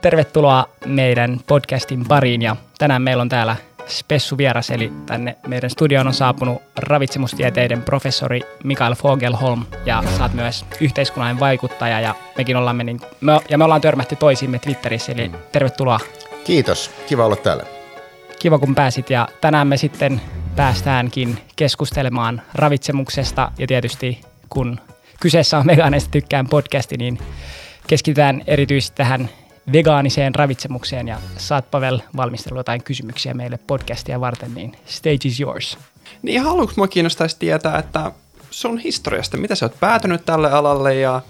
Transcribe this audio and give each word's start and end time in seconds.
Tervetuloa 0.00 0.68
meidän 0.86 1.40
podcastin 1.46 2.04
pariin. 2.08 2.42
Ja 2.42 2.56
tänään 2.78 3.02
meillä 3.02 3.20
on 3.20 3.28
täällä 3.28 3.56
spessu 3.86 4.38
vieras, 4.38 4.70
eli 4.70 4.92
tänne 5.06 5.36
meidän 5.46 5.70
studioon 5.70 6.06
on 6.06 6.14
saapunut 6.14 6.62
ravitsemustieteiden 6.76 7.82
professori 7.82 8.40
Mikael 8.64 8.94
Fogelholm. 8.94 9.64
Ja 9.86 10.02
saat 10.18 10.34
myös 10.34 10.64
yhteiskunnallinen 10.80 11.40
vaikuttaja 11.40 12.00
ja 12.00 12.14
mekin 12.36 12.56
ollaan 12.56 12.78
niin, 12.78 13.00
me, 13.20 13.40
ja 13.50 13.58
me 13.58 13.64
ollaan 13.64 13.80
törmätty 13.80 14.16
toisiimme 14.16 14.58
Twitterissä, 14.58 15.12
eli 15.12 15.30
tervetuloa. 15.52 16.00
Kiitos, 16.44 16.90
kiva 17.06 17.24
olla 17.24 17.36
täällä. 17.36 17.64
Kiva 18.38 18.58
kun 18.58 18.74
pääsit. 18.74 19.10
Ja 19.10 19.28
tänään 19.40 19.66
me 19.68 19.76
sitten 19.76 20.20
päästäänkin 20.56 21.38
keskustelemaan 21.56 22.42
ravitsemuksesta. 22.54 23.52
Ja 23.58 23.66
tietysti 23.66 24.20
kun 24.48 24.80
kyseessä 25.20 25.58
on 25.58 25.66
Vegaaneista 25.66 26.10
tykkään 26.10 26.48
podcasti, 26.48 26.96
niin 26.96 27.18
keskitytään 27.86 28.42
erityisesti 28.46 28.96
tähän 28.96 29.28
vegaaniseen 29.72 30.34
ravitsemukseen 30.34 31.08
ja 31.08 31.20
saat 31.36 31.70
Pavel 31.70 32.00
valmistellut 32.16 32.58
jotain 32.58 32.82
kysymyksiä 32.82 33.34
meille 33.34 33.58
podcastia 33.66 34.20
varten, 34.20 34.54
niin 34.54 34.76
stage 34.86 35.18
is 35.24 35.40
yours. 35.40 35.78
Niin 36.22 36.46
aluksi 36.46 36.76
mua 36.76 36.88
kiinnostaisi 36.88 37.36
tietää, 37.38 37.78
että 37.78 38.12
sun 38.50 38.78
historiasta, 38.78 39.36
mitä 39.36 39.54
sä 39.54 39.66
oot 39.66 39.80
päätynyt 39.80 40.24
tälle 40.24 40.50
alalle 40.50 40.94
ja 40.94 41.22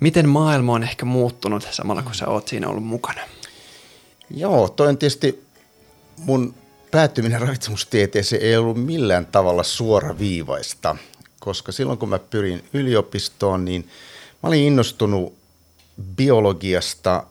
miten 0.00 0.28
maailma 0.28 0.72
on 0.72 0.82
ehkä 0.82 1.04
muuttunut 1.04 1.68
samalla 1.70 2.02
kun 2.02 2.14
sä 2.14 2.28
oot 2.28 2.48
siinä 2.48 2.68
ollut 2.68 2.84
mukana? 2.84 3.20
Joo, 4.30 4.68
toi 4.68 4.88
on 4.88 4.98
tietysti 4.98 5.44
mun 6.16 6.54
päättyminen 6.90 7.40
ravitsemustieteeseen 7.40 8.42
ei 8.42 8.56
ollut 8.56 8.84
millään 8.84 9.26
tavalla 9.26 9.62
suoraviivaista, 9.62 10.96
koska 11.40 11.72
silloin 11.72 11.98
kun 11.98 12.08
mä 12.08 12.18
pyrin 12.18 12.64
yliopistoon, 12.72 13.64
niin 13.64 13.88
mä 14.42 14.48
olin 14.48 14.64
innostunut 14.64 15.34
biologiasta, 16.16 17.24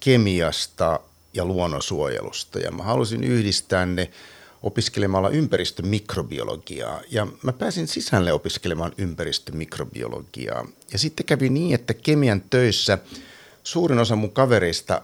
kemiasta 0.00 1.00
ja 1.34 1.44
luonnonsuojelusta 1.44 2.58
ja 2.58 2.70
mä 2.70 2.82
halusin 2.82 3.24
yhdistää 3.24 3.86
ne 3.86 4.10
opiskelemalla 4.62 5.30
ympäristömikrobiologiaa 5.30 7.00
ja 7.10 7.26
mä 7.42 7.52
pääsin 7.52 7.88
sisälle 7.88 8.32
opiskelemaan 8.32 8.92
ympäristömikrobiologiaa 8.98 10.66
ja 10.92 10.98
sitten 10.98 11.26
kävi 11.26 11.48
niin, 11.48 11.74
että 11.74 11.94
kemian 11.94 12.42
töissä 12.50 12.98
suurin 13.62 13.98
osa 13.98 14.16
mun 14.16 14.32
kavereista 14.32 15.02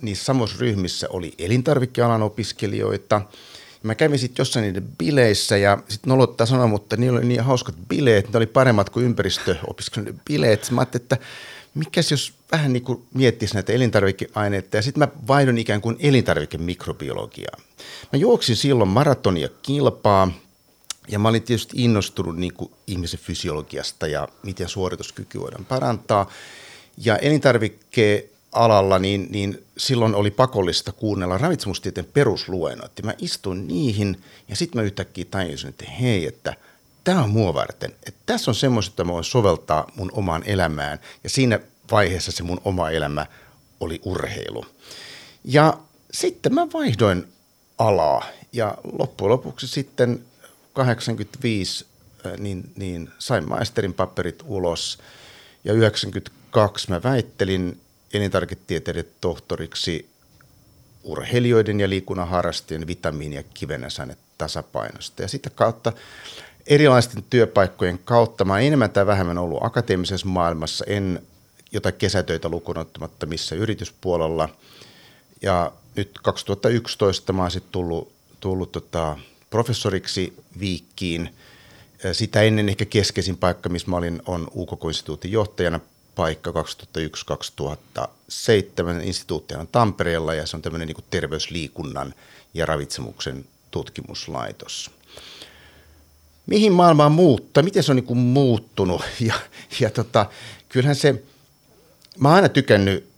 niissä 0.00 0.24
samoissa 0.24 0.56
ryhmissä 0.60 1.06
oli 1.10 1.34
elintarvikealan 1.38 2.22
opiskelijoita. 2.22 3.20
Mä 3.82 3.94
kävin 3.94 4.18
sitten 4.18 4.40
jossain 4.40 4.62
niiden 4.62 4.88
bileissä 4.98 5.56
ja 5.56 5.78
sitten 5.88 6.08
nolottaa 6.08 6.46
sanoa, 6.46 6.66
mutta 6.66 6.96
niillä 6.96 7.18
oli 7.18 7.26
niin 7.26 7.40
hauskat 7.40 7.74
bileet, 7.88 8.32
ne 8.32 8.36
oli 8.36 8.46
paremmat 8.46 8.90
kuin 8.90 9.06
ympäristöopiskelijoiden 9.06 10.20
bileet. 10.24 10.70
Mä 10.70 10.80
ajattelin, 10.80 11.02
että 11.02 11.16
mikäs 11.74 12.10
jos 12.10 12.32
vähän 12.52 12.72
niin 12.72 12.82
kuin 12.82 13.04
miettisi 13.14 13.54
näitä 13.54 13.72
elintarvikeaineita 13.72 14.76
ja 14.76 14.82
sitten 14.82 14.98
mä 14.98 15.08
vaihdon 15.28 15.58
ikään 15.58 15.80
kuin 15.80 15.96
elintarvikemikrobiologiaa. 15.98 17.56
Mä 18.12 18.18
juoksin 18.18 18.56
silloin 18.56 18.88
maratonia 18.88 19.48
kilpaa 19.62 20.32
ja 21.08 21.18
mä 21.18 21.28
olin 21.28 21.42
tietysti 21.42 21.84
innostunut 21.84 22.36
niin 22.36 22.54
kuin 22.54 22.70
ihmisen 22.86 23.20
fysiologiasta 23.20 24.06
ja 24.06 24.28
miten 24.42 24.68
suorituskyky 24.68 25.40
voidaan 25.40 25.64
parantaa. 25.64 26.30
Ja 26.96 27.16
elintarvikkeen 27.16 28.22
alalla, 28.52 28.98
niin, 28.98 29.26
niin 29.30 29.64
silloin 29.76 30.14
oli 30.14 30.30
pakollista 30.30 30.92
kuunnella 30.92 31.38
ravitsemustieteen 31.38 32.08
perusluennot. 32.12 32.92
Ja 32.98 33.04
mä 33.04 33.14
istuin 33.18 33.68
niihin 33.68 34.22
ja 34.48 34.56
sitten 34.56 34.80
mä 34.80 34.86
yhtäkkiä 34.86 35.24
tajusin, 35.30 35.68
että 35.68 35.90
hei, 35.90 36.26
että– 36.26 36.54
tämä 37.08 37.22
on 37.22 37.30
mua 37.30 37.54
varten. 37.54 37.94
Että 38.06 38.20
tässä 38.26 38.50
on 38.50 38.54
semmoista, 38.54 38.92
että 38.92 39.04
mä 39.04 39.12
voin 39.12 39.24
soveltaa 39.24 39.92
mun 39.96 40.10
omaan 40.12 40.42
elämään. 40.46 40.98
Ja 41.24 41.30
siinä 41.30 41.60
vaiheessa 41.90 42.32
se 42.32 42.42
mun 42.42 42.60
oma 42.64 42.90
elämä 42.90 43.26
oli 43.80 44.00
urheilu. 44.04 44.66
Ja 45.44 45.78
sitten 46.12 46.54
mä 46.54 46.66
vaihdoin 46.72 47.24
alaa 47.78 48.26
ja 48.52 48.74
loppujen 48.98 49.30
lopuksi 49.30 49.68
sitten 49.68 50.20
85 50.72 51.86
äh, 52.26 52.32
niin, 52.38 52.72
niin 52.76 53.10
sain 53.18 53.48
maisterin 53.48 53.94
paperit 53.94 54.42
ulos 54.46 54.98
ja 55.64 55.72
92 55.72 56.90
mä 56.90 57.02
väittelin 57.02 57.80
elintarviketieteiden 58.12 59.04
tohtoriksi 59.20 60.08
urheilijoiden 61.04 61.80
ja 61.80 61.88
liikunnan 61.88 62.28
harrastajien 62.28 62.86
vitamiini- 62.86 63.36
ja 63.36 63.42
kivenäsaine 63.42 64.16
tasapainosta. 64.38 65.22
Ja 65.22 65.28
sitä 65.28 65.50
kautta 65.50 65.92
erilaisten 66.68 67.24
työpaikkojen 67.30 67.98
kautta. 68.04 68.44
Mä 68.44 68.58
enemmän 68.58 68.90
tai 68.90 69.06
vähemmän 69.06 69.38
ollut 69.38 69.64
akateemisessa 69.64 70.26
maailmassa, 70.26 70.84
en 70.88 71.22
jotain 71.72 71.94
kesätöitä 71.94 72.48
lukunottamatta 72.48 73.26
missä 73.26 73.54
yrityspuolella. 73.54 74.48
Ja 75.42 75.72
nyt 75.96 76.10
2011 76.22 77.32
mä 77.32 77.42
oon 77.42 77.50
sitten 77.50 77.72
tullut, 77.72 78.12
tullut 78.40 78.72
tota 78.72 79.18
professoriksi 79.50 80.32
Viikkiin. 80.60 81.34
Sitä 82.12 82.42
ennen 82.42 82.68
ehkä 82.68 82.84
keskeisin 82.84 83.36
paikka, 83.36 83.68
missä 83.68 83.90
mä 83.90 83.96
olin, 83.96 84.22
on 84.26 84.48
UKK-instituutin 84.54 85.32
johtajana 85.32 85.80
paikka 86.14 86.50
2001-2007. 86.50 86.54
Instituutti 89.02 89.54
on 89.54 89.68
Tampereella 89.68 90.34
ja 90.34 90.46
se 90.46 90.56
on 90.56 90.62
tämmöinen 90.62 90.88
niin 90.88 91.04
terveysliikunnan 91.10 92.14
ja 92.54 92.66
ravitsemuksen 92.66 93.44
tutkimuslaitos 93.70 94.97
mihin 96.48 96.72
maailma 96.72 97.06
on 97.06 97.12
muuttunut, 97.12 97.64
miten 97.64 97.82
se 97.82 97.92
on 97.92 97.96
niin 97.96 98.06
kuin 98.06 98.18
muuttunut. 98.18 99.02
Ja, 99.20 99.34
ja 99.80 99.90
tota, 99.90 100.26
kyllähän 100.68 100.96
se, 100.96 101.22
mä 102.18 102.28
oon 102.28 102.36
aina 102.36 102.48
tykännyt, 102.48 103.08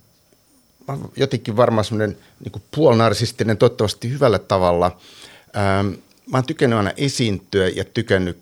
mä 0.88 0.98
jotenkin 1.16 1.56
varmaan 1.56 1.84
semmoinen 1.84 2.18
niin 2.44 2.62
puolnarsistinen, 2.74 3.56
toivottavasti 3.56 4.10
hyvällä 4.10 4.38
tavalla. 4.38 4.98
Ähm, 5.56 5.86
mä 6.30 6.36
oon 6.36 6.44
tykännyt 6.46 6.76
aina 6.76 6.92
esiintyä 6.96 7.68
ja 7.68 7.84
tykännyt 7.84 8.38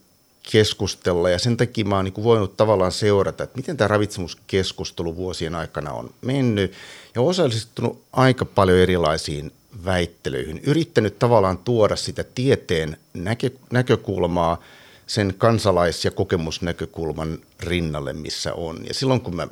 keskustella 0.53 1.31
ja 1.31 1.39
sen 1.39 1.57
takia 1.57 1.85
mä 1.85 1.97
oon 1.97 2.05
niin 2.05 2.25
voinut 2.25 2.57
tavallaan 2.57 2.93
seurata, 2.93 3.45
että 3.45 3.57
miten 3.57 3.77
tämä 3.77 3.89
ravitsemuskeskustelu 3.89 5.17
vuosien 5.17 5.55
aikana 5.55 5.93
on 5.93 6.11
mennyt 6.21 6.73
ja 7.15 7.23
osallistunut 7.23 8.03
aika 8.13 8.45
paljon 8.45 8.79
erilaisiin 8.79 9.53
väittelyihin, 9.85 10.61
yrittänyt 10.65 11.19
tavallaan 11.19 11.59
tuoda 11.59 11.97
sitä 11.97 12.25
tieteen 12.35 12.97
näkö, 13.15 13.51
näkökulmaa 13.73 14.63
sen 15.09 15.35
kansalais- 15.39 16.05
ja 16.05 16.11
kokemusnäkökulman 16.11 17.39
rinnalle, 17.61 18.13
missä 18.13 18.55
on. 18.55 18.87
Ja 18.87 18.95
silloin 18.95 19.21
kun 19.21 19.37
mä 19.37 19.49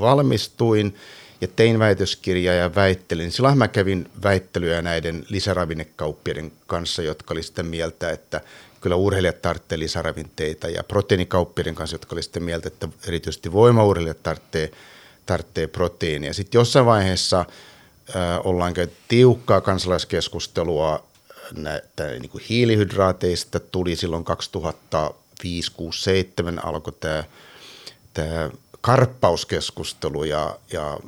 valmistuin 0.00 0.94
ja 1.40 1.48
tein 1.48 1.78
väitöskirjaa 1.78 2.54
ja 2.54 2.74
väittelin, 2.74 3.32
silloin 3.32 3.58
mä 3.58 3.68
kävin 3.68 4.10
väittelyä 4.22 4.82
näiden 4.82 5.24
lisäravinnekauppiaiden 5.28 6.52
kanssa, 6.66 7.02
jotka 7.02 7.34
oli 7.34 7.42
sitä 7.42 7.62
mieltä, 7.62 8.10
että 8.10 8.40
kyllä 8.80 8.96
urheilijat 8.96 9.42
tarvitsee 9.42 9.78
lisäravinteita 9.78 10.68
ja 10.68 10.84
proteiinikauppiaiden 10.84 11.74
kanssa, 11.74 11.94
jotka 11.94 12.14
oli 12.14 12.22
sitä 12.22 12.40
mieltä, 12.40 12.68
että 12.68 12.88
erityisesti 13.06 13.52
voimaurheilijat 13.52 14.22
tarvitsee, 14.22 14.70
tarvitsee 15.26 15.66
proteiinia. 15.66 16.34
Sitten 16.34 16.58
jossain 16.58 16.86
vaiheessa– 16.86 17.44
ollaan 18.44 18.74
käyty 18.74 18.92
tiukkaa 19.08 19.60
kansalaiskeskustelua 19.60 21.04
näitä 21.56 22.06
niin 22.06 22.30
kuin 22.30 22.44
hiilihydraateista. 22.48 23.60
Tuli 23.60 23.96
silloin 23.96 24.24
2005, 24.24 25.72
6, 25.72 26.02
7 26.02 26.64
alkoi 26.64 26.92
tämä, 27.00 27.24
tämä 28.14 28.50
karppauskeskustelu 28.80 30.24
ja, 30.24 30.58
ja, 30.72 30.98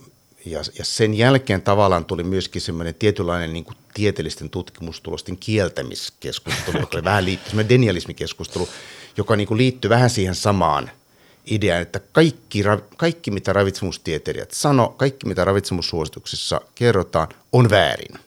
ja, 0.44 0.60
ja 0.78 0.84
sen 0.84 1.14
jälkeen 1.14 1.62
tavallaan 1.62 2.04
tuli 2.04 2.22
myöskin 2.22 2.62
semmoinen 2.62 2.94
tietynlainen 2.94 3.52
niin 3.52 3.64
kuin 3.64 3.76
tieteellisten 3.94 4.50
tutkimustulosten 4.50 5.36
kieltämiskeskustelu, 5.36 6.70
okay. 6.70 6.80
joka 6.80 7.04
vähän 7.04 7.24
liittyy, 7.24 7.50
semmoinen 7.50 7.68
denialismikeskustelu, 7.68 8.68
joka 9.16 9.36
niin 9.36 9.48
kuin 9.48 9.58
liittyy 9.58 9.88
vähän 9.88 10.10
siihen 10.10 10.34
samaan– 10.34 10.90
idea, 11.46 11.78
että 11.78 12.00
kaikki, 12.12 12.64
kaikki 12.96 13.30
mitä 13.30 13.52
ravitsemustieteilijät 13.52 14.50
sano, 14.50 14.88
kaikki 14.88 15.26
mitä 15.26 15.44
ravitsemussuosituksissa 15.44 16.60
kerrotaan, 16.74 17.28
on 17.52 17.70
väärin, 17.70 18.18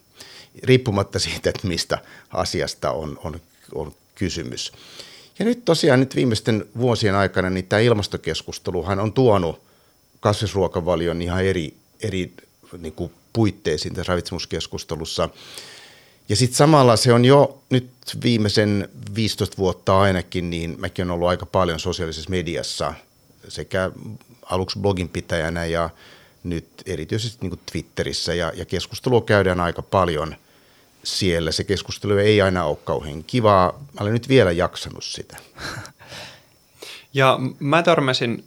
riippumatta 0.64 1.20
siitä, 1.20 1.50
että 1.50 1.68
mistä 1.68 1.98
asiasta 2.30 2.92
on, 2.92 3.20
on, 3.24 3.42
on 3.76 3.94
kysymys. 4.16 4.72
Ja 5.40 5.46
nyt 5.46 5.66
tosiaan 5.66 6.00
nyt 6.00 6.16
viimeisten 6.16 6.66
vuosien 6.78 7.16
aikana 7.16 7.50
niin 7.50 7.66
tämä 7.66 7.80
ilmastokeskusteluhan 7.80 9.00
on 9.00 9.14
tuonut 9.14 9.62
kasvisruokavalion 10.20 11.22
ihan 11.22 11.46
eri, 11.46 11.74
eri 12.02 12.34
niin 12.78 12.94
kuin 12.94 13.12
puitteisiin 13.34 13.94
tässä 13.94 14.12
ravitsemuskeskustelussa. 14.12 15.30
Ja 16.30 16.36
sitten 16.36 16.58
samalla 16.58 16.96
se 16.96 17.14
on 17.14 17.26
jo 17.26 17.62
nyt 17.70 17.90
viimeisen 18.24 18.90
15 19.16 19.58
vuotta 19.58 20.00
ainakin, 20.00 20.50
niin 20.50 20.76
mäkin 20.80 21.04
olen 21.04 21.12
ollut 21.12 21.30
aika 21.30 21.46
paljon 21.46 21.80
sosiaalisessa 21.80 22.30
mediassa 22.30 22.94
sekä 23.48 23.92
aluksi 24.46 24.80
blogin 24.80 25.10
pitäjänä 25.10 25.66
ja 25.66 25.90
nyt 26.44 26.68
erityisesti 26.86 27.48
niin 27.48 27.60
Twitterissä 27.72 28.34
ja, 28.34 28.52
ja 28.56 28.66
keskustelua 28.66 29.22
käydään 29.22 29.60
aika 29.60 29.82
paljon 29.82 30.36
siellä. 31.04 31.52
Se 31.52 31.64
keskustelu 31.64 32.18
ei 32.18 32.42
aina 32.42 32.66
ole 32.66 32.78
kauhean 32.84 33.24
kivaa. 33.24 33.72
Mä 33.72 34.00
olen 34.02 34.14
nyt 34.14 34.30
vielä 34.30 34.52
jaksanut 34.52 35.04
sitä. 35.04 35.38
Ja 37.16 37.40
mä 37.60 37.84
törmäsin 37.84 38.44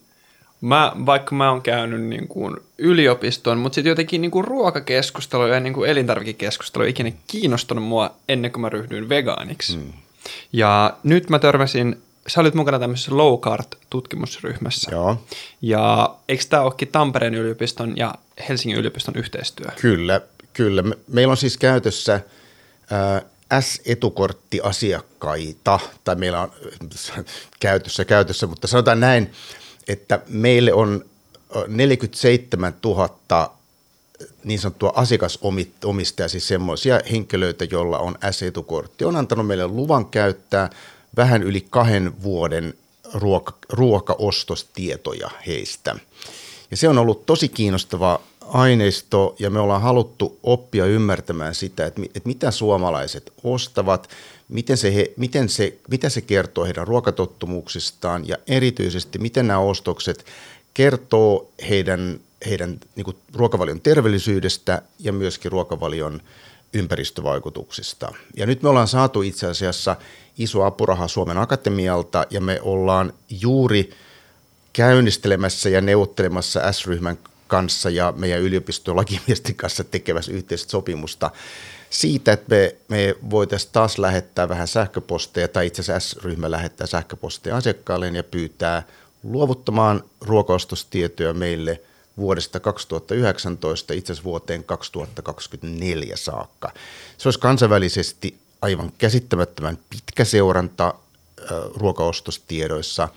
Mä, 0.61 0.93
vaikka 1.07 1.35
mä 1.35 1.51
oon 1.51 1.63
käynyt 1.63 2.03
niin 2.03 2.29
kuin 2.29 2.57
yliopiston, 2.79 3.59
mutta 3.59 3.75
sitten 3.75 3.91
jotenkin 3.91 4.21
niin 4.21 4.31
kuin 4.31 4.45
ruokakeskustelu 4.45 5.47
ja 5.47 5.61
niin 5.61 5.73
kuin 5.73 5.91
elintarvikekeskustelu 5.91 6.85
ei 6.85 6.91
ikinä 6.91 7.13
kiinnostunut 7.27 7.85
mua 7.85 8.11
ennen 8.29 8.53
kuin 8.53 8.61
mä 8.61 8.69
ryhdyin 8.69 9.09
vegaaniksi. 9.09 9.77
Mm. 9.77 9.93
Ja 10.53 10.97
nyt 11.03 11.31
mä 11.31 11.39
törmäsin, 11.39 12.03
sä 12.27 12.41
olit 12.41 12.55
mukana 12.55 12.79
tämmöisessä 12.79 13.17
low 13.17 13.41
tutkimusryhmässä. 13.91 14.91
Joo. 14.91 15.23
Ja 15.63 16.15
eikö 16.29 16.45
tämä 16.49 16.63
olekin 16.63 16.89
Tampereen 16.89 17.35
yliopiston 17.35 17.97
ja 17.97 18.15
Helsingin 18.49 18.79
yliopiston 18.79 19.17
yhteistyö? 19.17 19.67
Kyllä, 19.81 20.21
kyllä. 20.53 20.85
Meillä 21.09 21.31
on 21.31 21.37
siis 21.37 21.57
käytössä 21.57 22.15
äh, 22.15 22.23
S-etukorttiasiakkaita, 23.61 25.81
tai 26.05 26.17
meillä 26.17 26.41
on 26.41 26.53
käytössä 27.61 28.05
käytössä, 28.05 28.47
mutta 28.47 28.67
sanotaan 28.67 29.01
näin, 29.01 29.33
että 29.89 30.21
meille 30.29 30.73
on 30.73 31.05
47 31.69 32.75
000 32.85 33.57
niin 34.45 34.59
sanottua 34.59 34.93
asiakasomistajaa, 34.97 36.29
siis 36.29 36.49
semmoisia 36.49 37.01
henkilöitä, 37.11 37.65
joilla 37.65 37.99
on 37.99 38.19
S-etukortti, 38.31 39.05
on 39.05 39.17
antanut 39.17 39.47
meille 39.47 39.67
luvan 39.67 40.07
käyttää 40.07 40.71
vähän 41.17 41.43
yli 41.43 41.67
kahden 41.71 42.23
vuoden 42.23 42.75
ruoka, 43.15 43.53
ruokaostostietoja 43.69 45.31
heistä. 45.47 45.97
Ja 46.71 46.77
se 46.77 46.89
on 46.89 46.99
ollut 46.99 47.27
tosi 47.27 47.49
kiinnostava 47.49 48.21
aineisto 48.53 49.35
ja 49.39 49.51
me 49.51 49.61
ollaan 49.61 49.83
haluttu 49.83 50.39
oppia 50.43 50.87
ymmärtämään 50.87 51.55
sitä, 51.55 51.87
että, 51.87 52.03
että 52.03 52.29
mitä 52.29 52.51
suomalaiset 52.51 53.33
ostavat, 53.45 54.09
miten 54.49 54.77
se, 54.77 54.95
he, 54.95 55.13
miten 55.17 55.49
se, 55.49 55.79
mitä 55.89 56.09
se 56.09 56.21
kertoo 56.21 56.65
heidän 56.65 56.87
ruokatottumuksistaan 56.87 58.29
ja 58.29 58.37
erityisesti 58.47 59.19
miten 59.19 59.47
nämä 59.47 59.59
ostokset 59.59 60.27
kertoo 60.75 61.51
heidän, 61.69 62.21
heidän 62.49 62.81
niin 62.97 63.05
kuin 63.05 63.17
ruokavalion 63.35 63.81
terveellisyydestä 63.81 64.83
ja 64.99 65.13
myöskin 65.13 65.53
ruokavalion 65.53 66.21
ympäristövaikutuksista. 66.73 68.13
Ja 68.37 68.47
nyt 68.47 68.63
me 68.63 68.69
ollaan 68.69 68.89
saatu 68.89 69.23
itse 69.23 69.47
asiassa 69.47 69.97
iso 70.39 70.65
apuraha 70.65 71.09
Suomen 71.09 71.39
Akatemialta 71.39 72.27
ja 72.31 72.41
me 72.41 72.61
ollaan 72.63 73.13
juuri 73.31 73.91
käynnistelemässä 74.73 75.69
ja 75.69 75.81
neuvottelemassa 75.81 76.73
S-ryhmän 76.73 77.19
kanssa 77.47 77.91
ja 77.91 78.13
meidän 78.17 78.41
yliopiston 78.41 78.97
lakimiesten 78.97 79.55
kanssa 79.55 79.85
tekevässä 79.85 80.33
yhteistä 80.33 80.71
sopimusta 80.71 81.31
siitä, 81.91 82.33
että 82.33 82.55
me, 82.55 82.77
me 82.89 83.15
voitaisiin 83.31 83.73
taas 83.73 83.99
lähettää 83.99 84.49
vähän 84.49 84.69
sähköposteja, 84.69 85.49
tai 85.49 85.67
itse 85.67 85.83
asiassa 85.83 86.21
S-ryhmä 86.21 86.51
lähettää 86.51 86.87
sähköposteja 86.87 87.57
asiakkaalle 87.57 88.09
ja 88.09 88.25
pyytää 88.25 88.83
luovuttamaan 89.23 90.05
ruokaostostietoja 90.21 91.35
meille 91.35 91.81
vuodesta 92.17 92.61
2019 92.61 93.95
itse 93.95 94.13
asiassa 94.13 94.25
vuoteen 94.25 94.65
2024 94.65 96.17
saakka. 96.17 96.73
Se 97.19 97.29
olisi 97.29 97.41
kansainvälisesti 97.41 98.39
aivan 98.63 98.93
käsittämättömän 98.99 99.79
pitkä 99.91 100.25
seuranta 100.25 100.95
ruokaostostiedoissa– 101.75 103.09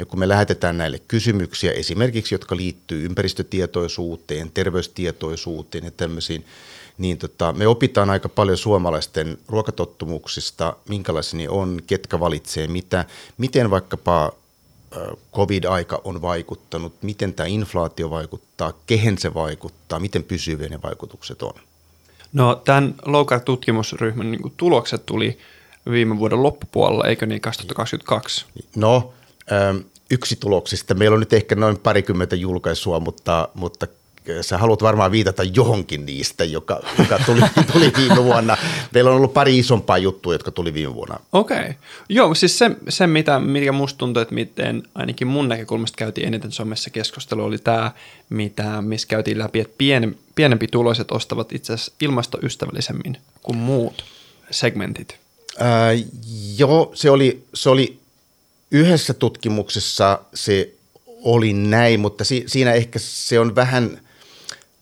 ja 0.00 0.06
kun 0.06 0.18
me 0.18 0.28
lähetetään 0.28 0.78
näille 0.78 0.98
kysymyksiä, 1.08 1.72
esimerkiksi 1.72 2.34
jotka 2.34 2.56
liittyy 2.56 3.04
ympäristötietoisuuteen, 3.04 4.50
terveystietoisuuteen 4.50 5.84
ja 5.84 5.90
tämmöisiin, 5.90 6.44
niin 6.98 7.18
tota, 7.18 7.52
me 7.52 7.66
opitaan 7.66 8.10
aika 8.10 8.28
paljon 8.28 8.58
suomalaisten 8.58 9.38
ruokatottumuksista, 9.48 10.76
minkälaisia 10.88 11.38
ne 11.38 11.48
on, 11.48 11.80
ketkä 11.86 12.20
valitsee 12.20 12.66
mitä, 12.66 13.04
miten 13.38 13.70
vaikkapa 13.70 14.32
covid-aika 15.34 16.00
on 16.04 16.22
vaikuttanut, 16.22 17.02
miten 17.02 17.34
tämä 17.34 17.46
inflaatio 17.46 18.10
vaikuttaa, 18.10 18.72
kehen 18.86 19.18
se 19.18 19.34
vaikuttaa, 19.34 19.98
miten 19.98 20.24
pysyviä 20.24 20.68
ne 20.68 20.82
vaikutukset 20.82 21.42
on. 21.42 21.54
No 22.32 22.54
tämän 22.54 22.94
low 23.06 23.26
tutkimusryhmän 23.44 24.30
niin 24.30 24.52
tulokset 24.56 25.06
tuli 25.06 25.38
viime 25.90 26.18
vuoden 26.18 26.42
loppupuolella, 26.42 27.04
eikö 27.04 27.26
niin 27.26 27.40
2022? 27.40 28.46
No 28.76 29.12
yksi 30.10 30.36
tuloksista. 30.36 30.94
Meillä 30.94 31.14
on 31.14 31.20
nyt 31.20 31.32
ehkä 31.32 31.54
noin 31.54 31.78
parikymmentä 31.78 32.36
julkaisua, 32.36 33.00
mutta, 33.00 33.48
mutta 33.54 33.86
sä 34.40 34.58
haluat 34.58 34.82
varmaan 34.82 35.12
viitata 35.12 35.42
johonkin 35.42 36.06
niistä, 36.06 36.44
joka, 36.44 36.80
joka 36.98 37.18
tuli, 37.26 37.40
tuli 37.72 37.92
viime 37.96 38.24
vuonna. 38.24 38.56
Meillä 38.94 39.10
on 39.10 39.16
ollut 39.16 39.34
pari 39.34 39.58
isompaa 39.58 39.98
juttua, 39.98 40.34
jotka 40.34 40.50
tuli 40.50 40.74
viime 40.74 40.94
vuonna. 40.94 41.20
Okei. 41.32 41.58
Okay. 41.58 41.74
Joo, 42.08 42.34
siis 42.34 42.58
se, 42.58 42.70
se 42.88 43.06
mitä, 43.06 43.38
mikä 43.38 43.72
musta 43.72 43.98
tuntuu, 43.98 44.20
että 44.20 44.34
miten 44.34 44.82
ainakin 44.94 45.26
mun 45.26 45.48
näkökulmasta 45.48 45.96
käytiin 45.96 46.26
eniten 46.26 46.52
somessa 46.52 46.90
keskustelua, 46.90 47.44
oli 47.44 47.58
tämä, 47.58 47.92
mitä, 48.30 48.82
missä 48.82 49.08
käytiin 49.08 49.38
läpi, 49.38 49.60
että 49.60 49.74
pien, 49.78 50.18
pienempi 50.34 50.68
tuloiset 50.68 51.12
ostavat 51.12 51.52
itse 51.52 51.72
asiassa 51.72 51.92
ilmastoystävällisemmin 52.00 53.16
kuin 53.42 53.58
muut 53.58 54.04
segmentit. 54.50 55.16
Ää, 55.58 55.90
joo, 56.58 56.90
se 56.94 57.10
oli, 57.10 57.44
se 57.54 57.70
oli 57.70 57.99
Yhdessä 58.70 59.14
tutkimuksessa 59.14 60.20
se 60.34 60.74
oli 61.22 61.52
näin, 61.52 62.00
mutta 62.00 62.24
si- 62.24 62.44
siinä 62.46 62.72
ehkä 62.72 62.98
se 62.98 63.40
on 63.40 63.54
vähän 63.54 64.00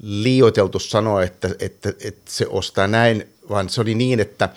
liioiteltu 0.02 0.79
sanoa, 0.79 1.23
että, 1.23 1.50
että, 1.58 1.88
että 1.88 2.32
se 2.32 2.46
ostaa 2.49 2.87
näin, 2.87 3.29
vaan 3.49 3.69
se 3.69 3.81
oli 3.81 3.94
niin, 3.94 4.20
että, 4.20 4.49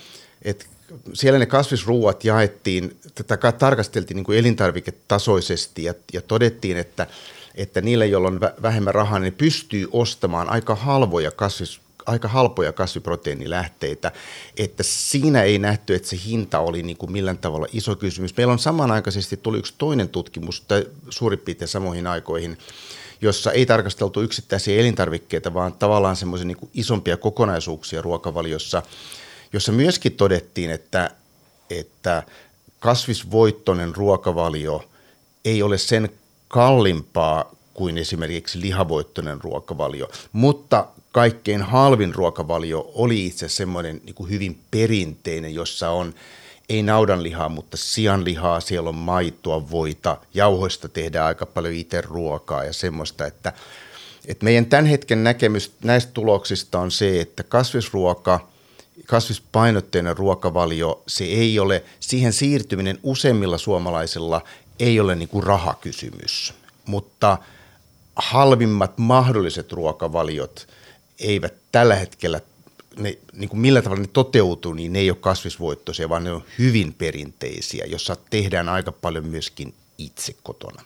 että 0.41 0.65
siellä 1.13 1.39
ne 1.39 1.45
kasvisruuat 1.45 2.23
jaettiin, 2.23 2.97
tätä 3.15 3.51
tarkasteltiin 3.51 4.15
niin 4.15 4.25
kuin 4.25 4.37
elintarviketasoisesti 4.37 5.83
ja, 5.83 5.93
ja 6.13 6.21
todettiin, 6.21 6.77
että, 6.77 7.07
että 7.55 7.81
niille, 7.81 8.07
joilla 8.07 8.27
on 8.27 8.39
vähemmän 8.61 8.95
rahaa, 8.95 9.19
niin 9.19 9.31
ne 9.33 9.37
pystyy 9.37 9.87
ostamaan 9.91 10.49
aika 10.49 10.75
halvoja 10.75 11.31
kasvis, 11.31 11.81
aika 12.05 12.27
halpoja 12.27 12.73
kasviproteiinilähteitä, 12.73 14.11
että 14.57 14.83
siinä 14.83 15.43
ei 15.43 15.59
nähty, 15.59 15.95
että 15.95 16.07
se 16.07 16.17
hinta 16.25 16.59
oli 16.59 16.83
niin 16.83 16.97
kuin 16.97 17.11
millään 17.11 17.37
tavalla 17.37 17.67
iso 17.73 17.95
kysymys. 17.95 18.37
Meillä 18.37 18.53
on 18.53 18.59
samanaikaisesti 18.59 19.37
tuli 19.37 19.57
yksi 19.57 19.73
toinen 19.77 20.09
tutkimus, 20.09 20.61
tai 20.61 20.85
suurin 21.09 21.39
piirtein 21.39 21.67
samoihin 21.67 22.07
aikoihin, 22.07 22.57
jossa 23.21 23.51
ei 23.51 23.65
tarkasteltu 23.65 24.21
yksittäisiä 24.21 24.79
elintarvikkeita, 24.79 25.53
vaan 25.53 25.73
tavallaan 25.73 26.15
semmoisia 26.15 26.47
niin 26.47 26.69
isompia 26.73 27.17
kokonaisuuksia 27.17 28.01
ruokavaliossa, 28.01 28.83
jossa 29.53 29.71
myöskin 29.71 30.11
todettiin, 30.13 30.71
että, 30.71 31.11
että 31.69 32.23
kasvisvoittoinen 32.79 33.95
ruokavalio 33.95 34.83
ei 35.45 35.63
ole 35.63 35.77
sen 35.77 36.09
kalliimpaa 36.47 37.55
kuin 37.73 37.97
esimerkiksi 37.97 38.61
lihavoittoinen 38.61 39.41
ruokavalio, 39.41 40.09
mutta 40.31 40.87
kaikkein 41.11 41.61
halvin 41.61 42.15
ruokavalio 42.15 42.91
oli 42.95 43.25
itse 43.25 43.49
semmoinen 43.49 44.01
niin 44.05 44.29
hyvin 44.29 44.59
perinteinen, 44.71 45.53
jossa 45.53 45.89
on 45.89 46.13
ei 46.69 46.83
naudanlihaa, 46.83 47.49
mutta 47.49 47.77
sianlihaa, 47.77 48.59
siellä 48.59 48.89
on 48.89 48.95
maitoa, 48.95 49.71
voita, 49.71 50.17
jauhoista 50.33 50.89
tehdään 50.89 51.27
aika 51.27 51.45
paljon 51.45 51.73
itse 51.73 52.01
ruokaa 52.01 52.63
ja 52.63 52.73
semmoista, 52.73 53.25
että, 53.25 53.53
että 54.27 54.43
meidän 54.43 54.65
tämän 54.65 54.85
hetken 54.85 55.23
näkemys 55.23 55.71
näistä 55.83 56.11
tuloksista 56.13 56.79
on 56.79 56.91
se, 56.91 57.21
että 57.21 57.43
kasvisruoka, 57.43 58.47
kasvispainotteinen 59.05 60.17
ruokavalio, 60.17 61.03
se 61.07 61.23
ei 61.23 61.59
ole, 61.59 61.83
siihen 61.99 62.33
siirtyminen 62.33 62.99
useimmilla 63.03 63.57
suomalaisilla 63.57 64.41
ei 64.79 64.99
ole 64.99 65.15
niin 65.15 65.29
kuin 65.29 65.43
rahakysymys, 65.43 66.53
mutta 66.85 67.37
halvimmat 68.15 68.97
mahdolliset 68.97 69.71
ruokavaliot– 69.71 70.67
eivät 71.21 71.53
tällä 71.71 71.95
hetkellä, 71.95 72.41
ne, 72.97 73.17
niin 73.33 73.49
kuin 73.49 73.59
millä 73.59 73.81
tavalla 73.81 74.01
ne 74.01 74.09
toteutuu, 74.13 74.73
niin 74.73 74.93
ne 74.93 74.99
ei 74.99 75.09
ole 75.09 75.17
kasvisvoittoisia, 75.21 76.09
vaan 76.09 76.23
ne 76.23 76.31
on 76.31 76.43
hyvin 76.59 76.93
perinteisiä, 76.97 77.85
jossa 77.85 78.17
tehdään 78.29 78.69
aika 78.69 78.91
paljon 78.91 79.27
myöskin 79.27 79.73
itse 79.97 80.35
kotona. 80.43 80.81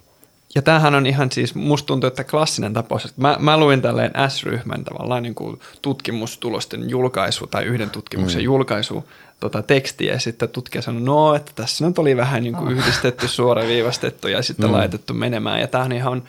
Ja 0.55 0.61
tämähän 0.61 0.95
on 0.95 1.05
ihan 1.05 1.31
siis, 1.31 1.55
musta 1.55 1.87
tuntuu, 1.87 2.07
että 2.07 2.23
klassinen 2.23 2.73
tapaus. 2.73 3.05
Että 3.05 3.21
mä, 3.21 3.37
mä 3.39 3.57
luin 3.57 3.81
tälleen 3.81 4.11
S-ryhmän 4.29 4.83
tavallaan 4.83 5.23
niin 5.23 5.35
kuin 5.35 5.59
tutkimustulosten 5.81 6.89
julkaisu 6.89 7.47
tai 7.47 7.63
yhden 7.63 7.89
tutkimuksen 7.89 8.41
mm. 8.41 8.45
julkaisu 8.45 9.09
tota, 9.39 9.61
tekstiä 9.61 10.13
ja 10.13 10.19
sitten 10.19 10.49
tutkija 10.49 10.81
sanoi, 10.81 11.01
no, 11.01 11.35
että 11.35 11.51
tässä 11.55 11.87
nyt 11.87 11.99
oli 11.99 12.17
vähän 12.17 12.43
niin 12.43 12.55
kuin 12.55 12.67
oh. 12.67 12.73
yhdistetty, 12.73 13.27
suoraviivastettu 13.27 14.27
ja 14.27 14.41
sitten 14.41 14.65
mm. 14.65 14.73
laitettu 14.73 15.13
menemään. 15.13 15.59
Ja 15.59 15.67
tämähän 15.67 15.91
ihan 15.91 16.23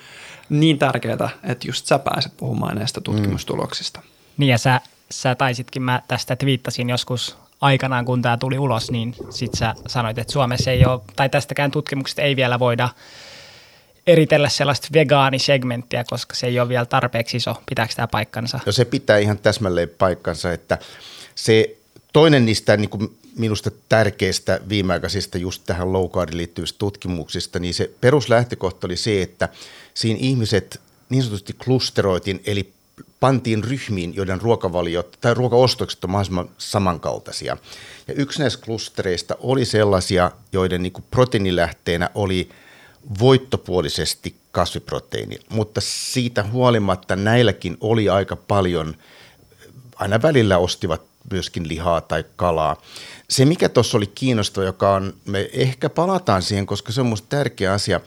niin 0.49 0.79
tärkeää, 0.79 1.29
että 1.43 1.69
just 1.69 1.87
sä 1.87 1.99
pääset 1.99 2.33
puhumaan 2.37 2.77
näistä 2.77 3.01
tutkimustuloksista. 3.01 4.01
Mm. 4.01 4.07
Niin 4.37 4.49
ja 4.49 4.59
sä, 4.59 4.81
sä 5.11 5.35
taisitkin, 5.35 5.83
mä 5.83 6.03
tästä 6.09 6.37
twiittasin 6.37 6.89
joskus 6.89 7.37
aikanaan, 7.61 8.05
kun 8.05 8.23
tämä 8.23 8.37
tuli 8.37 8.59
ulos, 8.59 8.91
niin 8.91 9.15
sit 9.31 9.55
sä 9.55 9.75
sanoit, 9.87 10.19
että 10.19 10.33
Suomessa 10.33 10.71
ei 10.71 10.87
ole, 10.87 11.01
tai 11.17 11.29
tästäkään 11.29 11.71
tutkimuksesta 11.71 12.23
ei 12.23 12.37
vielä 12.37 12.59
voida 12.59 12.89
eritellä 14.07 14.49
sellaista 14.49 14.89
vegaanisegmenttiä, 14.93 16.05
koska 16.05 16.35
se 16.35 16.47
ei 16.47 16.61
ole 16.61 16.69
vielä 16.69 16.87
tarpeeksi 16.87 17.37
iso. 17.37 17.63
Pitääkö 17.69 17.95
tämä 17.97 18.07
paikkansa? 18.07 18.61
No 18.67 18.73
se 18.73 18.85
pitää 18.85 19.19
ihan 19.19 19.39
täsmälleen 19.39 19.89
paikkansa, 19.99 20.53
että 20.53 20.79
se 21.35 21.77
toinen 22.13 22.47
niistä 22.47 22.77
niin 22.77 22.91
kuin 22.91 23.17
minusta 23.39 23.71
tärkeistä 23.89 24.61
viimeaikaisista 24.69 25.39
just 25.39 25.63
tähän 25.67 25.93
low 25.93 26.11
liittyvistä 26.31 26.79
tutkimuksista, 26.79 27.59
niin 27.59 27.75
se 27.75 27.91
peruslähtökohta 28.01 28.87
oli 28.87 28.97
se, 28.97 29.23
että 29.23 29.49
siinä 29.97 30.19
ihmiset 30.23 30.81
niin 31.09 31.23
sanotusti 31.23 31.53
klusteroitin, 31.65 32.43
eli 32.47 32.73
pantiin 33.21 33.65
ryhmiin, 33.65 34.17
joiden 34.17 34.41
ruokavaliot 34.41 35.19
tai 35.21 35.35
ruokaostokset 35.35 36.05
on 36.05 36.11
mahdollisimman 36.11 36.49
samankaltaisia. 36.59 37.57
Ja 38.09 38.15
yksi 38.15 38.41
näistä 38.41 38.65
klustereista 38.65 39.37
oli 39.41 39.65
sellaisia, 39.65 40.31
joiden 40.53 40.83
niin 40.83 40.93
proteiinilähteenä 41.11 42.11
oli 42.15 42.49
voittopuolisesti 43.21 44.37
kasviproteiini, 44.53 45.39
mutta 45.49 45.81
siitä 45.85 46.45
huolimatta 46.45 47.17
näilläkin 47.17 47.77
oli 47.81 48.09
aika 48.09 48.37
paljon, 48.37 48.95
aina 49.97 50.23
välillä 50.23 50.59
ostivat 50.59 51.03
myöskin 51.31 51.69
lihaa 51.69 52.01
tai 52.01 52.25
kalaa. 52.37 52.83
Se, 53.31 53.45
mikä 53.45 53.69
tuossa 53.69 53.97
oli 53.97 54.07
kiinnostava, 54.07 54.67
joka 54.67 54.95
on, 54.95 55.15
me 55.25 55.51
ehkä 55.53 55.91
palataan 55.91 56.43
siihen, 56.43 56.67
koska 56.67 56.93
se 56.93 57.01
on 57.01 57.07
minusta 57.07 57.27
tärkeä 57.29 57.73
asia. 57.73 58.01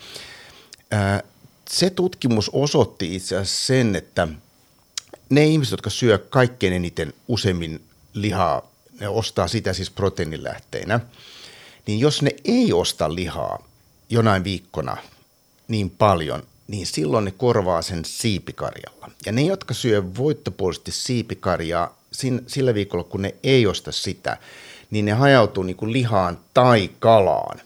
Se 1.72 1.90
tutkimus 1.90 2.50
osoitti 2.54 3.16
itse 3.16 3.38
asiassa 3.38 3.66
sen, 3.66 3.96
että 3.96 4.28
ne 5.30 5.46
ihmiset, 5.46 5.72
jotka 5.72 5.90
syö 5.90 6.18
kaikkein 6.18 6.74
eniten 6.74 7.14
useimmin 7.28 7.82
lihaa, 8.14 8.72
ne 9.00 9.08
ostaa 9.08 9.48
sitä 9.48 9.74
siis 9.74 9.90
proteiinilähteinä, 9.90 11.00
niin 11.88 12.00
jos 12.00 12.22
ne 12.22 12.32
ei 12.46 12.74
osta 12.74 13.16
lihaa 13.16 13.64
jonain 14.10 14.44
viikkona 14.44 14.98
niin 15.68 15.90
paljon, 15.90 16.44
niin 16.68 16.86
silloin 16.86 17.26
ne 17.26 17.32
korvaa 17.32 17.82
sen 17.82 18.06
siipikarjalla. 18.06 19.12
Ja 19.26 19.32
ne, 19.32 19.42
jotka 19.42 19.74
syö 19.74 20.04
voittopuolisesti 20.18 20.92
siipikarjaa 20.92 22.00
sillä 22.48 22.74
viikolla, 22.74 23.04
kun 23.04 23.22
ne 23.22 23.36
ei 23.44 23.68
osta 23.68 23.92
sitä, 23.92 24.38
niin 24.92 25.06
ne 25.06 25.12
hajautuu 25.12 25.64
niin 25.64 25.76
kuin 25.76 25.94
lihaan 25.94 26.40
tai 26.54 26.90
kalaan. 27.00 27.62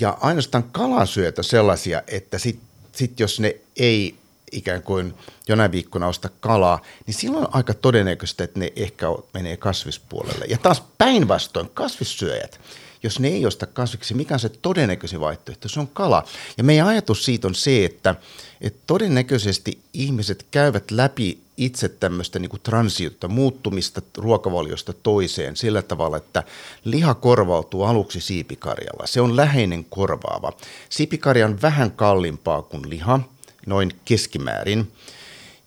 Ja 0.00 0.18
ainoastaan 0.20 0.64
kalansyöt 0.64 1.38
on 1.38 1.44
sellaisia, 1.44 2.02
että 2.06 2.38
sit, 2.38 2.60
sit 2.98 3.20
jos 3.20 3.40
ne 3.40 3.56
ei 3.76 4.14
ikään 4.52 4.82
kuin 4.82 5.14
jonain 5.48 5.72
viikkona 5.72 6.06
osta 6.06 6.28
kalaa, 6.40 6.82
niin 7.06 7.14
silloin 7.14 7.46
on 7.46 7.54
aika 7.54 7.74
todennäköistä, 7.74 8.44
että 8.44 8.60
ne 8.60 8.72
ehkä 8.76 9.06
menee 9.34 9.56
kasvispuolelle. 9.56 10.44
Ja 10.48 10.58
taas 10.58 10.82
päinvastoin 10.98 11.70
kasvissyöjät, 11.74 12.60
jos 13.02 13.20
ne 13.20 13.28
ei 13.28 13.46
osta 13.46 13.66
kasviksi, 13.66 14.14
mikä 14.14 14.34
on 14.34 14.40
se 14.40 14.48
todennäköisin 14.48 15.20
vaihtoehto? 15.20 15.68
Se 15.68 15.80
on 15.80 15.88
kala. 15.88 16.24
Ja 16.56 16.64
meidän 16.64 16.86
ajatus 16.86 17.24
siitä 17.24 17.48
on 17.48 17.54
se, 17.54 17.84
että, 17.84 18.14
että 18.60 18.80
todennäköisesti 18.86 19.80
ihmiset 19.92 20.46
käyvät 20.50 20.90
läpi 20.90 21.38
itse 21.58 21.88
tämmöistä 21.88 22.38
niin 22.38 22.50
transiota, 22.62 23.28
muuttumista 23.28 24.02
ruokavaliosta 24.16 24.92
toiseen 24.92 25.56
sillä 25.56 25.82
tavalla, 25.82 26.16
että 26.16 26.42
liha 26.84 27.14
korvautuu 27.14 27.84
aluksi 27.84 28.20
siipikarjalla. 28.20 29.06
Se 29.06 29.20
on 29.20 29.36
läheinen 29.36 29.84
korvaava. 29.84 30.52
Siipikarja 30.88 31.46
on 31.46 31.62
vähän 31.62 31.90
kalliimpaa 31.90 32.62
kuin 32.62 32.90
liha, 32.90 33.20
noin 33.66 33.92
keskimäärin, 34.04 34.92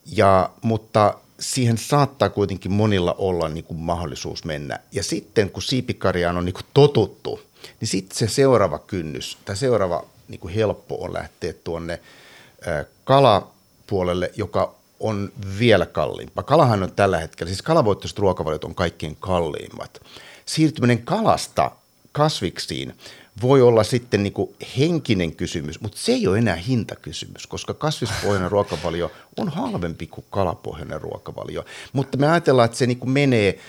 ja, 0.05 0.49
mutta 0.61 1.13
siihen 1.39 1.77
saattaa 1.77 2.29
kuitenkin 2.29 2.71
monilla 2.71 3.15
olla 3.17 3.49
niin 3.49 3.63
kuin 3.63 3.79
mahdollisuus 3.79 4.45
mennä. 4.45 4.79
Ja 4.91 5.03
sitten 5.03 5.49
kun 5.49 5.63
siipikarjaan 5.63 6.37
on 6.37 6.45
niin 6.45 6.53
kuin 6.53 6.65
totuttu, 6.73 7.41
niin 7.79 7.87
sitten 7.87 8.17
se 8.17 8.27
seuraava 8.27 8.79
kynnys 8.79 9.37
tai 9.45 9.55
seuraava 9.57 10.05
niin 10.27 10.39
kuin 10.39 10.53
helppo 10.53 11.03
on 11.03 11.13
lähteä 11.13 11.53
tuonne 11.63 11.99
kalapuolelle, 13.03 14.31
joka 14.35 14.80
on 15.01 15.31
vielä 15.59 15.85
kalliimpaa. 15.85 16.43
Kalahan 16.43 16.83
on 16.83 16.91
tällä 16.91 17.19
hetkellä, 17.19 17.49
siis 17.49 17.61
kalavoittoiset 17.61 18.19
ruokavaliot 18.19 18.63
on 18.63 18.75
kaikkein 18.75 19.17
kalliimmat. 19.19 20.01
Siirtyminen 20.45 21.03
kalasta 21.03 21.71
kasviksiin 22.11 22.93
voi 23.41 23.61
olla 23.61 23.83
sitten 23.83 24.23
niin 24.23 24.33
henkinen 24.77 25.35
kysymys, 25.35 25.81
mutta 25.81 25.97
se 25.97 26.11
ei 26.11 26.27
ole 26.27 26.37
enää 26.37 26.55
hintakysymys, 26.55 27.47
koska 27.47 27.73
kasvispohjainen 27.73 28.51
ruokavalio 28.57 29.11
on 29.37 29.49
halvempi 29.49 30.07
kuin 30.07 30.25
kalapohjainen 30.29 31.01
ruokavalio. 31.01 31.65
Mutta 31.93 32.17
me 32.17 32.31
ajatellaan, 32.31 32.65
että 32.65 32.77
se 32.77 32.85
niin 32.85 32.99
kuin 32.99 33.09
menee, 33.09 33.59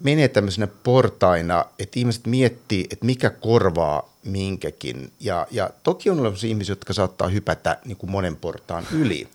menee 0.00 0.28
tämmöisenä 0.28 0.66
portaina, 0.66 1.64
että 1.78 1.98
ihmiset 1.98 2.26
miettii, 2.26 2.86
että 2.90 3.06
mikä 3.06 3.30
korvaa 3.30 4.10
minkäkin. 4.24 5.12
Ja, 5.20 5.46
ja 5.50 5.70
toki 5.82 6.10
on 6.10 6.20
olemassa 6.20 6.46
ihmisiä, 6.46 6.72
jotka 6.72 6.92
saattaa 6.92 7.28
hypätä 7.28 7.78
niin 7.84 7.96
kuin 7.96 8.10
monen 8.10 8.36
portaan 8.36 8.86
yli, 8.92 9.28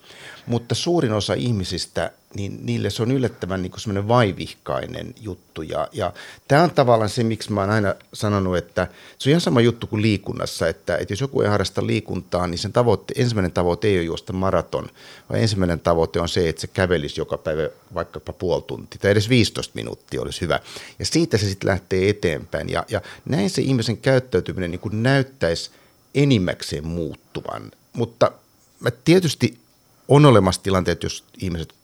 mutta 0.48 0.76
suurin 0.76 1.14
osa 1.14 1.34
ihmisistä– 1.34 2.12
niin 2.36 2.60
niille 2.66 2.90
se 2.90 3.04
on 3.04 3.12
yllättävän 3.12 3.62
niin 3.62 3.72
semmoinen 3.78 4.08
vaivihkainen 4.08 5.16
juttu. 5.22 5.62
Ja, 5.62 5.88
ja 5.92 6.14
tämä 6.48 6.64
on 6.64 6.72
tavallaan 6.72 7.10
se, 7.10 7.24
miksi 7.24 7.52
mä 7.52 7.62
oon 7.62 7.70
aina 7.70 7.96
sanonut, 8.14 8.58
että 8.58 8.88
se 9.18 9.30
on 9.30 9.32
ihan 9.32 9.42
sama 9.42 9.62
juttu 9.62 9.88
kuin 9.88 10.02
liikunnassa, 10.02 10.68
että, 10.68 10.98
että 10.98 11.12
jos 11.14 11.22
joku 11.22 11.42
ei 11.42 11.50
harrasta 11.50 11.88
liikuntaa, 11.88 12.48
niin 12.48 12.58
sen 12.58 12.74
tavoitte, 12.74 13.14
ensimmäinen 13.18 13.52
tavoite 13.52 13.88
ei 13.88 13.98
ole 13.98 14.04
juosta 14.04 14.34
maraton, 14.34 14.90
vaan 15.30 15.42
ensimmäinen 15.42 15.80
tavoite 15.80 16.20
on 16.20 16.30
se, 16.30 16.50
että 16.50 16.62
se 16.62 16.68
kävelisi 16.68 17.22
joka 17.22 17.38
päivä 17.38 17.70
vaikkapa 17.94 18.34
puoli 18.34 18.62
tuntia 18.62 19.00
tai 19.02 19.12
edes 19.12 19.30
15 19.30 19.72
minuuttia 19.76 20.22
olisi 20.22 20.42
hyvä. 20.42 20.60
Ja 21.00 21.06
siitä 21.06 21.38
se 21.38 21.50
sitten 21.50 21.68
lähtee 21.68 22.10
eteenpäin. 22.10 22.70
Ja, 22.70 22.86
ja 22.90 23.02
näin 23.26 23.50
se 23.50 23.62
ihmisen 23.62 23.98
käyttäytyminen 23.98 24.72
niin 24.72 25.04
näyttäisi 25.04 25.72
enimmäkseen 26.16 26.88
muuttuvan. 26.88 27.72
Mutta 27.94 28.32
mä 28.80 28.92
tietysti 28.92 29.65
on 30.08 30.26
olemassa 30.26 30.64
tilanteet, 30.64 31.04
jos 31.04 31.24
ihmiset 31.38 31.76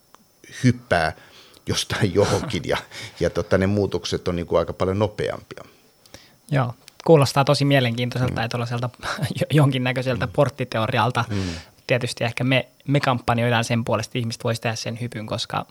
hyppää 0.63 1.13
jostain 1.67 2.13
johonkin 2.19 2.63
ja, 2.65 2.77
ja 3.19 3.29
tota, 3.29 3.57
ne 3.57 3.67
muutokset 3.67 4.27
on 4.27 4.35
niin 4.35 4.45
kuin 4.45 4.59
aika 4.59 4.73
paljon 4.73 4.99
nopeampia. 4.99 5.63
Joo, 6.51 6.73
kuulostaa 7.05 7.45
tosi 7.45 7.65
mielenkiintoiselta 7.65 8.35
mm. 8.35 8.41
ja 8.41 8.49
tuollaiselta 8.49 8.89
jonkinnäköiseltä 9.51 10.25
mm. 10.25 10.31
porttiteorialta. 10.31 11.25
Mm. 11.29 11.43
Tietysti 11.87 12.23
ehkä 12.23 12.43
me, 12.43 12.67
me 12.87 12.99
kampanjoidaan 12.99 13.63
sen 13.63 13.85
puolesta, 13.85 14.09
että 14.09 14.19
ihmiset 14.19 14.43
voisi 14.43 14.61
tehdä 14.61 14.75
sen 14.75 15.01
hypyn, 15.01 15.25
koska 15.25 15.65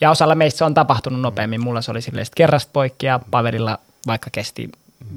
ja 0.00 0.10
osalla 0.10 0.34
meistä 0.34 0.58
se 0.58 0.64
on 0.64 0.74
tapahtunut 0.74 1.20
nopeammin. 1.20 1.60
Mulla 1.60 1.82
se 1.82 1.90
oli 1.90 2.02
silleen 2.02 2.26
kerrasta 2.34 2.70
poikki 2.72 3.06
ja 3.06 3.20
Paverilla 3.30 3.78
vaikka 4.06 4.30
kesti 4.30 4.70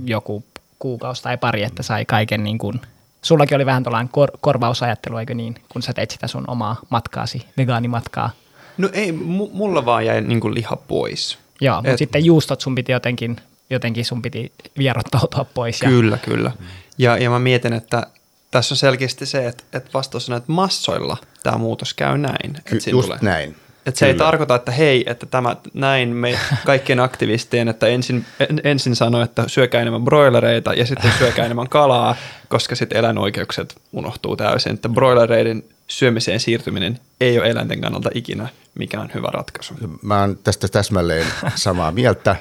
joku 0.05 0.43
kuukausi 0.79 1.23
tai 1.23 1.37
pari, 1.37 1.63
että 1.63 1.83
sai 1.83 2.05
kaiken 2.05 2.43
niin 2.43 2.57
kuin 2.57 2.81
Sullakin 3.23 3.55
oli 3.55 3.65
vähän 3.65 3.83
tuollainen 3.83 4.09
kor- 4.09 4.37
korvausajattelu, 4.41 5.17
eikö 5.17 5.33
niin, 5.33 5.55
kun 5.69 5.81
sä 5.81 5.93
teit 5.93 6.11
sitä 6.11 6.27
sun 6.27 6.43
omaa 6.47 6.75
matkaasi, 6.89 7.45
vegaanimatkaa. 7.57 8.29
No 8.77 8.89
ei, 8.93 9.11
mulla 9.51 9.85
vaan 9.85 10.05
jäi 10.05 10.21
niin 10.21 10.39
kuin 10.39 10.53
liha 10.53 10.75
pois. 10.75 11.37
Joo, 11.61 11.81
mutta 11.81 11.97
sitten 11.97 12.25
juustot 12.25 12.61
sun 12.61 12.75
piti 12.75 12.91
jotenkin, 12.91 13.37
jotenkin 13.69 14.05
sun 14.05 14.21
piti 14.21 14.51
vierottautua 14.77 15.45
pois. 15.53 15.81
Ja... 15.81 15.89
Kyllä, 15.89 16.17
kyllä. 16.17 16.51
Ja, 16.97 17.17
ja 17.17 17.29
mä 17.29 17.39
mietin, 17.39 17.73
että 17.73 18.07
tässä 18.51 18.73
on 18.73 18.77
selkeästi 18.77 19.25
se, 19.25 19.47
että, 19.47 19.63
että 19.73 19.89
vastaus 19.93 20.29
on, 20.29 20.37
että 20.37 20.51
massoilla 20.51 21.17
tämä 21.43 21.57
muutos 21.57 21.93
käy 21.93 22.17
näin. 22.17 22.53
Ky- 22.65 22.77
että 22.77 22.89
just 22.89 23.07
tulee. 23.07 23.19
näin. 23.21 23.55
Että 23.85 23.99
se 23.99 24.05
Kyllä. 24.05 24.13
ei 24.13 24.17
tarkoita, 24.17 24.55
että 24.55 24.71
hei, 24.71 25.03
että 25.07 25.25
tämä 25.25 25.55
näin 25.73 26.09
me 26.09 26.39
kaikkien 26.65 26.99
aktivistien, 26.99 27.67
että 27.67 27.87
ensin, 27.87 28.25
en, 28.39 28.61
ensin 28.63 28.95
sanoi, 28.95 29.23
että 29.23 29.43
syökää 29.47 29.81
enemmän 29.81 30.03
broilereita 30.03 30.73
ja 30.73 30.85
sitten 30.85 31.13
syökää 31.17 31.45
enemmän 31.45 31.69
kalaa, 31.69 32.15
koska 32.47 32.75
sitten 32.75 32.97
eläinoikeukset 32.97 33.75
unohtuu 33.91 34.35
täysin. 34.35 34.73
Että 34.73 34.89
broilereiden 34.89 35.63
syömiseen 35.87 36.39
siirtyminen 36.39 36.99
ei 37.21 37.39
ole 37.39 37.49
eläinten 37.49 37.81
kannalta 37.81 38.09
ikinä 38.13 38.49
mikään 38.75 39.11
hyvä 39.13 39.29
ratkaisu. 39.33 39.73
Mä 40.01 40.19
oon 40.19 40.37
tästä 40.43 40.67
täsmälleen 40.67 41.27
samaa 41.55 41.91
mieltä 41.91 42.35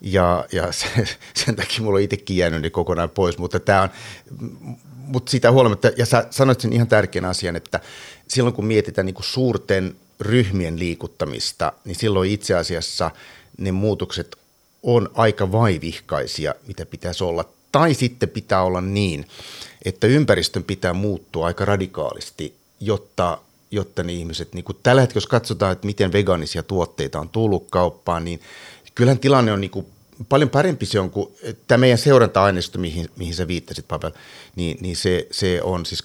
ja, 0.00 0.44
ja 0.52 0.72
se, 0.72 0.86
sen 1.34 1.56
takia 1.56 1.82
mulla 1.82 1.96
on 1.96 2.02
itsekin 2.02 2.36
jäänyt 2.36 2.62
niin 2.62 2.72
kokonaan 2.72 3.10
pois, 3.10 3.38
mutta 3.38 3.60
tämä 3.60 3.82
on, 3.82 3.88
mutta 5.06 5.30
sitä 5.30 5.52
huolimatta, 5.52 5.90
ja 5.96 6.06
sä 6.06 6.26
sanoit 6.30 6.60
sen 6.60 6.72
ihan 6.72 6.88
tärkeän 6.88 7.24
asian, 7.24 7.56
että 7.56 7.80
silloin 8.28 8.54
kun 8.54 8.64
mietitään 8.64 9.06
niin 9.06 9.14
kuin 9.14 9.24
suurten 9.24 9.96
ryhmien 10.20 10.78
liikuttamista, 10.78 11.72
niin 11.84 11.96
silloin 11.96 12.30
itse 12.30 12.54
asiassa 12.54 13.10
ne 13.58 13.72
muutokset 13.72 14.36
on 14.82 15.10
aika 15.14 15.52
vaivihkaisia, 15.52 16.54
mitä 16.66 16.86
pitäisi 16.86 17.24
olla. 17.24 17.44
Tai 17.72 17.94
sitten 17.94 18.28
pitää 18.28 18.62
olla 18.62 18.80
niin, 18.80 19.26
että 19.84 20.06
ympäristön 20.06 20.64
pitää 20.64 20.92
muuttua 20.92 21.46
aika 21.46 21.64
radikaalisti, 21.64 22.54
jotta, 22.80 23.38
jotta 23.70 24.02
ne 24.02 24.12
ihmiset, 24.12 24.54
niin 24.54 24.64
kuin 24.64 24.78
tällä 24.82 25.00
hetkellä 25.00 25.16
jos 25.16 25.26
katsotaan, 25.26 25.72
että 25.72 25.86
miten 25.86 26.12
vegaanisia 26.12 26.62
tuotteita 26.62 27.20
on 27.20 27.28
tullut 27.28 27.66
kauppaan, 27.70 28.24
niin 28.24 28.40
kyllähän 28.94 29.18
tilanne 29.18 29.52
on 29.52 29.60
niin 29.60 29.70
kuin 29.70 29.86
paljon 30.28 30.50
parempi 30.50 30.86
se 30.86 31.00
on 31.00 31.10
kuin 31.10 31.34
tämä 31.68 31.78
meidän 31.78 31.98
seuranta-aineisto, 31.98 32.78
mihin, 32.78 33.08
mihin 33.16 33.34
sä 33.34 33.48
viittasit 33.48 33.88
Pavel, 33.88 34.12
niin, 34.56 34.78
niin 34.80 34.96
se, 34.96 35.26
se 35.30 35.62
on 35.62 35.86
siis 35.86 36.02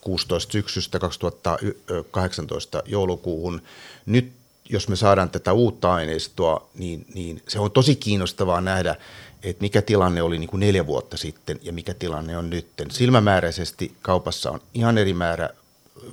2016 0.00 0.52
syksystä 0.52 0.98
2018 0.98 2.82
joulukuuhun. 2.86 3.62
Nyt 4.06 4.32
jos 4.68 4.88
me 4.88 4.96
saadaan 4.96 5.30
tätä 5.30 5.52
uutta 5.52 5.94
aineistoa, 5.94 6.68
niin, 6.74 7.06
niin 7.14 7.42
se 7.48 7.58
on 7.58 7.70
tosi 7.70 7.96
kiinnostavaa 7.96 8.60
nähdä, 8.60 8.96
että 9.42 9.62
mikä 9.62 9.82
tilanne 9.82 10.22
oli 10.22 10.38
niin 10.38 10.50
kuin 10.50 10.60
neljä 10.60 10.86
vuotta 10.86 11.16
sitten 11.16 11.60
ja 11.62 11.72
mikä 11.72 11.94
tilanne 11.94 12.38
on 12.38 12.50
nyt. 12.50 12.66
Silmämääräisesti 12.90 13.92
kaupassa 14.02 14.50
on 14.50 14.60
ihan 14.74 14.98
eri 14.98 15.14
määrä 15.14 15.50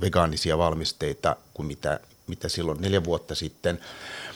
vegaanisia 0.01 0.57
valmisteita 0.57 1.35
kuin 1.53 1.67
mitä, 1.67 1.99
mitä 2.27 2.49
silloin 2.49 2.81
neljä 2.81 3.03
vuotta 3.03 3.35
sitten. 3.35 3.79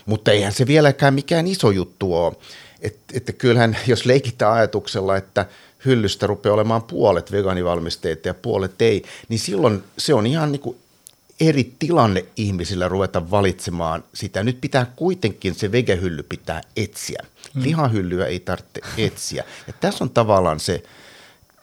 Mutta 0.06 0.32
eihän 0.32 0.54
se 0.54 0.68
vieläkään 0.68 1.14
mikään 1.14 1.48
iso 1.48 1.72
juttu 1.72 2.16
ole. 2.16 2.36
että, 2.82 3.00
että 3.14 3.34
kyllähän 3.34 3.78
jos 3.88 4.06
leikitään 4.06 4.54
ajatuksella, 4.54 5.18
että 5.18 5.46
hyllystä 5.86 6.28
rupeaa 6.28 6.54
olemaan 6.54 6.84
puolet 6.84 7.32
vegaanivalmisteita 7.32 8.28
ja 8.28 8.34
puolet 8.34 8.82
ei, 8.82 9.04
niin 9.30 9.40
silloin 9.40 9.84
se 9.98 10.14
on 10.14 10.28
ihan 10.28 10.52
niin 10.52 10.60
kuin 10.60 10.78
eri 11.40 11.74
tilanne 11.80 12.26
ihmisillä 12.38 12.88
ruveta 12.88 13.32
valitsemaan 13.32 14.04
sitä. 14.14 14.44
Nyt 14.44 14.62
pitää 14.62 14.86
kuitenkin 14.96 15.56
se 15.56 15.72
vegehylly 15.72 16.24
pitää 16.24 16.62
etsiä. 16.76 17.24
Mm. 17.54 17.64
Lihahyllyä 17.64 18.26
ei 18.26 18.40
tarvitse 18.40 18.82
etsiä. 18.98 19.44
Ja 19.68 19.74
tässä 19.74 20.04
on 20.04 20.10
tavallaan 20.10 20.60
se 20.60 20.84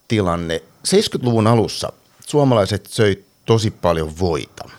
tilanne. 0.08 0.62
70-luvun 0.88 1.46
alussa 1.46 1.92
suomalaiset 2.26 2.86
söi 2.86 3.24
tosi 3.46 3.70
paljon 3.70 4.18
voita. 4.18 4.70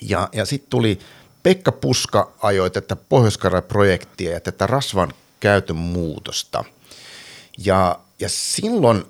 Ja, 0.00 0.28
ja 0.32 0.44
sitten 0.44 0.70
tuli 0.70 0.98
Pekka 1.42 1.72
Puska 1.72 2.32
ajoi 2.42 2.70
tätä 2.70 2.96
pohjois 2.96 3.38
projektia 3.68 4.32
ja 4.32 4.40
tätä 4.40 4.66
rasvan 4.66 5.14
käytön 5.40 5.76
muutosta. 5.76 6.64
Ja, 7.58 7.98
ja 8.22 8.28
silloin 8.28 9.04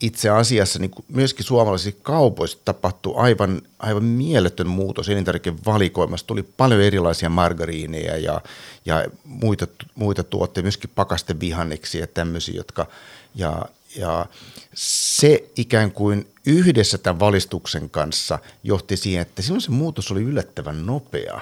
itse 0.00 0.30
asiassa 0.30 0.78
niin 0.78 0.90
myöskin 1.08 1.44
suomalaisissa 1.44 2.00
kaupoissa 2.02 2.58
tapahtui 2.64 3.14
aivan, 3.16 3.62
aivan 3.78 4.04
mieletön 4.04 4.66
muutos 4.66 5.08
elintarvikevalikoimassa. 5.08 6.26
Tuli 6.26 6.42
paljon 6.42 6.80
erilaisia 6.80 7.28
margariineja 7.28 8.16
ja, 8.16 8.40
ja 8.86 9.04
muita, 9.24 9.66
muita 9.94 10.24
tuotteita, 10.24 10.64
myöskin 10.64 10.90
pakastevihanneksia 10.94 12.00
ja 12.00 12.06
tämmöisiä, 12.06 12.54
jotka, 12.54 12.86
ja, 13.34 13.66
ja 13.96 14.26
se 14.74 15.50
ikään 15.56 15.92
kuin 15.92 16.26
yhdessä 16.46 16.98
tämän 16.98 17.20
valistuksen 17.20 17.90
kanssa 17.90 18.38
johti 18.62 18.96
siihen, 18.96 19.22
että 19.22 19.42
silloin 19.42 19.62
se 19.62 19.70
muutos 19.70 20.10
oli 20.10 20.22
yllättävän 20.22 20.86
nopea. 20.86 21.40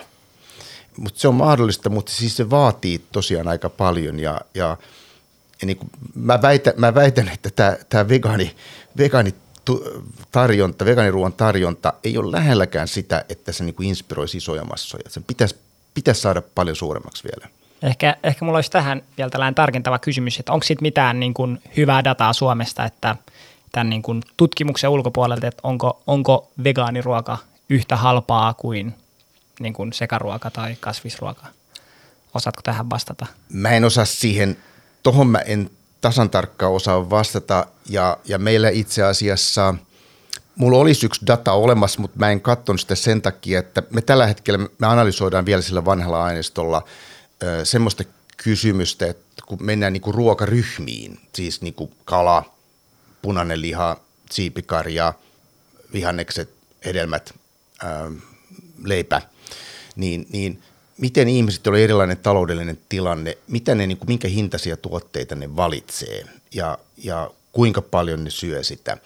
Mutta 0.96 1.20
se 1.20 1.28
on 1.28 1.34
mahdollista, 1.34 1.90
mutta 1.90 2.12
siis 2.12 2.36
se 2.36 2.50
vaatii 2.50 3.00
tosiaan 3.12 3.48
aika 3.48 3.70
paljon 3.70 4.20
ja, 4.20 4.40
ja, 4.54 4.76
ja 5.60 5.66
niin 5.66 5.76
kuin 5.76 5.90
mä, 6.14 6.42
väitän, 6.42 6.74
mä 6.76 6.94
väitän, 6.94 7.28
että 7.28 7.50
tämä, 7.50 7.76
tämä 7.88 8.08
vegaani, 8.08 8.56
vegaani 8.98 9.34
tarjonta, 10.32 10.84
vegaaniruoan 10.84 11.32
tarjonta 11.32 11.92
ei 12.04 12.18
ole 12.18 12.32
lähelläkään 12.32 12.88
sitä, 12.88 13.24
että 13.28 13.52
se 13.52 13.64
niin 13.64 13.74
kuin 13.74 13.88
inspiroisi 13.88 14.36
isoja 14.36 14.64
massoja. 14.64 15.10
Sen 15.10 15.24
pitäisi, 15.24 15.56
pitäisi 15.94 16.20
saada 16.20 16.42
paljon 16.54 16.76
suuremmaksi 16.76 17.24
vielä. 17.24 17.50
Ehkä, 17.82 18.16
ehkä 18.22 18.44
mulla 18.44 18.58
olisi 18.58 18.70
tähän 18.70 19.02
vielä 19.18 19.30
tällainen 19.30 19.54
tarkentava 19.54 19.98
kysymys, 19.98 20.38
että 20.38 20.52
onko 20.52 20.64
siitä 20.64 20.82
mitään 20.82 21.20
niin 21.20 21.34
kuin 21.34 21.62
hyvää 21.76 22.04
dataa 22.04 22.32
Suomesta, 22.32 22.84
että 22.84 23.16
tämän 23.72 23.90
niin 23.90 24.02
kuin 24.02 24.22
tutkimuksen 24.36 24.90
ulkopuolelta, 24.90 25.46
että 25.46 25.60
onko, 25.62 26.02
onko 26.06 26.50
vegaaniruoka 26.64 27.38
yhtä 27.70 27.96
halpaa 27.96 28.54
kuin, 28.54 28.94
niin 29.60 29.72
kuin 29.72 29.92
sekaruoka 29.92 30.50
tai 30.50 30.76
kasvisruoka? 30.80 31.46
Osaatko 32.34 32.62
tähän 32.62 32.90
vastata? 32.90 33.26
Mä 33.48 33.70
en 33.70 33.84
osaa 33.84 34.04
siihen, 34.04 34.56
tohon 35.04 35.26
mä 35.26 35.38
en 35.38 35.70
tasan 36.00 36.30
tarkkaan 36.30 36.72
osaa 36.72 37.10
vastata. 37.10 37.66
Ja, 37.88 38.16
ja 38.24 38.38
meillä 38.38 38.68
itse 38.68 39.02
asiassa, 39.02 39.74
mulla 40.56 40.78
olisi 40.78 41.06
yksi 41.06 41.26
data 41.26 41.52
olemassa, 41.52 42.00
mutta 42.00 42.18
mä 42.18 42.30
en 42.30 42.40
katsonut 42.40 42.80
sitä 42.80 42.94
sen 42.94 43.22
takia, 43.22 43.58
että 43.58 43.82
me 43.90 44.02
tällä 44.02 44.26
hetkellä 44.26 44.58
me 44.58 44.86
analysoidaan 44.86 45.46
vielä 45.46 45.62
sillä 45.62 45.84
vanhalla 45.84 46.24
aineistolla– 46.24 46.82
semmoista 47.64 48.04
kysymystä, 48.36 49.06
että 49.06 49.42
kun 49.46 49.58
mennään 49.60 49.92
niin 49.92 50.00
kuin 50.00 50.14
ruokaryhmiin, 50.14 51.20
siis 51.34 51.62
niin 51.62 51.74
kuin 51.74 51.92
kala, 52.04 52.54
punainen 53.22 53.60
liha, 53.60 53.96
siipikarja, 54.30 55.12
vihannekset, 55.92 56.50
hedelmät, 56.84 57.34
ää, 57.82 58.10
leipä, 58.84 59.22
niin, 59.96 60.26
niin 60.32 60.62
miten 60.98 61.28
ihmiset, 61.28 61.66
on 61.66 61.76
erilainen 61.76 62.16
taloudellinen 62.16 62.78
tilanne, 62.88 63.38
mitä 63.48 63.74
ne, 63.74 63.86
niin 63.86 63.98
kuin, 63.98 64.08
minkä 64.08 64.28
hintaisia 64.28 64.76
tuotteita 64.76 65.34
ne 65.34 65.56
valitsee 65.56 66.24
ja, 66.54 66.78
ja 66.96 67.30
kuinka 67.52 67.82
paljon 67.82 68.24
ne 68.24 68.30
syö 68.30 68.62
sitä. 68.62 68.96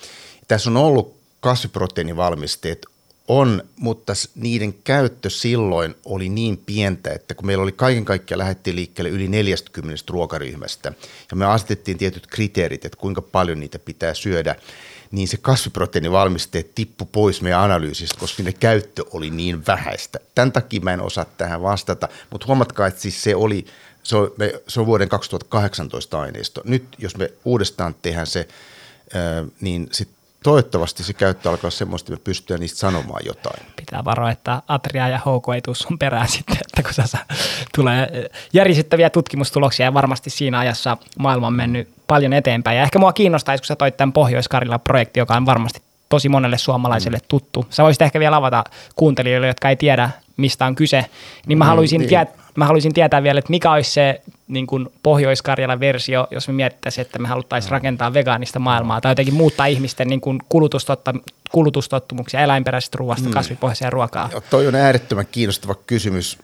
Tässä 0.49 0.71
on 0.71 0.77
ollut 0.77 1.17
kasviproteiinivalmisteet 1.41 2.87
on, 3.29 3.63
mutta 3.77 4.13
niiden 4.35 4.73
käyttö 4.73 5.31
silloin 5.31 5.95
oli 6.05 6.29
niin 6.29 6.57
pientä, 6.57 7.11
että 7.11 7.35
kun 7.35 7.47
meillä 7.47 7.63
oli 7.63 7.73
kaiken 7.73 8.05
kaikkiaan 8.05 8.39
lähdettiin 8.39 8.77
liikkeelle 8.77 9.11
yli 9.11 9.29
40 9.29 10.03
ruokaryhmästä 10.09 10.93
ja 11.31 11.37
me 11.37 11.45
asetettiin 11.45 11.99
tietyt 11.99 12.27
kriteerit, 12.27 12.85
että 12.85 12.99
kuinka 12.99 13.23
paljon 13.23 13.61
niitä 13.61 13.79
pitää 13.79 14.15
syödä, 14.15 14.57
niin 15.11 15.29
se 15.29 15.37
kasviproteiinivalmisteet 15.37 16.75
tippu 16.75 17.05
pois 17.05 17.43
meidän 17.43 17.61
analyysistä, 17.61 18.21
koska 18.21 18.43
ne 18.43 18.53
käyttö 18.53 19.05
oli 19.13 19.31
niin 19.31 19.67
vähäistä. 19.67 20.19
Tämän 20.35 20.53
takia 20.53 20.81
mä 20.81 20.93
en 20.93 21.01
osaa 21.01 21.25
tähän 21.25 21.63
vastata, 21.63 22.09
mutta 22.31 22.47
huomatkaa, 22.47 22.87
että 22.87 23.01
siis 23.01 23.23
se 23.23 23.35
oli, 23.35 23.67
se 24.03 24.17
on, 24.17 24.31
me, 24.37 24.53
se 24.69 24.81
on 24.81 24.87
vuoden 24.87 25.09
2018 25.09 26.21
aineisto. 26.21 26.61
Nyt 26.65 26.85
jos 26.99 27.17
me 27.17 27.33
uudestaan 27.45 27.95
tehdään 28.03 28.27
se, 28.27 28.49
niin 29.61 29.89
sitten 29.93 30.18
toivottavasti 30.43 31.03
se 31.03 31.13
käyttö 31.13 31.51
alkaa 31.51 31.71
semmoista, 31.71 32.13
että 32.13 32.21
me 32.21 32.25
pystytään 32.25 32.61
niistä 32.61 32.79
sanomaan 32.79 33.23
jotain. 33.27 33.67
Pitää 33.77 34.05
varoa, 34.05 34.31
että 34.31 34.63
Atria 34.69 35.09
ja 35.09 35.19
HK 35.19 35.55
ei 35.55 35.63
tule 35.63 35.77
sun 35.77 35.99
perään 35.99 36.29
sitten, 36.39 36.57
että 36.57 36.83
kun 36.83 37.07
se 37.07 37.19
tulee 37.75 38.31
järisyttäviä 38.53 39.11
tutkimustuloksia 39.11 39.87
ja 39.87 39.95
varmasti 39.95 40.31
siinä 40.31 40.59
ajassa 40.59 40.97
maailma 41.19 41.47
on 41.47 41.53
mennyt 41.53 41.89
paljon 42.07 42.33
eteenpäin. 42.33 42.77
Ja 42.77 42.83
ehkä 42.83 42.99
mua 42.99 43.13
kiinnostaisi, 43.13 43.63
kun 43.63 43.67
sä 43.67 43.77
toit 43.77 43.97
tämän 43.97 44.13
pohjois 44.13 44.49
projekti, 44.85 45.21
joka 45.21 45.35
on 45.35 45.47
varmasti 45.47 45.83
tosi 46.09 46.29
monelle 46.29 46.59
suomalaiselle 46.59 47.19
tuttu. 47.29 47.67
Sä 47.71 47.83
voisit 47.83 48.03
ehkä 48.03 48.21
vielä 48.21 48.37
avata 48.37 48.65
kuuntelijoille, 48.97 49.47
jotka 49.47 49.69
ei 49.69 49.77
tiedä, 49.77 50.11
mistä 50.37 50.67
on 50.67 50.75
kyse. 50.75 51.05
Niin 51.47 51.59
mä 51.59 51.65
mm, 51.65 51.69
haluaisin, 51.69 52.01
niin. 52.01 52.09
Tiet- 52.09 52.38
mä 52.59 52.67
haluaisin 52.67 52.95
tietää 52.95 53.23
vielä, 53.23 53.39
että 53.39 53.51
mikä 53.51 53.73
olisi 53.73 53.91
se 53.91 54.23
niin 54.49 54.67
kuin 54.67 54.89
Pohjois-Karjalan 55.03 55.81
versio, 55.81 56.29
jos 56.31 56.49
me 56.49 56.55
miettäisiin, 56.55 57.07
että 57.07 57.19
me 57.19 57.29
haluttaisiin 57.29 57.71
rakentaa 57.71 58.15
vegaanista 58.15 58.59
maailmaa 58.59 59.01
tai 59.01 59.11
jotenkin 59.11 59.35
muuttaa 59.35 59.67
ihmisten 59.67 60.09
niin 60.09 60.21
kuin 60.21 60.39
kulutustotta, 60.49 61.15
kulutustottumuksia 61.51 62.41
eläinperäisestä 62.41 62.97
ruoasta, 62.99 63.29
mm. 63.29 63.33
kasvipohjaiseen 63.33 63.93
ruokaa. 63.93 64.29
Ja 64.33 64.41
toi 64.41 64.67
on 64.67 64.75
äärettömän 64.75 65.27
kiinnostava 65.27 65.75
kysymys. 65.75 66.39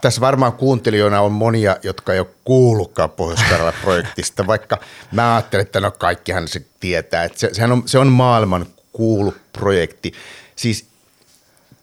Tässä 0.00 0.20
varmaan 0.20 0.52
kuuntelijoina 0.52 1.20
on 1.20 1.32
monia, 1.32 1.76
jotka 1.82 2.12
ei 2.12 2.20
ole 2.20 2.28
kuullutkaan 2.44 3.10
pohjois 3.10 3.40
projektista, 3.82 4.46
vaikka 4.52 4.78
mä 5.12 5.34
ajattelen, 5.34 5.66
että 5.66 5.80
no 5.80 5.90
kaikkihan 5.90 6.48
se 6.48 6.62
tietää. 6.80 7.24
Että 7.24 7.38
se, 7.38 7.48
sehän 7.52 7.72
on, 7.72 7.82
se 7.86 7.98
on 7.98 8.12
maailman 8.12 8.66
kuulu 8.92 9.34
projekti. 9.52 10.12
Siis 10.56 10.86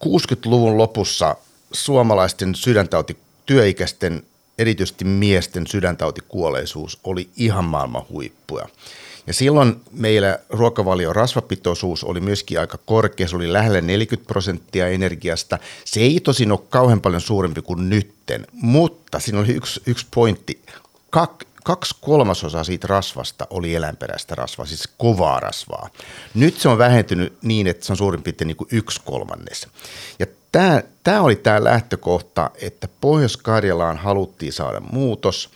60-luvun 0.06 0.78
lopussa 0.78 1.36
suomalaisten 1.74 2.56
sydäntauti, 2.56 3.18
työikäisten, 3.46 4.24
erityisesti 4.58 5.06
miesten 5.06 5.68
sydäntautikuolleisuus 5.68 7.00
oli 7.04 7.30
ihan 7.38 7.66
maailman 7.66 8.06
huippuja. 8.10 8.68
Ja 9.28 9.34
silloin 9.34 9.82
meillä 9.92 10.40
ruokavalio 10.50 11.14
rasvapitoisuus 11.14 12.04
oli 12.04 12.20
myöskin 12.20 12.60
aika 12.60 12.78
korkea, 12.86 13.28
se 13.28 13.36
oli 13.36 13.54
lähellä 13.54 13.82
40 13.82 14.28
prosenttia 14.28 14.88
energiasta. 14.88 15.60
Se 15.86 16.00
ei 16.00 16.20
tosin 16.20 16.52
ole 16.52 16.60
kauhean 16.70 17.02
paljon 17.02 17.22
suurempi 17.22 17.62
kuin 17.62 17.90
nytten, 17.90 18.48
mutta 18.52 19.20
siinä 19.20 19.40
oli 19.40 19.52
yksi, 19.52 19.82
yksi 19.86 20.08
pointti. 20.16 20.62
Kak, 21.10 21.44
kaksi 21.64 21.96
kolmasosaa 22.02 22.64
siitä 22.64 22.88
rasvasta 22.88 23.48
oli 23.50 23.76
eläinperäistä 23.76 24.36
rasvaa, 24.36 24.66
siis 24.66 24.90
kovaa 24.98 25.40
rasvaa. 25.40 25.90
Nyt 26.34 26.58
se 26.58 26.70
on 26.70 26.78
vähentynyt 26.78 27.34
niin, 27.42 27.68
että 27.68 27.86
se 27.86 27.94
on 27.94 27.98
suurin 27.98 28.24
piirtein 28.24 28.48
niin 28.48 28.58
kuin 28.58 28.68
yksi 28.72 29.02
kolmannes. 29.06 29.68
Ja 30.20 30.26
tämä, 30.54 30.84
tämä 31.04 31.22
oli 31.22 31.36
tämä 31.36 31.64
lähtökohta, 31.64 32.52
että 32.62 32.88
Pohjois-Karjalaan 33.02 33.98
haluttiin 33.98 34.54
saada 34.54 34.80
muutos. 34.80 35.50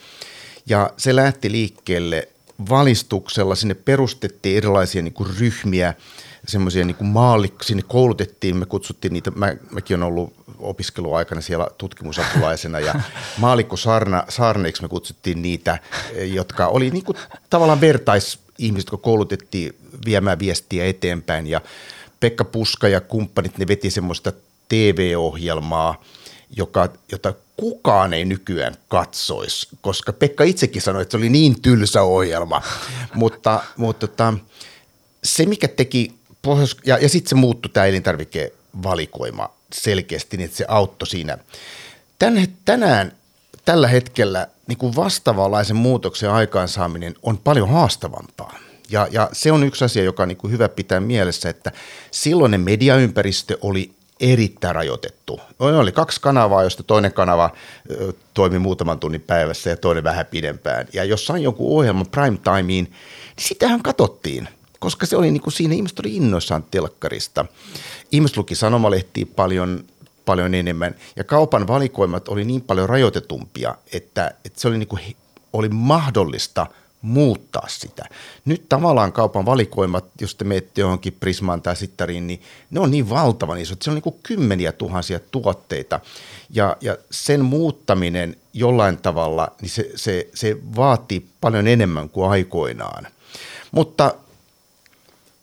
Ja 0.65 0.89
se 0.97 1.15
lähti 1.15 1.51
liikkeelle 1.51 2.27
valistuksella. 2.69 3.55
Sinne 3.55 3.73
perustettiin 3.73 4.57
erilaisia 4.57 5.01
niin 5.01 5.13
kuin 5.13 5.29
ryhmiä, 5.39 5.93
semmoisia 6.47 6.86
niin 6.86 6.95
kuin 6.95 7.07
maallik- 7.07 7.63
sinne 7.63 7.83
koulutettiin, 7.88 8.57
me 8.57 8.65
kutsuttiin 8.65 9.13
niitä, 9.13 9.31
mä, 9.31 9.55
mäkin 9.71 9.97
olen 9.97 10.07
ollut 10.07 10.33
opiskeluaikana 10.60 11.41
siellä 11.41 11.67
tutkimusapulaisena 11.77 12.79
ja 12.79 12.95
maalikko 13.38 13.77
Sarna, 13.77 14.23
Sarneiksi 14.29 14.81
me 14.81 14.88
kutsuttiin 14.88 15.41
niitä, 15.41 15.79
jotka 16.33 16.67
oli 16.67 16.89
niin 16.89 17.03
kuin 17.03 17.17
tavallaan 17.49 17.81
vertaisihmiset, 17.81 18.88
jotka 18.88 18.97
koulutettiin 18.97 19.75
viemään 20.05 20.39
viestiä 20.39 20.86
eteenpäin. 20.86 21.47
Ja 21.47 21.62
Pekka 22.19 22.43
Puska 22.43 22.88
ja 22.88 23.01
kumppanit, 23.01 23.57
ne 23.57 23.67
veti 23.67 23.89
semmoista 23.89 24.33
TV-ohjelmaa, 24.69 26.03
joka, 26.58 26.89
jota 27.12 27.34
kukaan 27.58 28.13
ei 28.13 28.25
nykyään 28.25 28.75
katsoisi, 28.88 29.67
koska 29.82 30.13
Pekka 30.13 30.43
itsekin 30.43 30.82
sanoi, 30.82 31.01
että 31.01 31.12
se 31.12 31.17
oli 31.17 31.30
niin 31.30 31.62
tylsä 31.62 32.01
ohjelma. 32.01 32.62
mutta 33.13 33.63
mutta 33.77 34.08
tota, 34.08 34.34
se, 35.23 35.45
mikä 35.45 35.67
teki, 35.67 36.13
pohjois- 36.41 36.77
ja, 36.86 36.97
ja 36.97 37.10
sitten 37.10 37.30
se 37.30 37.36
muuttui 37.36 37.71
tämä 37.73 37.86
elintarvikevalikoima 37.86 39.49
selkeästi, 39.73 40.38
niin 40.38 40.45
että 40.45 40.58
se 40.58 40.65
auttoi 40.67 41.08
siinä. 41.08 41.38
Tän, 42.19 42.47
tänään, 42.65 43.12
tällä 43.65 43.88
hetkellä 43.88 44.47
niin 44.67 44.77
kuin 44.77 44.95
vastaavanlaisen 44.95 45.75
muutoksen 45.75 46.32
aikaansaaminen 46.32 47.15
on 47.23 47.38
paljon 47.38 47.69
haastavampaa. 47.69 48.60
Ja, 48.89 49.08
ja 49.12 49.30
se 49.34 49.51
on 49.51 49.63
yksi 49.63 49.86
asia, 49.86 50.03
joka 50.03 50.23
on 50.23 50.30
niin 50.30 50.38
kuin 50.38 50.51
hyvä 50.51 50.69
pitää 50.69 50.99
mielessä, 50.99 51.49
että 51.49 51.71
silloinen 52.12 52.62
mediaympäristö 52.62 53.58
oli 53.62 53.96
erittäin 54.19 54.75
rajoitettu. 54.75 55.39
Oli 55.60 55.91
kaksi 55.91 56.21
kanavaa, 56.21 56.63
josta 56.63 56.84
toinen 56.84 57.13
kanava 57.13 57.49
ö, 57.91 58.13
toimi 58.34 58.60
muutaman 58.60 58.99
tunnin 58.99 59.21
päivässä 59.21 59.69
ja 59.69 59.77
toinen 59.77 60.03
vähän 60.03 60.25
pidempään. 60.25 60.88
Ja 60.93 61.03
jos 61.03 61.25
sain 61.25 61.43
jonkun 61.43 61.77
ohjelman 61.77 62.08
prime 62.08 62.38
timeen, 62.38 62.67
niin 62.67 62.93
sitähän 63.39 63.84
katsottiin, 63.84 64.49
koska 64.80 65.06
se 65.06 65.17
oli 65.17 65.32
niin 65.32 65.41
kuin 65.41 65.53
siinä, 65.53 65.75
ihmiset 65.75 65.99
oli 65.99 66.15
innoissaan 66.15 66.63
telkkarista. 66.71 67.45
Ihmiset 68.12 68.38
luki 68.38 68.56
sanomalehtiä 68.56 69.25
paljon, 69.36 69.84
paljon 70.25 70.53
enemmän 70.53 70.95
ja 71.15 71.23
kaupan 71.23 71.67
valikoimat 71.67 72.27
oli 72.27 72.45
niin 72.45 72.62
paljon 72.62 72.89
rajoitetumpia, 72.89 73.75
että, 73.93 74.32
että 74.45 74.62
se 74.62 74.67
oli, 74.67 74.77
niin 74.77 74.88
kuin, 74.88 75.15
oli 75.53 75.69
mahdollista– 75.69 76.67
muuttaa 77.01 77.67
sitä. 77.67 78.05
Nyt 78.45 78.69
tavallaan 78.69 79.13
kaupan 79.13 79.45
valikoimat, 79.45 80.05
jos 80.21 80.36
te 80.36 80.45
menette 80.45 80.81
johonkin 80.81 81.17
Prismaan 81.19 81.62
tai 81.62 81.75
Sittariin, 81.75 82.27
niin 82.27 82.41
ne 82.71 82.79
on 82.79 82.91
niin 82.91 83.10
valtavan 83.10 83.57
iso, 83.57 83.73
että 83.73 83.83
se 83.83 83.89
on 83.89 83.95
niin 83.95 84.03
kuin 84.03 84.19
kymmeniä 84.23 84.71
tuhansia 84.71 85.19
tuotteita. 85.31 85.99
Ja, 86.49 86.77
ja 86.81 86.97
sen 87.12 87.45
muuttaminen 87.45 88.36
jollain 88.53 88.97
tavalla, 88.97 89.51
niin 89.62 89.69
se, 89.69 89.91
se, 89.95 90.29
se 90.33 90.57
vaatii 90.75 91.27
paljon 91.41 91.67
enemmän 91.67 92.10
kuin 92.10 92.29
aikoinaan. 92.29 93.07
Mutta 93.71 94.13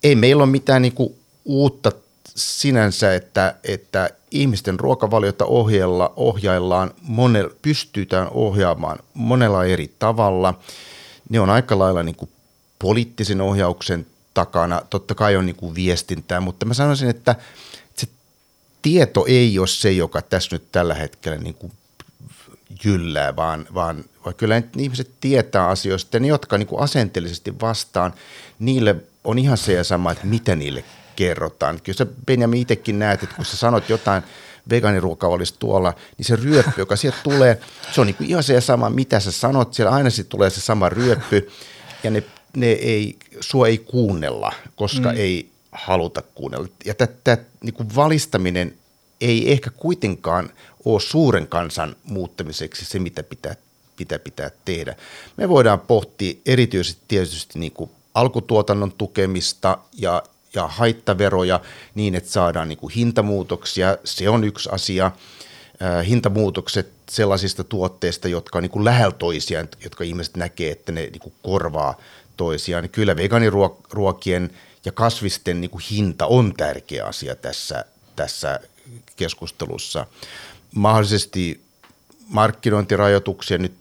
ei 0.02 0.14
meillä 0.14 0.42
ole 0.42 0.50
mitään 0.50 0.82
niin 0.82 0.94
kuin 0.94 1.14
uutta 1.44 1.92
sinänsä, 2.36 3.14
että, 3.14 3.54
että 3.64 4.10
ihmisten 4.30 4.80
ruokavaliota 4.80 5.44
ohjella, 5.44 6.12
ohjaillaan, 6.16 6.90
monella, 7.02 7.50
pystytään 7.62 8.28
ohjaamaan 8.30 8.98
monella 9.14 9.64
eri 9.64 9.94
tavalla– 9.98 10.54
ne 11.28 11.40
on 11.40 11.50
aika 11.50 11.78
lailla 11.78 12.02
niin 12.02 12.16
kuin 12.16 12.30
poliittisen 12.78 13.40
ohjauksen 13.40 14.06
takana. 14.34 14.82
Totta 14.90 15.14
kai 15.14 15.36
on 15.36 15.46
niin 15.46 15.56
kuin 15.56 15.74
viestintää, 15.74 16.40
mutta 16.40 16.66
mä 16.66 16.74
sanoisin, 16.74 17.10
että 17.10 17.36
se 17.94 18.06
tieto 18.82 19.24
ei 19.28 19.58
ole 19.58 19.66
se, 19.66 19.92
joka 19.92 20.22
tässä 20.22 20.56
nyt 20.56 20.72
tällä 20.72 20.94
hetkellä 20.94 21.38
niin 21.38 21.54
kuin 21.54 21.72
jyllää, 22.84 23.36
vaan, 23.36 23.66
vaan, 23.74 24.04
vaan 24.24 24.34
kyllä 24.34 24.62
ihmiset 24.78 25.10
tietää 25.20 25.68
asioista 25.68 26.16
ja 26.16 26.20
ne, 26.20 26.28
jotka 26.28 26.58
niin 26.58 26.66
kuin 26.66 26.82
asenteellisesti 26.82 27.60
vastaan, 27.60 28.14
niille 28.58 28.96
on 29.24 29.38
ihan 29.38 29.58
se 29.58 29.72
ja 29.72 29.84
sama, 29.84 30.12
että 30.12 30.26
mitä 30.26 30.56
niille 30.56 30.84
kerrotaan. 31.16 31.80
Kyllä 31.82 31.96
sä 31.96 32.06
Benjamin 32.26 32.60
itsekin 32.60 32.98
näet, 32.98 33.22
että 33.22 33.36
kun 33.36 33.44
sä 33.44 33.56
sanot 33.56 33.88
jotain 33.88 34.22
vegaaniruoka 34.70 35.26
olisi 35.26 35.54
tuolla, 35.58 35.94
niin 36.18 36.26
se 36.26 36.36
ryöppy, 36.36 36.72
joka 36.76 36.96
sieltä 36.96 37.18
tulee, 37.22 37.60
se 37.92 38.00
on 38.00 38.06
niin 38.06 38.16
kuin 38.16 38.30
ihan 38.30 38.42
se 38.42 38.60
sama, 38.60 38.90
mitä 38.90 39.20
sä 39.20 39.32
sanot, 39.32 39.74
siellä 39.74 39.92
aina 39.92 40.10
sitten 40.10 40.30
tulee 40.30 40.50
se 40.50 40.60
sama 40.60 40.88
ryöppy, 40.88 41.50
ja 42.02 42.10
ne, 42.10 42.22
ne 42.56 42.66
ei, 42.66 43.16
sua 43.40 43.68
ei 43.68 43.78
kuunnella, 43.78 44.52
koska 44.76 45.08
mm. 45.12 45.18
ei 45.18 45.50
haluta 45.72 46.22
kuunnella. 46.22 46.68
Ja 46.84 46.94
tämä 46.94 47.36
niin 47.62 47.94
valistaminen 47.96 48.74
ei 49.20 49.52
ehkä 49.52 49.70
kuitenkaan 49.70 50.50
ole 50.84 51.00
suuren 51.00 51.46
kansan 51.46 51.96
muuttamiseksi 52.04 52.84
se, 52.84 52.98
mitä 52.98 53.22
pitää, 53.22 53.56
pitää, 53.96 54.18
pitää 54.18 54.50
tehdä. 54.64 54.96
Me 55.36 55.48
voidaan 55.48 55.80
pohtia 55.80 56.34
erityisesti 56.46 57.02
tietysti 57.08 57.58
niin 57.58 57.72
kuin 57.72 57.90
alkutuotannon 58.14 58.92
tukemista 58.92 59.78
ja, 59.92 60.22
ja 60.54 60.68
haittaveroja 60.68 61.60
niin, 61.94 62.14
että 62.14 62.30
saadaan 62.30 62.68
niin 62.68 62.78
kuin 62.78 62.92
hintamuutoksia. 62.92 63.98
Se 64.04 64.28
on 64.28 64.44
yksi 64.44 64.68
asia. 64.72 65.10
hintamuutokset 66.06 66.88
sellaisista 67.10 67.64
tuotteista, 67.64 68.28
jotka 68.28 68.58
on 68.58 68.62
niin 68.62 68.70
kuin 68.70 68.84
lähellä 68.84 69.12
toisiaan, 69.18 69.68
jotka 69.84 70.04
ihmiset 70.04 70.36
näkee, 70.36 70.72
että 70.72 70.92
ne 70.92 71.00
niin 71.00 71.20
kuin 71.20 71.34
korvaa 71.42 71.98
toisiaan. 72.36 72.82
Niin 72.84 72.90
kyllä 72.90 73.16
vegaaniruokien 73.16 74.50
ja 74.84 74.92
kasvisten 74.92 75.60
niin 75.60 75.70
kuin 75.70 75.84
hinta 75.90 76.26
on 76.26 76.54
tärkeä 76.56 77.04
asia 77.06 77.34
tässä, 77.36 77.84
tässä 78.16 78.60
keskustelussa. 79.16 80.06
Mahdollisesti 80.74 81.60
markkinointirajoituksia 82.28 83.58
nyt 83.58 83.72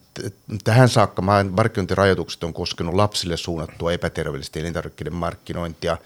tähän 0.64 0.90
saakka 0.90 1.22
markkinointirajoitukset 1.52 2.44
on 2.44 2.54
koskenut 2.54 2.96
lapsille 2.96 3.38
suunnattua 3.38 3.94
epäterveellisten 3.94 4.62
elintarvikkeiden 4.62 5.16
markkinointia. 5.16 5.98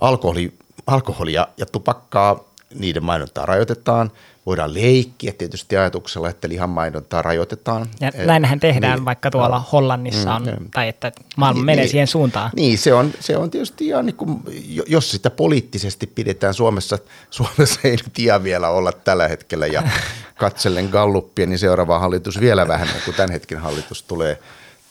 Alkoholi, 0.00 0.54
alkoholia 0.86 1.48
ja 1.56 1.66
tupakkaa, 1.66 2.44
niiden 2.74 3.04
mainontaa 3.04 3.46
rajoitetaan. 3.46 4.10
Voidaan 4.46 4.74
leikkiä 4.74 5.32
tietysti 5.32 5.76
ajatuksella, 5.76 6.28
että 6.28 6.48
lihan 6.48 6.70
mainontaa 6.70 7.22
rajoitetaan. 7.22 7.86
Ja 8.00 8.10
näinhän 8.26 8.60
tehdään, 8.60 8.98
niin, 8.98 9.04
vaikka 9.04 9.30
tuolla 9.30 9.58
no, 9.58 9.64
Hollannissa 9.72 10.34
on, 10.34 10.42
mm, 10.42 10.70
tai 10.70 10.88
että 10.88 11.12
maailma 11.36 11.58
niin, 11.58 11.66
menee 11.66 11.82
niin, 11.84 11.90
siihen 11.90 12.06
suuntaan. 12.06 12.50
Niin, 12.56 12.78
se 12.78 12.94
on, 12.94 13.12
se 13.20 13.36
on 13.36 13.50
tietysti 13.50 13.86
ihan 13.86 14.06
niin 14.06 14.16
kuin, 14.16 14.42
jos 14.86 15.10
sitä 15.10 15.30
poliittisesti 15.30 16.06
pidetään 16.06 16.54
Suomessa, 16.54 16.98
Suomessa 17.30 17.80
ei 17.84 17.96
nyt 17.96 18.18
ihan 18.18 18.44
vielä 18.44 18.68
olla 18.68 18.92
tällä 18.92 19.28
hetkellä, 19.28 19.66
ja 19.66 19.82
katsellen 20.38 20.88
Galluppia, 20.88 21.46
niin 21.46 21.58
seuraava 21.58 21.98
hallitus 21.98 22.40
vielä 22.40 22.68
vähemmän 22.68 23.02
kuin 23.04 23.14
tämän 23.14 23.32
hetken 23.32 23.58
hallitus 23.58 24.02
tulee, 24.02 24.38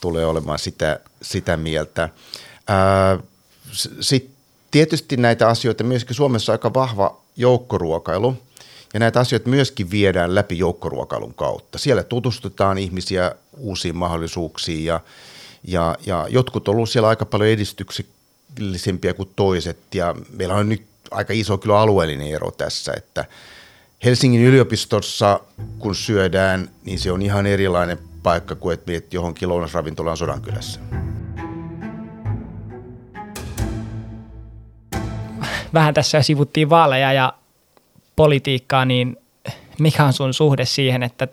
tulee 0.01 0.25
olemaan 0.25 0.59
sitä, 0.59 0.99
sitä 1.21 1.57
mieltä. 1.57 2.09
Sitten 4.01 4.37
Tietysti 4.71 5.17
näitä 5.17 5.47
asioita 5.47 5.83
myöskin 5.83 6.15
Suomessa 6.15 6.51
aika 6.51 6.73
vahva 6.73 7.21
joukkoruokailu 7.37 8.35
ja 8.93 8.99
näitä 8.99 9.19
asioita 9.19 9.49
myöskin 9.49 9.91
viedään 9.91 10.35
läpi 10.35 10.57
joukkoruokailun 10.57 11.33
kautta. 11.33 11.77
Siellä 11.77 12.03
tutustutaan 12.03 12.77
ihmisiä 12.77 13.31
uusiin 13.57 13.97
mahdollisuuksiin 13.97 14.85
ja, 14.85 14.99
ja, 15.63 15.95
ja 16.05 16.27
jotkut 16.29 16.67
on 16.67 16.75
ollut 16.75 16.89
siellä 16.89 17.09
aika 17.09 17.25
paljon 17.25 17.49
edistyksellisempiä 17.49 19.13
kuin 19.13 19.29
toiset 19.35 19.77
ja 19.95 20.15
meillä 20.37 20.55
on 20.55 20.69
nyt 20.69 20.83
aika 21.11 21.33
iso 21.33 21.57
kyllä 21.57 21.79
alueellinen 21.79 22.27
ero 22.27 22.51
tässä, 22.51 22.93
että 22.97 23.25
Helsingin 24.03 24.41
yliopistossa 24.41 25.39
kun 25.79 25.95
syödään, 25.95 26.69
niin 26.85 26.99
se 26.99 27.11
on 27.11 27.21
ihan 27.21 27.45
erilainen 27.45 27.97
paikka 28.23 28.55
kuin 28.55 28.73
että 28.73 28.91
johonkin 29.11 29.49
lounasravintolaan 29.49 30.17
Sodankylässä. 30.17 30.79
Vähän 35.73 35.93
tässä 35.93 36.21
sivuttiin 36.21 36.69
vaaleja 36.69 37.13
ja 37.13 37.33
politiikkaa, 38.15 38.85
niin 38.85 39.17
mikä 39.79 40.03
on 40.03 40.13
sun 40.13 40.33
suhde 40.33 40.65
siihen, 40.65 41.03
että 41.03 41.27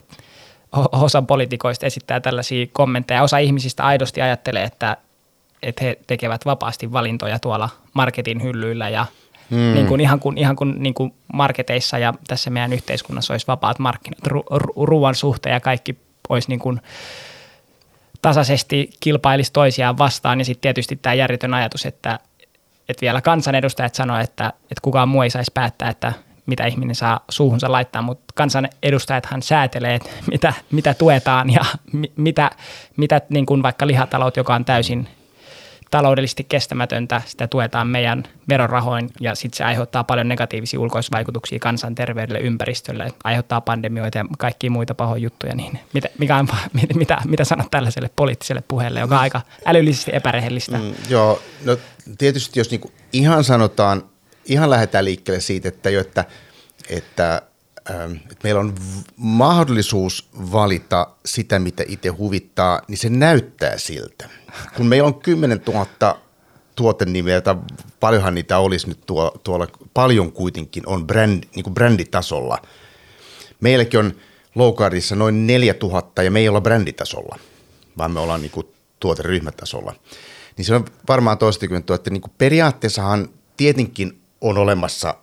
osa 0.92 1.22
poliitikoista 1.22 1.86
esittää 1.86 2.20
tällaisia 2.20 2.66
kommentteja. 2.72 3.22
Osa 3.22 3.38
ihmisistä 3.38 3.84
aidosti 3.84 4.22
ajattelee, 4.22 4.64
että, 4.64 4.96
että 5.62 5.84
he 5.84 5.98
tekevät 6.06 6.46
vapaasti 6.46 6.92
valintoja 6.92 7.38
tuolla 7.38 7.68
marketin 7.94 8.42
hyllyillä 8.42 8.88
ja 8.88 9.06
Hmm. 9.50 9.74
Niin 9.74 9.86
kuin, 9.86 10.00
ihan 10.00 10.20
kuin, 10.20 10.38
ihan 10.38 10.56
kuin, 10.56 10.74
niin 10.78 10.94
kuin 10.94 11.14
marketeissa 11.32 11.98
ja 11.98 12.14
tässä 12.26 12.50
meidän 12.50 12.72
yhteiskunnassa 12.72 13.34
olisi 13.34 13.46
vapaat 13.46 13.78
markkinat 13.78 14.26
ru, 14.26 14.44
ru, 14.50 14.86
ruoan 14.86 15.14
suhteen 15.14 15.52
ja 15.52 15.60
kaikki 15.60 15.98
olisi 16.28 16.48
niin 16.48 16.58
kuin 16.58 16.80
tasaisesti 18.22 18.90
kilpailisi 19.00 19.52
toisiaan 19.52 19.98
vastaan. 19.98 20.38
Ja 20.38 20.44
sitten 20.44 20.60
tietysti 20.60 20.96
tämä 20.96 21.14
järjetön 21.14 21.54
ajatus, 21.54 21.86
että 21.86 22.18
että 22.88 23.00
vielä 23.00 23.20
kansanedustajat 23.20 23.94
sanoivat, 23.94 24.30
että, 24.30 24.52
että 24.62 24.80
kukaan 24.82 25.08
muu 25.08 25.22
ei 25.22 25.30
saisi 25.30 25.50
päättää, 25.54 25.90
että 25.90 26.12
mitä 26.46 26.66
ihminen 26.66 26.94
saa 26.94 27.20
suuhunsa 27.28 27.72
laittaa, 27.72 28.02
mutta 28.02 28.24
kansanedustajathan 28.34 29.42
säätelee, 29.42 29.94
että 29.94 30.10
mitä, 30.30 30.52
mitä 30.70 30.94
tuetaan 30.94 31.50
ja 31.50 31.64
mitä, 32.16 32.50
mitä 32.96 33.20
niin 33.28 33.46
kuin 33.46 33.62
vaikka 33.62 33.86
lihatalot, 33.86 34.36
joka 34.36 34.54
on 34.54 34.64
täysin 34.64 35.08
taloudellisesti 35.94 36.44
kestämätöntä, 36.44 37.22
sitä 37.26 37.46
tuetaan 37.46 37.86
meidän 37.86 38.22
verorahoin 38.48 39.10
ja 39.20 39.34
sitten 39.34 39.56
se 39.56 39.64
aiheuttaa 39.64 40.04
paljon 40.04 40.28
negatiivisia 40.28 40.80
ulkoisvaikutuksia 40.80 41.58
kansanterveydelle, 41.58 42.40
ympäristölle, 42.40 43.12
aiheuttaa 43.24 43.60
pandemioita 43.60 44.18
ja 44.18 44.24
kaikkia 44.38 44.70
muita 44.70 44.94
pahoja 44.94 45.22
juttuja, 45.22 45.54
niin 45.54 45.78
mitä, 45.92 46.08
mikä 46.18 46.36
on, 46.36 46.48
mitä, 46.94 47.18
mitä 47.24 47.44
sanot 47.44 47.70
tällaiselle 47.70 48.10
poliittiselle 48.16 48.62
puheelle, 48.68 49.00
joka 49.00 49.14
on 49.14 49.20
aika 49.20 49.40
älyllisesti 49.64 50.10
epärehellistä? 50.14 50.78
Mm, 50.78 50.94
joo, 51.08 51.42
no 51.64 51.76
tietysti 52.18 52.60
jos 52.60 52.70
niinku 52.70 52.92
ihan 53.12 53.44
sanotaan, 53.44 54.02
ihan 54.44 54.70
lähdetään 54.70 55.04
liikkeelle 55.04 55.40
siitä, 55.40 55.68
että, 55.68 55.90
jo, 55.90 56.00
että, 56.00 56.24
että 56.88 57.42
ähm, 57.90 58.12
että 58.12 58.40
meillä 58.42 58.60
on 58.60 58.74
mahdollisuus 59.16 60.28
valita 60.52 61.06
sitä, 61.26 61.58
mitä 61.58 61.84
itse 61.88 62.08
huvittaa, 62.08 62.80
niin 62.88 62.98
se 62.98 63.08
näyttää 63.08 63.78
siltä 63.78 64.28
kun 64.76 64.86
meillä 64.86 65.06
on 65.06 65.14
10 65.14 65.60
000 65.66 66.18
tuotenimeä, 66.76 67.40
tai 67.40 67.56
paljonhan 68.00 68.34
niitä 68.34 68.58
olisi 68.58 68.88
nyt 68.88 69.00
tuo, 69.06 69.40
tuolla, 69.44 69.66
paljon 69.94 70.32
kuitenkin 70.32 70.82
on 70.86 71.06
bränd, 71.06 71.44
niin 71.54 71.64
kuin 71.64 71.74
bränditasolla. 71.74 72.58
Meilläkin 73.60 74.00
on 74.00 74.14
Lowcardissa 74.54 75.16
noin 75.16 75.46
4000 75.46 76.22
ja 76.22 76.30
me 76.30 76.40
ei 76.40 76.48
olla 76.48 76.60
bränditasolla, 76.60 77.38
vaan 77.98 78.10
me 78.10 78.20
ollaan 78.20 78.40
niin 78.40 78.50
kuin 78.50 78.66
tuoteryhmätasolla. 79.00 79.94
Niin 80.56 80.64
se 80.64 80.74
on 80.74 80.84
varmaan 81.08 81.38
toistakymmentä 81.38 81.94
että 81.94 82.10
niin 82.10 82.20
kuin 82.20 82.32
periaatteessahan 82.38 83.28
tietenkin 83.56 84.20
on 84.40 84.58
olemassa 84.58 85.14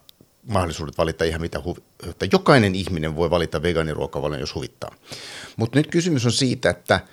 mahdollisuudet 0.48 0.98
valita 0.98 1.24
ihan 1.24 1.42
mitä 1.42 1.62
huvittaa. 1.64 2.28
Jokainen 2.32 2.76
ihminen 2.76 3.16
voi 3.16 3.30
valita 3.30 3.62
vegaaniruokavalion, 3.62 4.40
jos 4.40 4.56
huvittaa. 4.56 4.92
Mutta 5.56 5.80
nyt 5.80 5.88
kysymys 5.88 6.26
on 6.26 6.32
siitä, 6.32 6.70
että– 6.70 7.00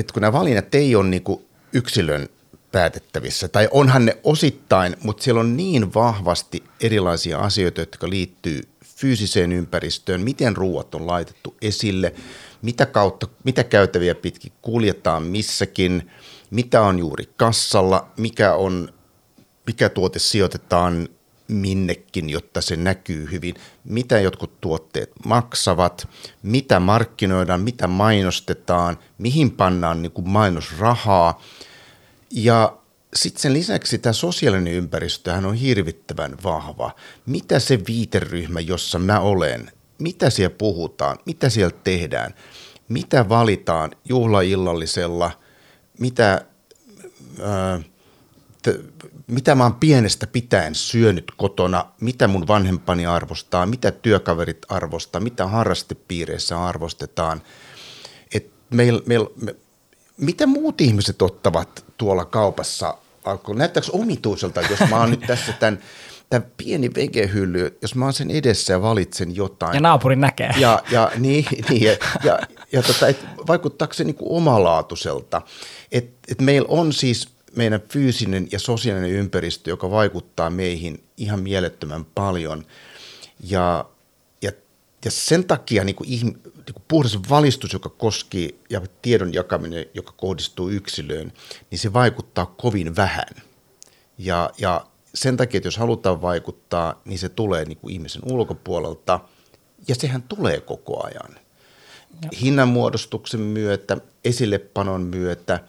että 0.00 0.12
kun 0.12 0.20
nämä 0.20 0.32
valinnat 0.32 0.74
ei 0.74 0.94
ole 0.94 1.08
niin 1.08 1.22
kuin 1.22 1.44
yksilön 1.72 2.28
päätettävissä. 2.72 3.48
Tai 3.48 3.68
onhan 3.70 4.04
ne 4.04 4.18
osittain, 4.24 4.96
mutta 5.02 5.22
siellä 5.22 5.40
on 5.40 5.56
niin 5.56 5.94
vahvasti 5.94 6.62
erilaisia 6.80 7.38
asioita, 7.38 7.80
jotka 7.80 8.10
liittyy 8.10 8.62
fyysiseen 8.84 9.52
ympäristöön, 9.52 10.20
miten 10.20 10.56
ruuat 10.56 10.94
on 10.94 11.06
laitettu 11.06 11.54
esille, 11.62 12.14
mitä, 12.62 12.86
kautta, 12.86 13.26
mitä 13.44 13.64
käytäviä 13.64 14.14
pitkin 14.14 14.52
kuljetaan 14.62 15.22
missäkin, 15.22 16.10
mitä 16.50 16.82
on 16.82 16.98
juuri 16.98 17.28
kassalla, 17.36 18.08
mikä, 18.16 18.54
on, 18.54 18.92
mikä 19.66 19.88
tuote 19.88 20.18
sijoitetaan 20.18 21.08
minnekin, 21.48 22.30
jotta 22.30 22.60
se 22.60 22.76
näkyy 22.76 23.28
hyvin, 23.30 23.54
mitä 23.84 24.20
jotkut 24.20 24.60
tuotteet 24.60 25.10
maksavat, 25.24 26.08
mitä 26.42 26.80
markkinoidaan, 26.80 27.60
mitä 27.60 27.86
mainostetaan, 27.86 28.98
mihin 29.18 29.50
pannaan 29.50 30.02
niin 30.02 30.12
kuin 30.12 30.28
mainosrahaa. 30.28 31.42
Ja 32.30 32.76
sitten 33.14 33.42
sen 33.42 33.52
lisäksi 33.52 33.98
tämä 33.98 34.12
sosiaalinen 34.12 34.72
ympäristöhän 34.72 35.46
on 35.46 35.54
hirvittävän 35.54 36.36
vahva. 36.44 36.94
Mitä 37.26 37.58
se 37.58 37.78
viiteryhmä, 37.88 38.60
jossa 38.60 38.98
mä 38.98 39.20
olen, 39.20 39.72
mitä 39.98 40.30
siellä 40.30 40.54
puhutaan, 40.58 41.18
mitä 41.24 41.48
siellä 41.48 41.76
tehdään, 41.84 42.34
mitä 42.88 43.28
valitaan 43.28 43.90
juhlaillallisella, 44.08 45.30
mitä... 45.98 46.44
Ää, 48.68 49.08
mitä 49.28 49.54
mä 49.54 49.62
oon 49.62 49.74
pienestä 49.74 50.26
pitäen 50.26 50.74
syönyt 50.74 51.32
kotona, 51.36 51.84
mitä 52.00 52.28
mun 52.28 52.48
vanhempani 52.48 53.06
arvostaa, 53.06 53.66
mitä 53.66 53.90
työkaverit 53.90 54.58
arvostaa, 54.68 55.20
mitä 55.20 55.46
harrastepiireissä 55.46 56.64
arvostetaan. 56.64 57.42
Et 58.34 58.50
meil, 58.70 59.00
meil, 59.06 59.26
me, 59.42 59.56
mitä 60.16 60.46
muut 60.46 60.80
ihmiset 60.80 61.22
ottavat 61.22 61.84
tuolla 61.96 62.24
kaupassa? 62.24 62.94
Näyttääkö 63.54 63.88
omituiselta, 63.92 64.60
jos 64.60 64.80
mä 64.90 65.00
oon 65.00 65.10
nyt 65.10 65.20
tässä 65.26 65.52
tämän, 65.52 65.78
tämän 66.30 66.48
pieni 66.56 66.90
vegehylly, 66.94 67.78
jos 67.82 67.94
mä 67.94 68.04
oon 68.04 68.12
sen 68.12 68.30
edessä 68.30 68.72
ja 68.72 68.82
valitsen 68.82 69.36
jotain. 69.36 69.74
Ja 69.74 69.80
naapuri 69.80 70.16
näkee. 70.16 70.54
Ja, 70.56 70.82
ja, 70.90 71.10
niin, 71.16 71.44
niin, 71.68 71.82
ja, 71.82 71.96
ja, 72.24 72.38
ja 72.72 72.82
tota, 72.82 73.08
et 73.08 73.26
vaikuttaako 73.46 73.94
se 73.94 74.04
niinku 74.04 74.36
omalaatuiselta? 74.36 75.42
Et, 75.92 76.10
et 76.28 76.40
meillä 76.40 76.68
on 76.70 76.92
siis– 76.92 77.28
meidän 77.56 77.80
fyysinen 77.88 78.48
ja 78.52 78.58
sosiaalinen 78.58 79.10
ympäristö, 79.10 79.70
joka 79.70 79.90
vaikuttaa 79.90 80.50
meihin 80.50 81.04
ihan 81.16 81.40
mielettömän 81.40 82.04
paljon. 82.04 82.66
Ja, 83.44 83.84
ja, 84.42 84.52
ja 85.04 85.10
sen 85.10 85.44
takia 85.44 85.84
niin 85.84 85.96
kuin 85.96 86.08
ihm, 86.08 86.26
niin 86.26 86.74
kuin 86.74 86.84
puhdas 86.88 87.18
valistus, 87.30 87.72
joka 87.72 87.88
koski 87.88 88.60
ja 88.70 88.80
tiedon 89.02 89.34
jakaminen, 89.34 89.86
joka 89.94 90.12
kohdistuu 90.12 90.68
yksilöön, 90.68 91.32
niin 91.70 91.78
se 91.78 91.92
vaikuttaa 91.92 92.46
kovin 92.46 92.96
vähän. 92.96 93.28
Ja, 94.18 94.50
ja 94.58 94.86
sen 95.14 95.36
takia, 95.36 95.58
että 95.58 95.66
jos 95.66 95.76
halutaan 95.76 96.22
vaikuttaa, 96.22 97.02
niin 97.04 97.18
se 97.18 97.28
tulee 97.28 97.64
niin 97.64 97.78
kuin 97.78 97.94
ihmisen 97.94 98.22
ulkopuolelta, 98.24 99.20
ja 99.88 99.94
sehän 99.94 100.22
tulee 100.22 100.60
koko 100.60 101.06
ajan. 101.06 101.38
Hinnanmuodostuksen 102.40 103.40
myötä, 103.40 103.96
esillepanon 104.24 105.00
myötä– 105.00 105.60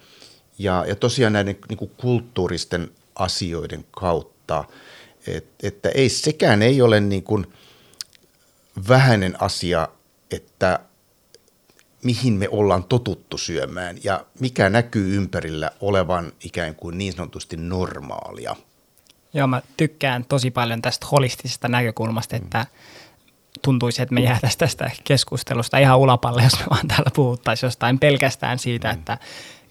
ja, 0.59 0.85
ja 0.87 0.95
tosiaan 0.95 1.33
näiden 1.33 1.57
niin 1.69 1.77
kuin 1.77 1.91
kulttuuristen 1.97 2.91
asioiden 3.15 3.85
kautta, 3.91 4.63
et, 5.27 5.47
että 5.63 5.89
ei, 5.89 6.09
sekään 6.09 6.61
ei 6.61 6.81
ole 6.81 6.99
niin 6.99 7.23
kuin 7.23 7.47
vähäinen 8.87 9.41
asia, 9.41 9.87
että 10.31 10.79
mihin 12.03 12.33
me 12.33 12.47
ollaan 12.51 12.83
totuttu 12.83 13.37
syömään. 13.37 13.97
Ja 14.03 14.25
mikä 14.39 14.69
näkyy 14.69 15.15
ympärillä 15.15 15.71
olevan 15.81 16.31
ikään 16.43 16.75
kuin 16.75 16.97
niin 16.97 17.13
sanotusti 17.13 17.57
normaalia. 17.57 18.55
Joo, 19.33 19.47
mä 19.47 19.61
tykkään 19.77 20.25
tosi 20.25 20.51
paljon 20.51 20.81
tästä 20.81 21.07
holistisesta 21.11 21.67
näkökulmasta, 21.67 22.35
että 22.35 22.65
tuntuisi, 23.61 24.01
että 24.01 24.13
me 24.15 24.21
jäätäisiin 24.21 24.59
tästä 24.59 24.91
keskustelusta 25.03 25.77
ihan 25.77 25.97
ulapalle, 25.97 26.43
jos 26.43 26.59
me 26.59 26.65
vaan 26.69 26.87
täällä 26.87 27.11
puhuttaisiin 27.15 27.67
jostain 27.67 27.99
pelkästään 27.99 28.59
siitä, 28.59 28.91
että 28.91 29.17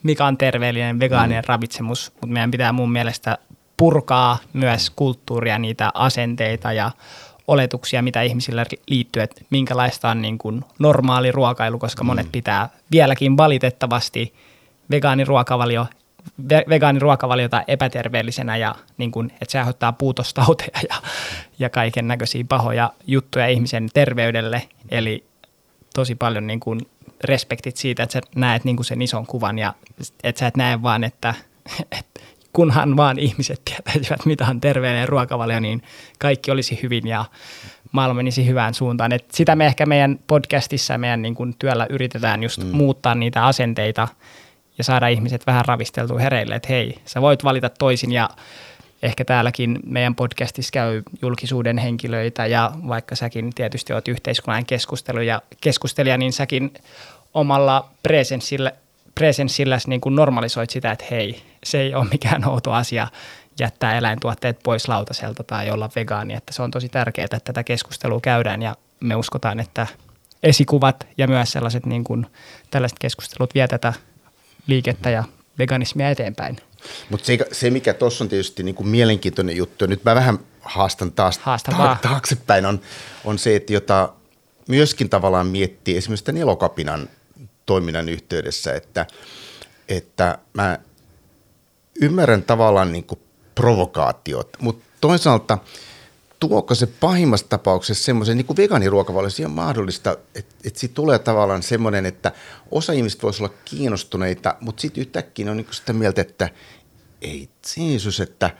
mikä 0.02 0.26
on 0.26 0.38
terveellinen 0.38 1.00
vegaaninen 1.00 1.44
mm. 1.44 1.48
ravitsemus, 1.48 2.12
mutta 2.12 2.26
meidän 2.26 2.50
pitää 2.50 2.72
mun 2.72 2.92
mielestä 2.92 3.38
purkaa 3.76 4.38
myös 4.52 4.90
kulttuuria, 4.90 5.58
niitä 5.58 5.90
asenteita 5.94 6.72
ja 6.72 6.90
oletuksia, 7.48 8.02
mitä 8.02 8.22
ihmisillä 8.22 8.66
liittyy, 8.86 9.22
että 9.22 9.40
minkälaista 9.50 10.10
on 10.10 10.22
niin 10.22 10.38
kuin 10.38 10.64
normaali 10.78 11.32
ruokailu, 11.32 11.78
koska 11.78 12.04
monet 12.04 12.26
mm. 12.26 12.32
pitää 12.32 12.68
vieläkin 12.90 13.36
valitettavasti 13.36 14.34
vegaaniruokavalio, 14.90 15.86
ve, 16.48 16.64
vegaaniruokavaliota 16.68 17.62
epäterveellisenä 17.66 18.56
ja 18.56 18.74
niin 18.98 19.10
kuin, 19.10 19.30
että 19.32 19.52
se 19.52 19.58
aiheuttaa 19.58 19.92
puutostauteja 19.92 20.80
ja, 20.88 20.96
ja 21.58 21.70
kaiken 21.70 22.08
näköisiä 22.08 22.44
pahoja 22.48 22.92
juttuja 23.06 23.46
ihmisen 23.46 23.88
terveydelle. 23.94 24.62
Eli 24.88 25.24
tosi 25.94 26.14
paljon 26.14 26.46
niin 26.46 26.60
kuin 26.60 26.80
respektit 27.24 27.76
siitä, 27.76 28.02
että 28.02 28.12
sä 28.12 28.20
näet 28.36 28.64
niin 28.64 28.76
kuin 28.76 28.86
sen 28.86 29.02
ison 29.02 29.26
kuvan 29.26 29.58
ja 29.58 29.74
että 30.22 30.38
sä 30.38 30.46
et 30.46 30.56
näe 30.56 30.82
vaan, 30.82 31.04
että, 31.04 31.34
että 31.98 32.20
kunhan 32.52 32.96
vaan 32.96 33.18
ihmiset 33.18 33.62
tietäisivät, 33.64 34.26
mitä 34.26 34.46
on 34.46 34.60
terveellinen 34.60 35.08
ruokavalio, 35.08 35.60
niin 35.60 35.82
kaikki 36.18 36.50
olisi 36.50 36.78
hyvin 36.82 37.06
ja 37.06 37.24
maailma 37.92 38.14
menisi 38.14 38.46
hyvään 38.46 38.74
suuntaan. 38.74 39.12
Et 39.12 39.30
sitä 39.32 39.56
me 39.56 39.66
ehkä 39.66 39.86
meidän 39.86 40.18
podcastissa 40.26 40.94
ja 40.94 40.98
meidän 40.98 41.22
niin 41.22 41.34
kuin 41.34 41.54
työllä 41.58 41.86
yritetään 41.90 42.42
just 42.42 42.64
mm. 42.64 42.76
muuttaa 42.76 43.14
niitä 43.14 43.46
asenteita 43.46 44.08
ja 44.78 44.84
saada 44.84 45.08
ihmiset 45.08 45.46
vähän 45.46 45.64
ravisteltua 45.64 46.18
hereille, 46.18 46.54
että 46.54 46.68
hei, 46.68 46.98
sä 47.04 47.20
voit 47.20 47.44
valita 47.44 47.68
toisin 47.68 48.12
ja 48.12 48.30
ehkä 49.02 49.24
täälläkin 49.24 49.80
meidän 49.86 50.14
podcastissa 50.14 50.70
käy 50.72 51.02
julkisuuden 51.22 51.78
henkilöitä 51.78 52.46
ja 52.46 52.72
vaikka 52.88 53.16
säkin 53.16 53.50
tietysti 53.54 53.92
olet 53.92 54.08
yhteiskunnan 54.08 54.66
keskustelu 54.66 55.20
ja 55.20 55.42
keskustelija, 55.60 56.18
niin 56.18 56.32
säkin 56.32 56.74
omalla 57.34 57.90
presenssillä, 58.02 58.72
presenssillä 59.14 59.78
niin 59.86 60.00
kuin 60.00 60.16
normalisoit 60.16 60.70
sitä, 60.70 60.92
että 60.92 61.04
hei, 61.10 61.42
se 61.64 61.80
ei 61.80 61.94
ole 61.94 62.06
mikään 62.10 62.48
outo 62.48 62.72
asia 62.72 63.08
jättää 63.60 63.98
eläintuotteet 63.98 64.58
pois 64.62 64.88
lautaselta 64.88 65.44
tai 65.44 65.70
olla 65.70 65.90
vegaani, 65.96 66.34
että 66.34 66.52
se 66.52 66.62
on 66.62 66.70
tosi 66.70 66.88
tärkeää, 66.88 67.24
että 67.24 67.40
tätä 67.44 67.64
keskustelua 67.64 68.20
käydään 68.20 68.62
ja 68.62 68.76
me 69.00 69.16
uskotaan, 69.16 69.60
että 69.60 69.86
esikuvat 70.42 71.06
ja 71.18 71.28
myös 71.28 71.52
sellaiset 71.52 71.86
niin 71.86 72.04
kuin, 72.04 72.26
tällaiset 72.70 72.98
keskustelut 72.98 73.54
vie 73.54 73.68
tätä 73.68 73.92
liikettä 74.66 75.10
ja 75.10 75.24
veganismia 75.58 76.10
eteenpäin. 76.10 76.56
Mutta 77.10 77.26
se, 77.26 77.38
se, 77.52 77.70
mikä 77.70 77.94
tuossa 77.94 78.24
on 78.24 78.28
tietysti 78.28 78.62
niin 78.62 78.74
kuin 78.74 78.88
mielenkiintoinen 78.88 79.56
juttu, 79.56 79.86
nyt 79.86 80.04
mä 80.04 80.14
vähän 80.14 80.38
haastan 80.60 81.12
taas 81.12 81.38
ta- 81.38 81.96
taaksepäin, 82.02 82.66
on, 82.66 82.80
on 83.24 83.38
se, 83.38 83.56
että 83.56 83.72
jota 83.72 84.12
myöskin 84.68 85.08
tavallaan 85.08 85.46
miettii 85.46 85.96
esimerkiksi 85.96 86.24
tämän 86.24 86.42
elokapinan 86.42 87.08
toiminnan 87.66 88.08
yhteydessä, 88.08 88.74
että, 88.74 89.06
että 89.88 90.38
mä 90.54 90.78
ymmärrän 92.00 92.42
tavallaan 92.42 92.92
niin 92.92 93.04
kuin 93.04 93.20
provokaatiot, 93.54 94.56
mutta 94.60 94.84
toisaalta 95.00 95.58
tuoko 96.38 96.74
se 96.74 96.86
pahimmassa 96.86 97.46
tapauksessa 97.48 98.04
semmoisen, 98.04 98.36
niin 98.36 98.46
kuin 98.46 98.56
vegaaniruokavalio, 98.56 99.30
on 99.44 99.50
mahdollista, 99.50 100.16
että, 100.34 100.54
että 100.64 100.80
siitä 100.80 100.94
tulee 100.94 101.18
tavallaan 101.18 101.62
semmoinen, 101.62 102.06
että 102.06 102.32
osa 102.70 102.92
ihmistä 102.92 103.22
voisi 103.22 103.42
olla 103.42 103.54
kiinnostuneita, 103.64 104.56
mutta 104.60 104.80
sitten 104.80 105.00
yhtäkkiä 105.00 105.50
on 105.50 105.56
niin 105.56 105.66
sitä 105.70 105.92
mieltä, 105.92 106.20
että 106.20 106.48
ei 107.22 107.48
Jeesus, 107.76 108.20
että, 108.20 108.50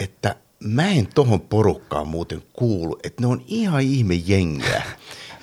että 0.00 0.36
mä 0.60 0.88
en 0.88 1.06
tohon 1.06 1.40
porukkaan 1.40 2.08
muuten 2.08 2.42
kuulu, 2.52 2.98
että 3.02 3.22
ne 3.22 3.26
on 3.26 3.44
ihan 3.46 3.82
ihme 3.82 4.14
jengiä. 4.26 4.82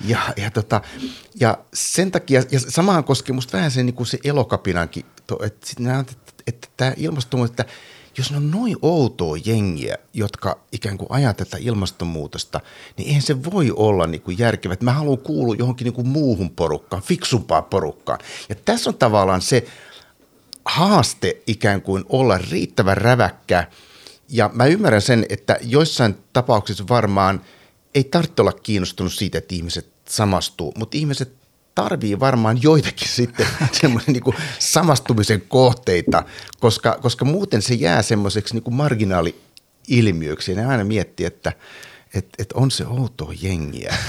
Ja, 0.04 0.20
ja, 0.36 0.50
tota, 0.50 0.80
ja 1.40 1.58
sen 1.74 2.10
takia, 2.10 2.42
ja 2.50 2.60
samahan 2.68 3.04
koskee 3.04 3.34
musta 3.34 3.56
vähän 3.56 3.70
se, 3.70 3.82
niin 3.82 3.94
kuin 3.94 4.06
se 4.06 4.18
elokapinankin, 4.24 5.04
että, 5.18 5.34
että, 6.00 6.12
että 6.46 6.68
tämä 6.76 6.92
ilmastonmuutos, 6.96 7.50
että 7.50 7.72
jos 8.20 8.30
ne 8.30 8.36
on 8.36 8.50
noin 8.50 8.76
outoa 8.82 9.36
jengiä, 9.44 9.96
jotka 10.14 10.60
ikään 10.72 10.98
kuin 10.98 11.06
ajaa 11.10 11.34
tätä 11.34 11.56
ilmastonmuutosta, 11.60 12.60
niin 12.96 13.08
eihän 13.08 13.22
se 13.22 13.44
voi 13.44 13.72
olla 13.76 14.06
niin 14.06 14.20
kuin 14.20 14.38
järkevä. 14.38 14.76
Mä 14.80 14.92
haluan 14.92 15.18
kuulua 15.18 15.54
johonkin 15.58 15.84
niin 15.84 15.94
kuin 15.94 16.08
muuhun 16.08 16.50
porukkaan, 16.50 17.02
fiksumpaan 17.02 17.64
porukkaan. 17.64 18.18
Ja 18.48 18.54
tässä 18.54 18.90
on 18.90 18.94
tavallaan 18.94 19.42
se 19.42 19.66
haaste 20.64 21.42
ikään 21.46 21.82
kuin 21.82 22.04
olla 22.08 22.38
riittävän 22.50 22.96
räväkkä. 22.96 23.66
Ja 24.28 24.50
mä 24.52 24.66
ymmärrän 24.66 25.02
sen, 25.02 25.26
että 25.28 25.58
joissain 25.62 26.16
tapauksissa 26.32 26.84
varmaan 26.88 27.40
ei 27.94 28.04
tarvitse 28.04 28.42
olla 28.42 28.52
kiinnostunut 28.52 29.12
siitä, 29.12 29.38
että 29.38 29.54
ihmiset 29.54 29.86
samastuu, 30.08 30.72
mutta 30.76 30.96
ihmiset 30.96 31.32
tarvii 31.74 32.20
varmaan 32.20 32.62
joitakin 32.62 33.08
sitten 33.18 33.46
semmoinen 33.72 34.12
niin 34.12 34.34
samastumisen 34.58 35.42
kohteita, 35.48 36.22
koska, 36.60 36.98
koska 37.02 37.24
muuten 37.24 37.62
se 37.62 37.74
jää 37.74 38.02
semmoiseksi 38.02 38.54
niin 38.54 38.74
marginaali-ilmiöksi. 38.74 40.52
Ja 40.52 40.56
ne 40.56 40.66
aina 40.66 40.84
miettii, 40.84 41.26
että 41.26 41.52
että 42.14 42.42
että 42.42 42.54
on 42.58 42.70
se 42.70 42.86
outoa 42.86 43.32
jengiä. 43.42 43.94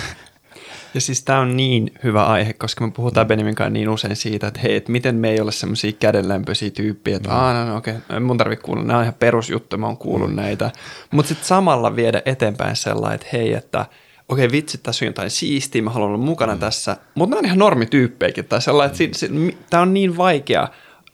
Ja 0.94 1.02
siis 1.02 1.24
tämä 1.24 1.40
on 1.40 1.58
niin 1.58 1.92
hyvä 2.04 2.26
aihe, 2.26 2.54
koska 2.54 2.86
me 2.86 2.92
puhutaan 2.92 3.28
Benjamin 3.28 3.56
kanssa 3.56 3.70
niin 3.70 3.90
usein 3.90 4.16
siitä, 4.16 4.48
että 4.48 4.60
hei, 4.60 4.76
että 4.76 4.92
miten 4.92 5.16
me 5.16 5.30
ei 5.30 5.42
ole 5.42 5.52
semmoisia 5.52 5.92
kädenlämpöisiä 5.92 6.70
tyyppiä, 6.70 7.16
että 7.16 7.30
mm. 7.30 7.36
aah, 7.36 7.54
no, 7.54 7.66
no 7.66 7.78
okei, 7.78 7.96
okay, 7.96 8.20
mun 8.20 8.38
tarvitse 8.38 8.64
kuulla, 8.64 8.84
nämä 8.84 9.00
on 9.00 9.04
ihan 9.04 9.14
perusjuttuja, 9.14 9.78
mä 9.78 9.86
oon 9.86 9.98
kuullut 9.98 10.30
mm. 10.30 10.36
näitä. 10.36 10.72
Mutta 11.12 11.30
sitten 11.30 11.48
samalla 11.48 11.96
viedä 11.96 12.22
eteenpäin 12.26 12.76
sellainen, 12.76 13.16
että 13.16 13.28
hei, 13.34 13.54
että 13.54 13.86
okei 14.32 14.46
okay, 14.46 14.58
vitsi, 14.58 14.78
tässä 14.78 15.06
on 15.06 15.08
jotain 15.08 15.30
siistiä, 15.30 15.82
mä 15.82 15.90
haluan 15.90 16.10
olla 16.10 16.26
mukana 16.26 16.54
mm. 16.54 16.60
tässä, 16.60 16.98
mutta 17.16 17.30
nämä 17.30 17.40
on 17.40 17.46
ihan 17.46 17.60
normityyppejäkin, 17.60 18.46
tai 18.46 18.62
sellainen, 18.62 18.98
että 19.00 19.26
mm. 19.30 19.52
tämä 19.70 19.84
on 19.84 19.94
niin 19.94 20.18
vaikea 20.18 20.68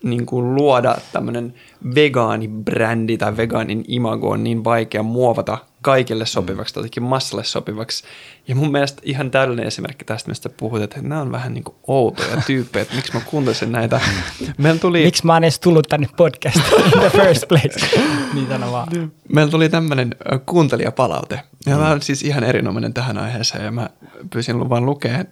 niin 0.03 0.25
kuin 0.25 0.55
luoda 0.55 0.97
tämmöinen 1.13 1.53
vegaanibrändi 1.95 3.17
tai 3.17 3.37
vegaanin 3.37 3.85
imago 3.87 4.29
on 4.29 4.43
niin 4.43 4.63
vaikea 4.63 5.03
muovata 5.03 5.57
kaikille 5.81 6.25
sopivaksi, 6.25 6.79
mm. 6.79 6.81
tai 6.81 7.01
massalle 7.01 7.43
sopivaksi. 7.43 8.03
Ja 8.47 8.55
mun 8.55 8.71
mielestä 8.71 9.01
ihan 9.05 9.31
täydellinen 9.31 9.67
esimerkki 9.67 10.05
tästä, 10.05 10.29
mistä 10.31 10.49
puhut, 10.49 10.81
että 10.81 11.01
nämä 11.01 11.21
on 11.21 11.31
vähän 11.31 11.53
niin 11.53 11.63
kuin 11.63 11.75
outoja 11.87 12.41
tyyppejä, 12.47 12.81
että 12.81 12.95
miksi 12.95 13.13
mä 13.13 13.21
kuuntelisin 13.25 13.71
näitä. 13.71 14.01
Meillä 14.57 14.79
tuli... 14.79 15.03
Miksi 15.03 15.25
mä 15.25 15.33
oon 15.33 15.43
edes 15.43 15.59
tullut 15.59 15.87
tänne 15.89 16.07
podcastiin 16.17 16.85
in 16.85 16.99
the 16.99 17.09
first 17.09 17.47
place? 17.47 17.99
niin 18.33 18.71
vaan. 18.71 19.11
Meillä 19.33 19.51
tuli 19.51 19.69
tämmöinen 19.69 20.15
kuuntelijapalaute. 20.45 21.35
Ja 21.65 21.75
mm. 21.75 21.81
tämä 21.81 21.91
on 21.91 22.01
siis 22.01 22.23
ihan 22.23 22.43
erinomainen 22.43 22.93
tähän 22.93 23.17
aiheeseen, 23.17 23.65
ja 23.65 23.71
mä 23.71 23.89
pyysin 24.29 24.59
luvan 24.59 24.85
lukea 24.85 25.25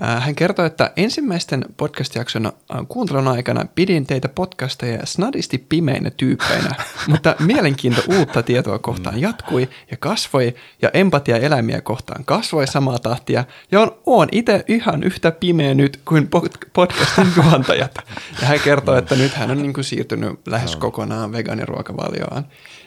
hän 0.00 0.34
kertoi, 0.34 0.66
että 0.66 0.92
ensimmäisten 0.96 1.64
podcast-jakson 1.76 2.46
äh, 2.46 2.52
kuuntelun 2.88 3.28
aikana 3.28 3.66
pidin 3.74 4.06
teitä 4.06 4.28
podcasteja 4.28 5.06
snadisti 5.06 5.58
pimeinä 5.58 6.10
tyyppeinä, 6.16 6.74
mutta 7.08 7.36
mielenkiinto 7.38 8.02
uutta 8.08 8.42
tietoa 8.42 8.78
kohtaan 8.78 9.20
jatkui 9.20 9.68
ja 9.90 9.96
kasvoi 9.96 10.54
ja 10.82 10.90
empatia 10.94 11.36
eläimiä 11.36 11.80
kohtaan 11.80 12.24
kasvoi 12.24 12.66
samaa 12.66 12.98
tahtia 12.98 13.44
ja 13.72 13.80
on, 13.80 13.98
on 14.06 14.28
itse 14.32 14.64
ihan 14.68 15.02
yhtä 15.02 15.32
pimeä 15.32 15.74
nyt 15.74 16.00
kuin 16.04 16.28
podcastin 16.72 17.32
juontajat. 17.36 17.94
Ja 18.40 18.46
hän 18.46 18.60
kertoi, 18.60 18.98
että 18.98 19.14
nyt 19.14 19.34
hän 19.34 19.50
on 19.50 19.58
niin 19.58 19.74
kuin 19.74 19.84
siirtynyt 19.84 20.46
lähes 20.46 20.76
kokonaan 20.76 21.32
vegaaniruokavalioon. 21.32 22.44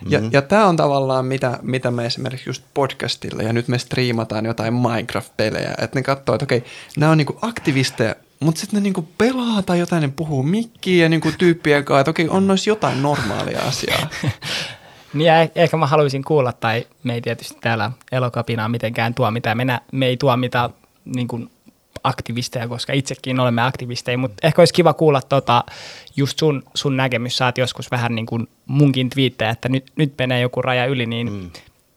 Ja, 0.07 0.19
mm-hmm. 0.19 0.33
ja 0.33 0.41
tämä 0.41 0.65
on 0.65 0.75
tavallaan 0.75 1.25
mitä, 1.25 1.59
mitä 1.61 1.91
me 1.91 2.05
esimerkiksi 2.05 2.49
just 2.49 2.63
podcastilla 2.73 3.43
ja 3.43 3.53
nyt 3.53 3.67
me 3.67 3.77
striimataan 3.77 4.45
jotain 4.45 4.73
Minecraft-pelejä, 4.73 5.73
että 5.77 5.99
ne 5.99 6.03
katsoo, 6.03 6.35
että 6.35 6.43
okei, 6.43 6.63
nämä 6.97 7.11
on 7.11 7.17
niinku 7.17 7.39
aktivisteja, 7.41 8.15
mutta 8.39 8.61
sitten 8.61 8.77
ne 8.77 8.83
niinku 8.83 9.07
pelaa 9.17 9.61
tai 9.61 9.79
jotain, 9.79 10.01
ne 10.01 10.13
puhuu 10.15 10.43
mikkiä 10.43 11.05
ja 11.05 11.09
niinku 11.09 11.31
tyyppien 11.37 11.85
kanssa, 11.85 11.99
että 11.99 12.11
okei, 12.11 12.29
on 12.29 12.47
noissa 12.47 12.69
jotain 12.69 13.01
normaalia 13.01 13.61
asiaa. 13.61 14.07
niin 15.13 15.31
eh- 15.31 15.51
ehkä 15.55 15.77
mä 15.77 15.87
haluaisin 15.87 16.23
kuulla, 16.23 16.53
tai 16.53 16.87
me 17.03 17.13
ei 17.13 17.21
tietysti 17.21 17.57
täällä 17.61 17.91
elokapinaa 18.11 18.69
mitenkään 18.69 19.13
tuo 19.13 19.31
mitään, 19.31 19.57
me, 19.57 19.79
me 19.91 20.05
ei 20.05 20.17
tuo 20.17 20.37
mitään 20.37 20.69
niin 21.05 21.27
kuin 21.27 21.49
aktivisteja, 22.03 22.67
koska 22.67 22.93
itsekin 22.93 23.39
olemme 23.39 23.61
aktivisteja, 23.61 24.17
mutta 24.17 24.47
ehkä 24.47 24.61
olisi 24.61 24.73
kiva 24.73 24.93
kuulla 24.93 25.21
tota, 25.21 25.63
just 26.15 26.39
sun, 26.39 26.63
sun 26.73 26.97
näkemys. 26.97 27.37
Saat 27.37 27.57
joskus 27.57 27.91
vähän 27.91 28.15
niin 28.15 28.25
kuin 28.25 28.47
munkin 28.65 29.09
twiittejä, 29.09 29.51
että 29.51 29.69
nyt, 29.69 29.85
nyt 29.95 30.13
menee 30.17 30.41
joku 30.41 30.61
raja 30.61 30.85
yli, 30.85 31.05
niin 31.05 31.31
mm. 31.31 31.49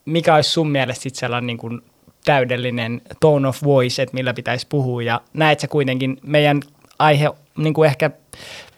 mikä 0.05 0.35
olisi 0.35 0.49
sun 0.49 0.71
mielestä 0.71 1.03
sitten 1.03 1.19
sellainen 1.19 1.47
niin 1.47 1.57
kuin 1.57 1.81
täydellinen 2.25 3.01
tone 3.19 3.47
of 3.47 3.63
voice, 3.63 4.01
että 4.01 4.13
millä 4.13 4.33
pitäisi 4.33 4.67
puhua 4.69 5.03
ja 5.03 5.21
näet 5.33 5.59
sä 5.59 5.67
kuitenkin 5.67 6.17
meidän 6.23 6.61
aihe 6.99 7.29
niin 7.57 7.73
kuin 7.73 7.87
ehkä 7.87 8.11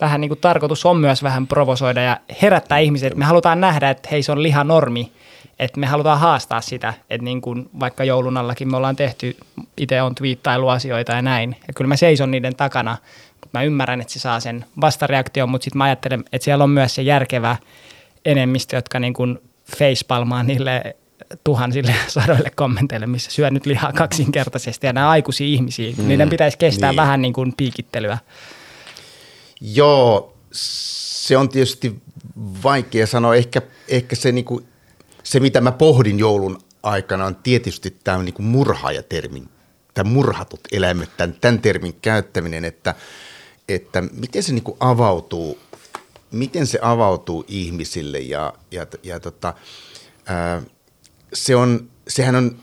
vähän 0.00 0.20
niin 0.20 0.28
kuin 0.28 0.40
tarkoitus 0.40 0.86
on 0.86 0.96
myös 0.96 1.22
vähän 1.22 1.46
provosoida 1.46 2.02
ja 2.02 2.20
herättää 2.42 2.78
ihmiset. 2.78 3.14
Me 3.14 3.24
halutaan 3.24 3.60
nähdä, 3.60 3.90
että 3.90 4.08
hei 4.12 4.22
se 4.22 4.32
on 4.32 4.42
liha 4.42 4.64
normi 4.64 5.12
että 5.58 5.80
me 5.80 5.86
halutaan 5.86 6.20
haastaa 6.20 6.60
sitä, 6.60 6.94
että 7.10 7.24
niin 7.24 7.40
kuin 7.40 7.70
vaikka 7.80 8.04
joulun 8.04 8.36
allakin 8.36 8.70
me 8.70 8.76
ollaan 8.76 8.96
tehty, 8.96 9.36
itse 9.76 10.02
on 10.02 10.14
twiittailuasioita 10.14 11.12
ja 11.12 11.22
näin, 11.22 11.56
ja 11.68 11.74
kyllä 11.74 11.88
mä 11.88 11.96
seison 11.96 12.30
niiden 12.30 12.56
takana, 12.56 12.96
mä 13.52 13.62
ymmärrän, 13.62 14.00
että 14.00 14.12
se 14.12 14.18
saa 14.18 14.40
sen 14.40 14.64
vastareaktion, 14.80 15.48
mutta 15.48 15.64
sitten 15.64 15.78
mä 15.78 15.84
ajattelen, 15.84 16.24
että 16.32 16.44
siellä 16.44 16.64
on 16.64 16.70
myös 16.70 16.94
se 16.94 17.02
järkevä 17.02 17.56
enemmistö, 18.24 18.76
jotka 18.76 19.00
niin 19.00 19.14
kuin 19.14 19.38
facepalmaa 19.78 20.42
niille 20.42 20.96
tuhansille 21.44 21.94
sadoille 22.08 22.50
kommenteille, 22.50 23.06
missä 23.06 23.30
syö 23.30 23.50
nyt 23.50 23.66
lihaa 23.66 23.92
kaksinkertaisesti 23.92 24.86
ja 24.86 24.92
nämä 24.92 25.10
aikuisia 25.10 25.46
ihmisiä, 25.46 25.92
mm, 25.96 26.08
niiden 26.08 26.30
pitäisi 26.30 26.58
kestää 26.58 26.90
niin. 26.90 26.96
vähän 26.96 27.22
niin 27.22 27.32
kuin 27.32 27.52
piikittelyä. 27.56 28.18
Joo, 29.60 30.34
se 30.52 31.36
on 31.36 31.48
tietysti 31.48 32.00
vaikea 32.62 33.06
sanoa. 33.06 33.34
Ehkä, 33.34 33.62
ehkä 33.88 34.16
se 34.16 34.32
niin 34.32 34.44
kuin 34.44 34.66
se, 35.26 35.40
mitä 35.40 35.60
mä 35.60 35.72
pohdin 35.72 36.18
joulun 36.18 36.58
aikana, 36.82 37.24
on 37.24 37.36
tietysti 37.36 37.96
tämä 38.04 38.22
niin 38.22 38.34
kuin 38.34 38.46
murhaajatermin, 38.46 39.48
tämä 39.94 40.10
murhatut 40.10 40.60
eläimet, 40.72 41.16
tämän, 41.16 41.36
tämän 41.40 41.58
termin 41.58 41.94
käyttäminen, 42.02 42.64
että, 42.64 42.94
että 43.68 44.02
miten 44.12 44.42
se 44.42 44.52
niin 44.52 44.62
kuin 44.62 44.76
avautuu, 44.80 45.58
miten 46.30 46.66
se 46.66 46.78
avautuu 46.82 47.44
ihmisille 47.48 48.18
ja, 48.18 48.52
ja, 48.70 48.86
ja 49.02 49.20
tota, 49.20 49.54
ää, 50.26 50.62
se 51.32 51.56
on, 51.56 51.90
sehän 52.08 52.34
on 52.34 52.58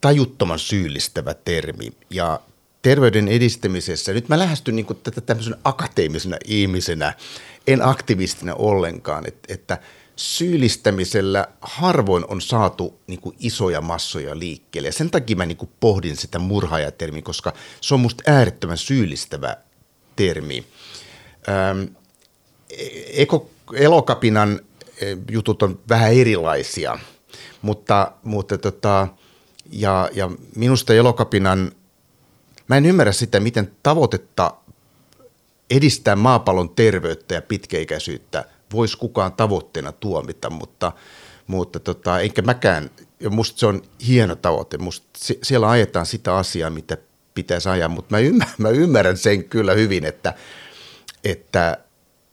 tajuttoman 0.00 0.58
syyllistävä 0.58 1.34
termi. 1.34 1.92
Ja 2.10 2.40
terveyden 2.82 3.28
edistämisessä, 3.28 4.12
nyt 4.12 4.28
mä 4.28 4.38
lähestyn 4.38 4.76
niin 4.76 4.86
tätä 5.02 5.20
tämmöisenä 5.20 5.56
akateemisena 5.64 6.36
ihmisenä, 6.44 7.14
en 7.66 7.88
aktivistina 7.88 8.54
ollenkaan, 8.54 9.26
että, 9.26 9.54
että– 9.54 9.78
syyllistämisellä 10.16 11.48
harvoin 11.60 12.24
on 12.28 12.40
saatu 12.40 13.00
niin 13.06 13.20
kuin 13.20 13.36
isoja 13.38 13.80
massoja 13.80 14.38
liikkeelle. 14.38 14.88
Ja 14.88 14.92
sen 14.92 15.10
takia 15.10 15.36
mä 15.36 15.46
niin 15.46 15.56
kuin 15.56 15.70
pohdin 15.80 16.16
sitä 16.16 16.38
murhaajatermiä, 16.38 17.22
koska 17.22 17.52
se 17.80 17.94
on 17.94 18.00
musta 18.00 18.22
äärettömän 18.26 18.78
syyllistävä 18.78 19.56
termi. 20.16 20.64
Ähm, 21.48 21.84
eko, 23.12 23.50
elokapinan 23.74 24.60
e, 25.00 25.16
jutut 25.30 25.62
on 25.62 25.80
vähän 25.88 26.12
erilaisia, 26.12 26.98
mutta, 27.62 28.12
mutta 28.22 28.58
tota, 28.58 29.08
ja, 29.70 30.10
ja 30.12 30.30
minusta 30.56 30.94
elokapinan, 30.94 31.72
mä 32.68 32.76
en 32.76 32.86
ymmärrä 32.86 33.12
sitä, 33.12 33.40
miten 33.40 33.72
tavoitetta 33.82 34.54
edistää 35.70 36.16
maapallon 36.16 36.68
terveyttä 36.68 37.34
ja 37.34 37.42
pitkäikäisyyttä– 37.42 38.44
voisi 38.74 38.98
kukaan 38.98 39.32
tavoitteena 39.32 39.92
tuomita, 39.92 40.50
mutta, 40.50 40.92
mutta 41.46 41.80
tota, 41.80 42.20
enkä 42.20 42.42
mäkään, 42.42 42.90
ja 43.20 43.30
musta 43.30 43.58
se 43.58 43.66
on 43.66 43.82
hieno 44.06 44.36
tavoite, 44.36 44.78
musta 44.78 45.08
siellä 45.42 45.70
ajetaan 45.70 46.06
sitä 46.06 46.36
asiaa, 46.36 46.70
mitä 46.70 46.96
pitäisi 47.34 47.68
ajaa, 47.68 47.88
mutta 47.88 48.14
mä 48.14 48.18
ymmärrän, 48.18 48.54
mä 48.58 48.68
ymmärrän 48.68 49.16
sen 49.16 49.44
kyllä 49.44 49.74
hyvin, 49.74 50.04
että, 50.04 50.34
että, 51.24 51.78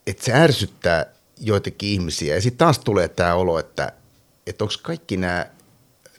että 0.08 0.26
se 0.26 0.34
ärsyttää 0.34 1.06
joitakin 1.40 1.90
ihmisiä. 1.90 2.36
Ja 2.36 2.42
sitten 2.42 2.58
taas 2.58 2.80
tulee 2.80 3.08
tämä 3.08 3.36
olo, 3.36 3.60
että, 3.60 3.92
että 4.48 4.64
onko 4.64 4.74
kaikki 4.82 5.18
nämä 5.18 5.46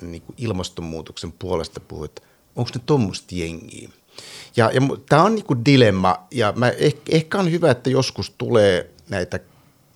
niin 0.00 0.22
ilmastonmuutoksen 0.37 1.32
puolesta 1.32 1.80
puhujat, 1.80 2.22
onko 2.56 2.70
ne 2.74 2.80
tuommoista 2.87 3.35
jengiä? 3.35 3.88
Ja, 4.56 4.70
ja 4.74 4.80
tämä 5.08 5.22
on 5.22 5.35
niin 5.35 5.64
dilemma, 5.64 6.26
ja 6.30 6.52
mä, 6.56 6.68
ehkä, 6.68 7.00
ehkä 7.08 7.38
on 7.38 7.50
hyvä, 7.50 7.70
että 7.70 7.90
joskus 7.90 8.30
tulee 8.30 8.90
näitä 9.08 9.40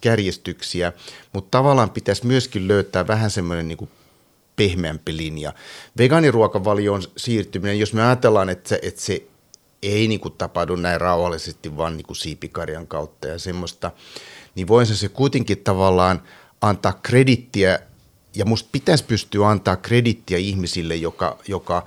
kärjestyksiä, 0.01 0.93
mutta 1.33 1.59
tavallaan 1.59 1.91
pitäisi 1.91 2.27
myöskin 2.27 2.69
löytää 2.69 3.07
vähän 3.07 3.31
semmoinen 3.31 3.69
niin 3.69 3.89
pehmeämpi 4.57 5.17
linja. 5.17 5.53
Vegaaniruokavalioon 5.99 7.03
siirtyminen, 7.17 7.79
jos 7.79 7.93
me 7.93 8.03
ajatellaan, 8.03 8.49
että 8.49 8.69
se, 8.69 8.79
että 8.83 9.01
se 9.01 9.23
ei 9.83 10.09
niin 10.09 10.21
kuin 10.21 10.35
tapahdu 10.39 10.77
näin 10.77 11.01
rauhallisesti 11.01 11.77
vaan 11.77 11.97
niin 11.97 12.07
kuin 12.07 12.17
siipikarjan 12.17 12.87
kautta 12.87 13.29
ja 13.29 13.39
semmoista, 13.39 13.91
niin 14.55 14.69
voisi 14.69 14.97
se 14.97 15.09
kuitenkin 15.09 15.59
tavallaan 15.59 16.23
antaa 16.61 17.01
kredittiä, 17.03 17.79
ja 18.35 18.45
musta 18.45 18.69
pitäisi 18.73 19.05
pystyä 19.05 19.49
antaa 19.49 19.77
kredittiä 19.77 20.39
ihmisille, 20.39 20.97
joka, 20.97 21.39
joka 21.49 21.87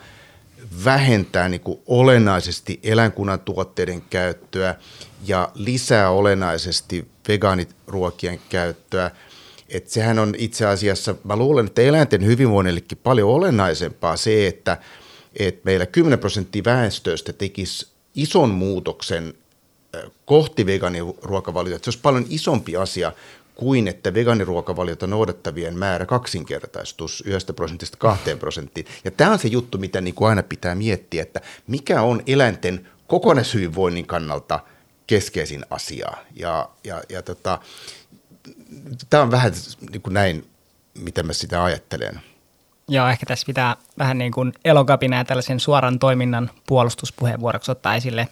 vähentää 0.86 1.50
niin 1.50 1.62
kuin 1.62 1.80
olennaisesti 1.88 2.80
eläinkunnan 2.84 3.40
tuotteiden 3.40 4.02
käyttöä 4.02 4.76
ja 5.28 5.52
lisää 5.56 6.10
olennaisesti 6.10 7.08
vegaaniruokien 7.30 8.40
käyttöä. 8.50 9.12
Et 9.70 9.88
sehän 9.88 10.20
on 10.20 10.36
itse 10.38 10.66
asiassa, 10.66 11.16
mä 11.24 11.36
luulen, 11.36 11.66
että 11.66 11.82
eläinten 11.82 12.26
hyvinvoinnillekin 12.26 12.98
paljon 13.04 13.30
olennaisempaa 13.30 14.18
se, 14.18 14.48
että, 14.48 14.78
että 15.40 15.62
meillä 15.64 15.86
10 15.86 16.20
prosenttia 16.20 16.64
väestöstä 16.66 17.34
tekisi 17.34 17.88
ison 18.16 18.50
muutoksen 18.50 19.34
kohti 20.26 20.66
vegaaniruokavaliota. 20.66 21.86
Se 21.86 21.90
olisi 21.90 22.00
paljon 22.02 22.26
isompi 22.30 22.78
asia 22.78 23.12
kuin 23.56 23.88
että 23.88 24.14
vegaaniruokavaliota 24.14 25.08
noudattavien 25.08 25.78
määrä 25.78 26.06
kaksinkertaistus 26.06 27.24
1 27.26 27.54
prosentista 27.54 27.98
2 27.98 28.36
prosenttiin. 28.36 28.86
Ja 29.04 29.12
tämä 29.12 29.32
on 29.32 29.40
se 29.40 29.48
juttu, 29.48 29.78
mitä 29.78 30.02
niin 30.02 30.16
kuin 30.16 30.30
aina 30.30 30.44
pitää 30.44 30.76
miettiä, 30.76 31.22
että 31.22 31.42
mikä 31.68 32.02
on 32.02 32.24
eläinten 32.28 32.88
kokonaishyvinvoinnin 33.08 34.06
kannalta– 34.06 34.60
keskeisin 35.10 35.66
asia. 35.70 36.12
Ja, 36.36 36.70
ja, 36.84 37.02
ja 37.10 37.22
tota, 37.22 37.60
tämä 39.10 39.24
on 39.24 39.32
vähän 39.32 39.54
niin 39.92 40.02
kuin 40.02 40.14
näin, 40.14 40.50
miten 41.00 41.26
mä 41.26 41.34
sitä 41.34 41.64
ajattelen. 41.64 42.22
Joo, 42.88 43.08
ehkä 43.08 43.26
tässä 43.26 43.46
pitää 43.46 43.76
vähän 43.98 44.18
niin 44.18 44.32
kuin 44.32 44.54
elokapinaa 44.66 45.26
tällaisen 45.26 45.60
suoran 45.60 46.00
toiminnan 46.00 46.50
puolustuspuheenvuoroksi 46.68 47.72
ottaa 47.72 47.96
esille. 47.96 48.28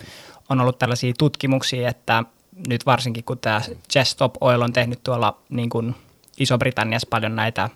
On 0.49 0.61
ollut 0.61 0.80
tällaisia 0.80 1.13
tutkimuksia, 1.17 1.89
että 1.89 2.23
nyt 2.67 2.86
varsinkin 2.86 3.23
kun 3.23 3.39
tämä 3.39 3.61
Just 3.95 4.11
Stop 4.11 4.34
Oil 4.41 4.61
on 4.61 4.73
tehnyt 4.73 5.03
tuolla 5.03 5.38
niin 5.49 5.69
kuin 5.69 5.95
Iso-Britanniassa 6.39 7.07
paljon 7.09 7.36
näitä 7.36 7.69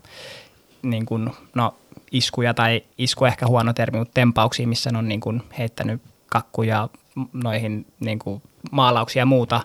niin 0.82 1.06
kuin, 1.06 1.30
no, 1.54 1.74
iskuja 2.12 2.54
tai 2.54 2.82
isku 2.98 3.24
ehkä 3.24 3.46
huono 3.46 3.72
termi, 3.72 3.98
mutta 3.98 4.14
tempauksia, 4.14 4.68
missä 4.68 4.92
ne 4.92 4.98
on 4.98 5.08
niin 5.08 5.20
kuin 5.20 5.42
heittänyt 5.58 6.02
kakkuja 6.26 6.88
noihin 7.32 7.86
niin 8.00 8.18
kuin 8.18 8.42
maalauksia 8.70 9.20
ja 9.20 9.26
muuta. 9.26 9.60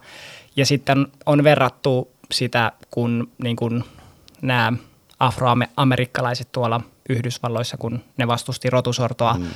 Ja 0.55 0.65
sitten 0.65 1.07
on 1.25 1.43
verrattu 1.43 2.11
sitä, 2.31 2.71
kun 2.91 3.31
niin 3.43 3.55
kuin 3.55 3.83
nämä 4.41 4.73
afroamerikkalaiset 5.19 6.51
tuolla 6.51 6.81
Yhdysvalloissa, 7.09 7.77
kun 7.77 8.03
ne 8.17 8.27
vastusti 8.27 8.69
rotusortoa. 8.69 9.33
Mm. 9.33 9.47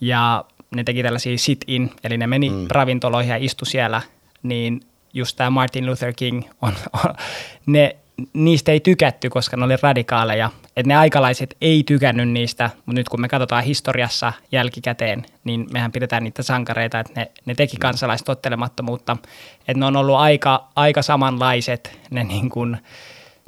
Ja 0.00 0.44
ne 0.74 0.84
teki 0.84 1.02
tällaisia 1.02 1.38
sit-in, 1.38 1.90
eli 2.04 2.16
ne 2.16 2.26
meni 2.26 2.50
mm. 2.50 2.66
ravintoloihin 2.70 3.30
ja 3.30 3.36
istu 3.36 3.64
siellä, 3.64 4.02
niin 4.42 4.80
just 5.14 5.36
tämä 5.36 5.50
Martin 5.50 5.86
Luther 5.86 6.12
King, 6.12 6.42
on, 6.62 6.72
on, 6.92 7.14
ne, 7.66 7.96
niistä 8.32 8.72
ei 8.72 8.80
tykätty, 8.80 9.30
koska 9.30 9.56
ne 9.56 9.64
oli 9.64 9.76
radikaaleja. 9.82 10.50
Et 10.76 10.86
ne 10.86 10.96
aikalaiset 10.96 11.56
ei 11.60 11.82
tykännyt 11.86 12.28
niistä, 12.28 12.70
mutta 12.76 12.92
nyt 12.92 13.08
kun 13.08 13.20
me 13.20 13.28
katsotaan 13.28 13.64
historiassa 13.64 14.32
jälkikäteen, 14.52 15.26
niin 15.44 15.66
mehän 15.72 15.92
pidetään 15.92 16.24
niitä 16.24 16.42
sankareita, 16.42 17.00
että 17.00 17.12
ne, 17.16 17.30
ne 17.46 17.54
teki 17.54 17.76
kansalaistottelemattomuutta. 17.76 19.16
Että 19.58 19.80
ne 19.80 19.86
on 19.86 19.96
ollut 19.96 20.16
aika, 20.16 20.68
aika 20.76 21.02
samanlaiset 21.02 21.98
ne 22.10 22.24
niin 22.24 22.50
kuin, 22.50 22.76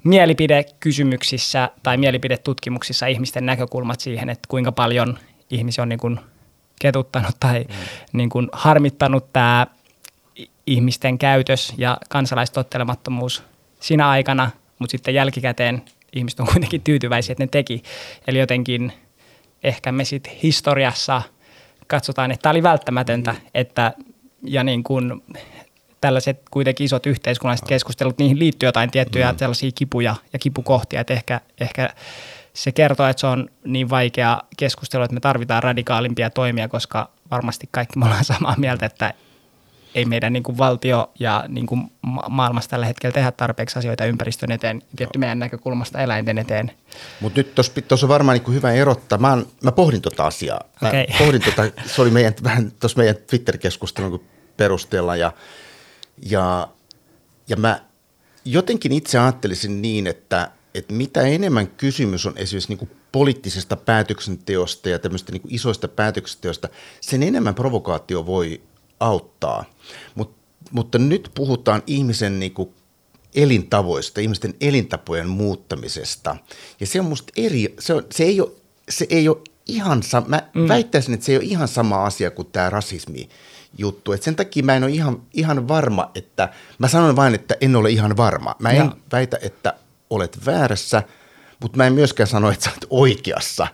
mielipidekysymyksissä 0.05 1.71
tai 1.83 1.97
mielipidetutkimuksissa 1.97 3.07
ihmisten 3.07 3.47
näkökulmat 3.47 4.01
siihen, 4.01 4.31
että 4.31 4.49
kuinka 4.49 4.73
paljon 4.73 5.19
ihmisiä 5.51 5.83
on 5.83 5.89
niin 5.89 5.99
kuin 5.99 6.21
ketuttanut 6.81 7.37
tai 7.41 7.61
mm. 7.69 7.75
niin 8.13 8.31
kuin 8.31 8.49
harmittanut 8.53 9.33
tämä 9.33 9.67
ihmisten 10.67 11.19
käytös 11.19 11.75
ja 11.79 11.99
kansalaistottelemattomuus 12.09 13.43
siinä 13.81 14.09
aikana, 14.09 14.51
mutta 14.83 14.93
sitten 14.93 15.15
jälkikäteen 15.15 15.83
ihmiset 16.13 16.41
on 16.41 16.47
kuitenkin 16.47 16.81
tyytyväisiä, 16.81 17.33
että 17.33 17.45
ne 17.45 17.49
teki. 17.49 17.83
Eli 18.27 18.39
jotenkin 18.39 18.93
ehkä 19.63 19.93
me 19.93 20.05
sitten 20.05 20.33
historiassa 20.43 21.23
katsotaan, 21.87 22.31
että 22.31 22.43
tämä 22.43 22.51
oli 22.51 22.63
välttämätöntä, 22.63 23.33
mm. 23.33 23.39
että 23.55 23.93
ja 24.43 24.65
niin 24.65 24.83
kuin 24.83 25.23
tällaiset 26.01 26.43
kuitenkin 26.51 26.85
isot 26.85 27.07
yhteiskunnalliset 27.07 27.69
keskustelut, 27.69 28.19
niihin 28.19 28.39
liittyy 28.39 28.67
jotain 28.67 28.91
tiettyjä 28.91 29.33
mm. 29.33 29.39
sellaisia 29.39 29.71
kipuja 29.75 30.17
ja 30.33 30.39
kipukohtia, 30.39 31.01
että 31.01 31.15
ehkä, 31.15 31.41
ehkä 31.61 31.91
se 32.55 32.73
kertoo, 32.73 33.07
että 33.07 33.21
se 33.21 33.27
on 33.27 33.49
niin 33.65 33.91
vaikea 33.91 34.41
keskustelu, 34.57 35.03
että 35.03 35.15
me 35.15 35.21
tarvitaan 35.21 35.63
radikaalimpia 35.63 36.31
toimia, 36.31 36.69
koska 36.69 37.11
varmasti 37.31 37.69
kaikki 37.71 37.99
me 37.99 38.05
ollaan 38.05 38.25
samaa 38.25 38.55
mieltä, 38.59 38.87
että 38.87 39.15
ei 39.95 40.05
meidän 40.05 40.33
niin 40.33 40.43
kuin 40.43 40.59
valtio 40.59 41.11
ja 41.19 41.45
niin 41.49 41.67
kuin 41.67 41.93
maailmassa 42.29 42.71
tällä 42.71 42.87
hetkellä 42.87 43.15
tehdä 43.15 43.33
tarpeeksi 43.33 43.79
asioita 43.79 44.05
ympäristön 44.05 44.53
eteen, 44.53 44.83
tietty 44.97 45.19
meidän 45.19 45.39
näkökulmasta 45.39 46.01
eläinten 46.01 46.39
eteen. 46.39 46.73
Mutta 47.21 47.41
nyt 47.41 47.55
tuossa 47.89 48.07
on 48.07 48.09
varmaan 48.09 48.35
niin 48.35 48.45
kuin 48.45 48.55
hyvä 48.55 48.73
erottaa. 48.73 49.19
Mä, 49.19 49.39
mä 49.63 49.73
pohdin 49.73 50.03
tuota 50.03 50.27
asiaa. 50.27 50.61
Mä 50.81 50.89
okay. 50.89 51.07
pohdin 51.19 51.41
tota, 51.41 51.63
se 51.87 52.03
oli 52.03 52.11
meidän, 52.11 52.35
vähän 52.45 52.73
tuossa 52.81 52.99
meidän 52.99 53.17
Twitter-keskustelun 53.31 54.25
perusteella 54.57 55.17
ja, 55.17 55.33
ja, 56.23 56.69
ja 57.49 57.57
mä 57.57 57.81
jotenkin 58.45 58.93
itse 58.93 59.19
ajattelisin 59.19 59.83
niin, 59.83 60.07
että, 60.07 60.51
että 60.75 60.95
mitä 60.95 61.21
enemmän 61.21 61.67
kysymys 61.67 62.27
on 62.27 62.33
esimerkiksi 62.37 62.69
niin 62.69 62.79
kuin 62.79 62.91
poliittisesta 63.13 63.77
päätöksenteosta 63.77 64.89
ja 64.89 64.99
tämmöistä 64.99 65.33
niin 65.33 65.43
kuin 65.43 65.55
isoista 65.55 65.89
päätöksenteosta, 65.89 66.69
sen 67.01 67.23
enemmän 67.23 67.55
provokaatio 67.55 68.27
voi 68.27 68.63
auttaa. 69.01 69.65
Mut, 70.15 70.35
mutta 70.71 70.99
nyt 70.99 71.31
puhutaan 71.35 71.83
ihmisen 71.87 72.39
niin 72.41 72.55
kuin 72.55 72.75
elintavoista, 73.35 74.21
ihmisten 74.21 74.55
elintapojen 74.61 75.29
muuttamisesta. 75.29 76.37
Ja 76.81 76.87
se 76.87 77.01
on 77.01 77.07
musta 77.07 77.33
eri, 77.37 77.75
se, 77.79 77.95
on, 77.95 78.07
se, 78.11 78.25
ei, 78.25 78.41
ole, 78.41 78.51
se 78.89 79.07
ei 79.11 79.29
ole 79.29 79.37
ihan 79.67 80.03
sama, 80.03 80.27
mä 80.29 80.43
mm. 80.55 80.69
väittäisin, 80.69 81.15
että 81.15 81.27
se 81.27 81.33
ei 81.33 81.39
ole 81.39 81.45
ihan 81.45 81.69
sama 81.69 82.05
asia 82.05 82.31
kuin 82.31 82.49
tämä 82.53 82.71
rasismi 82.71 83.29
juttu. 83.79 84.13
Et 84.13 84.23
sen 84.23 84.37
takia 84.37 84.63
mä 84.63 84.77
en 84.77 84.85
ole 84.85 84.93
ihan, 84.93 85.23
ihan 85.33 85.69
varma, 85.69 86.11
että, 86.15 86.49
mä 86.79 86.89
sanon 86.89 87.17
vain, 87.17 87.35
että 87.35 87.57
en 87.61 87.77
ole 87.77 87.91
ihan 87.91 88.17
varma. 88.17 88.55
Mä 88.59 88.71
en 88.71 88.77
ja. 88.77 88.97
väitä, 89.13 89.39
että 89.43 89.75
olet 90.11 90.47
väärässä, 90.47 91.03
mutta 91.61 91.77
mä 91.77 91.87
en 91.87 91.93
myöskään 91.93 92.27
sano, 92.27 92.51
että 92.51 92.65
sä 92.65 92.71
olet 92.71 92.87
oikeassa, 92.91 93.67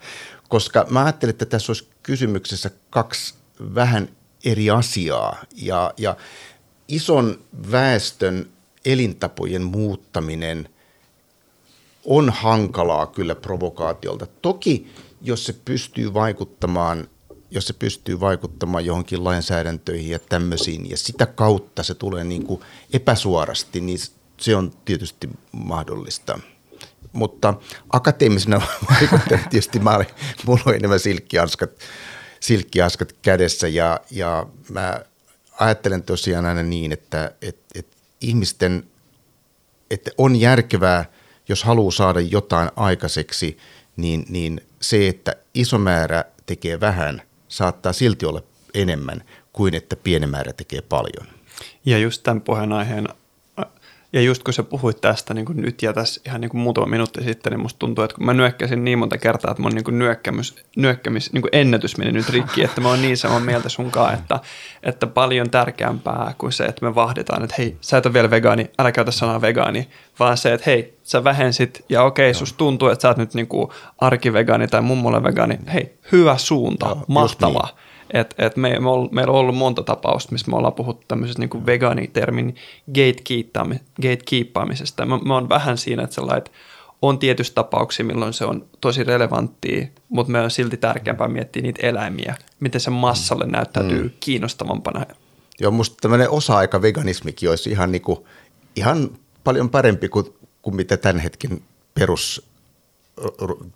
koska 0.49 0.87
mä 0.91 1.05
ajattelin, 1.05 1.31
että 1.31 1.47
tässä 1.47 1.71
olisi 1.73 1.89
kysymyksessä 2.03 2.71
kaksi 2.91 3.35
vähän 3.75 4.09
eri 4.45 4.71
asiaa 4.71 5.45
ja, 5.57 5.95
ja 5.97 6.17
ison 6.89 7.39
väestön 7.71 8.51
elintapojen 8.85 9.63
muuttaminen 9.63 10.69
on 12.05 12.31
hankalaa 12.31 13.07
kyllä 13.07 13.35
provokaatiolta. 13.35 14.27
Toki 14.43 14.93
jos 15.23 15.45
se 15.45 15.53
pystyy 15.53 16.15
vaikuttamaan 16.15 17.09
jos 17.51 17.67
se 17.67 17.73
pystyy 17.73 18.21
vaikuttamaan 18.21 18.85
johonkin 18.85 19.25
lainsäädäntöihin 19.25 20.11
ja 20.11 20.19
tämmöisiin, 20.19 20.91
ja 20.91 20.97
sitä 20.97 21.27
kautta 21.27 21.83
se 21.83 21.95
tulee 21.95 22.25
niin 22.25 22.47
kuin 22.47 22.61
epäsuorasti, 22.93 23.81
niin 23.81 23.99
se 24.41 24.57
on 24.57 24.73
tietysti 24.85 25.29
mahdollista. 25.53 26.39
Mutta 27.13 27.55
akateemisena 27.91 28.61
vaikuttajana 28.91 29.49
tietysti 29.51 29.79
mä 29.79 29.97
olin, 29.97 30.07
mulla 30.47 30.63
oli 30.67 30.77
enemmän 30.77 31.01
silkkihanskat 31.01 31.71
silkkiaskat 32.41 33.13
kädessä 33.23 33.69
ja, 33.69 34.01
ja 34.11 34.47
mä 34.71 35.01
ajattelen 35.61 36.03
tosiaan 36.03 36.47
aina 36.47 36.63
niin, 36.63 36.93
että, 36.93 37.33
että, 37.43 37.79
että 37.79 37.97
ihmisten, 38.21 38.85
että 39.91 40.11
on 40.19 40.37
järkevää, 40.37 41.05
jos 41.49 41.65
haluaa 41.65 41.91
saada 41.91 42.21
jotain 42.21 42.71
aikaiseksi, 42.77 43.59
niin, 43.97 44.25
niin 44.29 44.61
se, 44.81 45.09
että 45.09 45.37
iso 45.55 45.79
määrä 45.79 46.25
tekee 46.47 46.81
vähän, 46.81 47.23
saattaa 47.49 47.93
silti 47.93 48.27
olla 48.27 48.43
enemmän 48.75 49.25
kuin 49.53 49.75
että 49.75 49.97
pieni 49.97 50.27
määrä 50.27 50.53
tekee 50.53 50.83
paljon. 50.83 51.27
Ja 51.85 51.99
just 51.99 52.23
tämän 52.23 52.41
puheenaiheen 52.41 53.09
ja 54.13 54.21
just 54.21 54.43
kun 54.43 54.55
sä 54.55 54.63
puhuit 54.63 55.01
tästä 55.01 55.35
niin 55.35 55.47
kuin 55.47 55.63
nyt 55.63 55.83
ja 55.83 55.93
tässä 55.93 56.21
ihan 56.27 56.41
niin 56.41 56.49
kuin 56.49 56.61
muutama 56.61 56.87
minuutti 56.87 57.25
sitten, 57.25 57.53
niin 57.53 57.61
musta 57.61 57.79
tuntuu, 57.79 58.05
että 58.05 58.17
kun 58.17 58.27
mä 58.27 58.35
nyökkäsin 58.35 58.85
niin 58.85 58.99
monta 58.99 59.19
kertaa, 59.19 59.51
että 59.51 59.63
mun 59.63 59.73
niin 59.73 59.85
kuin 59.85 59.99
nyökkämys, 59.99 60.57
nyökkämis, 60.77 61.33
niin 61.33 61.43
kuin 61.43 61.51
ennätys 61.53 61.97
meni 61.97 62.13
nyt 62.13 62.29
rikki, 62.29 62.65
että 62.65 62.81
mä 62.81 62.89
oon 62.89 63.03
niin 63.03 63.17
samaa 63.17 63.41
mieltä 63.41 63.69
sunkaan, 63.69 64.15
että, 64.15 64.41
että 64.83 65.07
paljon 65.07 65.51
tärkeämpää 65.51 66.35
kuin 66.39 66.53
se, 66.53 66.65
että 66.65 66.87
me 66.87 66.95
vahditaan, 66.95 67.45
että 67.45 67.55
hei, 67.59 67.77
sä 67.81 67.97
et 67.97 68.07
ole 68.07 68.15
vielä 68.15 68.31
vegaani, 68.31 68.71
älä 68.79 68.93
käytä 68.93 69.11
sanaa 69.11 69.41
vegaani, 69.41 69.89
vaan 70.19 70.37
se, 70.37 70.53
että 70.53 70.71
hei, 70.71 70.99
sä 71.03 71.25
vähensit 71.25 71.85
ja 71.89 72.03
okei, 72.03 72.31
okay, 72.31 72.39
susta 72.39 72.59
tuntuu, 72.59 72.89
että 72.89 73.03
sä 73.03 73.09
oot 73.09 73.17
nyt 73.17 73.35
niin 73.35 73.49
kuin 73.49 73.71
arkivegaani 73.99 74.69
tai 74.69 74.83
mummolle 74.83 75.23
vegaani, 75.23 75.59
hei, 75.73 75.99
hyvä 76.13 76.39
suunta, 76.39 76.87
Joo, 76.87 77.05
mahtavaa. 77.09 77.67
Niin. 77.67 77.88
Et, 78.13 78.35
et 78.39 78.57
me, 78.57 78.81
me 78.81 78.89
ol, 78.89 79.09
meillä 79.13 79.33
on 79.33 79.39
ollut 79.39 79.57
monta 79.57 79.83
tapausta, 79.83 80.33
missä 80.33 80.51
me 80.51 80.57
ollaan 80.57 80.73
puhuttu 80.73 81.05
tämmöisestä 81.09 81.41
niin 81.43 81.67
vegaanitermin 81.67 82.55
gatekeeppaamisesta. 84.03 85.07
Mä, 85.07 85.19
mä 85.19 85.35
oon 85.35 85.49
vähän 85.49 85.79
siinä, 85.79 86.03
että 86.03 86.15
sellainen, 86.15 86.39
että 86.39 86.51
on 87.03 87.19
tietysti 87.19 87.55
tapauksia, 87.55 88.05
milloin 88.05 88.33
se 88.33 88.45
on 88.45 88.67
tosi 88.81 89.05
relevanttia, 89.05 89.87
mutta 90.09 90.33
me 90.33 90.41
on 90.41 90.51
silti 90.51 90.77
tärkeämpää 90.77 91.29
miettiä 91.29 91.63
niitä 91.63 91.87
eläimiä, 91.87 92.35
miten 92.61 92.81
se 92.81 92.91
massalle 92.91 93.45
mm. 93.45 93.53
näyttäytyy 93.53 94.03
mm. 94.03 94.11
kiinnostavampana. 94.21 95.07
Joo, 95.61 95.71
musta 95.71 95.97
tämmöinen 96.01 96.31
osa-aika 96.31 96.83
veganismikin 96.83 97.51
olisi 97.51 97.71
ihan, 97.71 97.93
niinku, 97.93 98.27
ihan 98.77 99.11
paljon 99.45 99.71
parempi 99.71 100.09
kuin, 100.09 100.27
kuin 100.63 100.77
mitä 100.77 100.97
tämän 100.97 101.19
hetken 101.19 101.63
perus, 101.95 102.49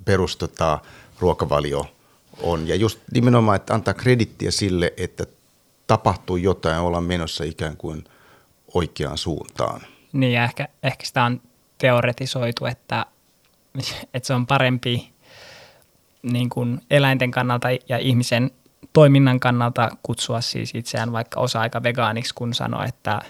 perus 0.04 0.36
tota, 0.36 0.78
ruokavalio– 1.20 1.86
on. 2.42 2.68
Ja 2.68 2.74
just 2.74 3.00
nimenomaan, 3.14 3.56
että 3.56 3.74
antaa 3.74 3.94
kredittiä 3.94 4.50
sille, 4.50 4.92
että 4.96 5.24
tapahtuu 5.86 6.36
jotain 6.36 6.74
ja 6.74 6.82
ollaan 6.82 7.04
menossa 7.04 7.44
ikään 7.44 7.76
kuin 7.76 8.04
oikeaan 8.74 9.18
suuntaan. 9.18 9.80
Niin 10.12 10.32
ja 10.32 10.44
ehkä, 10.44 10.68
ehkä 10.82 11.06
sitä 11.06 11.24
on 11.24 11.40
teoretisoitu, 11.78 12.66
että, 12.66 13.06
että 14.14 14.26
se 14.26 14.34
on 14.34 14.46
parempi 14.46 15.12
niin 16.22 16.48
kuin 16.48 16.80
eläinten 16.90 17.30
kannalta 17.30 17.68
ja 17.88 17.98
ihmisen 17.98 18.50
toiminnan 18.92 19.40
kannalta 19.40 19.90
kutsua 20.02 20.40
siis 20.40 20.74
itseään 20.74 21.12
vaikka 21.12 21.40
osa-aika 21.40 21.82
vegaaniksi, 21.82 22.34
kun 22.34 22.54
sanoa, 22.54 22.84
että 22.84 23.20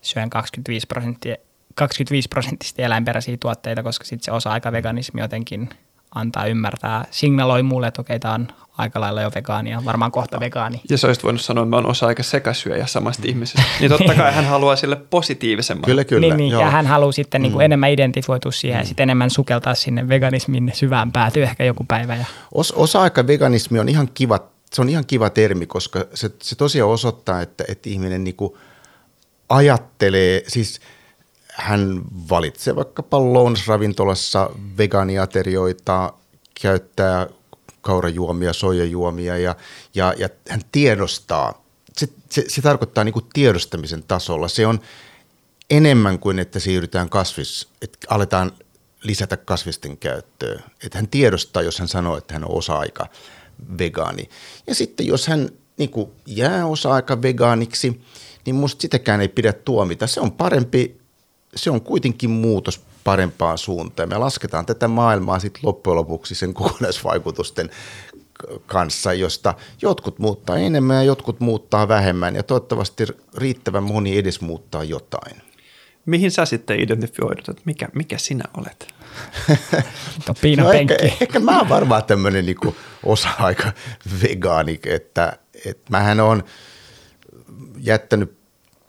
syön 0.00 0.30
25 0.30 0.86
prosenttia 0.86 1.36
25 1.74 2.28
prosenttisesti 2.28 2.82
eläinperäisiä 2.82 3.36
tuotteita, 3.36 3.82
koska 3.82 4.04
sitten 4.04 4.24
se 4.24 4.32
osa-aika 4.32 4.72
veganismi 4.72 5.20
jotenkin 5.20 5.70
antaa 6.14 6.46
ymmärtää, 6.46 7.04
signaloi 7.10 7.62
mulle, 7.62 7.86
että 7.86 8.00
okei, 8.00 8.20
tämä 8.20 8.34
on 8.34 8.48
aika 8.78 9.00
lailla 9.00 9.22
jo 9.22 9.30
vegaania, 9.34 9.82
varmaan 9.84 10.12
kohta 10.12 10.40
vegaani. 10.40 10.80
Ja 10.90 10.98
sä 10.98 11.06
olisit 11.06 11.24
voinut 11.24 11.40
sanoa, 11.40 11.62
että 11.62 11.70
mä 11.70 11.76
oon 11.76 11.86
osa-aika 11.86 12.22
sekasyöjä 12.22 12.86
samasta 12.86 13.22
ihmisestä. 13.26 13.62
Niin 13.80 13.90
totta 13.90 14.14
kai 14.22 14.34
hän 14.34 14.44
haluaa 14.44 14.76
sille 14.76 14.96
positiivisemman. 14.96 15.84
Kyllä, 15.84 16.04
kyllä. 16.04 16.20
Niin, 16.20 16.36
niin, 16.36 16.50
ja 16.50 16.70
hän 16.70 16.86
haluaa 16.86 17.12
sitten 17.12 17.42
niin 17.42 17.52
kuin 17.52 17.60
mm. 17.60 17.64
enemmän 17.64 17.90
identifoitua 17.90 18.52
siihen 18.52 18.78
mm. 18.78 18.82
ja 18.82 18.86
sitten 18.86 19.02
enemmän 19.02 19.30
sukeltaa 19.30 19.74
sinne 19.74 20.08
veganismin 20.08 20.70
syvään 20.74 21.12
päätyy 21.12 21.42
ehkä 21.42 21.64
joku 21.64 21.84
päivä. 21.88 22.16
Ja... 22.16 22.24
Os, 22.54 22.72
osa-aika 22.72 23.26
veganismi 23.26 23.78
on 23.78 23.88
ihan 23.88 24.08
kiva, 24.14 24.38
se 24.72 24.82
on 24.82 24.88
ihan 24.88 25.06
kiva 25.06 25.30
termi, 25.30 25.66
koska 25.66 26.04
se, 26.14 26.30
se 26.42 26.56
tosiaan 26.56 26.90
osoittaa, 26.90 27.42
että, 27.42 27.64
että 27.68 27.90
ihminen 27.90 28.24
niin 28.24 28.36
kuin 28.36 28.52
ajattelee, 29.48 30.42
siis 30.48 30.80
hän 31.52 32.02
valitsee 32.30 32.76
vaikkapa 32.76 33.32
lounasravintolassa 33.32 34.50
vegaaniaterioita, 34.78 36.12
käyttää 36.62 37.28
kaurajuomia, 37.80 38.52
soijajuomia 38.52 39.38
ja, 39.38 39.56
ja, 39.94 40.14
ja 40.18 40.28
hän 40.48 40.60
tiedostaa. 40.72 41.64
Se, 41.98 42.08
se, 42.30 42.44
se 42.48 42.62
tarkoittaa 42.62 43.04
niin 43.04 43.12
kuin 43.12 43.26
tiedostamisen 43.32 44.02
tasolla. 44.08 44.48
Se 44.48 44.66
on 44.66 44.80
enemmän 45.70 46.18
kuin, 46.18 46.38
että 46.38 46.60
siirrytään 46.60 47.08
kasvis, 47.08 47.68
että 47.82 47.98
aletaan 48.10 48.52
lisätä 49.02 49.36
kasvisten 49.36 49.96
käyttöä. 49.96 50.62
Että 50.84 50.98
hän 50.98 51.08
tiedostaa, 51.08 51.62
jos 51.62 51.78
hän 51.78 51.88
sanoo, 51.88 52.16
että 52.16 52.34
hän 52.34 52.44
on 52.44 52.58
osa-aika 52.58 53.06
vegaani. 53.78 54.28
Ja 54.66 54.74
sitten 54.74 55.06
jos 55.06 55.26
hän 55.26 55.48
niin 55.76 55.90
kuin 55.90 56.10
jää 56.26 56.66
osa-aika 56.66 57.22
vegaaniksi, 57.22 58.00
niin 58.46 58.54
musta 58.54 58.82
sitäkään 58.82 59.20
ei 59.20 59.28
pidä 59.28 59.52
tuomita. 59.52 60.06
Se 60.06 60.20
on 60.20 60.32
parempi, 60.32 61.01
se 61.56 61.70
on 61.70 61.80
kuitenkin 61.80 62.30
muutos 62.30 62.80
parempaan 63.04 63.58
suuntaan. 63.58 64.08
Me 64.08 64.18
lasketaan 64.18 64.66
tätä 64.66 64.88
maailmaa 64.88 65.38
sitten 65.38 65.60
loppujen 65.62 65.96
lopuksi 65.96 66.34
sen 66.34 66.54
kokonaisvaikutusten 66.54 67.70
kanssa, 68.66 69.12
josta 69.12 69.54
jotkut 69.82 70.18
muuttaa 70.18 70.58
enemmän 70.58 70.96
ja 70.96 71.02
jotkut 71.02 71.40
muuttaa 71.40 71.88
vähemmän 71.88 72.36
ja 72.36 72.42
toivottavasti 72.42 73.06
riittävän 73.36 73.82
moni 73.82 74.18
edes 74.18 74.40
muuttaa 74.40 74.84
jotain. 74.84 75.42
Mihin 76.06 76.30
sä 76.30 76.44
sitten 76.44 76.80
identifioidut, 76.80 77.48
että 77.48 77.62
mikä, 77.64 77.88
mikä 77.94 78.18
sinä 78.18 78.44
olet? 78.56 78.94
no, 80.28 80.34
no 80.56 80.72
ehkä, 80.72 80.96
ehkä 81.20 81.40
mä 81.40 81.58
oon 81.58 81.68
varmaan 81.68 82.04
tämmöinen 82.04 82.46
niinku 82.46 82.76
osa-aika 83.04 83.72
vegaani, 84.22 84.80
että, 84.84 85.38
että 85.64 85.86
mähän 85.90 86.20
on 86.20 86.44
jättänyt 87.78 88.36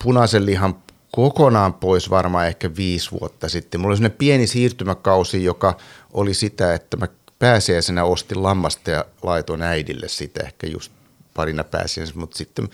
punaisen 0.04 0.46
lihan 0.46 0.83
kokonaan 1.14 1.74
pois 1.74 2.10
varmaan 2.10 2.46
ehkä 2.46 2.76
viisi 2.76 3.10
vuotta 3.20 3.48
sitten. 3.48 3.80
Mulla 3.80 3.92
oli 3.92 3.96
sellainen 3.96 4.18
pieni 4.18 4.46
siirtymäkausi, 4.46 5.44
joka 5.44 5.76
oli 6.12 6.34
sitä, 6.34 6.74
että 6.74 6.96
mä 6.96 7.08
pääsiäisenä 7.38 8.04
ostin 8.04 8.42
lammasta 8.42 8.90
ja 8.90 9.04
laitoin 9.22 9.62
äidille 9.62 10.08
sitä 10.08 10.40
ehkä 10.42 10.66
just 10.66 10.92
parina 11.34 11.64
pääsiäisenä, 11.64 12.20
mutta 12.20 12.38
sitten 12.38 12.68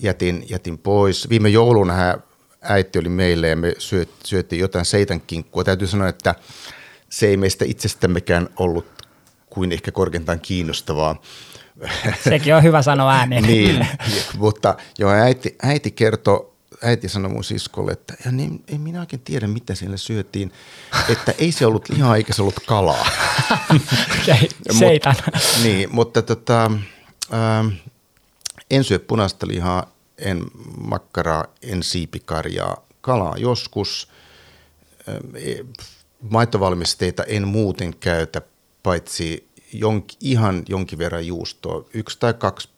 jätin, 0.00 0.46
jätin 0.50 0.78
pois. 0.78 1.28
Viime 1.28 1.48
jouluna 1.48 1.92
hän 1.92 2.22
äiti 2.62 2.98
oli 2.98 3.08
meille 3.08 3.48
ja 3.48 3.56
me 3.56 3.74
syöt, 3.78 4.10
syötiin 4.24 4.60
jotain 4.60 4.84
seitankinkkua. 4.84 5.64
Täytyy 5.64 5.88
sanoa, 5.88 6.08
että 6.08 6.34
se 7.08 7.26
ei 7.26 7.36
meistä 7.36 7.64
itsestämmekään 7.68 8.48
ollut 8.56 8.86
kuin 9.50 9.72
ehkä 9.72 9.92
korkeintaan 9.92 10.40
kiinnostavaa. 10.40 11.22
Sekin 12.24 12.54
on 12.54 12.62
hyvä 12.62 12.82
sanoa 12.82 13.12
ääneen. 13.12 13.42
niin, 13.52 13.86
mutta 14.38 14.76
joo, 14.98 15.10
äiti, 15.10 15.56
äiti 15.62 15.90
kertoi 15.90 16.57
äiti 16.82 17.08
sanoi 17.08 17.32
mun 17.32 17.44
siskolle, 17.44 17.92
että 17.92 18.14
ja 18.24 18.32
niin, 18.32 18.64
ei 18.68 18.78
minä 18.78 19.00
oikein 19.00 19.22
tiedä, 19.22 19.46
mitä 19.46 19.74
siellä 19.74 19.96
syötiin, 19.96 20.52
että 21.08 21.34
ei 21.38 21.52
se 21.52 21.66
ollut 21.66 21.88
lihaa 21.88 22.16
eikä 22.16 22.32
se 22.32 22.42
ollut 22.42 22.60
kalaa. 22.66 23.06
Seitan. 24.78 25.14
Mut, 25.24 25.34
niin, 25.62 25.94
mutta 25.94 26.22
tota, 26.22 26.70
äh, 27.34 27.72
en 28.70 28.84
syö 28.84 28.98
punaista 28.98 29.46
lihaa, 29.46 29.92
en 30.18 30.44
makkaraa, 30.80 31.44
en 31.62 31.82
siipikarjaa, 31.82 32.86
kalaa 33.00 33.36
joskus. 33.36 34.08
Äh, 35.08 35.66
maitovalmisteita 36.20 37.24
en 37.24 37.48
muuten 37.48 37.96
käytä, 37.96 38.42
paitsi 38.82 39.48
jonk, 39.72 40.04
ihan 40.20 40.62
jonkin 40.68 40.98
verran 40.98 41.26
juustoa, 41.26 41.84
yksi 41.94 42.18
tai 42.20 42.34
kaksi 42.34 42.68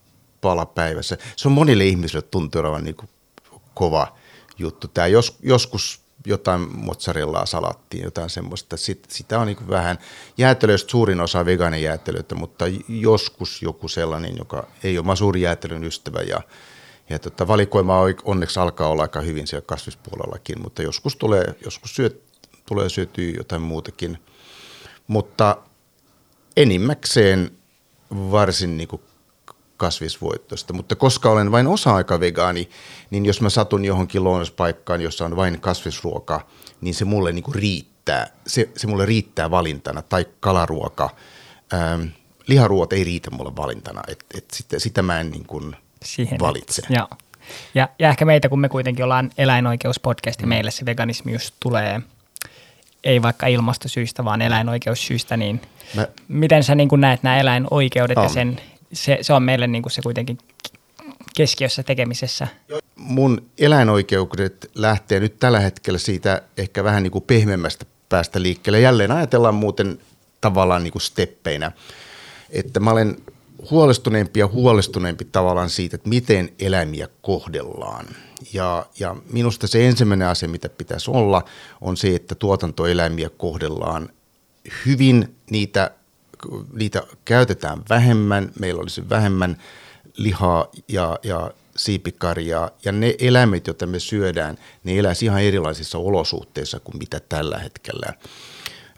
pala 0.40 0.66
päivässä. 0.66 1.18
Se 1.36 1.48
on 1.48 1.52
monille 1.52 1.84
ihmisille 1.84 2.22
tuntuu 2.22 2.60
olevan 2.60 2.84
niin 2.84 2.96
kuin 2.96 3.10
kova 3.80 4.16
juttu. 4.58 4.88
Tämä 4.88 5.06
jos, 5.06 5.38
joskus 5.42 6.00
jotain 6.26 6.76
mozzarellaa 6.76 7.46
salattiin, 7.46 8.04
jotain 8.04 8.30
semmoista. 8.30 8.76
Sit, 8.76 9.06
sitä 9.08 9.38
on 9.38 9.46
niin 9.46 9.68
vähän 9.68 9.98
jäätelöistä 10.38 10.90
suurin 10.90 11.20
osa 11.20 11.44
vegaanijäätelöitä, 11.44 12.34
mutta 12.34 12.64
joskus 12.88 13.62
joku 13.62 13.88
sellainen, 13.88 14.36
joka 14.36 14.66
ei 14.84 14.98
ole. 14.98 15.16
Suuri 15.16 15.40
jäätelön 15.40 15.84
ystävä 15.84 16.20
ja, 16.20 16.40
ja 17.10 17.18
tota, 17.18 17.48
valikoima 17.48 18.00
onneksi 18.24 18.60
alkaa 18.60 18.88
olla 18.88 19.02
aika 19.02 19.20
hyvin 19.20 19.46
siellä 19.46 19.66
kasvispuolellakin, 19.66 20.62
mutta 20.62 20.82
joskus 20.82 21.16
tulee, 21.16 21.54
joskus 21.64 21.94
syöt, 21.94 22.22
tulee 22.66 22.88
syötyä 22.88 23.32
jotain 23.36 23.62
muutakin. 23.62 24.18
Mutta 25.06 25.56
enimmäkseen 26.56 27.50
varsin 28.10 28.76
niin 28.76 28.88
kuin 28.88 29.02
kasvisvoittoista. 29.80 30.72
Mutta 30.72 30.96
koska 30.96 31.30
olen 31.30 31.52
vain 31.52 31.66
osa-aika 31.66 32.20
vegaani, 32.20 32.68
niin 33.10 33.26
jos 33.26 33.40
mä 33.40 33.50
satun 33.50 33.84
johonkin 33.84 34.24
lounaspaikkaan, 34.24 35.00
jossa 35.00 35.24
on 35.24 35.36
vain 35.36 35.60
kasvisruoka, 35.60 36.46
niin 36.80 36.94
se 36.94 37.04
mulle 37.04 37.32
niinku 37.32 37.52
riittää. 37.52 38.26
Se, 38.46 38.70
se 38.76 38.86
mulle 38.86 39.06
riittää 39.06 39.50
valintana. 39.50 40.02
Tai 40.02 40.26
kalaruoka. 40.40 41.10
Ähm, 41.74 42.02
liharuot 42.46 42.92
ei 42.92 43.04
riitä 43.04 43.30
mulle 43.30 43.56
valintana. 43.56 44.02
Et, 44.08 44.24
et 44.34 44.44
sitä, 44.52 44.78
sitä 44.78 45.02
mä 45.02 45.20
en 45.20 45.30
niin 45.30 45.46
kuin 45.46 45.76
Siihen 46.04 46.38
valitse. 46.38 46.82
Joo. 46.90 47.08
Ja, 47.74 47.88
ja 47.98 48.08
ehkä 48.08 48.24
meitä, 48.24 48.48
kun 48.48 48.60
me 48.60 48.68
kuitenkin 48.68 49.04
ollaan 49.04 49.30
eläinoikeuspodcast, 49.38 50.42
mm. 50.42 50.48
meille 50.48 50.70
se 50.70 50.86
veganismi 50.86 51.32
just 51.32 51.54
tulee 51.60 52.00
ei 53.04 53.22
vaikka 53.22 53.46
ilmastosyistä, 53.46 54.24
vaan 54.24 54.42
eläinoikeussyistä, 54.42 55.36
niin 55.36 55.60
Mä, 55.94 56.06
miten 56.28 56.64
sä 56.64 56.74
niin 56.74 56.88
näet 56.96 57.22
nämä 57.22 57.38
eläinoikeudet 57.38 58.18
on. 58.18 58.24
ja 58.24 58.28
sen 58.28 58.60
se, 58.92 59.18
se 59.22 59.32
on 59.32 59.42
meille 59.42 59.66
niin 59.66 59.82
kuin 59.82 59.92
se 59.92 60.02
kuitenkin 60.02 60.38
keskiössä 61.36 61.82
tekemisessä. 61.82 62.48
Mun 62.96 63.42
eläinoikeudet 63.58 64.70
lähtee 64.74 65.20
nyt 65.20 65.38
tällä 65.38 65.60
hetkellä 65.60 65.98
siitä 65.98 66.42
ehkä 66.56 66.84
vähän 66.84 67.02
niin 67.02 67.10
kuin 67.10 67.24
pehmeämmästä 67.24 67.86
päästä 68.08 68.42
liikkeelle. 68.42 68.80
Jälleen 68.80 69.12
ajatellaan 69.12 69.54
muuten 69.54 69.98
tavallaan 70.40 70.82
niin 70.82 70.92
kuin 70.92 71.02
steppeinä, 71.02 71.72
että 72.50 72.80
mä 72.80 72.90
olen 72.90 73.16
huolestuneempi 73.70 74.40
ja 74.40 74.46
huolestuneempi 74.46 75.24
tavallaan 75.24 75.70
siitä, 75.70 75.96
että 75.96 76.08
miten 76.08 76.52
eläimiä 76.58 77.08
kohdellaan. 77.22 78.06
Ja, 78.52 78.86
ja 78.98 79.16
minusta 79.32 79.66
se 79.66 79.86
ensimmäinen 79.86 80.28
asia, 80.28 80.48
mitä 80.48 80.68
pitäisi 80.68 81.10
olla, 81.10 81.44
on 81.80 81.96
se, 81.96 82.14
että 82.14 82.34
tuotantoeläimiä 82.34 83.30
kohdellaan 83.30 84.08
hyvin, 84.86 85.36
niitä 85.50 85.90
niitä 86.72 87.02
käytetään 87.24 87.82
vähemmän, 87.88 88.52
meillä 88.60 88.80
olisi 88.80 89.08
vähemmän 89.08 89.56
lihaa 90.16 90.68
ja, 90.88 91.18
ja 91.22 91.50
siipikarjaa, 91.76 92.70
ja 92.84 92.92
ne 92.92 93.14
eläimet, 93.18 93.66
joita 93.66 93.86
me 93.86 94.00
syödään, 94.00 94.58
ne 94.84 94.98
eläisi 94.98 95.24
ihan 95.24 95.42
erilaisissa 95.42 95.98
olosuhteissa 95.98 96.80
kuin 96.80 96.98
mitä 96.98 97.20
tällä 97.20 97.58
hetkellä. 97.58 98.06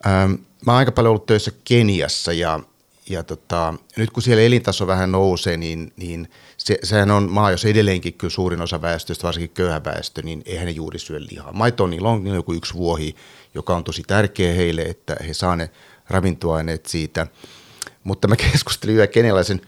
Ähm, 0.07 0.33
mä 0.67 0.73
oon 0.73 0.79
aika 0.79 0.93
paljon 0.93 1.11
ollut 1.11 1.27
töissä 1.27 1.51
Keniassa, 1.65 2.33
ja, 2.33 2.61
ja 3.09 3.23
tota, 3.23 3.75
nyt 3.97 4.11
kun 4.11 4.23
siellä 4.23 4.43
elintaso 4.43 4.87
vähän 4.87 5.13
nousee, 5.13 5.57
niin, 5.57 5.93
niin 5.97 6.31
se, 6.57 6.79
sehän 6.83 7.11
on 7.11 7.31
maa, 7.31 7.51
jos 7.51 7.65
edelleenkin 7.65 8.15
kyllä 8.15 8.31
suurin 8.31 8.63
osa 8.63 8.83
väestöstä, 8.83 9.23
varsinkin 9.23 9.55
köyhä 9.55 9.85
väestö, 9.85 10.23
niin 10.23 10.43
eihän 10.47 10.67
ne 10.67 10.71
juuri 10.71 10.99
syö 10.99 11.21
lihaa. 11.31 11.53
Maito 11.53 11.87
niillä 11.87 12.09
on 12.09 12.27
joku 12.27 12.53
yksi 12.53 12.75
vuohi, 12.75 13.17
joka 13.55 13.77
on 13.77 13.85
tosi 13.85 14.03
tärkeä 14.07 14.55
heille, 14.55 14.83
että 14.83 15.17
he 15.29 15.35
saa 15.35 15.57
ne 15.57 15.71
ravintoaineet 16.13 16.87
siitä. 16.87 17.27
Mutta 18.05 18.29
mä 18.29 18.37
keskustelin 18.37 18.95
yhden 18.95 19.09
kenialaisen 19.09 19.61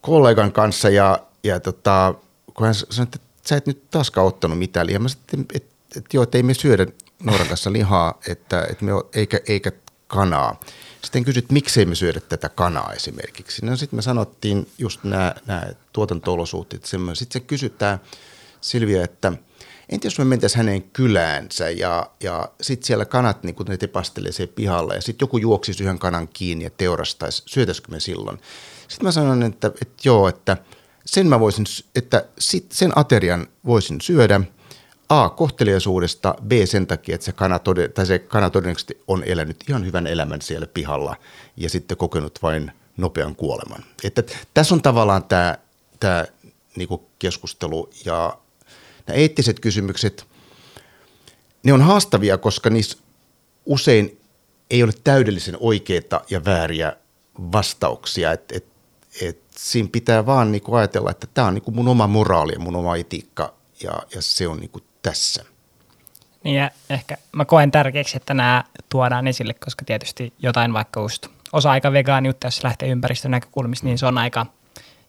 kollegan 0.00 0.52
kanssa 0.52 0.88
ja, 0.88 1.18
ja 1.44 1.60
tota, 1.60 2.14
kun 2.54 2.66
hän 2.66 2.74
sanoi, 2.74 3.02
että 3.02 3.18
sä 3.46 3.56
et 3.56 3.66
nyt 3.66 3.90
taaskaan 3.90 4.26
ottanut 4.26 4.58
mitään 4.58 4.86
lihaa. 4.86 5.00
Mä 5.00 5.08
sanoin, 5.08 5.26
että, 5.40 5.56
että, 5.56 5.74
että 5.96 6.16
joo, 6.16 6.22
että 6.22 6.38
ei 6.38 6.42
me 6.42 6.54
syödä 6.54 6.86
Nooran 7.22 7.48
kanssa 7.48 7.72
lihaa, 7.72 8.20
että, 8.28 8.66
että 8.70 8.84
me, 8.84 8.92
eikä, 9.14 9.40
eikä 9.48 9.72
kanaa. 10.06 10.60
Sitten 11.02 11.24
kysyt, 11.24 11.52
miksei 11.52 11.86
me 11.86 11.94
syödä 11.94 12.20
tätä 12.20 12.48
kanaa 12.48 12.92
esimerkiksi. 12.92 13.66
No 13.66 13.76
sitten 13.76 13.96
me 13.96 14.02
sanottiin 14.02 14.68
just 14.78 15.04
nämä, 15.04 15.34
nämä 15.46 15.66
tuotanto-olosuhteet. 15.92 16.84
Sitten 16.84 17.16
se 17.30 17.40
kysytään 17.40 18.00
Silvia, 18.60 19.04
että– 19.04 19.32
entä 19.88 20.06
jos 20.06 20.18
me 20.18 20.24
mentäisiin 20.24 20.56
hänen 20.56 20.82
kyläänsä 20.82 21.70
ja, 21.70 22.10
ja 22.20 22.48
sitten 22.60 22.86
siellä 22.86 23.04
kanat, 23.04 23.42
niin 23.42 23.54
kun 23.54 23.66
ne 23.66 23.76
tepastelee 23.76 24.32
se 24.32 24.46
pihalla 24.46 24.94
ja 24.94 25.02
sitten 25.02 25.24
joku 25.24 25.38
juoksisi 25.38 25.82
yhden 25.84 25.98
kanan 25.98 26.28
kiinni 26.28 26.64
ja 26.64 26.70
teurastaisi, 26.70 27.42
syötäisikö 27.46 27.90
me 27.90 28.00
silloin? 28.00 28.38
Sitten 28.88 29.06
mä 29.06 29.12
sanoin, 29.12 29.42
että, 29.42 29.66
että 29.66 29.94
joo, 30.04 30.28
että 30.28 30.56
sen 31.06 31.26
mä 31.26 31.40
voisin, 31.40 31.64
että 31.94 32.24
sit 32.38 32.72
sen 32.72 32.98
aterian 32.98 33.46
voisin 33.66 34.00
syödä, 34.00 34.40
A, 35.08 35.28
kohteliaisuudesta, 35.28 36.34
B, 36.46 36.52
sen 36.64 36.86
takia, 36.86 37.14
että 37.14 37.24
se 37.24 37.32
kana, 37.32 37.58
tode, 37.58 37.88
tai 37.88 38.06
se 38.06 38.18
kana 38.18 38.50
todennäköisesti 38.50 39.02
on 39.08 39.22
elänyt 39.26 39.64
ihan 39.68 39.86
hyvän 39.86 40.06
elämän 40.06 40.42
siellä 40.42 40.66
pihalla 40.66 41.16
ja 41.56 41.70
sitten 41.70 41.96
kokenut 41.96 42.38
vain 42.42 42.72
nopean 42.96 43.36
kuoleman. 43.36 43.84
Että 44.04 44.22
tässä 44.54 44.74
on 44.74 44.82
tavallaan 44.82 45.24
tämä, 45.24 45.58
tämä 46.00 46.24
niin 46.76 46.88
keskustelu 47.18 47.90
ja 48.04 48.38
nämä 49.06 49.16
eettiset 49.16 49.60
kysymykset, 49.60 50.26
ne 51.62 51.72
on 51.72 51.82
haastavia, 51.82 52.38
koska 52.38 52.70
niissä 52.70 52.98
usein 53.66 54.20
ei 54.70 54.82
ole 54.82 54.92
täydellisen 55.04 55.56
oikeita 55.60 56.20
ja 56.30 56.44
vääriä 56.44 56.96
vastauksia. 57.52 58.32
Et, 58.32 58.52
et, 58.52 58.66
et 59.22 59.38
siinä 59.56 59.88
pitää 59.92 60.26
vaan 60.26 60.52
niinku 60.52 60.74
ajatella, 60.74 61.10
että 61.10 61.26
tämä 61.34 61.48
on 61.48 61.54
niinku 61.54 61.70
mun 61.70 61.88
oma 61.88 62.06
moraali 62.06 62.52
ja 62.52 62.58
mun 62.58 62.76
oma 62.76 62.96
etiikka 62.96 63.54
ja, 63.82 63.92
ja 64.14 64.22
se 64.22 64.48
on 64.48 64.60
niinku 64.60 64.80
tässä. 65.02 65.44
Niin 66.44 66.56
ja 66.56 66.70
ehkä 66.90 67.16
mä 67.32 67.44
koen 67.44 67.70
tärkeäksi, 67.70 68.16
että 68.16 68.34
nämä 68.34 68.64
tuodaan 68.88 69.26
esille, 69.26 69.54
koska 69.54 69.84
tietysti 69.84 70.32
jotain 70.38 70.72
vaikka 70.72 71.00
just 71.00 71.26
osa-aika 71.52 71.92
vegaaniutta, 71.92 72.46
jos 72.46 72.64
lähtee 72.64 72.88
ympäristön 72.88 73.30
näkökulmista, 73.30 73.86
niin 73.86 73.98
se 73.98 74.06
on 74.06 74.18
aika 74.18 74.46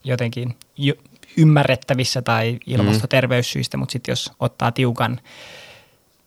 jotenkin 0.03 0.55
ymmärrettävissä 1.37 2.21
tai 2.21 2.59
ilmastoterveyssyistä, 2.65 3.77
mutta 3.77 3.91
sitten 3.93 4.11
jos 4.11 4.31
ottaa 4.39 4.71
tiukan 4.71 5.19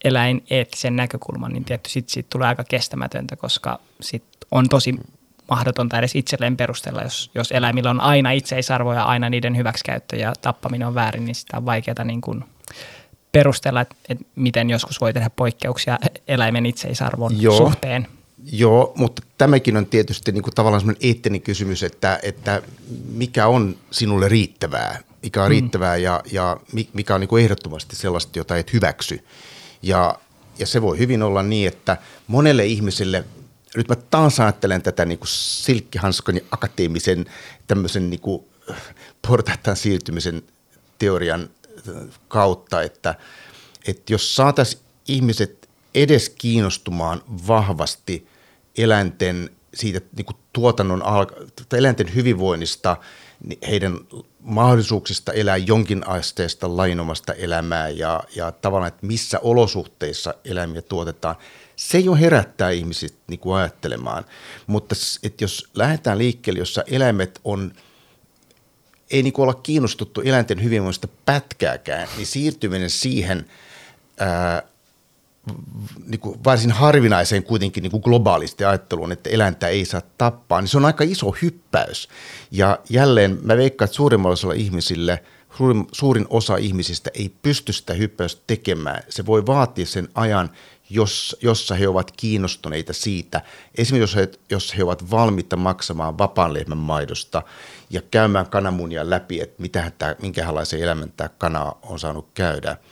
eläineettisen 0.04 0.96
näkökulman, 0.96 1.52
niin 1.52 1.64
tietysti 1.64 1.90
sit 1.90 2.09
siitä 2.09 2.28
tulee 2.30 2.48
aika 2.48 2.64
kestämätöntä, 2.64 3.36
koska 3.36 3.80
sit 4.00 4.24
on 4.50 4.68
tosi 4.68 4.94
mahdotonta 5.50 5.98
edes 5.98 6.16
itselleen 6.16 6.56
perustella, 6.56 7.02
jos, 7.02 7.30
jos 7.34 7.52
eläimillä 7.52 7.90
on 7.90 8.00
aina 8.00 8.30
itseisarvo 8.30 8.92
ja 8.92 9.04
aina 9.04 9.30
niiden 9.30 9.56
hyväksikäyttö 9.56 10.16
ja 10.16 10.32
tappaminen 10.40 10.88
on 10.88 10.94
väärin, 10.94 11.24
niin 11.24 11.34
sitä 11.34 11.56
on 11.56 11.66
vaikeaa 11.66 12.04
niin 12.04 12.20
kuin 12.20 12.44
perustella, 13.32 13.80
että, 13.80 13.96
että 14.09 14.24
miten 14.34 14.70
joskus 14.70 15.00
voi 15.00 15.12
tehdä 15.12 15.30
poikkeuksia 15.30 15.98
eläimen 16.28 16.66
itseisarvon 16.66 17.42
Joo. 17.42 17.56
suhteen. 17.56 18.06
Joo, 18.45 18.93
mutta 18.97 19.22
tämäkin 19.39 19.76
on 19.76 19.86
tietysti 19.86 20.32
niin 20.32 20.43
kuin 20.43 20.55
tavallaan 20.55 20.80
sellainen 20.80 21.09
eettinen 21.09 21.43
kysymys, 21.43 21.82
että, 21.82 22.18
että 22.22 22.62
mikä 23.12 23.47
on 23.47 23.76
sinulle 23.91 24.28
riittävää, 24.28 25.01
mikä 25.22 25.43
on 25.43 25.49
mm. 25.49 25.51
riittävää 25.51 25.97
ja, 25.97 26.22
ja 26.32 26.57
mikä 26.93 27.14
on 27.14 27.20
niin 27.20 27.28
kuin 27.28 27.45
ehdottomasti 27.45 27.97
sellaista, 27.97 28.39
jota 28.39 28.57
et 28.57 28.72
hyväksy. 28.72 29.24
Ja, 29.82 30.18
ja 30.59 30.66
se 30.66 30.82
voi 30.82 30.99
hyvin 30.99 31.22
olla 31.22 31.43
niin, 31.43 31.68
että 31.68 31.97
monelle 32.26 32.66
ihmiselle, 32.66 33.24
nyt 33.76 33.89
mä 33.89 33.97
taas 33.97 34.41
ajattelen 34.41 34.82
tätä 34.82 35.05
niin 35.05 35.18
kuin 35.18 35.28
silkkihanskon 35.28 36.41
akateemisen 36.51 37.26
tämmöisen 37.66 38.11
niin 38.11 38.20
kuin 38.20 38.45
portaittain 39.28 39.76
siirtymisen 39.76 40.43
teorian 40.99 41.51
kautta, 42.28 42.82
että, 42.82 43.14
että 43.86 44.12
jos 44.12 44.34
saataisiin 44.34 44.82
ihmiset 45.09 45.57
edes 45.95 46.28
kiinnostumaan 46.28 47.22
vahvasti 47.49 48.28
eläinten 48.78 49.51
siitä 49.74 50.01
niin 50.16 50.24
kuin 50.24 50.36
tuotannon, 50.53 51.03
eläinten 51.72 52.14
hyvinvoinnista, 52.14 52.97
niin 53.45 53.59
heidän 53.68 53.99
mahdollisuuksista 54.41 55.32
elää 55.32 55.57
jonkin 55.57 56.09
asteesta 56.09 56.76
lainomasta 56.76 57.32
elämää 57.32 57.89
ja, 57.89 58.22
ja 58.36 58.53
tavallaan, 58.53 58.89
että 58.89 59.07
missä 59.07 59.39
olosuhteissa 59.39 60.34
eläimiä 60.45 60.82
tuotetaan, 60.82 61.36
se 61.76 61.99
jo 61.99 62.14
herättää 62.14 62.70
ihmiset 62.70 63.14
niin 63.26 63.41
kuin 63.41 63.57
ajattelemaan. 63.57 64.24
Mutta 64.66 64.95
että 65.22 65.45
jos 65.45 65.68
lähdetään 65.74 66.18
liikkeelle, 66.18 66.59
jossa 66.59 66.84
eläimet 66.86 67.41
on, 67.45 67.72
ei 69.11 69.22
niin 69.22 69.34
olla 69.39 69.55
kiinnostuttu 69.55 70.20
eläinten 70.20 70.62
hyvinvoinnista 70.62 71.09
pätkääkään, 71.24 72.09
niin 72.16 72.26
siirtyminen 72.26 72.91
siihen 72.91 73.47
ää, 74.18 74.62
niin 76.07 76.20
kuin 76.20 76.44
varsin 76.44 76.70
harvinaiseen 76.70 77.42
kuitenkin 77.42 77.82
niin 77.82 77.90
kuin 77.90 78.03
globaalisti 78.05 78.64
ajatteluun, 78.64 79.12
että 79.12 79.30
eläintä 79.30 79.68
ei 79.68 79.84
saa 79.84 80.03
tappaa, 80.18 80.61
niin 80.61 80.68
se 80.68 80.76
on 80.76 80.84
aika 80.84 81.05
iso 81.05 81.34
hyppäys. 81.42 82.09
Ja 82.51 82.78
jälleen 82.90 83.38
mä 83.42 83.57
veikkaan, 83.57 83.86
että 83.86 83.96
suurimmalla 83.96 84.32
osalla 84.32 84.55
ihmisille, 84.55 85.22
suurin, 85.92 86.26
osa 86.30 86.57
ihmisistä 86.57 87.11
ei 87.14 87.34
pysty 87.42 87.72
sitä 87.72 87.94
hyppäystä 87.94 88.42
tekemään. 88.46 89.03
Se 89.09 89.26
voi 89.26 89.46
vaatia 89.46 89.86
sen 89.86 90.09
ajan, 90.14 90.51
jos, 90.90 91.36
jossa 91.42 91.74
he 91.74 91.88
ovat 91.88 92.11
kiinnostuneita 92.11 92.92
siitä. 92.92 93.42
Esimerkiksi 93.78 94.03
jos 94.03 94.16
he, 94.16 94.30
jos 94.51 94.76
he 94.76 94.84
ovat 94.84 95.11
valmiita 95.11 95.57
maksamaan 95.57 96.18
vapaan 96.18 96.55
lehmän 96.55 96.78
maidosta 96.78 97.42
ja 97.90 98.03
käymään 98.11 98.51
kananmunia 98.51 99.11
läpi, 99.11 99.40
että 99.40 99.62
minkälaisen 100.22 100.82
elämän 100.82 101.12
tämä 101.16 101.28
kana 101.28 101.72
on 101.82 101.99
saanut 101.99 102.28
käydä– 102.34 102.76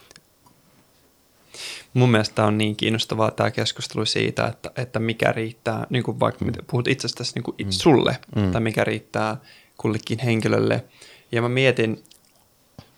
mun 1.94 2.10
mielestä 2.10 2.44
on 2.44 2.58
niin 2.58 2.76
kiinnostavaa 2.76 3.30
tämä 3.30 3.50
keskustelu 3.50 4.06
siitä, 4.06 4.46
että, 4.46 4.70
että 4.76 4.98
mikä 4.98 5.32
riittää, 5.32 5.86
niin 5.90 6.02
kuin 6.02 6.20
vaikka 6.20 6.44
mm. 6.44 6.52
puhut 6.66 6.88
itsestäsi 6.88 7.32
niin 7.34 7.42
kuin 7.42 7.56
mm. 7.64 7.70
sulle, 7.70 8.16
mm. 8.36 8.52
tai 8.52 8.60
mikä 8.60 8.84
riittää 8.84 9.36
kullekin 9.76 10.18
henkilölle. 10.18 10.84
Ja 11.32 11.42
mä 11.42 11.48
mietin 11.48 12.02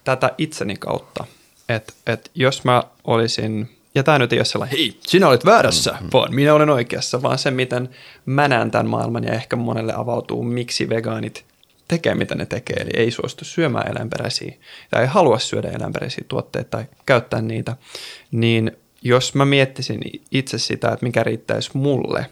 tätä 0.05 0.35
itseni 0.39 0.77
kautta, 0.77 1.25
että, 1.69 1.93
että 2.07 2.31
jos 2.35 2.65
mä 2.65 2.83
olisin, 3.05 3.71
ja 3.95 4.03
tämä 4.03 4.19
nyt 4.19 4.33
ei 4.33 4.39
ole 4.39 4.45
sellainen, 4.45 4.79
hei, 4.79 4.99
sinä 5.07 5.29
olet 5.29 5.45
väärässä, 5.45 5.97
mm. 6.01 6.09
vaan 6.13 6.35
minä 6.35 6.55
olen 6.55 6.71
oikeassa, 6.71 7.23
vaan 7.23 7.39
se, 7.39 7.51
miten 7.51 7.89
mä 8.27 8.49
näen 8.49 8.71
tämän 8.71 8.89
maailman 8.89 9.25
ja 9.25 9.33
ehkä 9.33 9.57
monelle 9.57 9.93
avautuu, 9.97 10.43
miksi 10.43 10.89
vegaanit 10.89 11.45
tekee, 11.89 12.14
mitä 12.14 12.34
ne 12.34 12.47
tekee, 12.47 12.76
eli 12.76 12.91
ei 12.95 13.11
suostu 13.11 13.45
syömään 13.45 13.91
eläinperäisiä 13.91 14.55
tai 14.91 15.03
ei 15.03 15.09
halua 15.09 15.39
syödä 15.39 15.70
eläinperäisiä 15.70 16.24
tuotteita 16.28 16.70
tai 16.70 16.84
käyttää 17.07 17.43
niitä, 17.43 17.76
niin 18.30 18.72
jos 19.03 19.34
mä 19.34 19.45
miettisin 19.45 20.01
itse 20.30 20.59
sitä, 20.59 20.89
että 20.89 21.07
mikä 21.07 21.24
riittäisi 21.24 21.70
mulle, 21.74 22.26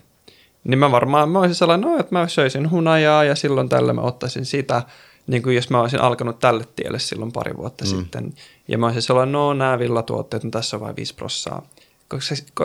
niin 0.64 0.78
mä 0.78 0.90
varmaan 0.90 1.28
mä 1.28 1.38
olisin 1.38 1.54
sellainen, 1.54 1.90
no, 1.90 1.98
että 1.98 2.14
mä 2.14 2.28
söisin 2.28 2.70
hunajaa 2.70 3.24
ja 3.24 3.34
silloin 3.34 3.68
tällä 3.68 3.92
mä 3.92 4.00
ottaisin 4.00 4.46
sitä, 4.46 4.82
niin 5.26 5.42
kuin 5.42 5.56
jos 5.56 5.70
mä 5.70 5.80
olisin 5.80 6.00
alkanut 6.00 6.38
tälle 6.38 6.64
tielle 6.76 6.98
silloin 6.98 7.32
pari 7.32 7.56
vuotta 7.56 7.84
mm. 7.84 7.88
sitten. 7.88 8.34
Ja 8.68 8.78
mä 8.78 8.86
olisin 8.86 9.02
sellainen, 9.02 9.32
no 9.32 9.54
nämä 9.54 9.78
villatuotteet, 9.78 10.44
no 10.44 10.50
tässä 10.50 10.76
on 10.76 10.80
vain 10.80 10.96
5 10.96 11.14
prossaa. 11.14 11.66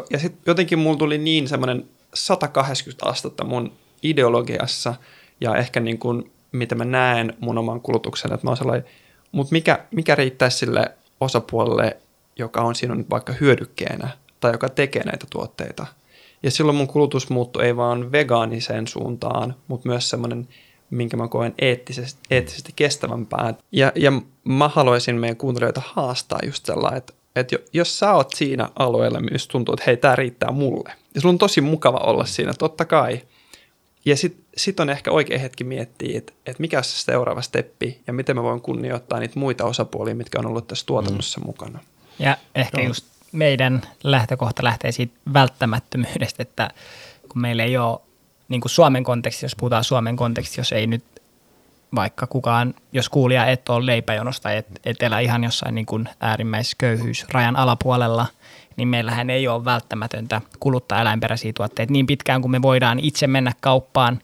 Ja 0.09 0.19
sitten 0.19 0.41
jotenkin 0.45 0.79
mulla 0.79 0.97
tuli 0.97 1.17
niin 1.17 1.47
semmoinen 1.47 1.85
180 2.13 3.09
astetta 3.09 3.43
mun 3.43 3.71
ideologiassa 4.03 4.95
ja 5.41 5.55
ehkä 5.55 5.79
niin 5.79 5.97
kuin, 5.97 6.31
mitä 6.51 6.75
mä 6.75 6.85
näen 6.85 7.33
mun 7.39 7.57
oman 7.57 7.81
kulutuksen, 7.81 8.33
että 8.33 8.47
mä 8.47 8.49
oon 8.49 8.57
sellainen, 8.57 8.85
mutta 9.31 9.51
mikä, 9.51 9.85
mikä 9.91 10.15
riittäisi 10.15 10.57
sille 10.57 10.91
osapuolelle, 11.19 11.97
joka 12.35 12.61
on 12.61 12.75
siinä 12.75 12.95
nyt 12.95 13.09
vaikka 13.09 13.33
hyödykkeenä 13.33 14.09
tai 14.39 14.51
joka 14.51 14.69
tekee 14.69 15.03
näitä 15.03 15.27
tuotteita. 15.29 15.85
Ja 16.43 16.51
silloin 16.51 16.75
mun 16.75 16.87
kulutusmuutto 16.87 17.61
ei 17.61 17.75
vaan 17.75 18.11
vegaaniseen 18.11 18.87
suuntaan, 18.87 19.55
mutta 19.67 19.89
myös 19.89 20.09
semmoinen, 20.09 20.47
minkä 20.89 21.17
mä 21.17 21.27
koen 21.27 21.53
eettisesti, 21.59 22.19
eettisesti 22.31 22.73
kestävämpää. 22.75 23.53
Ja, 23.71 23.91
ja 23.95 24.11
mä 24.43 24.67
haluaisin 24.67 25.15
meidän 25.15 25.37
kuuntelijoita 25.37 25.81
haastaa 25.85 26.39
just 26.45 26.65
sellainen, 26.65 26.97
että, 26.97 27.13
että 27.35 27.55
jos 27.73 27.99
sä 27.99 28.13
oot 28.13 28.29
siinä 28.35 28.69
alueella, 28.79 29.19
missä 29.19 29.49
tuntuu, 29.51 29.73
että 29.73 29.83
hei, 29.87 29.97
tämä 29.97 30.15
riittää 30.15 30.51
mulle. 30.51 30.93
Ja 31.15 31.21
sulla 31.21 31.33
on 31.33 31.37
tosi 31.37 31.61
mukava 31.61 31.97
olla 31.97 32.25
siinä, 32.25 32.53
totta 32.59 32.85
kai. 32.85 33.21
Ja 34.05 34.17
sitten 34.17 34.45
sit 34.57 34.79
on 34.79 34.89
ehkä 34.89 35.11
oikea 35.11 35.39
hetki 35.39 35.63
miettiä, 35.63 36.17
että, 36.17 36.33
että 36.45 36.61
mikä 36.61 36.77
on 36.77 36.83
se 36.83 36.99
seuraava 36.99 37.41
steppi 37.41 38.01
ja 38.07 38.13
miten 38.13 38.35
mä 38.35 38.43
voin 38.43 38.61
kunnioittaa 38.61 39.19
niitä 39.19 39.39
muita 39.39 39.65
osapuolia, 39.65 40.15
mitkä 40.15 40.39
on 40.39 40.45
ollut 40.45 40.67
tässä 40.67 40.85
tuotannossa 40.85 41.39
mm. 41.39 41.45
mukana. 41.45 41.79
Ja 42.19 42.37
ehkä 42.55 42.81
Joo. 42.81 42.87
just 42.87 43.05
meidän 43.31 43.81
lähtökohta 44.03 44.63
lähtee 44.63 44.91
siitä 44.91 45.13
välttämättömyydestä, 45.33 46.43
että 46.43 46.69
kun 47.29 47.41
meillä 47.41 47.63
ei 47.63 47.77
ole 47.77 47.99
niin 48.49 48.61
kuin 48.61 48.69
Suomen 48.69 49.03
konteksti, 49.03 49.45
jos 49.45 49.55
puhutaan 49.55 49.83
Suomen 49.83 50.15
konteksti, 50.15 50.59
jos 50.59 50.71
ei 50.71 50.87
nyt 50.87 51.03
vaikka 51.95 52.27
kukaan, 52.27 52.73
jos 52.93 53.09
kuulija 53.09 53.45
et 53.45 53.69
ole 53.69 53.85
leipäjonosta 53.85 54.51
et, 54.51 54.67
et 54.83 55.03
elä 55.03 55.19
ihan 55.19 55.43
jossain 55.43 55.75
niin 55.75 55.85
kuin 55.85 56.09
äärimmäisköyhyysrajan 56.19 57.55
alapuolella, 57.55 58.27
niin 58.81 58.87
meillähän 58.87 59.29
ei 59.29 59.47
ole 59.47 59.65
välttämätöntä 59.65 60.41
kuluttaa 60.59 61.01
eläinperäisiä 61.01 61.53
tuotteita 61.53 61.93
niin 61.93 62.07
pitkään 62.07 62.41
kuin 62.41 62.51
me 62.51 62.61
voidaan 62.61 62.99
itse 62.99 63.27
mennä 63.27 63.53
kauppaan 63.61 64.19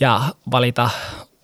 ja 0.00 0.20
valita 0.50 0.90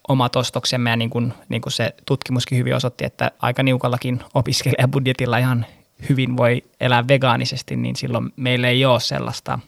omat 0.08 0.36
ostoksemme 0.36 0.90
ja 0.90 0.96
niin 0.96 1.10
kuin, 1.10 1.32
niin 1.48 1.62
kuin 1.62 1.72
se 1.72 1.94
tutkimuskin 2.06 2.58
hyvin 2.58 2.74
osoitti, 2.74 3.04
että 3.04 3.30
aika 3.38 3.62
niukallakin 3.62 4.20
opiskelijabudjetilla 4.34 5.38
ihan 5.38 5.66
hyvin 6.08 6.36
voi 6.36 6.62
elää 6.80 7.08
vegaanisesti, 7.08 7.76
niin 7.76 7.96
silloin 7.96 8.32
meillä 8.36 8.68
ei 8.68 8.84
ole 8.84 9.00
sellaista 9.00 9.58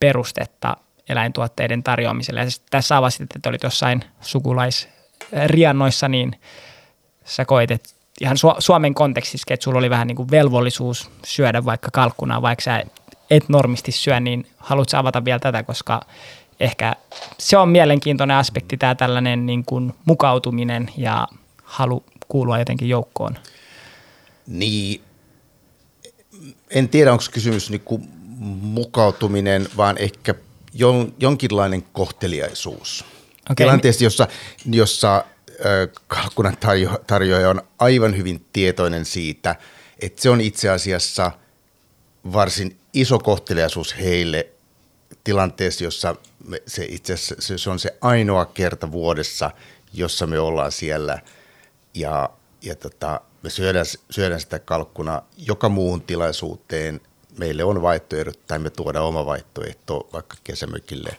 perustetta 0.00 0.76
eläintuotteiden 1.08 1.82
tarjoamiselle. 1.82 2.40
Ja 2.40 2.46
tässä 2.70 2.96
avasit, 2.96 3.36
että 3.36 3.48
olit 3.48 3.62
jossain 3.62 4.04
sukulaisriannoissa, 4.20 6.08
niin 6.08 6.40
sä 7.24 7.44
koit, 7.44 7.70
että 7.70 7.97
ihan 8.20 8.36
Suomen 8.58 8.94
kontekstissa, 8.94 9.54
että 9.54 9.64
sulla 9.64 9.78
oli 9.78 9.90
vähän 9.90 10.06
niin 10.06 10.16
kuin 10.16 10.30
velvollisuus 10.30 11.10
syödä 11.26 11.64
vaikka 11.64 11.88
kalkkunaa, 11.92 12.42
vaikka 12.42 12.62
sä 12.62 12.84
et 13.30 13.48
normisti 13.48 13.92
syö, 13.92 14.20
niin 14.20 14.46
haluatko 14.56 14.96
avata 14.96 15.24
vielä 15.24 15.38
tätä, 15.38 15.62
koska 15.62 16.00
ehkä 16.60 16.96
se 17.38 17.56
on 17.56 17.68
mielenkiintoinen 17.68 18.36
aspekti, 18.36 18.76
tämä 18.76 18.94
tällainen 18.94 19.46
niin 19.46 19.64
kuin 19.64 19.94
mukautuminen 20.04 20.90
ja 20.96 21.28
halu 21.64 22.04
kuulua 22.28 22.58
jotenkin 22.58 22.88
joukkoon. 22.88 23.38
Niin, 24.46 25.00
en 26.70 26.88
tiedä 26.88 27.12
onko 27.12 27.24
kysymys 27.32 27.70
niinku 27.70 28.00
mukautuminen, 28.60 29.68
vaan 29.76 29.98
ehkä 29.98 30.34
jon, 30.74 31.14
jonkinlainen 31.20 31.82
kohteliaisuus. 31.92 33.04
Okay. 33.50 33.54
Tilanteessa, 33.56 34.04
jossa, 34.04 34.28
jossa 34.66 35.24
kalkkunan 36.06 36.56
tarjo, 36.56 36.98
tarjoaja 37.06 37.50
on 37.50 37.62
aivan 37.78 38.16
hyvin 38.16 38.46
tietoinen 38.52 39.04
siitä, 39.04 39.56
että 40.00 40.22
se 40.22 40.30
on 40.30 40.40
itse 40.40 40.68
asiassa 40.68 41.32
varsin 42.32 42.78
iso 42.92 43.18
kohteliaisuus 43.18 43.98
heille 43.98 44.48
tilanteessa, 45.24 45.84
jossa 45.84 46.16
me, 46.44 46.62
se 46.66 46.84
itse 46.84 47.12
asiassa 47.12 47.58
se 47.58 47.70
on 47.70 47.78
se 47.78 47.96
ainoa 48.00 48.46
kerta 48.46 48.92
vuodessa, 48.92 49.50
jossa 49.92 50.26
me 50.26 50.38
ollaan 50.38 50.72
siellä 50.72 51.18
ja, 51.94 52.30
ja 52.62 52.74
tota, 52.74 53.20
me 53.42 53.50
syödään, 53.50 53.86
syödään 54.10 54.40
sitä 54.40 54.58
kalkkuna 54.58 55.22
joka 55.36 55.68
muuhun 55.68 56.02
tilaisuuteen. 56.02 57.00
Meille 57.38 57.64
on 57.64 57.82
vaihtoehdot 57.82 58.46
tai 58.46 58.58
me 58.58 58.70
tuodaan 58.70 59.06
oma 59.06 59.26
vaihtoehto 59.26 60.08
vaikka 60.12 60.36
kesämökille 60.44 61.16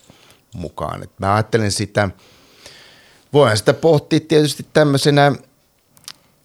mukaan. 0.53 1.03
Et 1.03 1.11
mä 1.19 1.33
ajattelen 1.35 1.71
sitä, 1.71 2.09
voihan 3.33 3.57
sitä 3.57 3.73
pohtia 3.73 4.19
tietysti 4.19 4.65
tämmöisenä 4.73 5.31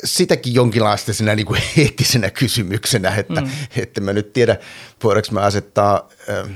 sitäkin 0.04 0.54
jonkinlaisena 0.54 1.34
niin 1.34 1.46
kuin 1.46 1.62
eettisenä 1.78 2.30
kysymyksenä, 2.30 3.14
että, 3.16 3.40
mm. 3.40 3.50
että 3.76 4.00
mä 4.00 4.12
nyt 4.12 4.32
tiedä, 4.32 4.56
voidaanko 5.02 5.28
mä 5.30 5.40
asettaa, 5.40 6.08
äh, 6.28 6.50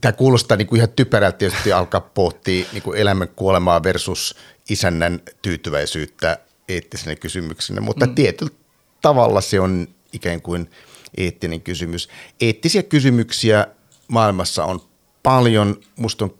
tämä 0.00 0.12
kuulostaa 0.12 0.56
niin 0.56 0.66
kuin 0.66 0.76
ihan 0.76 0.88
typerältä 0.96 1.38
tietysti 1.38 1.72
alkaa 1.72 2.00
pohtia 2.00 2.66
niin 2.72 2.82
kuin 2.82 2.98
elämän 2.98 3.28
kuolemaa 3.28 3.82
versus 3.82 4.34
isännän 4.70 5.20
tyytyväisyyttä 5.42 6.38
eettisenä 6.68 7.16
kysymyksenä, 7.16 7.80
mutta 7.80 8.06
mm. 8.06 8.14
tietyllä 8.14 8.52
tavalla 9.02 9.40
se 9.40 9.60
on 9.60 9.88
ikään 10.12 10.42
kuin 10.42 10.70
eettinen 11.16 11.60
kysymys. 11.60 12.08
Eettisiä 12.40 12.82
kysymyksiä 12.82 13.66
maailmassa 14.08 14.64
on 14.64 14.82
paljon. 15.22 15.80
Musta 15.96 16.24
on 16.24 16.34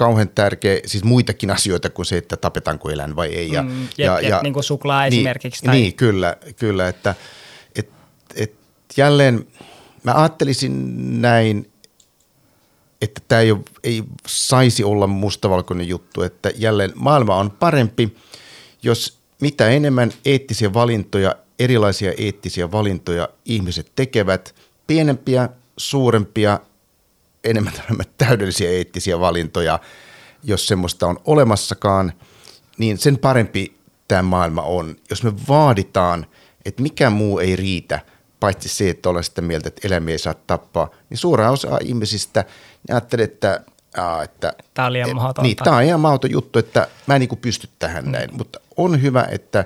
kauhean 0.00 0.28
tärkeä, 0.28 0.80
siis 0.86 1.04
muitakin 1.04 1.50
asioita 1.50 1.90
kuin 1.90 2.06
se, 2.06 2.16
että 2.16 2.36
tapetaanko 2.36 2.90
eläin 2.90 3.16
vai 3.16 3.28
ei. 3.28 3.52
Ja, 3.52 3.62
mm, 3.62 3.88
ja, 3.98 4.20
ja, 4.20 4.28
ja, 4.28 4.40
niin 4.42 4.52
kuin 4.52 4.64
suklaa 4.64 5.02
niin, 5.02 5.12
esimerkiksi. 5.12 5.64
Tai... 5.64 5.74
Niin, 5.74 5.94
kyllä, 5.94 6.36
kyllä 6.56 6.88
että 6.88 7.14
et, 7.74 7.90
et 8.34 8.54
jälleen 8.96 9.46
mä 10.02 10.14
ajattelisin 10.14 10.72
näin, 11.22 11.70
että 13.02 13.20
tämä 13.28 13.40
ei, 13.40 13.56
ei 13.84 14.04
saisi 14.26 14.84
olla 14.84 15.06
mustavalkoinen 15.06 15.88
juttu, 15.88 16.22
että 16.22 16.50
jälleen 16.56 16.92
maailma 16.94 17.36
on 17.36 17.50
parempi, 17.50 18.16
jos 18.82 19.18
mitä 19.40 19.68
enemmän 19.68 20.12
eettisiä 20.24 20.74
valintoja, 20.74 21.34
erilaisia 21.58 22.12
eettisiä 22.18 22.72
valintoja 22.72 23.28
ihmiset 23.44 23.92
tekevät, 23.96 24.54
pienempiä, 24.86 25.48
suurempia, 25.76 26.60
enemmän 27.44 27.72
täydellisiä 28.18 28.70
eettisiä 28.70 29.20
valintoja, 29.20 29.78
jos 30.42 30.66
semmoista 30.66 31.06
on 31.06 31.20
olemassakaan, 31.24 32.12
niin 32.78 32.98
sen 32.98 33.18
parempi 33.18 33.76
tämä 34.08 34.22
maailma 34.22 34.62
on. 34.62 34.96
Jos 35.10 35.22
me 35.22 35.32
vaaditaan, 35.48 36.26
että 36.64 36.82
mikä 36.82 37.10
muu 37.10 37.38
ei 37.38 37.56
riitä, 37.56 38.00
paitsi 38.40 38.68
se, 38.68 38.90
että 38.90 39.08
olen 39.08 39.24
sitä 39.24 39.42
mieltä, 39.42 39.68
että 39.68 39.88
eläimiä 39.88 40.12
ei 40.12 40.18
saa 40.18 40.34
tappaa, 40.34 40.90
niin 41.10 41.18
suora 41.18 41.50
osa 41.50 41.78
ihmisistä 41.82 42.44
ajattelee, 42.90 43.24
että 43.24 43.60
Aa, 43.96 44.22
että, 44.22 44.52
tämä 44.74 44.86
on 44.86 44.92
liian 44.92 45.16
mahdotonta. 45.16 45.42
Niin, 45.42 45.56
tämä 45.56 45.76
on 45.76 45.82
ihan 45.82 46.00
mahdoton 46.00 46.30
juttu, 46.30 46.58
että 46.58 46.88
mä 47.06 47.14
en 47.14 47.20
niin 47.20 47.38
pysty 47.38 47.68
tähän 47.78 48.04
mm. 48.04 48.10
näin, 48.10 48.28
mutta 48.32 48.60
on 48.76 49.02
hyvä, 49.02 49.26
että 49.30 49.64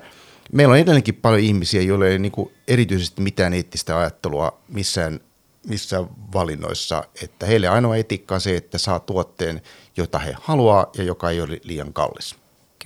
meillä 0.52 0.72
on 0.72 0.78
edelleenkin 0.78 1.14
paljon 1.14 1.42
ihmisiä, 1.42 1.82
joilla 1.82 2.06
ei 2.06 2.18
niin 2.18 2.32
kuin 2.32 2.52
erityisesti 2.68 3.22
mitään 3.22 3.54
eettistä 3.54 3.98
ajattelua 3.98 4.60
missään, 4.68 5.20
missään 5.68 6.06
valinnoissa, 6.34 7.04
että 7.22 7.46
heille 7.46 7.68
ainoa 7.68 7.96
etiikka 7.96 8.34
on 8.34 8.40
se, 8.40 8.56
että 8.56 8.78
saa 8.78 9.00
tuotteen, 9.00 9.62
jota 9.96 10.18
he 10.18 10.36
haluaa 10.40 10.86
ja 10.98 11.04
joka 11.04 11.30
ei 11.30 11.40
ole 11.40 11.60
liian 11.62 11.92
kallis. 11.92 12.36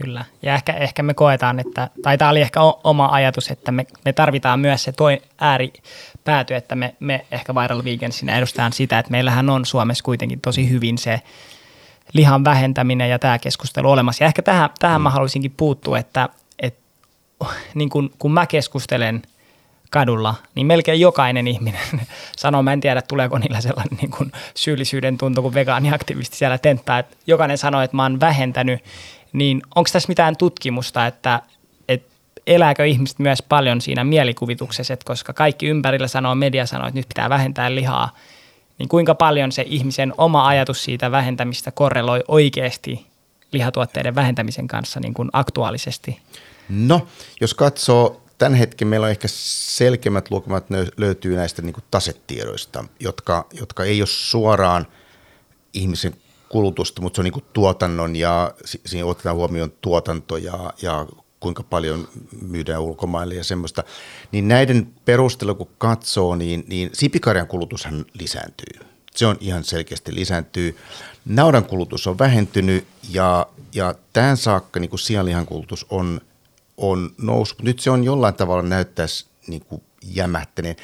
Kyllä, 0.02 0.24
ja 0.42 0.54
ehkä, 0.54 0.72
ehkä 0.72 1.02
me 1.02 1.14
koetaan, 1.14 1.60
että, 1.60 1.90
tai 2.02 2.18
tämä 2.18 2.30
oli 2.30 2.40
ehkä 2.40 2.60
oma 2.84 3.08
ajatus, 3.12 3.50
että 3.50 3.72
me, 3.72 3.86
me 4.04 4.12
tarvitaan 4.12 4.60
myös 4.60 4.84
se 4.84 4.92
toi 4.92 5.22
ääripääty, 5.40 6.54
että 6.54 6.74
me, 6.74 6.94
me 7.00 7.26
ehkä 7.30 7.54
Viral 7.54 7.84
Vegansinä 7.84 8.38
edustetaan 8.38 8.72
sitä, 8.72 8.98
että 8.98 9.10
meillähän 9.10 9.50
on 9.50 9.66
Suomessa 9.66 10.04
kuitenkin 10.04 10.40
tosi 10.40 10.70
hyvin 10.70 10.98
se 10.98 11.20
lihan 12.12 12.44
vähentäminen 12.44 13.10
ja 13.10 13.18
tämä 13.18 13.38
keskustelu 13.38 13.90
olemassa. 13.90 14.24
Ja 14.24 14.28
ehkä 14.28 14.42
tähän, 14.42 14.70
tähän 14.78 15.00
mm. 15.00 15.02
mä 15.02 15.10
haluaisinkin 15.10 15.54
puuttua, 15.56 15.98
että, 15.98 16.28
että 16.58 16.80
niin 17.74 17.88
kun, 17.88 18.10
kun 18.18 18.32
mä 18.32 18.46
keskustelen 18.46 19.22
kadulla, 19.90 20.34
niin 20.54 20.66
melkein 20.66 21.00
jokainen 21.00 21.46
ihminen 21.46 21.80
sanoo, 22.36 22.62
mä 22.62 22.72
en 22.72 22.80
tiedä 22.80 23.02
tuleeko 23.02 23.38
niillä 23.38 23.60
sellainen 23.60 23.98
niin 24.00 24.10
kuin 24.10 24.32
syyllisyyden 24.54 25.18
tuntu, 25.18 25.42
kun 25.42 25.54
vegaaniaktivisti 25.54 26.36
siellä 26.36 26.58
tenttää, 26.58 26.98
että 26.98 27.16
jokainen 27.26 27.58
sanoo, 27.58 27.80
että 27.80 27.96
mä 27.96 28.02
oon 28.02 28.20
vähentänyt 28.20 28.80
niin 29.32 29.62
onko 29.74 29.90
tässä 29.92 30.08
mitään 30.08 30.36
tutkimusta, 30.36 31.06
että, 31.06 31.42
että 31.88 32.12
elääkö 32.46 32.86
ihmiset 32.86 33.18
myös 33.18 33.42
paljon 33.42 33.80
siinä 33.80 34.04
mielikuvituksessa, 34.04 34.94
että 34.94 35.04
koska 35.06 35.32
kaikki 35.32 35.66
ympärillä 35.66 36.08
sanoo, 36.08 36.34
media 36.34 36.66
sanoo, 36.66 36.88
että 36.88 36.98
nyt 36.98 37.08
pitää 37.08 37.28
vähentää 37.28 37.74
lihaa, 37.74 38.14
niin 38.78 38.88
kuinka 38.88 39.14
paljon 39.14 39.52
se 39.52 39.64
ihmisen 39.68 40.14
oma 40.18 40.48
ajatus 40.48 40.84
siitä 40.84 41.10
vähentämistä 41.10 41.70
korreloi 41.70 42.24
oikeasti 42.28 43.06
lihatuotteiden 43.52 44.14
vähentämisen 44.14 44.68
kanssa 44.68 45.00
niin 45.00 45.14
kuin 45.14 45.28
aktuaalisesti? 45.32 46.20
No, 46.68 47.06
jos 47.40 47.54
katsoo 47.54 48.22
tämän 48.38 48.54
hetken 48.58 48.88
meillä 48.88 49.04
on 49.04 49.10
ehkä 49.10 49.28
selkeimmät 49.30 50.30
lukemat 50.30 50.66
löytyy 50.96 51.36
näistä 51.36 51.62
niin 51.62 51.74
tasetiedoista, 51.90 52.84
jotka, 53.00 53.46
jotka 53.52 53.84
ei 53.84 54.00
ole 54.00 54.06
suoraan 54.06 54.86
ihmisen 55.74 56.14
kulutusta, 56.48 57.02
mutta 57.02 57.16
se 57.16 57.20
on 57.20 57.24
niin 57.24 57.44
tuotannon 57.52 58.16
ja 58.16 58.54
siinä 58.64 59.06
otetaan 59.06 59.36
huomioon 59.36 59.72
tuotanto 59.80 60.36
ja, 60.36 60.72
ja 60.82 61.06
kuinka 61.40 61.62
paljon 61.62 62.08
myydään 62.42 62.82
ulkomaille 62.82 63.34
ja 63.34 63.44
semmoista. 63.44 63.84
Niin 64.32 64.48
näiden 64.48 64.88
perusteella 65.04 65.54
kun 65.54 65.70
katsoo, 65.78 66.36
niin, 66.36 66.64
niin 66.68 66.90
sipikarjan 66.92 67.46
kulutushan 67.46 68.04
lisääntyy. 68.14 68.86
Se 69.14 69.26
on 69.26 69.36
ihan 69.40 69.64
selkeästi 69.64 70.14
lisääntyy. 70.14 70.76
Naudan 71.24 71.64
kulutus 71.64 72.06
on 72.06 72.18
vähentynyt 72.18 72.86
ja, 73.10 73.46
ja 73.74 73.94
tämän 74.12 74.36
saakka 74.36 74.80
niin 74.80 74.98
sianlihan 74.98 75.46
kulutus 75.46 75.86
on, 75.90 76.20
on 76.78 77.10
noussut. 77.18 77.62
Nyt 77.62 77.80
se 77.80 77.90
on 77.90 78.04
jollain 78.04 78.34
tavalla 78.34 78.62
näyttäisi 78.62 79.26
niin 79.46 79.64
kuin 79.64 79.82
jämähtäneen. 80.04 80.76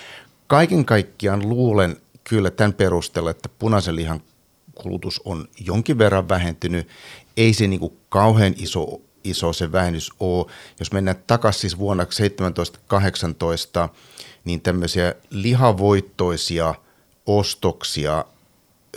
Kaiken 0.47 0.84
kaikkiaan 0.84 1.49
luulen 1.49 1.97
kyllä 2.24 2.51
tämän 2.51 2.72
perusteella, 2.72 3.30
että 3.30 3.49
punaisen 3.59 3.97
lihan 3.97 4.22
kulutus 4.74 5.20
on 5.24 5.49
jonkin 5.61 5.99
verran 5.99 6.28
vähentynyt. 6.28 6.88
Ei 7.36 7.53
se 7.53 7.66
niin 7.66 7.80
kuin 7.80 7.97
kauhean 8.09 8.55
iso, 8.57 9.01
iso 9.24 9.53
se 9.53 9.72
vähennys 9.72 10.11
ole. 10.20 10.47
Jos 10.78 10.92
mennään 10.92 11.22
takaisin 11.26 11.61
siis 11.61 11.78
vuonna 11.78 12.05
17-18, 12.05 12.07
niin 14.45 14.61
tämmöisiä 14.61 15.14
lihavoittoisia 15.30 16.74
ostoksia, 17.26 18.24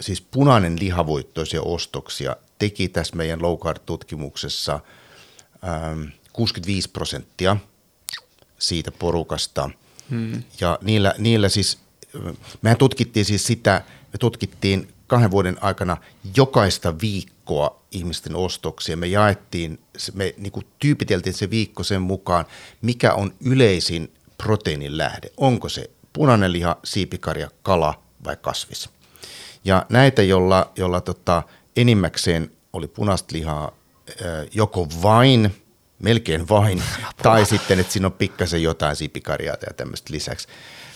siis 0.01 0.21
punainen 0.21 0.79
lihavoittoisia 0.79 1.61
ostoksia 1.61 2.35
teki 2.59 2.89
tässä 2.89 3.15
meidän 3.15 3.41
low 3.41 3.57
tutkimuksessa 3.85 4.79
ähm, 5.63 6.01
65 6.37 6.89
prosenttia 6.89 7.57
siitä 8.59 8.91
porukasta. 8.91 9.69
Hmm. 10.09 10.43
Ja 10.59 10.79
niillä, 10.81 11.15
niillä 11.17 11.49
siis, 11.49 11.77
mehän 12.61 12.77
tutkittiin 12.77 13.25
siis 13.25 13.47
sitä, 13.47 13.81
me 14.13 14.17
tutkittiin 14.19 14.93
kahden 15.07 15.31
vuoden 15.31 15.57
aikana 15.61 15.97
jokaista 16.35 16.99
viikkoa 17.01 17.81
ihmisten 17.91 18.35
ostoksia. 18.35 18.97
Me 18.97 19.07
jaettiin, 19.07 19.79
me 20.13 20.33
niin 20.37 20.51
kuin 20.51 20.65
tyypiteltiin 20.79 21.33
se 21.33 21.49
viikko 21.49 21.83
sen 21.83 22.01
mukaan, 22.01 22.45
mikä 22.81 23.13
on 23.13 23.33
yleisin 23.41 24.13
proteiinin 24.37 24.97
lähde. 24.97 25.31
Onko 25.37 25.69
se 25.69 25.89
punainen 26.13 26.51
liha, 26.53 26.77
siipikarja, 26.83 27.49
kala 27.63 28.03
vai 28.23 28.37
kasvis. 28.41 28.89
Ja 29.65 29.85
näitä, 29.89 30.23
jolla, 30.23 30.71
jolla 30.75 31.01
tota, 31.01 31.43
enimmäkseen 31.75 32.51
oli 32.73 32.87
punaista 32.87 33.35
lihaa 33.35 33.71
joko 34.53 34.87
vain, 35.03 35.66
melkein 35.99 36.49
vain, 36.49 36.83
tai 37.23 37.45
sitten, 37.45 37.79
että 37.79 37.93
siinä 37.93 38.07
on 38.07 38.13
pikkasen 38.13 38.63
jotain 38.63 38.95
siipikarjaa 38.95 39.57
ja 39.67 39.73
tämmöistä 39.73 40.13
lisäksi. 40.13 40.47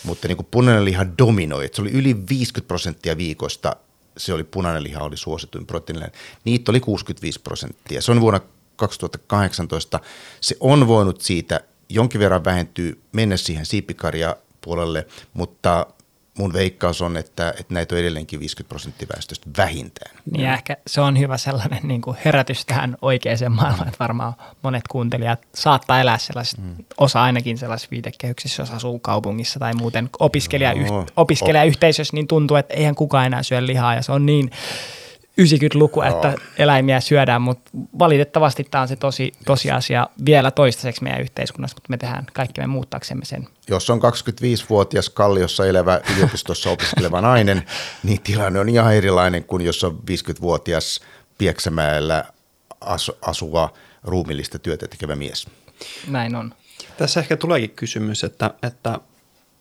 Mutta 0.03 0.27
niin 0.27 0.37
kuin 0.37 0.47
punainen 0.51 0.85
liha 0.85 1.05
dominoi, 1.17 1.65
että 1.65 1.75
se 1.75 1.81
oli 1.81 1.91
yli 1.91 2.15
50 2.29 2.67
prosenttia 2.67 3.17
viikosta 3.17 3.75
se 4.17 4.33
oli 4.33 4.43
punainen 4.43 4.83
liha, 4.83 5.03
oli 5.03 5.17
suosituin 5.17 5.65
proteiininen. 5.65 6.11
Niitä 6.45 6.71
oli 6.71 6.79
65 6.79 7.39
prosenttia. 7.39 8.01
Se 8.01 8.11
on 8.11 8.21
vuonna 8.21 8.39
2018. 8.75 9.99
Se 10.41 10.57
on 10.59 10.87
voinut 10.87 11.21
siitä 11.21 11.61
jonkin 11.89 12.21
verran 12.21 12.45
vähentyä, 12.45 12.93
mennä 13.11 13.37
siihen 13.37 13.65
siipikarja 13.65 14.35
puolelle, 14.61 15.07
mutta 15.33 15.87
mun 16.37 16.53
veikkaus 16.53 17.01
on, 17.01 17.17
että, 17.17 17.49
että 17.49 17.73
näitä 17.73 17.95
on 17.95 18.01
edelleenkin 18.01 18.39
50 18.39 18.69
prosenttia 18.69 19.07
väestöstä 19.13 19.49
vähintään. 19.57 20.15
Niin 20.31 20.45
ja 20.45 20.53
ehkä 20.53 20.77
se 20.87 21.01
on 21.01 21.19
hyvä 21.19 21.37
sellainen 21.37 21.79
niin 21.83 22.01
kuin 22.01 22.17
herätys 22.25 22.65
tähän 22.65 22.97
oikeaan 23.01 23.37
maailmaan, 23.49 23.87
että 23.87 23.99
varmaan 23.99 24.33
monet 24.63 24.83
kuuntelijat 24.89 25.39
saattaa 25.55 26.01
elää 26.01 26.17
sellaisessa, 26.17 26.61
mm. 26.61 26.75
osa 26.97 27.23
ainakin 27.23 27.57
sellaisessa 27.57 27.91
viitekehyksissä, 27.91 28.61
jos 28.61 28.71
asuu 28.71 28.99
kaupungissa 28.99 29.59
tai 29.59 29.73
muuten 29.73 30.09
no, 30.89 31.05
opiskelijayhteisössä, 31.15 32.15
niin 32.15 32.27
tuntuu, 32.27 32.57
että 32.57 32.73
eihän 32.73 32.95
kukaan 32.95 33.25
enää 33.25 33.43
syö 33.43 33.65
lihaa 33.65 33.95
ja 33.95 34.01
se 34.01 34.11
on 34.11 34.25
niin 34.25 34.51
90-luku, 35.41 36.01
että 36.01 36.27
Joo. 36.27 36.37
eläimiä 36.57 36.99
syödään, 36.99 37.41
mutta 37.41 37.71
valitettavasti 37.99 38.63
tämä 38.63 38.81
on 38.81 38.87
se 38.87 38.95
tosi, 38.95 39.31
tosiasia 39.45 40.07
vielä 40.25 40.51
toistaiseksi 40.51 41.03
meidän 41.03 41.21
yhteiskunnassa, 41.21 41.75
mutta 41.75 41.89
me 41.89 41.97
tehdään 41.97 42.25
kaikki 42.33 42.61
me 42.61 42.67
muuttaaksemme 42.67 43.25
sen. 43.25 43.47
Jos 43.69 43.89
on 43.89 43.99
25-vuotias 43.99 45.09
Kalliossa 45.09 45.65
elävä 45.65 46.01
yliopistossa 46.15 46.69
opiskeleva 46.69 47.21
nainen, 47.31 47.63
niin 48.03 48.21
tilanne 48.21 48.59
on 48.59 48.69
ihan 48.69 48.95
erilainen 48.95 49.43
kuin 49.43 49.65
jos 49.65 49.83
on 49.83 49.99
50-vuotias 50.11 51.01
Pieksämäellä 51.37 52.23
asuva 53.21 53.73
ruumillista 54.03 54.59
työtä 54.59 54.87
tekevä 54.87 55.15
mies. 55.15 55.47
Näin 56.07 56.35
on. 56.35 56.53
Tässä 56.97 57.19
ehkä 57.19 57.37
tuleekin 57.37 57.69
kysymys, 57.69 58.23
että, 58.23 58.53
että 58.63 58.99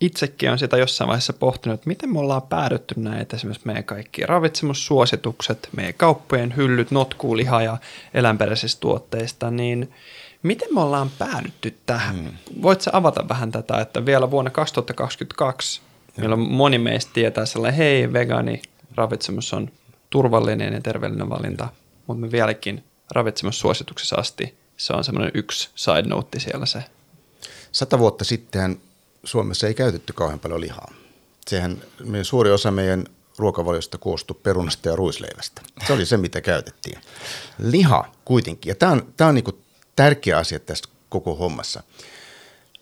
itsekin 0.01 0.51
on 0.51 0.59
sitä 0.59 0.77
jossain 0.77 1.09
vaiheessa 1.09 1.33
pohtinut, 1.33 1.75
että 1.75 1.89
miten 1.89 2.13
me 2.13 2.19
ollaan 2.19 2.43
päädytty 2.43 2.95
näitä 2.97 3.37
esimerkiksi 3.37 3.67
meidän 3.67 3.85
kaikki 3.85 4.27
ravitsemussuositukset, 4.27 5.69
meidän 5.77 5.95
kauppojen 5.95 6.57
hyllyt, 6.57 6.91
notkuu, 6.91 7.37
liha 7.37 7.63
ja 7.63 7.79
eläinperäisistä 8.15 8.81
tuotteista, 8.81 9.51
niin 9.51 9.93
miten 10.43 10.75
me 10.75 10.81
ollaan 10.81 11.11
päädytty 11.19 11.79
tähän? 11.87 12.17
Hmm. 12.17 12.63
Voitko 12.63 12.91
avata 12.93 13.29
vähän 13.29 13.53
tätä, 13.53 13.81
että 13.81 14.07
vielä 14.07 14.31
vuonna 14.31 14.51
2022, 14.51 15.81
hmm. 15.81 16.21
meillä 16.21 16.37
moni 16.37 16.79
meistä 16.79 17.11
tietää 17.15 17.47
sellainen, 17.47 17.79
hei 17.79 18.13
vegaani 18.13 18.63
ravitsemus 18.95 19.53
on 19.55 19.71
turvallinen 20.11 20.73
ja 20.73 20.81
terveellinen 20.81 21.31
valinta, 21.31 21.69
mutta 22.07 22.21
me 22.21 22.33
vieläkin 22.33 22.85
ravitsemussuosituksessa 23.11 24.17
asti 24.17 24.61
se 24.81 24.93
on 24.93 25.05
semmoinen 25.05 25.31
yksi 25.35 25.71
side 25.75 26.03
note 26.03 26.41
siellä 26.41 26.67
se. 26.67 26.85
Sata 27.73 27.99
vuotta 27.99 28.25
sitten 28.25 28.81
Suomessa 29.25 29.66
ei 29.66 29.75
käytetty 29.75 30.12
kauhean 30.12 30.41
paljon 30.41 30.61
lihaa. 30.61 30.93
Sehän 31.49 31.83
suuri 32.23 32.51
osa 32.51 32.71
meidän 32.71 33.05
ruokavaliosta 33.39 33.99
koostui 33.99 34.37
perunasta 34.43 34.89
ja 34.89 34.97
ruisleivästä. 34.97 35.62
Se 35.87 35.93
oli 35.93 36.07
se, 36.07 36.16
mitä 36.16 36.41
käytettiin. 36.41 37.01
Liha 37.59 38.12
kuitenkin, 38.25 38.71
ja 38.71 38.75
tämä 38.75 38.93
on, 38.93 39.12
tämä 39.16 39.29
on 39.29 39.35
niin 39.35 39.64
tärkeä 39.97 40.39
asia 40.39 40.59
tässä 40.59 40.85
koko 41.09 41.35
hommassa. 41.35 41.83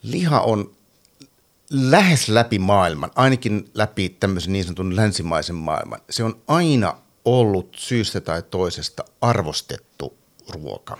Liha 0.03 0.41
on 0.41 0.75
lähes 1.69 2.29
läpi 2.29 2.59
maailman, 2.59 3.11
ainakin 3.15 3.69
läpi 3.73 4.09
tämmöisen 4.09 4.53
niin 4.53 4.65
sanotun 4.65 4.95
länsimaisen 4.95 5.55
maailman. 5.55 6.01
Se 6.09 6.23
on 6.23 6.41
aina 6.47 6.97
ollut 7.25 7.75
syystä 7.77 8.21
tai 8.21 8.43
toisesta 8.43 9.03
arvostettu 9.21 10.18
ruoka. 10.49 10.97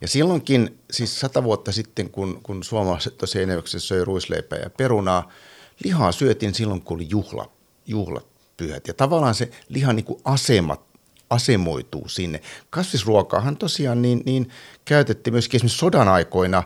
Ja 0.00 0.08
silloinkin, 0.08 0.78
siis 0.90 1.20
sata 1.20 1.44
vuotta 1.44 1.72
sitten, 1.72 2.10
kun, 2.10 2.40
kun 2.42 2.64
suomalaiset 2.64 3.18
tosiaan 3.18 3.62
söi 3.66 4.04
ruisleipää 4.04 4.58
ja 4.58 4.70
perunaa, 4.70 5.32
lihaa 5.84 6.12
syötiin 6.12 6.54
silloin, 6.54 6.82
kun 6.82 6.94
oli 6.94 7.06
juhla, 7.10 7.50
juhlapyhät. 7.86 8.88
Ja 8.88 8.94
tavallaan 8.94 9.34
se 9.34 9.50
lihan 9.68 9.96
niin 9.96 10.04
kuin 10.04 10.20
asemat 10.24 10.86
asemoituu 11.30 12.08
sinne. 12.08 12.40
Kasvisruokaahan 12.70 13.56
tosiaan 13.56 14.02
niin, 14.02 14.22
niin 14.26 14.50
käytettiin 14.84 15.34
myöskin 15.34 15.58
esimerkiksi 15.58 15.78
sodan 15.78 16.08
aikoina. 16.08 16.62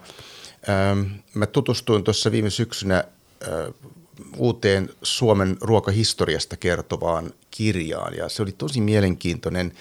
Ähm, 0.69 1.01
mä 1.35 1.47
tutustuin 1.47 2.05
tuossa 2.05 2.33
viime 2.33 2.51
syksynä 2.51 3.05
äh, 3.43 3.75
uuteen 4.37 4.91
Suomen 5.03 5.57
ruokahistoriasta 5.61 6.57
kertovaan 6.57 7.33
kirjaan 7.51 8.15
ja 8.17 8.29
se 8.29 8.43
oli 8.43 8.53
tosi 8.53 8.81
mielenkiintoinen 8.81 9.73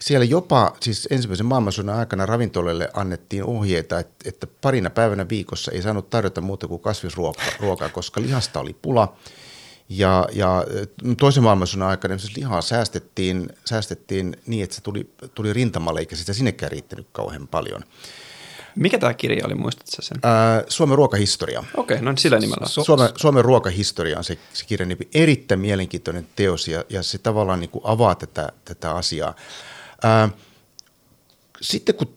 siellä 0.00 0.24
jopa 0.24 0.76
siis 0.80 1.08
ensimmäisen 1.10 1.46
maailmansodan 1.46 1.98
aikana 1.98 2.26
ravintoloille 2.26 2.90
annettiin 2.94 3.44
ohjeita, 3.44 3.98
että, 3.98 4.28
että 4.28 4.46
parina 4.60 4.90
päivänä 4.90 5.28
viikossa 5.28 5.72
ei 5.72 5.82
saanut 5.82 6.10
tarjota 6.10 6.40
muuta 6.40 6.68
kuin 6.68 6.80
kasvisruokaa, 6.80 7.88
koska 7.92 8.20
lihasta 8.20 8.60
oli 8.60 8.76
pula. 8.82 9.16
Ja, 9.88 10.28
ja 10.32 10.64
toisen 11.18 11.42
maailmansodan 11.42 11.88
aikana 11.88 12.16
lihaa 12.36 12.62
säästettiin, 12.62 13.48
säästettiin 13.64 14.36
niin, 14.46 14.64
että 14.64 14.76
se 14.76 14.82
tuli, 14.82 15.10
tuli 15.34 15.52
rintamalle, 15.52 16.00
eikä 16.00 16.16
sitä 16.16 16.32
sinnekään 16.32 16.72
riittänyt 16.72 17.06
kauhean 17.12 17.48
paljon. 17.48 17.82
Mikä 18.76 18.98
tämä 18.98 19.14
kirja 19.14 19.46
oli, 19.46 19.54
muistatko 19.54 20.02
sen? 20.02 20.18
Ää, 20.22 20.64
Suomen 20.68 20.96
ruokahistoria. 20.96 21.58
Okei, 21.58 21.94
okay, 21.94 22.04
no 22.04 22.10
niin 22.10 22.18
sillä 22.18 22.38
nimellä. 22.38 22.66
Su- 22.66 22.84
Suomen, 22.84 23.08
Suomen 23.16 23.44
ruokahistoria 23.44 24.18
on 24.18 24.24
se, 24.24 24.38
se 24.52 24.64
kirjan 24.64 24.88
nimi. 24.88 25.08
Erittäin 25.14 25.60
mielenkiintoinen 25.60 26.28
teos 26.36 26.68
ja, 26.68 26.84
ja 26.88 27.02
se 27.02 27.18
tavallaan 27.18 27.60
niin 27.60 27.70
kuin 27.70 27.82
avaa 27.84 28.14
tätä, 28.14 28.52
tätä 28.64 28.90
asiaa. 28.90 29.34
Ää, 30.06 30.28
sitten 31.60 31.94
kun, 31.94 32.08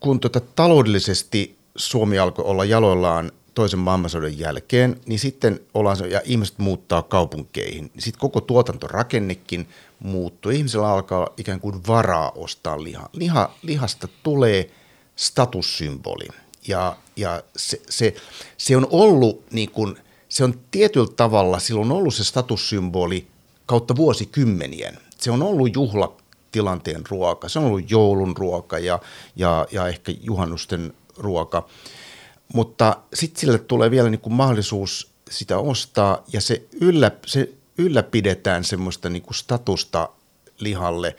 kun 0.00 0.20
tota, 0.20 0.40
taloudellisesti 0.40 1.56
Suomi 1.76 2.18
alkoi 2.18 2.44
olla 2.44 2.64
jaloillaan 2.64 3.32
toisen 3.54 3.78
maailmansodan 3.78 4.38
jälkeen, 4.38 5.00
niin 5.06 5.18
sitten 5.18 5.60
ollaan, 5.74 6.10
ja 6.10 6.20
ihmiset 6.24 6.58
muuttaa 6.58 7.02
kaupunkeihin, 7.02 7.90
sitten 7.98 8.20
koko 8.20 8.40
tuotantorakennekin 8.40 9.68
muuttuu. 9.98 10.52
Ihmisellä 10.52 10.88
alkaa 10.88 11.28
ikään 11.36 11.60
kuin 11.60 11.86
varaa 11.86 12.30
ostaa 12.30 12.82
lihaa. 12.82 13.08
Liha, 13.12 13.50
lihasta 13.62 14.08
tulee 14.22 14.70
statussymboli. 15.16 16.28
Ja, 16.68 16.96
ja 17.16 17.42
se, 17.56 17.82
se, 17.90 18.14
se, 18.56 18.76
on 18.76 18.86
ollut 18.90 19.44
niin 19.52 19.70
kuin, 19.70 19.96
se 20.28 20.44
on 20.44 20.54
tietyllä 20.70 21.12
tavalla, 21.16 21.58
silloin 21.58 21.92
ollut 21.92 22.14
se 22.14 22.24
statussymboli 22.24 23.26
kautta 23.66 23.96
vuosikymmenien. 23.96 24.98
Se 25.18 25.30
on 25.30 25.42
ollut 25.42 25.74
juhla 25.74 26.16
tilanteen 26.52 27.02
ruoka. 27.08 27.48
Se 27.48 27.58
on 27.58 27.64
ollut 27.64 27.90
joulun 27.90 28.36
ruoka 28.36 28.78
ja, 28.78 28.98
ja, 29.36 29.66
ja 29.70 29.88
ehkä 29.88 30.12
juhannusten 30.20 30.94
ruoka. 31.16 31.68
Mutta 32.54 32.96
sitten 33.14 33.40
sille 33.40 33.58
tulee 33.58 33.90
vielä 33.90 34.10
niin 34.10 34.20
kuin 34.20 34.32
mahdollisuus 34.32 35.10
sitä 35.30 35.58
ostaa 35.58 36.24
ja 36.32 36.40
se, 36.40 36.66
yllä, 36.80 37.10
se 37.26 37.52
ylläpidetään 37.78 38.64
semmoista 38.64 39.08
niin 39.08 39.22
kuin 39.22 39.34
statusta 39.34 40.08
lihalle. 40.58 41.16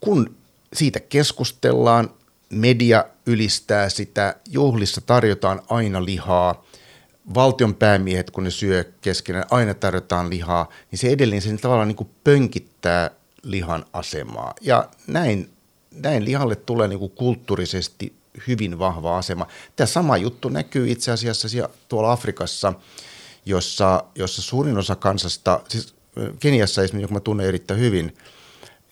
Kun 0.00 0.36
siitä 0.72 1.00
keskustellaan, 1.00 2.10
media 2.50 3.04
ylistää 3.26 3.88
sitä, 3.88 4.34
juhlissa 4.50 5.00
tarjotaan 5.00 5.62
aina 5.68 6.04
lihaa, 6.04 6.64
valtion 7.34 7.74
päämiehet, 7.74 8.30
kun 8.30 8.44
ne 8.44 8.50
syö 8.50 8.84
keskenään, 9.00 9.44
aina 9.50 9.74
tarjotaan 9.74 10.30
lihaa, 10.30 10.68
niin 10.90 10.98
se 10.98 11.08
edelleen 11.08 11.42
sen 11.42 11.58
tavallaan 11.58 11.88
niin 11.88 11.96
kuin 11.96 12.10
pönkittää 12.24 13.10
lihan 13.50 13.84
asemaa. 13.92 14.54
Ja 14.60 14.88
näin, 15.06 15.50
näin 15.94 16.24
lihalle 16.24 16.56
tulee 16.56 16.88
niin 16.88 16.98
kuin 16.98 17.10
kulttuurisesti 17.10 18.12
hyvin 18.46 18.78
vahva 18.78 19.18
asema. 19.18 19.46
Tämä 19.76 19.86
sama 19.86 20.16
juttu 20.16 20.48
näkyy 20.48 20.90
itse 20.90 21.12
asiassa 21.12 21.68
tuolla 21.88 22.12
Afrikassa, 22.12 22.72
jossa, 23.46 24.04
jossa 24.14 24.42
suurin 24.42 24.78
osa 24.78 24.96
kansasta, 24.96 25.60
siis 25.68 25.94
Keniassa 26.40 26.82
esimerkiksi, 26.82 27.04
joka 27.04 27.14
mä 27.14 27.20
tunnen 27.20 27.46
erittäin 27.46 27.80
hyvin, 27.80 28.16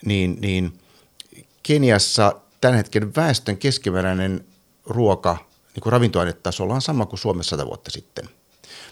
niin, 0.04 0.38
niin 0.40 0.78
Keniassa 1.62 2.40
tämän 2.60 2.76
hetken 2.76 3.14
väestön 3.14 3.56
keskimääräinen 3.56 4.44
ruoka 4.86 5.36
niin 5.74 5.82
kuin 5.82 5.92
ravintoainetasolla 5.92 6.74
on 6.74 6.82
sama 6.82 7.06
kuin 7.06 7.18
Suomessa 7.18 7.50
sata 7.50 7.66
vuotta 7.66 7.90
sitten. 7.90 8.28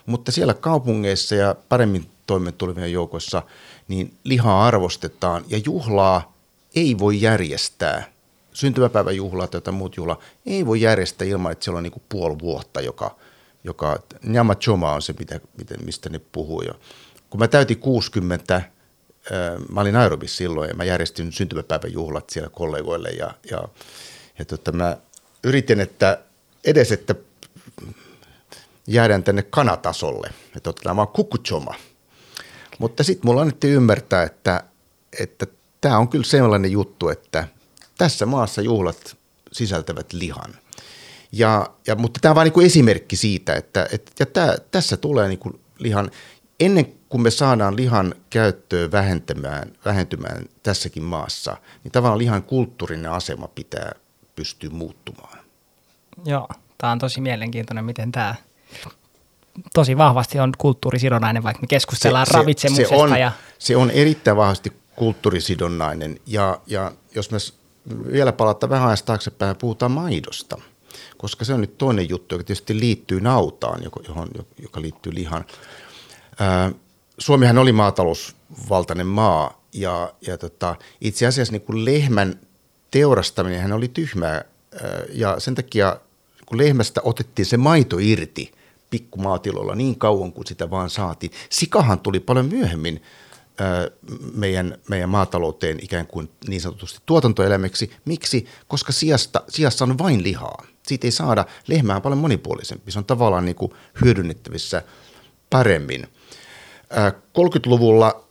Mutta 0.06 0.32
siellä 0.32 0.54
kaupungeissa 0.54 1.34
ja 1.34 1.54
paremmin 1.68 2.10
toimeentulevien 2.26 2.92
joukossa– 2.92 3.42
niin 3.88 4.14
lihaa 4.24 4.66
arvostetaan 4.66 5.44
ja 5.48 5.58
juhlaa 5.64 6.34
ei 6.76 6.98
voi 6.98 7.20
järjestää, 7.20 8.12
syntymäpäiväjuhlaa 8.52 9.46
tai 9.46 9.56
jotain 9.56 9.76
muut 9.76 9.96
juhlaa, 9.96 10.20
ei 10.46 10.66
voi 10.66 10.80
järjestää 10.80 11.28
ilman, 11.28 11.52
että 11.52 11.64
siellä 11.64 11.78
on 11.78 11.82
niin 11.82 12.02
puoli 12.08 12.38
vuotta, 12.38 12.80
joka, 12.80 13.16
joka 13.64 14.02
Nyama 14.22 14.54
Choma 14.54 14.92
on 14.92 15.02
se, 15.02 15.14
mitä, 15.18 15.40
mistä 15.84 16.08
ne 16.08 16.20
puhuu. 16.32 16.62
Ja 16.62 16.74
kun 17.30 17.40
mä 17.40 17.48
täytin 17.48 17.78
60, 17.78 18.62
mä 19.68 19.80
olin 19.80 19.94
Nairobissa 19.94 20.36
silloin 20.36 20.68
ja 20.68 20.74
mä 20.74 20.84
järjestin 20.84 21.32
syntymäpäiväjuhlat 21.32 22.30
siellä 22.30 22.50
kollegoille 22.50 23.10
ja, 23.10 23.34
ja, 23.50 23.68
ja 24.38 24.44
tota, 24.44 24.72
mä 24.72 24.96
yritin, 25.44 25.80
että 25.80 26.18
edes, 26.64 26.92
että 26.92 27.14
jäädään 28.86 29.24
tänne 29.24 29.42
kanatasolle, 29.42 30.30
että 30.56 30.70
otetaan 30.70 30.96
vaan 30.96 31.08
kukuchoma– 31.08 31.74
mutta 32.78 33.04
sitten 33.04 33.26
mulla 33.28 33.40
annettiin 33.40 33.74
ymmärtää, 33.74 34.22
että 34.22 34.62
että 35.20 35.46
tämä 35.80 35.98
on 35.98 36.08
kyllä 36.08 36.24
sellainen 36.24 36.72
juttu, 36.72 37.08
että 37.08 37.48
tässä 37.98 38.26
maassa 38.26 38.62
juhlat 38.62 39.16
sisältävät 39.52 40.12
lihan. 40.12 40.54
Ja, 41.32 41.70
ja, 41.86 41.94
mutta 41.94 42.20
tämä 42.20 42.30
on 42.30 42.36
vain 42.36 42.52
niin 42.56 42.66
esimerkki 42.66 43.16
siitä, 43.16 43.54
että, 43.54 43.88
että 43.92 44.12
ja 44.18 44.26
tämä, 44.26 44.54
tässä 44.70 44.96
tulee 44.96 45.28
niin 45.28 45.38
kuin 45.38 45.60
lihan, 45.78 46.10
ennen 46.60 46.86
kuin 47.08 47.22
me 47.22 47.30
saadaan 47.30 47.76
lihan 47.76 48.14
käyttöä 48.30 48.90
vähentämään, 48.90 49.72
vähentymään 49.84 50.44
tässäkin 50.62 51.02
maassa, 51.02 51.56
niin 51.84 51.92
tavallaan 51.92 52.18
lihan 52.18 52.42
kulttuurinen 52.42 53.10
asema 53.10 53.48
pitää 53.48 53.92
pystyä 54.36 54.70
muuttumaan. 54.70 55.38
Joo, 56.24 56.48
tämä 56.78 56.92
on 56.92 56.98
tosi 56.98 57.20
mielenkiintoinen, 57.20 57.84
miten 57.84 58.12
tämä 58.12 58.34
tosi 59.74 59.98
vahvasti 59.98 60.40
on 60.40 60.52
kulttuurisidonnainen, 60.58 61.42
vaikka 61.42 61.60
me 61.60 61.66
keskustellaan 61.66 62.26
se, 62.26 62.32
ravitsemuksesta. 62.32 62.94
Se 62.96 63.02
on, 63.02 63.20
ja... 63.20 63.32
se 63.58 63.76
on 63.76 63.90
erittäin 63.90 64.36
vahvasti 64.36 64.72
kulttuurisidonnainen 64.96 66.20
ja, 66.26 66.60
ja 66.66 66.92
jos 67.14 67.30
me 67.30 67.38
vielä 68.12 68.32
palata 68.32 68.68
vähän 68.68 68.88
ajasta 68.88 69.06
taaksepäin 69.06 69.56
puhutaan 69.56 69.92
maidosta, 69.92 70.58
koska 71.16 71.44
se 71.44 71.54
on 71.54 71.60
nyt 71.60 71.78
toinen 71.78 72.08
juttu, 72.08 72.34
joka 72.34 72.44
tietysti 72.44 72.80
liittyy 72.80 73.20
nautaan, 73.20 73.82
johon, 74.08 74.28
joka 74.62 74.80
liittyy 74.80 75.14
lihan. 75.14 75.44
Ää, 76.40 76.72
Suomihan 77.18 77.58
oli 77.58 77.72
maatalousvaltainen 77.72 79.06
maa 79.06 79.60
ja, 79.72 80.12
ja 80.26 80.38
tota, 80.38 80.76
itse 81.00 81.26
asiassa 81.26 81.52
niin 81.52 81.62
kuin 81.62 81.84
lehmän 81.84 82.40
teurastaminen 82.90 83.72
oli 83.72 83.88
tyhmää 83.88 84.44
ja 85.12 85.40
sen 85.40 85.54
takia 85.54 85.96
kun 86.46 86.58
lehmästä 86.58 87.00
otettiin 87.04 87.46
se 87.46 87.56
maito 87.56 87.96
irti 88.00 88.52
pikkumaatiloilla 88.94 89.74
niin 89.74 89.98
kauan 89.98 90.32
kuin 90.32 90.46
sitä 90.46 90.70
vaan 90.70 90.90
saatiin. 90.90 91.32
Sikahan 91.50 92.00
tuli 92.00 92.20
paljon 92.20 92.46
myöhemmin 92.46 93.02
meidän, 94.34 94.78
meidän 94.88 95.08
maatalouteen 95.10 95.78
ikään 95.82 96.06
kuin 96.06 96.30
niin 96.48 96.60
sanotusti 96.60 97.00
tuotantoelämäksi. 97.06 97.90
Miksi? 98.04 98.46
Koska 98.68 98.92
sijasta, 98.92 99.42
sijassa 99.48 99.84
on 99.84 99.98
vain 99.98 100.22
lihaa. 100.22 100.66
Siitä 100.86 101.06
ei 101.06 101.10
saada, 101.10 101.44
lehmää 101.66 102.00
paljon 102.00 102.18
monipuolisempi. 102.18 102.92
Se 102.92 102.98
on 102.98 103.04
tavallaan 103.04 103.44
niin 103.44 103.56
kuin 103.56 103.72
hyödynnettävissä 104.04 104.82
paremmin. 105.50 106.08
30-luvulla 107.38 108.24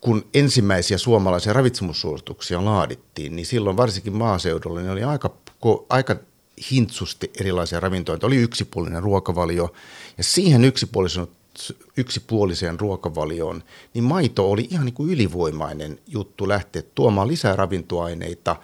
kun 0.00 0.26
ensimmäisiä 0.34 0.98
suomalaisia 0.98 1.52
ravitsemussuosituksia 1.52 2.64
laadittiin, 2.64 3.36
niin 3.36 3.46
silloin 3.46 3.76
varsinkin 3.76 4.16
maaseudulla 4.16 4.80
niin 4.80 4.90
oli 4.90 5.04
aika, 5.04 5.30
aika 5.88 6.16
hintsusti 6.70 7.30
erilaisia 7.40 7.80
ravintoja. 7.80 8.18
Oli 8.22 8.36
yksipuolinen 8.36 9.02
ruokavalio 9.02 9.72
ja 10.18 10.24
siihen 10.24 10.64
yksipuolisen, 10.64 11.26
yksipuoliseen 11.96 12.80
ruokavalioon, 12.80 13.62
niin 13.94 14.04
maito 14.04 14.50
oli 14.50 14.68
ihan 14.70 14.84
niin 14.84 14.94
kuin 14.94 15.10
ylivoimainen 15.10 15.98
juttu 16.06 16.48
lähteä 16.48 16.82
tuomaan 16.94 17.28
lisää 17.28 17.56
ravintoaineita, 17.56 18.56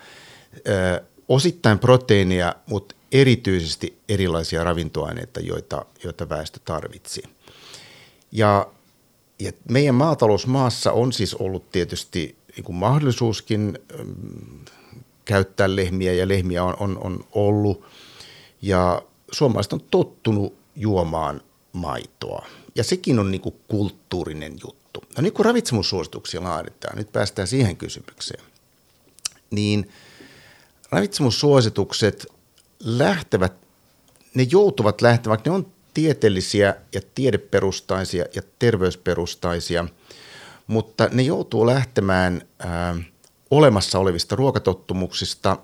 ö, 0.69 1.03
osittain 1.29 1.79
proteiinia, 1.79 2.55
mutta 2.67 2.95
erityisesti 3.13 3.99
erilaisia 4.09 4.65
ravintoaineita, 4.65 5.41
joita, 5.41 5.85
joita 6.05 6.29
väestö 6.29 6.61
tarvitsi. 6.65 7.23
Ja, 8.33 8.67
ja 9.39 9.53
meidän 9.71 9.95
maatalousmaassa 9.95 10.93
on 10.93 11.13
siis 11.13 11.35
ollut 11.35 11.71
tietysti 11.71 12.37
niin 12.57 12.65
kuin 12.65 12.77
mahdollisuuskin 12.77 13.79
käyttää 15.25 15.77
lehmiä 15.77 16.13
ja 16.13 16.29
lehmiä 16.29 16.65
on, 16.65 16.77
on, 16.81 16.99
on 17.01 17.25
ollut. 17.33 17.85
Ja 18.63 19.03
suomalaiset 19.33 19.73
on 19.73 19.81
tottunut 19.91 20.55
juomaan 20.77 21.41
maitoa. 21.73 22.47
Ja 22.75 22.85
sekin 22.85 23.19
on 23.19 23.31
niin 23.31 23.43
kulttuurinen 23.69 24.53
juttu. 24.53 25.05
No 25.17 25.23
niin 25.23 25.33
kuin 25.33 25.47
ravitsemussuosituksia 25.47 26.43
laaditaan, 26.43 26.99
nyt 26.99 27.13
päästään 27.13 27.49
siihen 27.49 27.77
kysymykseen, 27.77 28.45
niin 29.51 29.91
ravitsemussuositukset 30.91 32.27
lähtevät, 32.81 33.53
ne 34.35 34.47
joutuvat 34.51 35.01
lähtemään, 35.01 35.41
ne 35.45 35.51
on 35.51 35.67
tieteellisiä 35.95 36.75
ja 36.93 37.01
tiedeperustaisia 37.15 38.25
ja 38.35 38.43
terveysperustaisia, 38.59 39.85
mutta 40.67 41.09
ne 41.13 41.23
joutuu 41.23 41.67
lähtemään 41.67 42.43
ää, 42.59 42.97
olemassa 43.53 43.99
olevista 43.99 44.37
ruokatottumuksista 44.37 45.57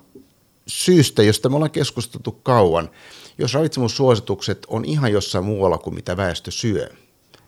syystä, 0.66 1.22
josta 1.22 1.49
me 1.49 1.57
ollaan 1.57 1.70
keskusteltu 1.70 2.32
kauan. 2.32 2.91
Jos 3.39 3.55
ravitsemussuositukset 3.55 4.66
on 4.68 4.84
ihan 4.84 5.12
jossain 5.12 5.45
muualla 5.45 5.78
kuin 5.78 5.95
mitä 5.95 6.16
väestö 6.16 6.51
syö, 6.51 6.89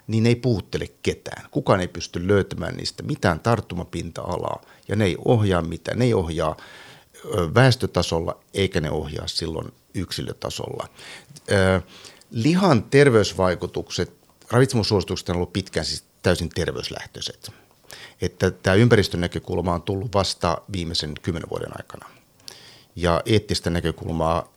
niin 0.07 0.22
ne 0.22 0.28
ei 0.28 0.36
puhuttele 0.36 0.86
ketään. 1.03 1.49
Kukaan 1.51 1.80
ei 1.80 1.88
pysty 1.88 2.28
löytämään 2.28 2.74
niistä 2.74 3.03
mitään 3.03 3.41
tarttumapinta-alaa 3.41 4.62
ja 4.88 4.97
ne 4.97 5.05
ei 5.05 5.16
ohjaa 5.24 5.62
mitään. 5.62 5.99
Ne 5.99 6.05
ei 6.05 6.14
ohjaa 6.14 6.57
väestötasolla 7.55 8.41
eikä 8.55 8.80
ne 8.80 8.91
ohjaa 8.91 9.26
silloin 9.26 9.72
yksilötasolla. 9.95 10.88
Lihan 12.30 12.82
terveysvaikutukset, 12.82 14.12
ravitsemussuositukset 14.51 15.28
on 15.28 15.36
ollut 15.36 15.53
pitkään 15.53 15.86
siis 15.86 16.05
täysin 16.22 16.49
terveyslähtöiset 16.49 17.59
että 18.21 18.51
tämä 18.51 18.75
ympäristön 18.75 19.21
näkökulma 19.21 19.75
on 19.75 19.83
tullut 19.83 20.14
vasta 20.14 20.59
viimeisen 20.73 21.12
kymmenen 21.23 21.51
vuoden 21.51 21.73
aikana. 21.77 22.07
Ja 22.97 23.23
eettistä 23.27 23.71
näkökulmaa 23.71 24.53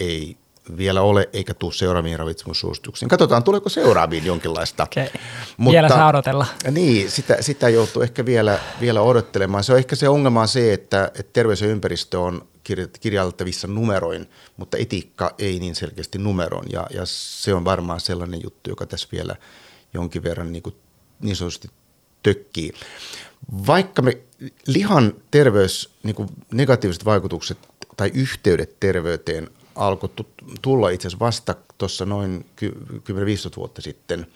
ei 0.00 0.36
vielä 0.76 1.02
ole, 1.02 1.28
eikä 1.32 1.54
tule 1.54 1.72
seuraaviin 1.72 2.18
ravitsemussuosituksiin. 2.18 3.08
Katsotaan, 3.08 3.44
tuleeko 3.44 3.68
seuraaviin 3.68 4.26
jonkinlaista. 4.26 4.82
Okay. 4.82 5.08
Mutta, 5.56 5.72
vielä 5.72 5.88
saa 5.88 6.08
odotella. 6.08 6.46
Niin, 6.70 7.10
sitä, 7.10 7.36
sitä 7.40 7.68
joutuu 7.68 8.02
ehkä 8.02 8.26
vielä, 8.26 8.58
vielä 8.80 9.00
odottelemaan. 9.00 9.64
Se 9.64 9.72
on 9.72 9.78
ehkä 9.78 9.96
se 9.96 10.08
ongelma 10.08 10.40
on 10.40 10.48
se, 10.48 10.72
että, 10.72 11.04
että 11.04 11.32
terveys 11.32 11.60
ja 11.60 11.68
ympäristö 11.68 12.20
on 12.20 12.48
kirjailtavissa 13.00 13.66
numeroin, 13.66 14.30
mutta 14.56 14.76
etiikka 14.76 15.34
ei 15.38 15.58
niin 15.58 15.74
selkeästi 15.74 16.18
numeron. 16.18 16.64
Ja, 16.72 16.86
ja 16.90 17.02
se 17.04 17.54
on 17.54 17.64
varmaan 17.64 18.00
sellainen 18.00 18.42
juttu, 18.42 18.70
joka 18.70 18.86
tässä 18.86 19.08
vielä 19.12 19.36
jonkin 19.94 20.22
verran 20.22 20.52
niin, 20.52 20.62
kuin, 20.62 20.74
niin 21.20 21.36
sanotusti 21.36 21.68
tökkii. 22.22 22.72
Vaikka 23.66 24.02
me 24.02 24.18
lihan 24.66 25.14
terveys, 25.30 25.90
niin 26.02 26.14
kuin 26.16 26.28
negatiiviset 26.52 27.04
vaikutukset 27.04 27.58
tai 27.96 28.10
yhteydet 28.14 28.80
terveyteen 28.80 29.50
alkoi 29.74 30.10
tulla 30.62 30.90
itse 30.90 31.08
asiassa 31.08 31.24
vasta 31.24 31.54
tuossa 31.78 32.04
noin 32.04 32.46
10-15 32.62 32.62
vuotta 33.56 33.82
sitten. 33.82 34.26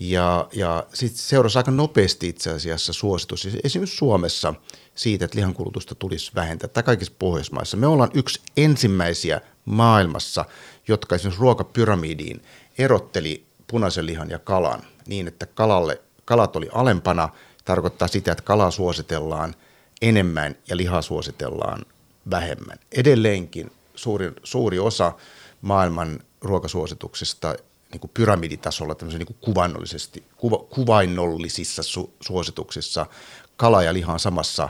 Ja, 0.00 0.48
ja 0.52 0.86
sitten 0.94 1.18
seurasi 1.18 1.58
aika 1.58 1.70
nopeasti 1.70 2.28
itse 2.28 2.50
asiassa 2.50 2.92
suositus, 2.92 3.48
esimerkiksi 3.64 3.96
Suomessa, 3.96 4.54
siitä, 4.94 5.24
että 5.24 5.36
lihankulutusta 5.36 5.94
tulisi 5.94 6.32
vähentää, 6.34 6.68
tai 6.68 6.82
kaikissa 6.82 7.14
Pohjoismaissa. 7.18 7.76
Me 7.76 7.86
ollaan 7.86 8.10
yksi 8.14 8.40
ensimmäisiä 8.56 9.40
maailmassa, 9.64 10.44
jotka 10.88 11.14
esimerkiksi 11.14 11.40
ruokapyramidiin 11.40 12.42
erotteli 12.78 13.46
punaisen 13.66 14.06
lihan 14.06 14.30
ja 14.30 14.38
kalan 14.38 14.82
niin, 15.06 15.28
että 15.28 15.46
kalalle 15.46 16.02
kalat 16.24 16.56
oli 16.56 16.68
alempana, 16.72 17.28
tarkoittaa 17.64 18.08
sitä, 18.08 18.32
että 18.32 18.44
kalaa 18.44 18.70
suositellaan 18.70 19.54
enemmän 20.02 20.56
ja 20.68 20.76
lihaa 20.76 21.02
suositellaan 21.02 21.86
vähemmän. 22.30 22.78
Edelleenkin 22.92 23.72
suuri, 23.94 24.32
suuri 24.44 24.78
osa 24.78 25.12
maailman 25.62 26.20
ruokasuosituksista 26.40 27.54
niin 27.92 28.00
kuin 28.00 28.10
pyramiditasolla, 28.14 28.96
niin 29.02 29.26
kuin 29.26 29.36
kuvainnollisesti, 29.40 30.24
kuva, 30.36 30.58
kuvainnollisissa 30.58 31.82
su, 31.82 32.12
suosituksissa 32.20 33.06
kala 33.56 33.82
ja 33.82 33.94
liha 33.94 34.12
on 34.12 34.20
samassa 34.20 34.68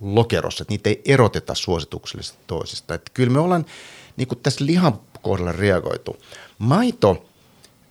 lokerossa, 0.00 0.62
että 0.62 0.72
niitä 0.72 0.90
ei 0.90 1.02
eroteta 1.04 1.54
suosituksellisesti 1.54 2.38
toisista. 2.46 2.94
Että 2.94 3.10
kyllä 3.14 3.32
me 3.32 3.38
ollaan 3.38 3.66
niin 4.16 4.28
kuin 4.28 4.38
tässä 4.38 4.66
lihan 4.66 5.00
kohdalla 5.22 5.52
reagoitu. 5.52 6.16
Maito, 6.58 7.26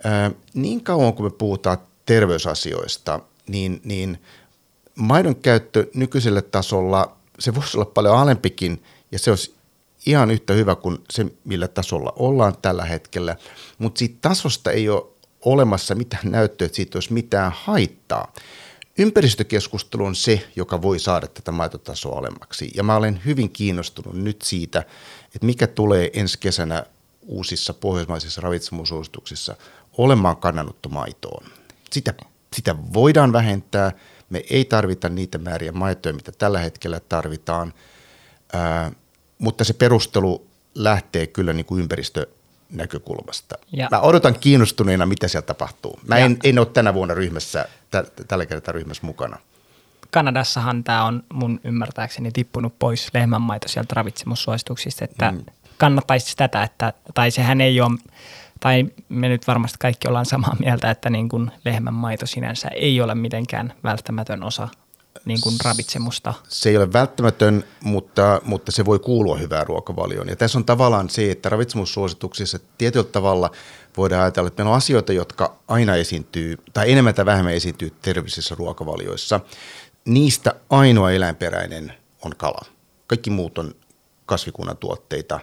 ää, 0.03 0.31
niin 0.53 0.83
kauan 0.83 1.13
kuin 1.13 1.25
me 1.25 1.37
puhutaan 1.37 1.77
terveysasioista, 2.05 3.19
niin, 3.47 3.81
niin 3.83 4.21
maidon 4.95 5.35
käyttö 5.35 5.87
nykyisellä 5.93 6.41
tasolla, 6.41 7.17
se 7.39 7.55
voisi 7.55 7.77
olla 7.77 7.85
paljon 7.85 8.17
alempikin 8.17 8.83
ja 9.11 9.19
se 9.19 9.29
olisi 9.29 9.55
ihan 10.05 10.31
yhtä 10.31 10.53
hyvä 10.53 10.75
kuin 10.75 10.97
se, 11.09 11.25
millä 11.45 11.67
tasolla 11.67 12.13
ollaan 12.15 12.57
tällä 12.61 12.85
hetkellä, 12.85 13.35
mutta 13.77 13.99
siitä 13.99 14.15
tasosta 14.21 14.71
ei 14.71 14.89
ole 14.89 15.05
olemassa 15.45 15.95
mitään 15.95 16.31
näyttöä, 16.31 16.65
että 16.65 16.75
siitä 16.75 16.97
olisi 16.97 17.13
mitään 17.13 17.51
haittaa. 17.55 18.33
Ympäristökeskustelu 18.97 20.05
on 20.05 20.15
se, 20.15 20.47
joka 20.55 20.81
voi 20.81 20.99
saada 20.99 21.27
tätä 21.27 21.51
maitotasoa 21.51 22.19
alemmaksi. 22.19 22.71
Ja 22.75 22.83
mä 22.83 22.95
olen 22.95 23.21
hyvin 23.25 23.49
kiinnostunut 23.49 24.15
nyt 24.15 24.41
siitä, 24.41 24.79
että 25.35 25.45
mikä 25.45 25.67
tulee 25.67 26.09
ensi 26.13 26.39
kesänä 26.39 26.85
uusissa 27.21 27.73
pohjoismaisissa 27.73 28.41
ravitsemusuosituksissa 28.41 29.55
olemaan 29.97 30.37
kannanotto 30.37 30.89
maitoon 30.89 31.45
sitä, 31.95 32.13
sitä 32.53 32.75
voidaan 32.93 33.33
vähentää. 33.33 33.91
Me 34.29 34.43
ei 34.49 34.65
tarvita 34.65 35.09
niitä 35.09 35.37
määriä 35.37 35.71
maitoja, 35.71 36.15
mitä 36.15 36.31
tällä 36.31 36.59
hetkellä 36.59 36.99
tarvitaan, 36.99 37.73
ää, 38.53 38.91
mutta 39.39 39.63
se 39.63 39.73
perustelu 39.73 40.47
lähtee 40.75 41.27
kyllä 41.27 41.53
niin 41.53 41.65
kuin 41.65 41.81
ympäristönäkökulmasta. 41.81 43.55
Ja. 43.71 43.87
Mä 43.91 43.99
odotan 43.99 44.39
kiinnostuneena, 44.39 45.05
mitä 45.05 45.27
siellä 45.27 45.45
tapahtuu. 45.45 45.99
Mä 46.07 46.17
en, 46.17 46.37
en 46.43 46.59
ole 46.59 46.65
tänä 46.65 46.93
vuonna 46.93 47.13
ryhmässä, 47.13 47.65
t- 47.91 48.27
tällä 48.27 48.45
kertaa 48.45 48.71
ryhmässä 48.71 49.05
mukana. 49.05 49.37
Kanadassahan 50.11 50.83
tämä 50.83 51.05
on 51.05 51.23
mun 51.33 51.59
ymmärtääkseni 51.63 52.31
tippunut 52.31 52.79
pois 52.79 53.09
lehmänmaito 53.13 53.67
sieltä 53.67 53.93
ravitsemussuosituksista, 53.95 55.05
että 55.05 55.31
mm. 55.31 55.45
kannattaisi 55.77 56.35
tätä, 56.35 56.63
että, 56.63 56.93
tai 57.13 57.31
sehän 57.31 57.61
ei 57.61 57.81
ole 57.81 57.99
tai 58.65 58.85
me 59.09 59.29
nyt 59.29 59.47
varmasti 59.47 59.77
kaikki 59.79 60.07
ollaan 60.07 60.25
samaa 60.25 60.55
mieltä, 60.59 60.91
että 60.91 61.09
niin 61.09 61.29
kuin 61.29 61.51
lehmän 61.65 61.93
maito 61.93 62.25
sinänsä 62.25 62.67
ei 62.67 63.01
ole 63.01 63.15
mitenkään 63.15 63.73
välttämätön 63.83 64.43
osa 64.43 64.67
niin 65.25 65.41
kuin 65.41 65.55
ravitsemusta. 65.65 66.33
Se 66.47 66.69
ei 66.69 66.77
ole 66.77 66.93
välttämätön, 66.93 67.63
mutta, 67.83 68.41
mutta 68.45 68.71
se 68.71 68.85
voi 68.85 68.99
kuulua 68.99 69.37
hyvään 69.37 69.67
ruokavalioon. 69.67 70.29
Ja 70.29 70.35
tässä 70.35 70.57
on 70.57 70.65
tavallaan 70.65 71.09
se, 71.09 71.31
että 71.31 71.49
ravitsemussuosituksissa 71.49 72.59
tietyllä 72.77 73.05
tavalla 73.11 73.51
voidaan 73.97 74.21
ajatella, 74.21 74.47
että 74.47 74.63
meillä 74.63 74.71
on 74.71 74.77
asioita, 74.77 75.13
jotka 75.13 75.55
aina 75.67 75.95
esiintyy, 75.95 76.57
tai 76.73 76.91
enemmän 76.91 77.15
tai 77.15 77.25
vähemmän 77.25 77.53
esiintyy 77.53 77.93
terveellisissä 78.01 78.55
ruokavalioissa. 78.55 79.39
Niistä 80.05 80.55
ainoa 80.69 81.11
eläinperäinen 81.11 81.93
on 82.21 82.31
kala. 82.37 82.65
Kaikki 83.07 83.29
muut 83.29 83.57
on 83.57 83.75
kasvikunnan 84.25 84.77
tuotteita. 84.77 85.39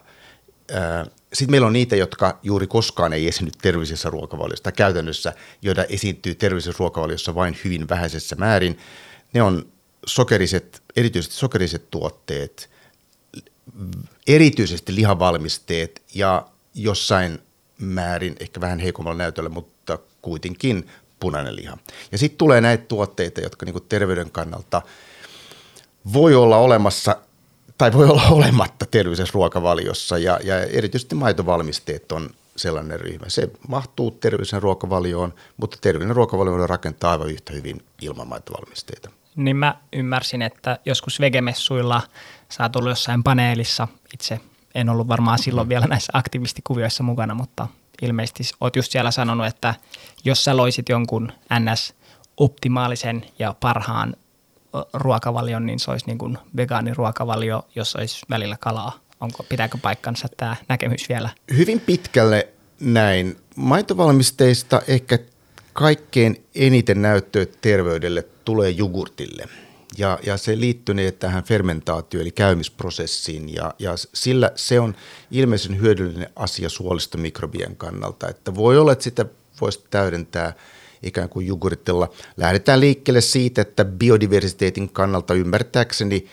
Sitten 1.32 1.50
meillä 1.50 1.66
on 1.66 1.72
niitä, 1.72 1.96
jotka 1.96 2.38
juuri 2.42 2.66
koskaan 2.66 3.12
ei 3.12 3.28
esiinny 3.28 3.52
terveellisessä 3.62 4.10
ruokavaliossa, 4.10 4.72
käytännössä, 4.72 5.32
joita 5.62 5.84
esiintyy 5.84 6.34
terveellisessä 6.34 6.78
ruokavaliossa 6.78 7.34
vain 7.34 7.58
hyvin 7.64 7.88
vähäisessä 7.88 8.36
määrin. 8.36 8.78
Ne 9.32 9.42
on 9.42 9.66
sokeriset, 10.06 10.82
erityisesti 10.96 11.34
sokeriset 11.34 11.90
tuotteet, 11.90 12.70
erityisesti 14.26 14.94
lihavalmisteet 14.94 16.02
ja 16.14 16.46
jossain 16.74 17.38
määrin 17.78 18.36
ehkä 18.40 18.60
vähän 18.60 18.78
heikommalla 18.78 19.18
näytöllä, 19.18 19.48
mutta 19.48 19.98
kuitenkin 20.22 20.88
punainen 21.20 21.56
liha. 21.56 21.78
Ja 22.12 22.18
sitten 22.18 22.38
tulee 22.38 22.60
näitä 22.60 22.84
tuotteita, 22.84 23.40
jotka 23.40 23.66
niinku 23.66 23.80
terveyden 23.80 24.30
kannalta 24.30 24.82
voi 26.12 26.34
olla 26.34 26.56
olemassa 26.56 27.16
tai 27.82 27.92
voi 27.92 28.08
olla 28.08 28.22
olematta 28.38 28.86
terveellisessä 28.86 29.32
ruokavaliossa 29.34 30.18
ja, 30.18 30.38
ja 30.44 30.60
erityisesti 30.60 31.14
maitovalmisteet 31.14 32.12
on 32.12 32.30
sellainen 32.56 33.00
ryhmä. 33.00 33.28
Se 33.28 33.50
mahtuu 33.68 34.10
terveellisen 34.10 34.62
ruokavalioon, 34.62 35.34
mutta 35.56 35.78
terveellinen 35.80 36.16
ruokavalio 36.16 36.66
rakentaa 36.66 37.10
aivan 37.10 37.30
yhtä 37.30 37.52
hyvin 37.52 37.82
ilman 38.02 38.28
maitovalmisteita. 38.28 39.10
Niin 39.36 39.56
mä 39.56 39.74
ymmärsin, 39.92 40.42
että 40.42 40.78
joskus 40.84 41.20
vegemessuilla 41.20 42.02
sä 42.48 42.62
oot 42.62 42.76
ollut 42.76 42.90
jossain 42.90 43.22
paneelissa. 43.22 43.88
Itse 44.14 44.40
en 44.74 44.88
ollut 44.88 45.08
varmaan 45.08 45.38
silloin 45.38 45.68
vielä 45.68 45.86
näissä 45.86 46.10
aktivistikuvioissa 46.14 47.02
mukana, 47.02 47.34
mutta 47.34 47.68
ilmeisesti 48.02 48.42
oot 48.60 48.76
just 48.76 48.92
siellä 48.92 49.10
sanonut, 49.10 49.46
että 49.46 49.74
jos 50.24 50.44
sä 50.44 50.56
loisit 50.56 50.88
jonkun 50.88 51.32
NS-optimaalisen 51.54 53.26
ja 53.38 53.54
parhaan 53.60 54.16
ruokavalion, 54.92 55.66
niin 55.66 55.78
se 55.78 55.90
olisi 55.90 56.06
niin 56.06 56.18
kuin 56.18 56.38
vegaaniruokavalio, 56.56 57.66
jos 57.74 57.96
olisi 57.96 58.26
välillä 58.30 58.56
kalaa. 58.60 58.98
Onko, 59.20 59.42
pitääkö 59.48 59.78
paikkansa 59.82 60.28
tämä 60.36 60.56
näkemys 60.68 61.08
vielä? 61.08 61.30
Hyvin 61.56 61.80
pitkälle 61.80 62.48
näin. 62.80 63.36
Maitovalmisteista 63.56 64.82
ehkä 64.88 65.18
kaikkein 65.72 66.44
eniten 66.54 67.02
näyttöä 67.02 67.46
terveydelle 67.60 68.22
tulee 68.44 68.70
jogurtille. 68.70 69.48
Ja, 69.98 70.18
ja 70.26 70.36
se 70.36 70.60
liittyy 70.60 71.12
tähän 71.18 71.44
fermentaatio- 71.44 72.20
eli 72.20 72.30
käymisprosessiin 72.30 73.54
ja, 73.54 73.74
ja 73.78 73.94
sillä 74.14 74.50
se 74.54 74.80
on 74.80 74.94
ilmeisen 75.30 75.80
hyödyllinen 75.80 76.30
asia 76.36 76.68
suolistomikrobien 76.68 77.76
kannalta, 77.76 78.28
että 78.28 78.54
voi 78.54 78.78
olla, 78.78 78.92
että 78.92 79.04
sitä 79.04 79.26
voisi 79.60 79.84
täydentää 79.90 80.52
ikään 81.02 81.28
kuin 81.28 81.46
jogurtilla. 81.46 82.08
Lähdetään 82.36 82.80
liikkeelle 82.80 83.20
siitä, 83.20 83.62
että 83.62 83.84
biodiversiteetin 83.84 84.88
kannalta 84.88 85.34
ymmärtääkseni 85.34 86.26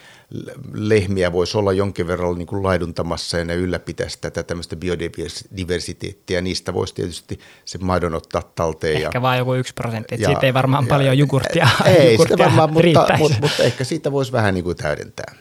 lehmiä 0.74 1.32
voisi 1.32 1.58
olla 1.58 1.74
jonkin 1.74 2.08
verran 2.08 2.38
niin 2.38 2.48
kuin 2.48 2.64
laiduntamassa 2.64 3.38
ja 3.38 3.46
ne 3.46 3.56
ylläpitäisi 3.56 4.18
tätä 4.22 4.44
tämmöistä 4.44 4.76
biodiversiteettiä. 4.76 6.42
Niistä 6.42 6.74
voisi 6.74 6.96
tietysti 6.96 7.40
se 7.66 7.78
maidon 7.78 8.16
ottaa 8.16 8.42
talteen. 8.56 8.96
Ehkä 8.96 9.10
ja, 9.14 9.22
vain 9.22 9.38
joku 9.38 9.54
yksi 9.54 9.74
prosentti, 9.74 10.16
että 10.16 10.28
siitä 10.28 10.46
ei 10.46 10.54
varmaan 10.54 10.84
ja, 10.84 10.90
paljon 10.90 11.18
jogurttia 11.18 11.68
Ei 11.86 12.12
jogurttia 12.12 12.38
sitä 12.38 12.44
varmaan, 12.46 12.74
mutta, 12.74 13.18
mutta, 13.18 13.38
mutta, 13.42 13.64
ehkä 13.64 13.84
siitä 13.84 14.12
voisi 14.12 14.32
vähän 14.32 14.54
niin 14.54 14.64
kuin 14.64 14.78
täydentää. 14.78 15.36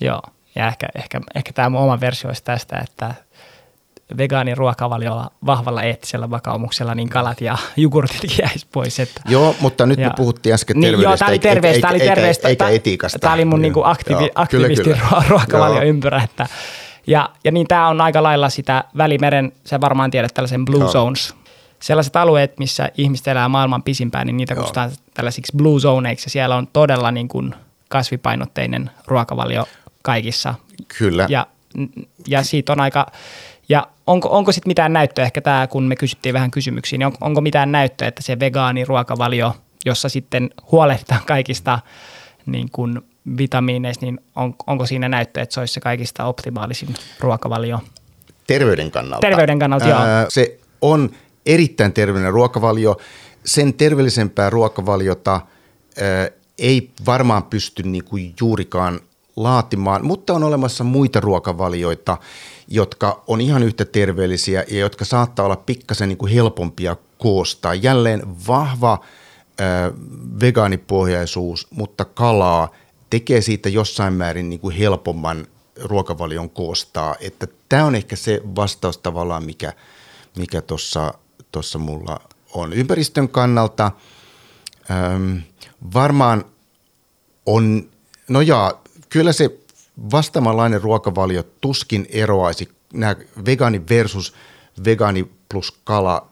Joo, 0.00 0.22
ja 0.54 0.68
ehkä, 0.68 0.88
ehkä, 0.94 1.20
ehkä 1.34 1.52
tämä 1.52 1.68
mun 1.68 1.80
oma 1.80 2.00
versio 2.00 2.28
olisi 2.28 2.44
tästä, 2.44 2.84
että 2.88 3.14
vegaanin 4.18 4.56
ruokavaliolla 4.56 5.30
vahvalla 5.46 5.82
eettisellä 5.82 6.30
vakaumuksella, 6.30 6.94
niin 6.94 7.08
kalat 7.08 7.40
ja 7.40 7.58
jogurtit 7.76 8.38
jäisi 8.38 8.66
pois. 8.72 9.00
Että, 9.00 9.20
joo, 9.28 9.56
mutta 9.60 9.86
nyt 9.86 9.98
ja, 9.98 10.08
me 10.08 10.14
puhuttiin 10.16 10.54
äsken 10.54 10.80
terveydestä, 10.80 10.96
niin, 10.96 11.10
joo, 11.10 11.16
tämä 11.16 11.28
oli 11.28 11.38
terveestä, 11.38 11.88
eikä, 11.88 12.04
eikä, 12.04 12.26
eikä, 12.26 12.48
eikä 12.48 12.68
etiikasta. 12.68 13.18
Tämä 13.18 13.34
oli 13.34 13.44
mun 13.44 13.62
niinku 13.62 13.82
aktiivi, 13.84 14.22
joo, 14.22 14.30
aktivistin 14.34 15.00
ruokavalioympyrä. 15.28 16.22
Että, 16.22 16.46
ja, 17.06 17.30
ja 17.44 17.52
niin 17.52 17.66
tämä 17.66 17.88
on 17.88 18.00
aika 18.00 18.22
lailla 18.22 18.48
sitä 18.48 18.84
Välimeren, 18.96 19.52
sä 19.64 19.80
varmaan 19.80 20.10
tiedät 20.10 20.34
tällaisen 20.34 20.64
Blue 20.64 20.80
joo. 20.80 20.92
Zones, 20.92 21.34
sellaiset 21.80 22.16
alueet, 22.16 22.58
missä 22.58 22.88
ihmiset 22.96 23.28
elää 23.28 23.48
maailman 23.48 23.82
pisimpään, 23.82 24.26
niin 24.26 24.36
niitä 24.36 24.54
joo. 24.54 24.60
kutsutaan 24.60 24.90
tällaisiksi 25.14 25.52
blue 25.56 25.80
zoneiksi. 25.80 26.26
Ja 26.26 26.30
siellä 26.30 26.56
on 26.56 26.66
todella 26.66 27.10
niin 27.10 27.28
kuin 27.28 27.54
kasvipainotteinen 27.88 28.90
ruokavalio 29.06 29.68
kaikissa. 30.02 30.54
Kyllä. 30.98 31.26
Ja, 31.28 31.46
ja 32.28 32.42
siitä 32.42 32.72
on 32.72 32.80
aika 32.80 33.06
ja 33.68 33.86
onko, 34.06 34.28
onko 34.28 34.52
sitten 34.52 34.70
mitään 34.70 34.92
näyttöä, 34.92 35.24
ehkä 35.24 35.40
tämä 35.40 35.66
kun 35.66 35.82
me 35.82 35.96
kysyttiin 35.96 36.32
vähän 36.32 36.50
kysymyksiä, 36.50 36.98
niin 36.98 37.06
on, 37.06 37.12
onko 37.20 37.40
mitään 37.40 37.72
näyttöä, 37.72 38.08
että 38.08 38.22
se 38.22 38.40
vegaaniruokavalio, 38.40 39.56
jossa 39.84 40.08
sitten 40.08 40.50
huolehditaan 40.72 41.20
kaikista 41.26 41.78
niin 42.46 42.68
kuin 42.72 43.00
vitamiineista, 43.38 44.06
niin 44.06 44.20
on, 44.36 44.54
onko 44.66 44.86
siinä 44.86 45.08
näyttöä, 45.08 45.42
että 45.42 45.54
se 45.54 45.60
olisi 45.60 45.74
se 45.74 45.80
kaikista 45.80 46.24
optimaalisin 46.24 46.94
ruokavalio? 47.20 47.80
Terveyden 48.46 48.90
kannalta. 48.90 49.26
Terveyden 49.26 49.58
kannalta, 49.58 49.88
joo. 49.88 50.00
se 50.28 50.58
on 50.80 51.10
erittäin 51.46 51.92
terveellinen 51.92 52.32
ruokavalio. 52.32 52.96
Sen 53.44 53.74
terveellisempää 53.74 54.50
ruokavaliota 54.50 55.32
ää, 55.32 56.28
ei 56.58 56.90
varmaan 57.06 57.42
pysty 57.42 57.82
niin 57.82 58.04
kuin 58.04 58.34
juurikaan 58.40 59.00
laatimaan, 59.36 60.06
mutta 60.06 60.32
on 60.32 60.44
olemassa 60.44 60.84
muita 60.84 61.20
ruokavalioita, 61.20 62.16
jotka 62.68 63.22
on 63.26 63.40
ihan 63.40 63.62
yhtä 63.62 63.84
terveellisiä 63.84 64.64
ja 64.68 64.78
jotka 64.78 65.04
saattaa 65.04 65.46
olla 65.46 65.56
pikkasen 65.56 66.08
niin 66.08 66.18
kuin 66.18 66.32
helpompia 66.32 66.96
koostaa. 67.18 67.74
Jälleen 67.74 68.22
vahva 68.46 68.92
äh, 68.92 69.92
vegaanipohjaisuus, 70.40 71.66
mutta 71.70 72.04
kalaa 72.04 72.72
tekee 73.10 73.40
siitä 73.40 73.68
jossain 73.68 74.12
määrin 74.12 74.50
niin 74.50 74.60
kuin 74.60 74.76
helpomman 74.76 75.46
ruokavalion 75.82 76.50
koostaa. 76.50 77.16
Että 77.20 77.46
tämä 77.68 77.84
on 77.84 77.94
ehkä 77.94 78.16
se 78.16 78.40
vastaus 78.56 78.98
tavallaan, 78.98 79.44
mikä 79.44 79.72
mikä 80.36 80.62
tuossa 80.62 81.14
tossa 81.52 81.78
mulla 81.78 82.20
on. 82.52 82.72
Ympäristön 82.72 83.28
kannalta 83.28 83.92
ähm, 84.90 85.36
varmaan 85.94 86.44
on, 87.46 87.90
no 88.28 88.40
jaa, 88.40 88.82
kyllä 89.08 89.32
se 89.32 89.58
vastaavanlainen 90.12 90.80
ruokavalio 90.80 91.42
tuskin 91.60 92.06
eroaisi, 92.10 92.68
nämä 92.92 93.16
vegaani 93.46 93.82
versus 93.88 94.34
vegaani 94.84 95.30
plus 95.48 95.72
kala 95.84 96.30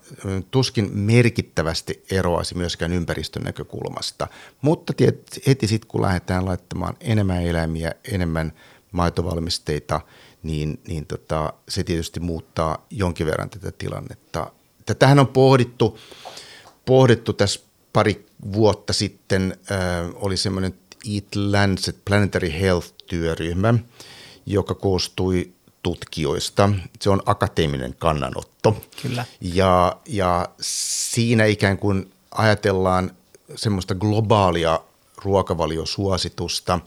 tuskin 0.51 0.99
merkittävästi 0.99 2.05
eroaisi 2.11 2.57
myöskään 2.57 2.93
ympäristön 2.93 3.43
näkökulmasta. 3.43 4.29
Mutta 4.63 4.93
heti 5.47 5.67
sitten 5.67 5.89
kun 5.89 6.03
lähdetään 6.03 6.45
laittamaan 6.45 6.97
enemmän 7.01 7.43
eläimiä, 7.43 7.93
enemmän 8.13 8.53
maitovalmisteita, 8.93 10.01
niin, 10.43 10.81
niin 10.89 11.07
tota, 11.07 11.53
se 11.69 11.85
tietysti 11.85 12.21
muuttaa 12.21 12.87
jonkin 12.91 13.27
verran 13.27 13.51
tätä 13.51 13.73
tilannetta. 13.79 14.53
Tätähän 14.87 15.19
on 15.19 15.29
pohdittu, 15.29 15.99
pohdittu 16.85 17.33
tässä 17.33 17.61
pari 17.93 18.27
vuotta 18.53 18.93
sitten, 18.93 19.57
äh, 19.71 19.79
oli 20.15 20.37
semmoinen 20.37 20.75
Eat 21.15 21.37
Lancet 21.37 21.97
Planetary 22.05 22.53
Health-työryhmä, 22.61 23.75
joka 24.47 24.75
koostui 24.75 25.51
tutkijoista. 25.83 26.71
Se 27.01 27.11
on 27.11 27.23
akateeminen 27.27 27.95
kannanotto. 27.99 28.77
Kyllä. 29.03 29.25
Ja, 29.41 29.97
ja 30.07 30.49
siinä 30.61 31.45
ikään 31.45 31.79
kuin 31.79 32.11
ajatellaan 32.31 33.11
semmoista 33.55 33.95
globaalia 33.95 34.81
ruokavaliosuositusta, 35.25 36.81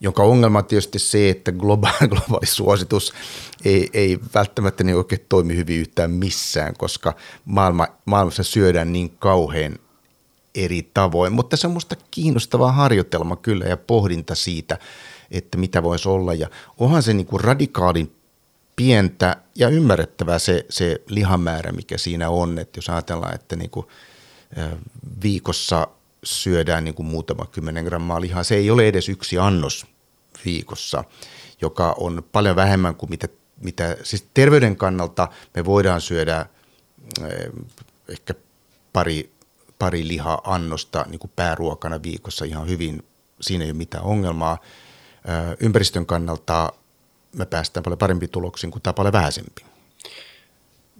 jonka 0.00 0.22
ongelma 0.22 0.58
on 0.58 0.64
tietysti 0.64 0.98
se, 0.98 1.30
että 1.30 1.52
globaali, 1.52 2.08
globaali 2.14 2.46
suositus 2.46 3.12
ei, 3.64 3.90
ei 3.92 4.18
välttämättä 4.34 4.84
niin 4.84 4.96
oikein 4.96 5.26
toimi 5.28 5.56
hyvin 5.56 5.80
yhtään 5.80 6.10
missään, 6.10 6.74
koska 6.76 7.14
maailma, 7.44 7.88
maailmassa 8.04 8.42
syödään 8.42 8.92
niin 8.92 9.10
kauhean 9.18 9.78
eri 10.64 10.90
tavoin. 10.94 11.32
Mutta 11.32 11.56
se 11.56 11.66
on 11.66 11.70
minusta 11.70 11.96
kiinnostava 12.10 12.72
harjoitelma 12.72 13.36
kyllä 13.36 13.64
ja 13.64 13.76
pohdinta 13.76 14.34
siitä, 14.34 14.78
että 15.30 15.58
mitä 15.58 15.82
voisi 15.82 16.08
olla. 16.08 16.34
Ja 16.34 16.48
onhan 16.78 17.02
se 17.02 17.14
niin 17.14 17.26
kuin 17.26 17.40
radikaalin 17.40 18.12
pientä 18.76 19.36
ja 19.54 19.68
ymmärrettävää 19.68 20.38
se, 20.38 20.66
se 20.68 21.02
lihamäärä, 21.06 21.72
mikä 21.72 21.98
siinä 21.98 22.30
on. 22.30 22.58
Että 22.58 22.78
jos 22.78 22.88
ajatellaan, 22.88 23.34
että 23.34 23.56
niin 23.56 23.70
kuin 23.70 23.86
viikossa 25.22 25.88
syödään 26.24 26.84
niin 26.84 26.94
kuin 26.94 27.06
muutama 27.06 27.46
kymmenen 27.46 27.84
grammaa 27.84 28.20
lihaa, 28.20 28.44
se 28.44 28.54
ei 28.54 28.70
ole 28.70 28.88
edes 28.88 29.08
yksi 29.08 29.38
annos 29.38 29.86
viikossa, 30.44 31.04
joka 31.60 31.94
on 31.98 32.24
paljon 32.32 32.56
vähemmän 32.56 32.94
kuin 32.94 33.10
mitä, 33.10 33.28
mitä 33.62 33.96
siis 34.02 34.26
terveyden 34.34 34.76
kannalta 34.76 35.28
me 35.54 35.64
voidaan 35.64 36.00
syödä 36.00 36.46
ehkä 38.08 38.34
pari 38.92 39.30
pari 39.78 40.08
liha-annosta 40.08 41.04
niin 41.08 41.18
kuin 41.18 41.30
pääruokana 41.36 42.02
viikossa 42.02 42.44
ihan 42.44 42.68
hyvin. 42.68 43.04
Siinä 43.40 43.64
ei 43.64 43.70
ole 43.70 43.76
mitään 43.76 44.04
ongelmaa. 44.04 44.58
Ympäristön 45.60 46.06
kannalta 46.06 46.72
me 47.32 47.46
päästään 47.46 47.84
paljon 47.84 47.98
parempi 47.98 48.28
tuloksiin 48.28 48.70
kuin 48.70 48.82
tämä 48.82 48.92
paljon 48.92 49.12
vähäisempi. 49.12 49.64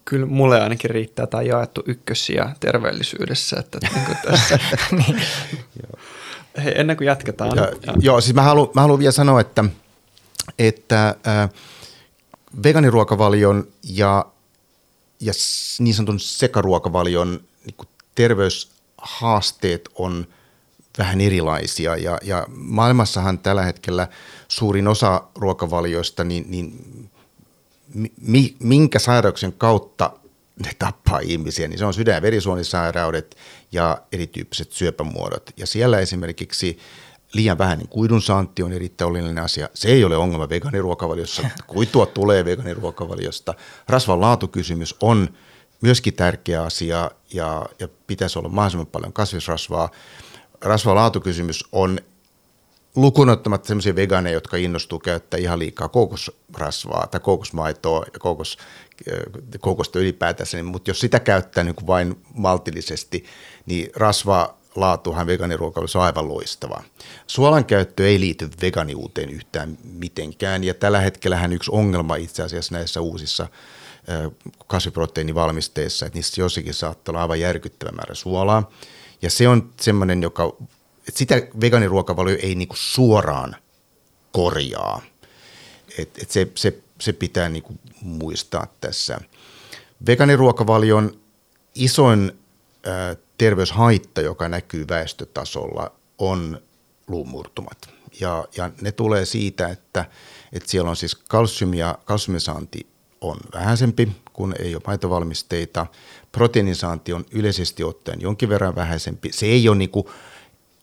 Kyllä 0.04 0.26
mulle 0.26 0.60
ainakin 0.60 0.90
riittää 0.90 1.26
tämä 1.26 1.42
jaettu 1.42 1.82
ykkössiä 1.86 2.56
terveellisyydessä, 2.60 3.56
että 3.60 3.78
niin 3.94 4.04
kuin 4.04 4.18
tässä. 4.30 4.58
niin. 4.90 5.20
Hei, 6.64 6.80
ennen 6.80 6.96
kuin 6.96 7.06
jatketaan. 7.06 7.56
Ja, 7.56 7.62
ja. 7.62 7.94
Joo, 8.00 8.20
siis 8.20 8.34
mä 8.34 8.42
haluan, 8.42 8.68
mä 8.74 8.80
haluan 8.80 8.98
vielä 8.98 9.12
sanoa, 9.12 9.40
että, 9.40 9.64
että 10.58 11.08
äh, 11.08 11.50
veganiruokavalion 12.62 13.66
ja, 13.82 14.24
ja 15.20 15.32
niin 15.78 15.94
sanotun 15.94 16.20
sekaruokavalion 16.20 17.40
niin 17.64 17.74
kuin 17.76 17.88
terveyshaasteet 18.18 19.88
on 19.94 20.26
vähän 20.98 21.20
erilaisia 21.20 21.96
ja, 21.96 22.18
ja 22.22 22.46
maailmassahan 22.48 23.38
tällä 23.38 23.62
hetkellä 23.62 24.08
suurin 24.48 24.88
osa 24.88 25.22
ruokavalioista, 25.34 26.24
niin, 26.24 26.44
niin 26.48 26.84
mi, 28.20 28.56
minkä 28.58 28.98
sairauksen 28.98 29.52
kautta 29.52 30.10
ne 30.64 30.70
tappaa 30.78 31.18
ihmisiä, 31.18 31.68
niin 31.68 31.78
se 31.78 31.84
on 31.84 31.94
sydän- 31.94 32.14
ja 32.14 32.22
verisuonisairaudet 32.22 33.36
ja 33.72 34.02
erityyppiset 34.12 34.72
syöpämuodot. 34.72 35.50
Ja 35.56 35.66
siellä 35.66 35.98
esimerkiksi 35.98 36.78
liian 37.32 37.58
vähäinen 37.58 37.88
kuidun 37.88 38.22
saanti 38.22 38.62
on 38.62 38.72
erittäin 38.72 39.10
oleellinen 39.10 39.44
asia. 39.44 39.68
Se 39.74 39.88
ei 39.88 40.04
ole 40.04 40.16
ongelma 40.16 40.48
vegaaniruokavaliossa. 40.48 41.42
Kuitua 41.66 42.06
tulee 42.06 42.44
vegaaniruokavaliosta. 42.44 43.54
Rasvan 43.88 44.20
laatukysymys 44.20 44.96
on 45.00 45.28
myöskin 45.80 46.14
tärkeä 46.14 46.62
asia 46.62 47.10
ja, 47.34 47.66
ja 47.78 47.88
pitäisi 48.06 48.38
olla 48.38 48.48
mahdollisimman 48.48 48.86
paljon 48.86 49.12
kasvisrasvaa. 49.12 49.90
Rasvan 50.60 50.94
laatukysymys 50.94 51.64
on 51.72 51.98
lukunottamatta 52.96 53.68
sellaisia 53.68 53.94
vegaaneja, 53.94 54.34
jotka 54.34 54.56
innostuu 54.56 54.98
käyttää 54.98 55.40
ihan 55.40 55.58
liikaa 55.58 55.88
kookosrasvaa 55.88 57.06
tai 57.06 57.20
kookosmaitoa 57.20 58.04
ja 58.12 58.18
kookos, 58.18 58.58
kookosta 59.60 59.98
ylipäätänsä, 59.98 60.56
niin, 60.56 60.66
mutta 60.66 60.90
jos 60.90 61.00
sitä 61.00 61.20
käyttää 61.20 61.64
niin 61.64 61.74
kuin 61.74 61.86
vain 61.86 62.22
maltillisesti, 62.34 63.24
niin 63.66 63.90
rasva 63.96 64.54
laatuhan 64.76 65.26
vegaaniruokailussa 65.26 65.98
on 65.98 66.04
aivan 66.04 66.28
loistava. 66.28 66.82
Suolan 67.26 67.64
käyttö 67.64 68.08
ei 68.08 68.20
liity 68.20 68.50
veganiuteen 68.62 69.30
yhtään 69.30 69.78
mitenkään 69.84 70.64
ja 70.64 70.74
tällä 70.74 71.00
hetkellä 71.00 71.48
yksi 71.52 71.70
ongelma 71.74 72.16
itse 72.16 72.42
asiassa 72.42 72.74
näissä 72.74 73.00
uusissa 73.00 73.48
kasviproteiinivalmisteissa, 74.66 76.06
että 76.06 76.16
niissä 76.16 76.40
jossakin 76.40 76.74
saattaa 76.74 77.12
olla 77.12 77.22
aivan 77.22 77.40
järkyttävä 77.40 77.92
määrä 77.92 78.14
suolaa. 78.14 78.70
Ja 79.22 79.30
se 79.30 79.48
on 79.48 79.72
semmoinen, 79.80 80.22
joka, 80.22 80.56
että 81.08 81.18
sitä 81.18 81.34
vegaaniruokavalio 81.60 82.38
ei 82.42 82.54
niinku 82.54 82.76
suoraan 82.76 83.56
korjaa. 84.32 85.02
Et, 85.98 86.18
et 86.22 86.30
se, 86.30 86.48
se, 86.54 86.78
se 87.00 87.12
pitää 87.12 87.48
niinku 87.48 87.74
muistaa 88.02 88.66
tässä. 88.80 89.20
Vegaaniruokavalion 90.06 91.20
isoin 91.74 92.32
ä, 92.86 93.16
terveyshaitta, 93.38 94.20
joka 94.20 94.48
näkyy 94.48 94.88
väestötasolla, 94.88 95.92
on 96.18 96.60
luumurtumat. 97.06 97.88
Ja, 98.20 98.44
ja 98.56 98.70
ne 98.80 98.92
tulee 98.92 99.24
siitä, 99.24 99.68
että, 99.68 100.04
että 100.52 100.70
siellä 100.70 100.90
on 100.90 100.96
siis 100.96 101.14
kalsiumia, 101.14 101.98
kalsiumisaanti 102.04 102.86
on 103.20 103.36
vähäisempi, 103.54 104.08
kun 104.32 104.54
ei 104.58 104.74
ole 104.74 104.82
maitovalmisteita. 104.86 105.86
Proteiinisaanti 106.32 107.12
on 107.12 107.24
yleisesti 107.30 107.84
ottaen 107.84 108.20
jonkin 108.20 108.48
verran 108.48 108.74
vähäisempi. 108.74 109.32
Se 109.32 109.46
ei 109.46 109.68
ole 109.68 109.76
niin 109.76 109.90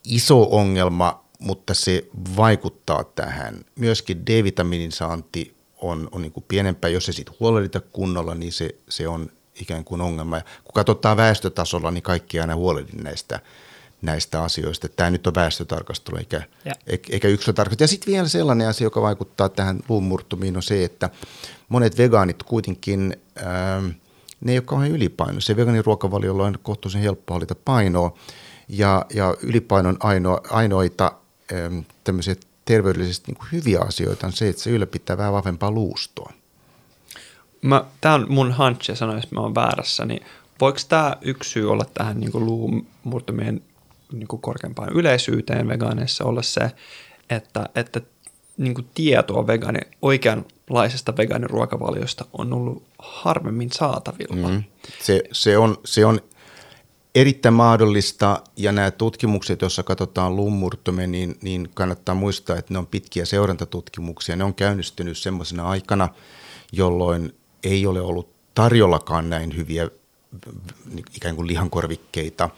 iso 0.04 0.48
ongelma, 0.50 1.24
mutta 1.38 1.74
se 1.74 2.08
vaikuttaa 2.36 3.04
tähän. 3.04 3.64
Myöskin 3.76 4.26
D-vitamiinin 4.26 4.92
saanti 4.92 5.56
on, 5.82 6.08
on 6.12 6.22
niin 6.22 6.32
kuin 6.32 6.44
pienempää. 6.48 6.90
Jos 6.90 7.06
se 7.06 7.12
sitten 7.12 7.34
huolehdita 7.40 7.80
kunnolla, 7.80 8.34
niin 8.34 8.52
se, 8.52 8.74
se 8.88 9.08
on 9.08 9.30
ikään 9.60 9.84
kuin 9.84 10.00
ongelma. 10.00 10.36
Ja 10.36 10.42
kun 10.42 10.74
katsotaan 10.74 11.16
väestötasolla, 11.16 11.90
niin 11.90 12.02
kaikki 12.02 12.40
aina 12.40 12.54
huolehdin 12.54 13.04
näistä, 13.04 13.40
näistä 14.02 14.42
asioista. 14.42 14.88
Tämä 14.88 15.10
nyt 15.10 15.26
on 15.26 15.34
väestötarkastelu 15.34 16.16
eikä, 16.16 16.42
eikä 17.10 17.28
yksilötarkastelu. 17.28 17.84
Ja 17.84 17.88
sitten 17.88 18.12
vielä 18.12 18.28
sellainen 18.28 18.68
asia, 18.68 18.84
joka 18.84 19.02
vaikuttaa 19.02 19.48
tähän 19.48 19.80
luumurtumiin, 19.88 20.56
on 20.56 20.62
se, 20.62 20.84
että 20.84 21.10
monet 21.68 21.98
vegaanit 21.98 22.42
kuitenkin, 22.42 23.16
ää, 23.36 23.76
ähm, 23.76 23.86
ne 24.40 24.52
ei 24.52 24.58
ole 24.58 24.64
kauhean 24.64 24.90
ylipainoisia. 24.90 25.56
Vegaaniruokavaliolla 25.56 26.44
on 26.44 26.58
kohtuullisen 26.62 27.02
helppo 27.02 27.34
hallita 27.34 27.54
painoa 27.54 28.18
ja, 28.68 29.06
ja 29.14 29.34
ylipainon 29.42 29.96
aino, 30.00 30.40
ainoita 30.50 31.12
ähm, 31.52 31.78
tämmöisiä 32.04 32.34
terveydellisesti 32.64 33.32
niin 33.32 33.48
hyviä 33.52 33.80
asioita 33.80 34.26
on 34.26 34.32
se, 34.32 34.48
että 34.48 34.62
se 34.62 34.70
ylläpitää 34.70 35.16
vähän 35.16 35.32
vahvempaa 35.32 35.70
luustoa. 35.70 36.32
Tämä 38.00 38.14
on 38.14 38.26
mun 38.28 38.56
hunch, 38.58 38.88
ja 38.88 38.96
sanoin, 38.96 39.18
että 39.18 39.34
mä 39.34 39.40
oon 39.40 39.54
väärässä, 39.54 40.04
niin 40.04 40.26
voiko 40.60 40.78
tämä 40.88 41.16
yksi 41.22 41.50
syy 41.50 41.70
olla 41.70 41.84
tähän 41.94 42.20
niin 42.20 42.30
luumurtumien 42.34 43.62
niin 44.12 44.28
korkeampaan 44.28 44.92
yleisyyteen 44.92 45.68
vegaaneissa 45.68 46.24
olla 46.24 46.42
se, 46.42 46.70
että, 47.30 47.68
että 47.74 48.00
niin 48.56 48.74
kuin 48.74 48.88
tietoa 48.94 49.46
vegaani, 49.46 49.78
oikeanlaisesta 50.02 51.16
vegaaniruokavaliosta 51.16 52.24
on 52.32 52.52
ollut 52.52 52.82
harvemmin 52.98 53.72
saatavilla. 53.72 54.48
Mm. 54.48 54.64
Se, 55.02 55.22
se, 55.32 55.58
on, 55.58 55.76
se 55.84 56.06
on 56.06 56.20
erittäin 57.14 57.54
mahdollista 57.54 58.42
ja 58.56 58.72
nämä 58.72 58.90
tutkimukset, 58.90 59.60
joissa 59.60 59.82
katsotaan 59.82 60.36
lummurtumia, 60.36 61.06
niin, 61.06 61.38
niin 61.42 61.70
kannattaa 61.74 62.14
muistaa, 62.14 62.56
että 62.56 62.74
ne 62.74 62.78
on 62.78 62.86
pitkiä 62.86 63.24
seurantatutkimuksia. 63.24 64.36
Ne 64.36 64.44
on 64.44 64.54
käynnistynyt 64.54 65.18
semmoisena 65.18 65.68
aikana, 65.68 66.08
jolloin 66.72 67.34
ei 67.64 67.86
ole 67.86 68.00
ollut 68.00 68.30
tarjollakaan 68.54 69.30
näin 69.30 69.56
hyviä 69.56 69.90
ikään 71.16 71.36
kuin 71.36 71.46
lihankorvikkeita– 71.46 72.50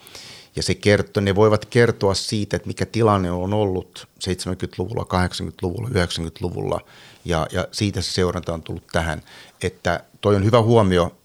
ja 0.55 0.63
se 0.63 0.75
kertoo, 0.75 1.21
ne 1.21 1.35
voivat 1.35 1.65
kertoa 1.65 2.13
siitä, 2.13 2.55
että 2.55 2.67
mikä 2.67 2.85
tilanne 2.85 3.31
on 3.31 3.53
ollut 3.53 4.07
70-luvulla, 4.23 5.03
80-luvulla, 5.03 5.89
90-luvulla 5.89 6.81
ja, 7.25 7.47
ja 7.51 7.67
siitä 7.71 8.01
se 8.01 8.11
seuranta 8.11 8.53
on 8.53 8.63
tullut 8.63 8.87
tähän, 8.91 9.21
että 9.61 10.03
toi 10.21 10.35
on 10.35 10.45
hyvä 10.45 10.61
huomio. 10.61 11.15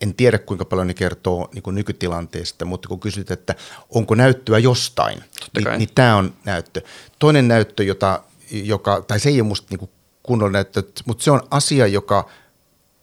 En 0.00 0.14
tiedä, 0.14 0.38
kuinka 0.38 0.64
paljon 0.64 0.86
ne 0.86 0.94
kertoo 0.94 1.48
niin 1.54 1.62
kuin 1.62 1.74
nykytilanteesta, 1.74 2.64
mutta 2.64 2.88
kun 2.88 3.00
kysyt, 3.00 3.30
että 3.30 3.54
onko 3.90 4.14
näyttöä 4.14 4.58
jostain, 4.58 5.24
niin, 5.56 5.78
niin 5.78 5.88
tämä 5.94 6.16
on 6.16 6.34
näyttö. 6.44 6.80
Toinen 7.18 7.48
näyttö, 7.48 7.84
jota, 7.84 8.22
joka, 8.50 9.00
tai 9.00 9.20
se 9.20 9.28
ei 9.28 9.40
ole 9.40 9.48
musta 9.48 9.66
niin 9.70 9.90
kunnollinen 10.22 10.52
näyttö, 10.52 10.82
mutta 11.04 11.24
se 11.24 11.30
on 11.30 11.42
asia, 11.50 11.86
joka 11.86 12.28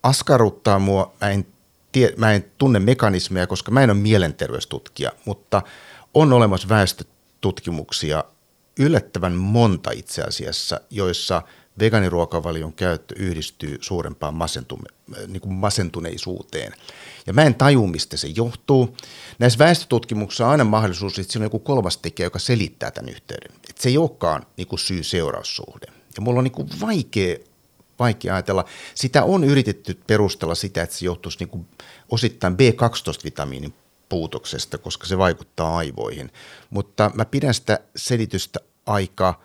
askarruttaa 0.03 0.79
mua. 0.79 1.13
Mä 1.21 1.29
en 1.29 1.45
tie, 1.91 2.13
mä 2.17 2.33
en 2.33 2.45
tunne 2.57 2.79
mekanismeja, 2.79 3.47
koska 3.47 3.71
mä 3.71 3.83
en 3.83 3.89
ole 3.89 3.97
mielenterveystutkija, 3.97 5.11
mutta 5.25 5.61
on 6.13 6.33
olemassa 6.33 6.69
väestötutkimuksia 6.69 8.23
yllättävän 8.79 9.33
monta 9.33 9.91
itse 9.91 10.21
asiassa, 10.21 10.81
joissa 10.89 11.41
veganiruokavalion 11.79 12.73
käyttö 12.73 13.15
yhdistyy 13.17 13.77
suurempaan 13.81 14.33
masentume- 14.33 15.17
niin 15.27 15.41
kuin 15.41 15.53
masentuneisuuteen. 15.53 16.73
Ja 17.27 17.33
mä 17.33 17.43
en 17.43 17.55
taju, 17.55 17.87
mistä 17.87 18.17
se 18.17 18.27
johtuu. 18.27 18.97
Näissä 19.39 19.59
väestötutkimuksissa 19.59 20.45
on 20.45 20.51
aina 20.51 20.63
mahdollisuus, 20.63 21.19
että 21.19 21.33
siinä 21.33 21.43
on 21.43 21.45
joku 21.45 21.59
kolmas 21.59 21.97
tekijä, 21.97 22.25
joka 22.25 22.39
selittää 22.39 22.91
tämän 22.91 23.09
yhteyden. 23.09 23.51
Että 23.69 23.81
se 23.81 23.89
ei 23.89 23.97
olekaan 23.97 24.45
niin 24.57 24.79
syy-seuraussuhde. 24.79 25.87
Ja 26.15 26.21
mulla 26.21 26.37
on 26.39 26.43
niin 26.43 26.51
kuin 26.51 26.69
vaikea 26.81 27.37
vaikea 28.01 28.33
ajatella. 28.33 28.65
Sitä 28.95 29.23
on 29.23 29.43
yritetty 29.43 29.99
perustella 30.07 30.55
sitä, 30.55 30.81
että 30.81 30.95
se 30.95 31.05
johtuisi 31.05 31.39
niin 31.39 31.49
kuin 31.49 31.65
osittain 32.09 32.53
B12-vitamiinin 32.53 33.73
puutoksesta, 34.09 34.77
koska 34.77 35.07
se 35.07 35.17
vaikuttaa 35.17 35.77
aivoihin. 35.77 36.31
Mutta 36.69 37.11
mä 37.13 37.25
pidän 37.25 37.53
sitä 37.53 37.79
selitystä 37.95 38.59
aika 38.85 39.39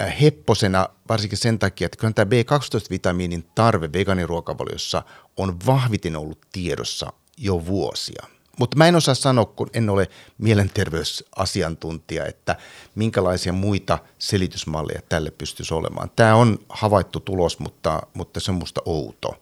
äh, 0.00 0.20
hepposena, 0.20 0.88
varsinkin 1.08 1.38
sen 1.38 1.58
takia, 1.58 1.86
että 1.86 1.98
kyllä 1.98 2.12
tämä 2.12 2.30
B12-vitamiinin 2.30 3.44
tarve 3.54 3.92
veganiruokavaliossa 3.92 5.02
on 5.36 5.56
vahviten 5.66 6.16
ollut 6.16 6.46
tiedossa 6.52 7.12
jo 7.38 7.66
vuosia. 7.66 8.33
Mutta 8.58 8.76
mä 8.76 8.88
en 8.88 8.96
osaa 8.96 9.14
sanoa, 9.14 9.44
kun 9.44 9.70
en 9.72 9.90
ole 9.90 10.08
mielenterveysasiantuntija, 10.38 12.26
että 12.26 12.56
minkälaisia 12.94 13.52
muita 13.52 13.98
selitysmalleja 14.18 15.00
tälle 15.08 15.30
pystyisi 15.30 15.74
olemaan. 15.74 16.10
Tämä 16.16 16.34
on 16.34 16.58
havaittu 16.68 17.20
tulos, 17.20 17.58
mutta, 17.58 18.02
mutta 18.14 18.40
se 18.40 18.50
on 18.50 18.58
musta 18.58 18.82
outo. 18.84 19.36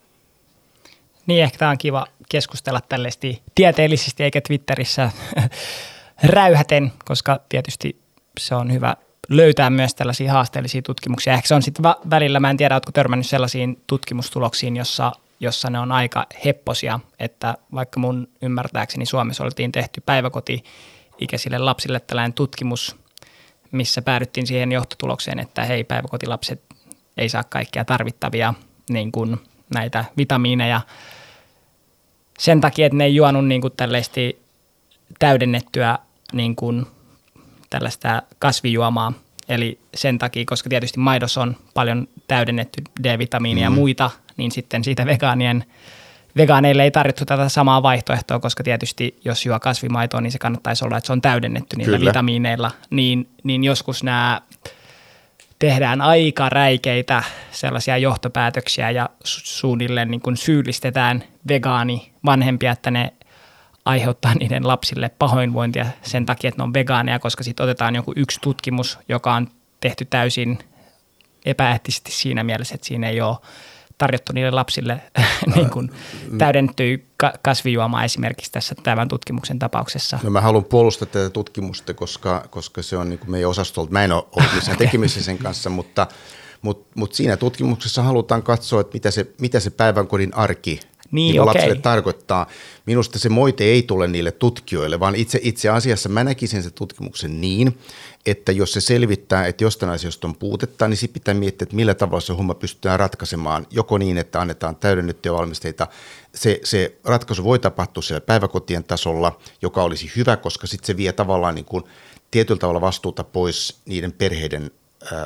Niin, 1.26 1.42
ehkä 1.42 1.58
tämä 1.58 1.70
on 1.70 1.78
kiva 1.78 2.06
keskustella 2.28 2.80
tällaisesti 2.80 3.42
tieteellisesti 3.54 4.22
eikä 4.22 4.40
Twitterissä 4.40 5.10
räyhäten, 6.22 6.92
koska 7.04 7.40
tietysti 7.48 7.96
se 8.40 8.54
on 8.54 8.72
hyvä 8.72 8.96
löytää 9.28 9.70
myös 9.70 9.94
tällaisia 9.94 10.32
haasteellisia 10.32 10.82
tutkimuksia. 10.82 11.32
Ehkä 11.32 11.48
se 11.48 11.54
on 11.54 11.62
sitten 11.62 11.84
välillä, 12.10 12.40
mä 12.40 12.50
en 12.50 12.56
tiedä, 12.56 12.74
oletko 12.74 12.92
törmännyt 12.92 13.26
sellaisiin 13.26 13.82
tutkimustuloksiin, 13.86 14.76
jossa 14.76 15.12
jossa 15.42 15.70
ne 15.70 15.78
on 15.78 15.92
aika 15.92 16.26
hepposia, 16.44 17.00
että 17.18 17.54
vaikka 17.74 18.00
mun 18.00 18.28
ymmärtääkseni 18.42 19.06
Suomessa 19.06 19.44
oltiin 19.44 19.72
tehty 19.72 20.00
päiväkoti-ikäisille 20.06 21.58
lapsille 21.58 22.00
tällainen 22.00 22.32
tutkimus, 22.32 22.96
missä 23.70 24.02
päädyttiin 24.02 24.46
siihen 24.46 24.72
johtotulokseen, 24.72 25.38
että 25.38 25.64
hei, 25.64 25.84
päiväkotilapset 25.84 26.62
ei 27.16 27.28
saa 27.28 27.44
kaikkia 27.44 27.84
tarvittavia 27.84 28.54
niin 28.90 29.12
kuin 29.12 29.36
näitä 29.74 30.04
vitamiineja 30.16 30.80
sen 32.38 32.60
takia, 32.60 32.86
että 32.86 32.96
ne 32.96 33.04
ei 33.04 33.14
juonut 33.14 33.46
niin 33.46 33.60
kuin 33.60 33.72
täydennettyä 35.18 35.98
niin 36.32 36.56
kuin 36.56 36.86
tällaista 37.70 38.22
kasvijuomaa. 38.38 39.12
Eli 39.48 39.78
sen 39.94 40.18
takia, 40.18 40.44
koska 40.46 40.68
tietysti 40.68 40.98
maidossa 40.98 41.42
on 41.42 41.56
paljon 41.74 42.08
täydennetty 42.28 42.82
D-vitamiinia 43.02 43.70
mm. 43.70 43.74
ja 43.74 43.80
muita, 43.80 44.10
niin 44.42 44.52
sitten 44.52 44.84
siitä 44.84 45.06
vegaanien, 45.06 45.64
vegaaneille 46.36 46.82
ei 46.82 46.90
tarjottu 46.90 47.24
tätä 47.24 47.48
samaa 47.48 47.82
vaihtoehtoa, 47.82 48.40
koska 48.40 48.62
tietysti 48.62 49.20
jos 49.24 49.46
juo 49.46 49.60
kasvimaitoa, 49.60 50.20
niin 50.20 50.32
se 50.32 50.38
kannattaisi 50.38 50.84
olla, 50.84 50.96
että 50.96 51.06
se 51.06 51.12
on 51.12 51.22
täydennetty 51.22 51.76
niillä 51.76 51.98
Kyllä. 51.98 52.10
vitamiineilla. 52.10 52.70
Niin, 52.90 53.28
niin 53.44 53.64
joskus 53.64 54.02
nämä 54.02 54.40
tehdään 55.58 56.00
aika 56.00 56.48
räikeitä 56.48 57.22
sellaisia 57.50 57.98
johtopäätöksiä 57.98 58.90
ja 58.90 59.08
su- 59.24 59.40
suunnilleen 59.44 60.10
niin 60.10 60.20
kuin 60.20 60.36
syyllistetään 60.36 61.24
vegaani 61.48 62.12
vanhempia, 62.24 62.72
että 62.72 62.90
ne 62.90 63.12
aiheuttaa 63.84 64.34
niiden 64.34 64.68
lapsille 64.68 65.08
pahoinvointia 65.08 65.86
sen 66.02 66.26
takia, 66.26 66.48
että 66.48 66.58
ne 66.58 66.64
on 66.64 66.74
vegaaneja, 66.74 67.18
koska 67.18 67.44
sitten 67.44 67.64
otetaan 67.64 67.94
joku 67.94 68.12
yksi 68.16 68.40
tutkimus, 68.40 68.98
joka 69.08 69.34
on 69.34 69.48
tehty 69.80 70.04
täysin 70.04 70.58
epäeettisesti 71.44 72.12
siinä 72.12 72.44
mielessä, 72.44 72.74
että 72.74 72.86
siinä 72.86 73.08
ei 73.08 73.20
ole 73.20 73.36
tarjottu 74.02 74.32
niille 74.32 74.50
lapsille 74.50 75.00
niin 75.54 75.70
kuin 75.70 75.90
täydennettyä 76.38 76.98
kasvijuomaa 77.42 78.04
esimerkiksi 78.04 78.52
tässä 78.52 78.74
tämän 78.82 79.08
tutkimuksen 79.08 79.58
tapauksessa. 79.58 80.18
No 80.22 80.30
mä 80.30 80.40
haluan 80.40 80.64
puolustaa 80.64 81.06
tätä 81.06 81.30
tutkimusta, 81.30 81.94
koska, 81.94 82.44
koska 82.50 82.82
se 82.82 82.96
on 82.96 83.08
niin 83.08 83.18
kuin 83.18 83.30
meidän 83.30 83.50
osastolta. 83.50 83.92
Mä 83.92 84.04
en 84.04 84.12
ole 84.12 84.24
ollut 84.36 84.54
missään 84.54 84.78
tekemisissä 84.84 85.22
sen 85.22 85.38
kanssa, 85.38 85.70
mutta, 85.70 86.06
mutta, 86.62 86.92
mutta 86.94 87.16
siinä 87.16 87.36
tutkimuksessa 87.36 88.02
halutaan 88.02 88.42
katsoa, 88.42 88.80
että 88.80 88.94
mitä 88.94 89.10
se, 89.10 89.26
mitä 89.40 89.60
se 89.60 89.70
päivänkodin 89.70 90.34
arki– 90.34 90.80
niin, 91.12 91.32
niin 91.32 91.40
okay. 91.40 91.54
lapselle 91.54 91.82
tarkoittaa. 91.82 92.46
Minusta 92.86 93.18
se 93.18 93.28
moite 93.28 93.64
ei 93.64 93.82
tule 93.82 94.08
niille 94.08 94.32
tutkijoille, 94.32 95.00
vaan 95.00 95.14
itse, 95.14 95.40
itse 95.42 95.68
asiassa 95.68 96.08
mä 96.08 96.24
näkisin 96.24 96.62
sen 96.62 96.72
tutkimuksen 96.72 97.40
niin, 97.40 97.78
että 98.26 98.52
jos 98.52 98.72
se 98.72 98.80
selvittää, 98.80 99.46
että 99.46 99.64
jostain 99.64 99.92
asiasta 99.92 100.28
on 100.28 100.36
puutetta, 100.36 100.88
niin 100.88 100.96
sitten 100.96 101.20
pitää 101.20 101.34
miettiä, 101.34 101.64
että 101.64 101.76
millä 101.76 101.94
tavalla 101.94 102.20
se 102.20 102.32
homma 102.32 102.54
pystytään 102.54 103.00
ratkaisemaan. 103.00 103.66
Joko 103.70 103.98
niin, 103.98 104.18
että 104.18 104.40
annetaan 104.40 104.76
täydennettyjä 104.76 105.32
valmisteita. 105.32 105.86
Se, 106.34 106.60
se 106.64 106.96
ratkaisu 107.04 107.44
voi 107.44 107.58
tapahtua 107.58 108.02
siellä 108.02 108.20
päiväkotien 108.20 108.84
tasolla, 108.84 109.40
joka 109.62 109.82
olisi 109.82 110.12
hyvä, 110.16 110.36
koska 110.36 110.66
sitten 110.66 110.86
se 110.86 110.96
vie 110.96 111.12
tavallaan 111.12 111.54
niin 111.54 111.64
kuin 111.64 111.84
tietyllä 112.30 112.58
tavalla 112.58 112.80
vastuuta 112.80 113.24
pois 113.24 113.80
niiden 113.86 114.12
perheiden 114.12 114.70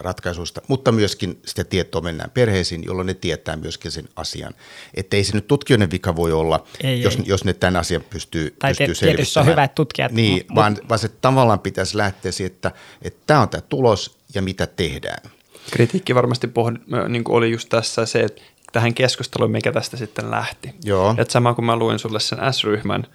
ratkaisuista, 0.02 0.60
mutta 0.68 0.92
myöskin 0.92 1.40
sitä 1.44 1.64
tietoa 1.64 2.00
mennään 2.00 2.30
perheisiin, 2.30 2.84
jolloin 2.84 3.06
ne 3.06 3.14
tietää 3.14 3.56
myöskin 3.56 3.90
sen 3.90 4.08
asian. 4.16 4.54
Että 4.94 5.16
ei 5.16 5.24
se 5.24 5.34
nyt 5.34 5.46
tutkijoiden 5.46 5.90
vika 5.90 6.16
voi 6.16 6.32
olla, 6.32 6.64
ei, 6.82 7.02
jos, 7.02 7.16
ei. 7.16 7.22
jos 7.26 7.44
ne 7.44 7.52
tämän 7.52 7.76
asian 7.76 8.02
pystyy, 8.10 8.56
tai 8.58 8.70
pystyy 8.70 8.86
te, 8.86 8.94
selvittämään. 8.94 9.26
se 9.26 9.40
on 9.40 9.46
hyvä, 9.46 9.64
että 9.64 9.74
tutkijat. 9.74 10.12
Niin, 10.12 10.34
mutta, 10.36 10.54
vaan, 10.54 10.76
vaan 10.88 10.98
se 10.98 11.08
tavallaan 11.08 11.60
pitäisi 11.60 11.96
lähteä 11.96 12.32
siihen, 12.32 12.52
että, 12.52 12.72
että 13.02 13.20
tämä 13.26 13.40
on 13.40 13.48
tämä 13.48 13.60
tulos 13.60 14.18
ja 14.34 14.42
mitä 14.42 14.66
tehdään. 14.66 15.30
Kritiikki 15.70 16.14
varmasti 16.14 16.46
pohd, 16.46 16.76
niin 17.08 17.24
kuin 17.24 17.36
oli 17.36 17.50
just 17.50 17.68
tässä 17.68 18.06
se, 18.06 18.20
että 18.20 18.42
tähän 18.72 18.94
keskusteluun, 18.94 19.50
mikä 19.50 19.72
tästä 19.72 19.96
sitten 19.96 20.30
lähti. 20.30 20.74
Joo. 20.84 21.14
Että 21.18 21.32
sama 21.32 21.54
kuin 21.54 21.64
mä 21.64 21.76
luin 21.76 21.98
sulle 21.98 22.20
sen 22.20 22.38
S-ryhmän 22.50 23.06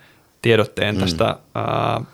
tiedotteen 0.42 0.96
mm. 0.96 1.02
tästä 1.02 1.30
äh, 1.30 2.08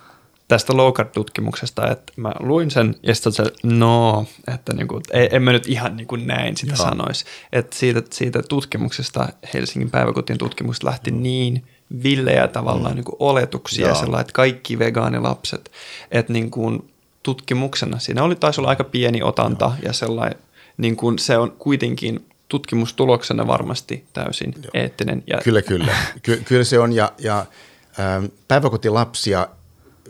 tästä 0.48 0.78
low 0.78 0.94
tutkimuksesta 1.14 1.92
että 1.92 2.14
mä 2.16 2.32
luin 2.40 2.72
sen 2.72 2.96
ja 3.04 3.16
sitten 3.16 3.34
se, 3.34 3.44
no, 3.64 4.26
että 4.54 4.74
niinku, 4.74 5.02
ei, 5.12 5.30
en 5.32 5.44
mä 5.44 5.52
nyt 5.52 5.68
ihan 5.68 5.98
niinku 5.98 6.16
näin 6.16 6.58
sitä 6.58 6.74
Joo. 6.78 6.90
sanoisi. 6.90 7.26
Että 7.52 7.76
siitä, 7.76 8.02
siitä 8.10 8.44
tutkimuksesta, 8.50 9.30
Helsingin 9.54 9.92
päiväkotien 9.92 10.38
tutkimuksesta 10.38 10.88
lähti 10.88 11.12
niin 11.12 11.64
villejä 12.04 12.48
tavallaan 12.48 12.92
mm. 12.92 12.96
niinku 12.96 13.16
oletuksia, 13.20 13.96
sellainen, 13.96 14.22
että 14.22 14.34
kaikki 14.34 14.80
vegaanilapset, 14.80 15.72
että 16.12 16.34
niinku, 16.34 16.86
tutkimuksena, 17.24 18.00
siinä 18.00 18.24
oli 18.24 18.36
taisi 18.36 18.62
olla 18.62 18.70
aika 18.70 18.84
pieni 18.84 19.24
otanta 19.24 19.66
Joo. 19.66 19.76
ja 19.84 19.94
sellainen, 19.94 20.40
niin 20.78 20.96
kuin 20.96 21.20
se 21.20 21.38
on 21.38 21.52
kuitenkin 21.52 22.26
tutkimustuloksena 22.48 23.48
varmasti 23.48 24.06
täysin 24.14 24.54
Joo. 24.64 24.72
eettinen. 24.74 25.24
Ja... 25.28 25.38
Kyllä, 25.44 25.62
kyllä. 25.62 25.96
Ky- 26.22 26.44
kyllä 26.46 26.64
se 26.64 26.80
on 26.80 26.94
ja, 26.94 27.12
ja 27.20 27.46
päiväkotilapsia 28.48 29.48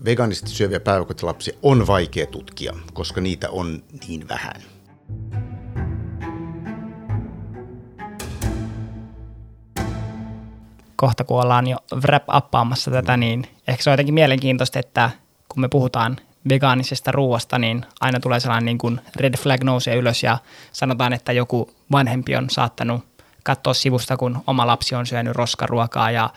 vegaanisesti 0.05 0.49
syöviä 0.49 0.79
päiväkotilapsia 0.79 1.57
on 1.63 1.87
vaikea 1.87 2.25
tutkia, 2.25 2.73
koska 2.93 3.21
niitä 3.21 3.49
on 3.49 3.83
niin 4.07 4.29
vähän. 4.29 4.61
Kohta 10.95 11.23
kun 11.23 11.41
ollaan 11.41 11.67
jo 11.67 11.77
wrap-appaamassa 11.95 12.91
tätä, 12.91 13.17
niin 13.17 13.47
ehkä 13.67 13.83
se 13.83 13.89
on 13.89 13.93
jotenkin 13.93 14.13
mielenkiintoista, 14.13 14.79
että 14.79 15.09
kun 15.49 15.61
me 15.61 15.67
puhutaan 15.67 16.17
vegaanisesta 16.49 17.11
ruoasta, 17.11 17.59
niin 17.59 17.85
aina 18.01 18.19
tulee 18.19 18.39
sellainen 18.39 18.65
niin 18.65 18.77
kuin 18.77 19.01
red 19.15 19.37
flag 19.37 19.63
nousee 19.63 19.95
ylös 19.95 20.23
ja 20.23 20.37
sanotaan, 20.71 21.13
että 21.13 21.31
joku 21.31 21.69
vanhempi 21.91 22.35
on 22.35 22.49
saattanut 22.49 23.05
katsoa 23.43 23.73
sivusta, 23.73 24.17
kun 24.17 24.43
oma 24.47 24.67
lapsi 24.67 24.95
on 24.95 25.05
syönyt 25.05 25.35
roskaruokaa 25.35 26.11
ja 26.11 26.29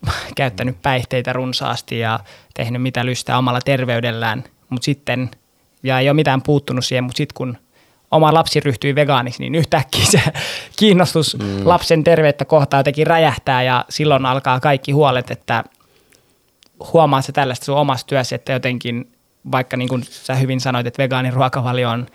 käyttänyt 0.36 0.82
päihteitä 0.82 1.32
runsaasti 1.32 1.98
ja 1.98 2.20
tehnyt 2.54 2.82
mitä 2.82 3.06
lystää 3.06 3.38
omalla 3.38 3.60
terveydellään, 3.60 4.44
mutta 4.68 4.84
sitten, 4.84 5.30
ja 5.82 5.98
ei 5.98 6.08
ole 6.08 6.14
mitään 6.14 6.42
puuttunut 6.42 6.84
siihen, 6.84 7.04
mutta 7.04 7.16
sitten 7.16 7.34
kun 7.34 7.58
oma 8.10 8.34
lapsi 8.34 8.60
ryhtyi 8.60 8.94
vegaaniksi, 8.94 9.42
niin 9.42 9.54
yhtäkkiä 9.54 10.04
se 10.04 10.22
kiinnostus 10.78 11.36
mm. 11.38 11.60
lapsen 11.64 12.04
terveyttä 12.04 12.44
kohtaan 12.44 12.78
jotenkin 12.78 13.06
räjähtää 13.06 13.62
ja 13.62 13.84
silloin 13.88 14.26
alkaa 14.26 14.60
kaikki 14.60 14.92
huolet, 14.92 15.30
että 15.30 15.64
huomaat 16.92 17.24
se 17.24 17.32
tällaista 17.32 17.64
sun 17.64 17.76
omassa 17.76 18.06
työssä, 18.06 18.36
että 18.36 18.52
jotenkin 18.52 19.12
vaikka 19.52 19.76
niin 19.76 19.88
kuin 19.88 20.04
sä 20.04 20.34
hyvin 20.34 20.60
sanoit, 20.60 20.86
että 20.86 21.02
vegaanin 21.02 21.32
ruokavalio 21.32 21.90
on 21.90 22.06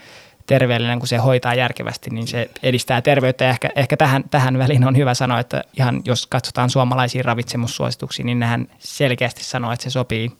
terveellinen, 0.52 1.00
kun 1.00 1.08
se 1.08 1.18
hoitaa 1.18 1.56
järkevästi, 1.56 2.10
niin 2.10 2.28
se 2.28 2.50
edistää 2.64 3.02
terveyttä. 3.02 3.50
Ehkä, 3.50 3.70
ehkä 3.76 3.98
tähän, 3.98 4.24
tähän 4.32 4.58
väliin 4.58 4.88
on 4.88 4.98
hyvä 4.98 5.14
sanoa, 5.14 5.40
että 5.40 5.64
ihan 5.78 6.02
jos 6.06 6.28
katsotaan 6.28 6.70
suomalaisia 6.70 7.24
ravitsemussuosituksia, 7.24 8.26
niin 8.26 8.40
nehän 8.40 8.68
selkeästi 8.80 9.44
sanoo, 9.44 9.72
että 9.72 9.84
se 9.84 9.90
sopii 9.90 10.32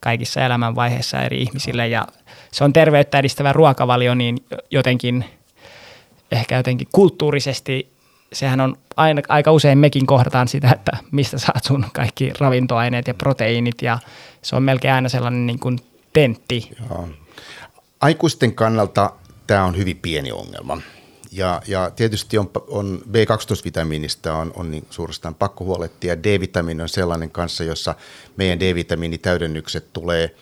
kaikissa 0.00 0.40
elämänvaiheissa 0.40 1.22
eri 1.22 1.42
ihmisille. 1.42 1.88
Ja 1.88 2.06
se 2.52 2.64
on 2.64 2.72
terveyttä 2.72 3.18
edistävä 3.18 3.52
ruokavalio, 3.52 4.14
niin 4.14 4.44
jotenkin 4.70 5.24
ehkä 6.32 6.56
jotenkin 6.56 6.88
kulttuurisesti 6.92 7.92
sehän 8.32 8.60
on 8.60 8.76
aina, 8.96 9.22
aika 9.28 9.52
usein 9.52 9.78
mekin 9.78 10.06
kohdataan 10.06 10.48
sitä, 10.48 10.70
että 10.70 10.96
mistä 11.10 11.38
saat 11.38 11.64
sun 11.64 11.86
kaikki 11.92 12.32
ravintoaineet 12.38 13.08
ja 13.08 13.14
proteiinit 13.14 13.82
ja 13.82 13.98
se 14.42 14.56
on 14.56 14.62
melkein 14.62 14.94
aina 14.94 15.08
sellainen 15.08 15.46
niin 15.46 15.58
kuin 15.58 15.78
tentti. 16.12 16.70
Joo. 16.90 17.08
Aikuisten 18.00 18.54
kannalta 18.54 19.12
tämä 19.48 19.64
on 19.64 19.76
hyvin 19.76 19.96
pieni 19.96 20.32
ongelma. 20.32 20.80
Ja, 21.32 21.62
ja 21.66 21.90
tietysti 21.90 22.38
on, 22.38 22.50
on 22.68 23.02
B12-vitamiinista 23.08 24.32
on, 24.32 24.52
on 24.56 24.70
niin 24.70 24.86
suorastaan 24.90 25.34
pakko 25.34 25.64
huolehtia. 25.64 26.22
D-vitamiini 26.22 26.82
on 26.82 26.88
sellainen 26.88 27.30
kanssa, 27.30 27.64
jossa 27.64 27.94
meidän 28.36 28.60
D-vitamiinitäydennykset 28.60 29.92
tulee, 29.92 30.34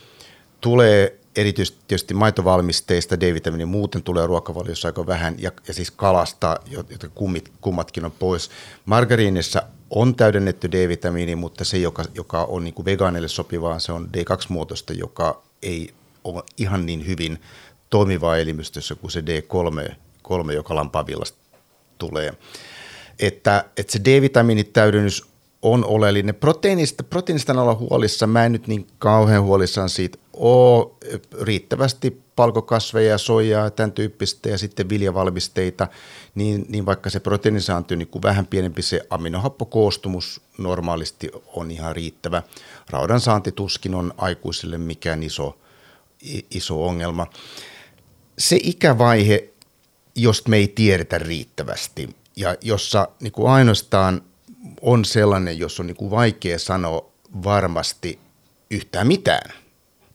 tulee 0.60 1.18
erityisesti 1.36 1.78
tietysti 1.88 2.14
maitovalmisteista, 2.14 3.20
D-vitamiini 3.20 3.64
muuten 3.64 4.02
tulee 4.02 4.26
ruokavaliossa 4.26 4.88
aika 4.88 5.06
vähän, 5.06 5.34
ja, 5.38 5.52
ja 5.68 5.74
siis 5.74 5.90
kalasta, 5.90 6.60
jotka 6.70 7.08
kummit, 7.08 7.52
kummatkin 7.60 8.04
on 8.04 8.12
pois. 8.12 8.50
Margariinissa 8.84 9.62
on 9.90 10.14
täydennetty 10.14 10.72
D-vitamiini, 10.72 11.36
mutta 11.36 11.64
se, 11.64 11.78
joka, 11.78 12.04
joka 12.14 12.44
on 12.44 12.64
niin 12.64 12.84
vegaanille 12.84 13.28
sopivaa, 13.28 13.78
se 13.78 13.92
on 13.92 14.08
D2-muotoista, 14.16 14.92
joka 14.92 15.42
ei 15.62 15.94
ole 16.24 16.42
ihan 16.56 16.86
niin 16.86 17.06
hyvin– 17.06 17.38
toimivaa 17.90 18.36
elimistössä 18.36 18.94
kuin 18.94 19.10
se 19.10 19.20
D3, 19.20 19.94
3, 20.22 20.54
joka 20.54 20.74
lampavillasta 20.74 21.38
tulee. 21.98 22.34
Että, 23.18 23.64
että 23.76 23.92
se 23.92 24.00
D-vitamiinitäydennys 24.04 25.24
on 25.62 25.84
oleellinen. 25.84 26.34
Proteiinista, 26.34 27.02
proteiinista 27.02 27.52
on 27.52 27.58
olla 27.58 27.74
huolissa. 27.74 28.26
Mä 28.26 28.44
en 28.44 28.52
nyt 28.52 28.66
niin 28.66 28.86
kauhean 28.98 29.42
huolissaan 29.42 29.88
siitä 29.88 30.18
ole 30.32 30.90
riittävästi 31.40 32.22
palkokasveja, 32.36 33.18
soijaa, 33.18 33.70
tämän 33.70 33.92
tyyppistä 33.92 34.48
ja 34.48 34.58
sitten 34.58 34.88
viljavalmisteita, 34.88 35.88
niin, 36.34 36.66
niin 36.68 36.86
vaikka 36.86 37.10
se 37.10 37.20
proteiinisaanti 37.20 37.94
on 37.94 37.98
niin 37.98 38.22
vähän 38.22 38.46
pienempi, 38.46 38.82
se 38.82 39.00
aminohappokoostumus 39.10 40.40
normaalisti 40.58 41.30
on 41.46 41.70
ihan 41.70 41.96
riittävä. 41.96 42.42
Raudan 42.90 43.20
saanti 43.20 43.52
tuskin 43.52 43.94
on 43.94 44.14
aikuisille 44.18 44.78
mikään 44.78 45.22
iso, 45.22 45.58
iso 46.50 46.86
ongelma 46.86 47.26
se 48.38 48.58
ikävaihe, 48.62 49.48
josta 50.14 50.48
me 50.50 50.56
ei 50.56 50.68
tiedetä 50.68 51.18
riittävästi 51.18 52.16
ja 52.36 52.56
jossa 52.62 53.08
niin 53.20 53.32
kuin 53.32 53.50
ainoastaan 53.50 54.22
on 54.80 55.04
sellainen, 55.04 55.58
jos 55.58 55.80
on 55.80 55.86
niin 55.86 55.96
kuin 55.96 56.10
vaikea 56.10 56.58
sanoa 56.58 57.10
varmasti 57.44 58.18
yhtään 58.70 59.06
mitään. 59.06 59.52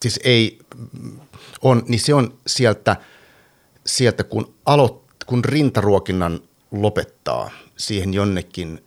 Siis 0.01 0.19
ei, 0.23 0.59
on, 1.61 1.83
niin 1.87 1.99
se 1.99 2.13
on 2.13 2.37
sieltä, 2.47 2.95
sieltä 3.85 4.23
kun, 4.23 4.53
aloit, 4.65 4.93
kun 5.25 5.45
rintaruokinnan 5.45 6.39
lopettaa 6.71 7.51
siihen 7.77 8.13
jonnekin 8.13 8.83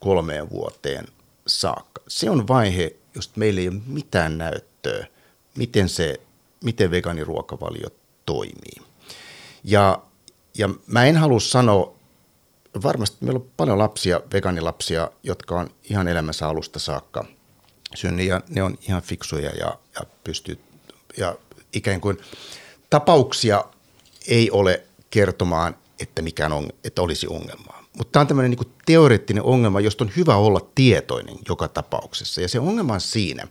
kolmeen 0.00 0.50
vuoteen 0.50 1.06
saakka. 1.46 2.02
Se 2.08 2.30
on 2.30 2.48
vaihe, 2.48 2.96
josta 3.14 3.32
meillä 3.38 3.60
ei 3.60 3.68
ole 3.68 3.80
mitään 3.86 4.38
näyttöä, 4.38 5.06
miten, 5.56 5.88
se, 5.88 6.20
miten 6.64 6.90
vegaaniruokavalio 6.90 7.88
toimii. 8.26 8.86
Ja, 9.64 10.02
ja 10.58 10.68
mä 10.86 11.04
en 11.04 11.16
halua 11.16 11.40
sanoa, 11.40 11.94
varmasti 12.82 13.16
meillä 13.20 13.38
on 13.38 13.50
paljon 13.56 13.78
lapsia, 13.78 14.20
vegaanilapsia, 14.32 15.10
jotka 15.22 15.60
on 15.60 15.70
ihan 15.90 16.08
elämänsä 16.08 16.48
alusta 16.48 16.78
saakka 16.78 17.24
syönyt 17.94 18.26
ja 18.26 18.40
ne 18.48 18.62
on 18.62 18.78
ihan 18.88 19.02
fiksuja 19.02 19.50
ja, 19.50 19.78
ja 19.94 20.06
pystyy, 20.24 20.58
ja 21.16 21.36
ikään 21.72 22.00
kuin 22.00 22.18
tapauksia 22.90 23.64
ei 24.28 24.50
ole 24.50 24.82
kertomaan, 25.10 25.76
että, 26.00 26.22
mikään 26.22 26.52
on, 26.52 26.68
että 26.84 27.02
olisi 27.02 27.26
ongelmaa. 27.26 27.84
Mutta 27.96 28.12
tämä 28.12 28.20
on 28.20 28.26
tämmöinen 28.26 28.50
niin 28.50 28.72
teoreettinen 28.86 29.42
ongelma, 29.42 29.80
josta 29.80 30.04
on 30.04 30.12
hyvä 30.16 30.36
olla 30.36 30.60
tietoinen 30.74 31.36
joka 31.48 31.68
tapauksessa. 31.68 32.40
Ja 32.40 32.48
se 32.48 32.60
ongelma 32.60 32.94
on 32.94 33.00
siinä, 33.00 33.48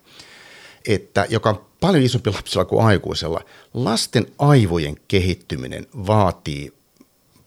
että 0.87 1.25
joka 1.29 1.49
on 1.49 1.65
paljon 1.85 2.03
isompi 2.03 2.31
lapsilla 2.31 2.65
kuin 2.65 2.85
aikuisella, 2.85 3.41
lasten 3.73 4.25
aivojen 4.39 4.95
kehittyminen 5.07 5.87
vaatii 6.07 6.73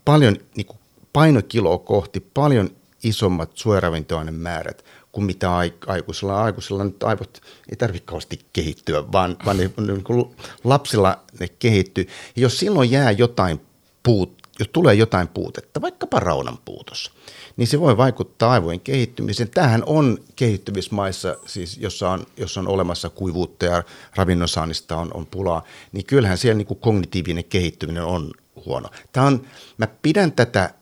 paljon 0.04 0.36
niin 0.56 0.66
kuin 0.66 0.78
painokiloa 1.12 1.78
kohti 1.78 2.20
paljon 2.34 2.70
isommat 3.04 3.50
suojaravintoainemäärät 3.54 4.84
kuin 5.12 5.24
mitä 5.24 5.50
aikuisilla. 5.86 6.42
Aikuisilla 6.42 6.84
nyt 6.84 7.02
aivot 7.02 7.42
ei 7.70 7.76
tarvitse 7.76 8.06
kauheasti 8.06 8.40
kehittyä, 8.52 9.12
vaan, 9.12 9.36
vaan 9.44 9.56
ne, 9.56 9.70
niin 9.86 10.04
kuin 10.04 10.36
lapsilla 10.64 11.20
ne 11.40 11.48
kehittyy. 11.48 12.08
Ja 12.36 12.42
jos 12.42 12.58
silloin 12.58 12.90
jää 12.90 13.10
jotain 13.10 13.60
puut, 14.02 14.32
jos 14.58 14.68
tulee 14.72 14.94
jotain 14.94 15.28
puutetta, 15.28 15.80
vaikkapa 15.80 16.20
raunan 16.20 16.58
puutos, 16.64 17.10
niin 17.58 17.66
se 17.66 17.80
voi 17.80 17.96
vaikuttaa 17.96 18.52
aivojen 18.52 18.80
kehittymiseen. 18.80 19.50
Tämähän 19.50 19.82
on 19.86 20.18
kehittyvissä 20.36 20.94
maissa, 20.94 21.36
siis 21.46 21.78
jossa 21.78 22.10
on, 22.10 22.26
jossa 22.36 22.60
on 22.60 22.68
olemassa 22.68 23.10
kuivuutta 23.10 23.66
ja 23.66 23.82
ravinnonsaannista 24.16 24.96
on, 24.96 25.10
on 25.14 25.26
pulaa, 25.26 25.64
niin 25.92 26.06
kyllähän 26.06 26.38
siellä 26.38 26.56
niin 26.58 26.66
kuin 26.66 26.80
kognitiivinen 26.80 27.44
kehittyminen 27.44 28.04
on 28.04 28.30
huono. 28.66 28.88
Tämä 29.12 29.26
on, 29.26 29.46
mä 29.78 29.86
pidän 30.02 30.32
tätä 30.32 30.74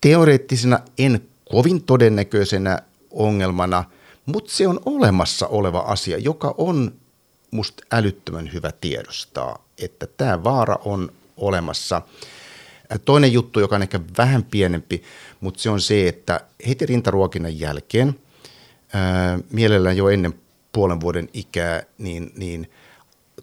teoreettisena, 0.00 0.80
en 0.98 1.22
kovin 1.50 1.82
todennäköisenä 1.82 2.82
ongelmana, 3.10 3.84
mutta 4.26 4.52
se 4.52 4.68
on 4.68 4.80
olemassa 4.86 5.46
oleva 5.46 5.78
asia, 5.78 6.18
joka 6.18 6.54
on 6.58 6.92
musta 7.50 7.84
älyttömän 7.92 8.52
hyvä 8.52 8.72
tiedostaa, 8.80 9.64
että 9.78 10.06
tämä 10.16 10.44
vaara 10.44 10.78
on 10.84 11.12
olemassa. 11.36 12.02
Toinen 13.04 13.32
juttu, 13.32 13.60
joka 13.60 13.76
on 13.76 13.82
ehkä 13.82 14.00
vähän 14.18 14.44
pienempi, 14.44 15.02
mutta 15.40 15.60
se 15.62 15.70
on 15.70 15.80
se, 15.80 16.08
että 16.08 16.40
heti 16.68 16.86
rintaruokinnan 16.86 17.58
jälkeen, 17.60 18.20
ää, 18.92 19.38
mielellään 19.50 19.96
jo 19.96 20.08
ennen 20.08 20.34
puolen 20.72 21.00
vuoden 21.00 21.28
ikää, 21.32 21.82
niin, 21.98 22.32
niin 22.36 22.70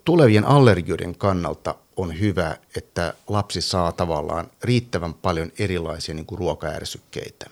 tulevien 0.05 0.45
allergioiden 0.45 1.15
kannalta 1.15 1.75
on 1.97 2.19
hyvä, 2.19 2.57
että 2.77 3.13
lapsi 3.27 3.61
saa 3.61 3.91
tavallaan 3.91 4.47
riittävän 4.63 5.13
paljon 5.13 5.51
erilaisia 5.59 6.15
niin 6.15 6.25
kuin 6.25 6.39
ruokaärsykkeitä. 6.39 7.45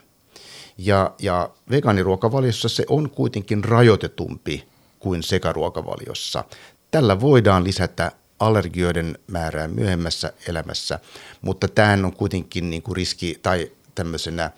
Ja, 0.77 1.11
ja 1.19 1.49
vegaaniruokavaliossa 1.69 2.69
se 2.69 2.85
on 2.89 3.09
kuitenkin 3.09 3.63
rajoitetumpi 3.63 4.67
kuin 4.99 5.23
sekaruokavaliossa. 5.23 6.43
Tällä 6.91 7.21
voidaan 7.21 7.63
lisätä 7.63 8.11
allergioiden 8.39 9.19
määrää 9.27 9.67
myöhemmässä 9.67 10.33
elämässä, 10.47 10.99
mutta 11.41 11.67
tämähän 11.67 12.05
on 12.05 12.15
kuitenkin 12.15 12.69
niin 12.69 12.81
kuin 12.81 12.95
riski 12.95 13.39
tai 13.41 13.71
tämmöisenä 13.95 14.51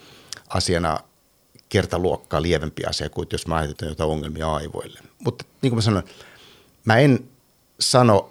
asiana 0.50 1.00
kertaluokkaa 1.70 2.42
lievempi 2.42 2.84
asia 2.86 3.10
kuin 3.10 3.28
jos 3.32 3.48
mä 3.48 3.56
aiheutan 3.56 3.90
jotain 3.90 4.10
ongelmia 4.10 4.54
aivoille. 4.54 5.00
Mutta 5.26 5.46
niin 5.62 5.72
kuin 5.72 5.78
mä 5.78 5.82
sanoin, 5.82 6.06
mä 6.86 6.98
en 6.98 7.30
sano, 7.80 8.30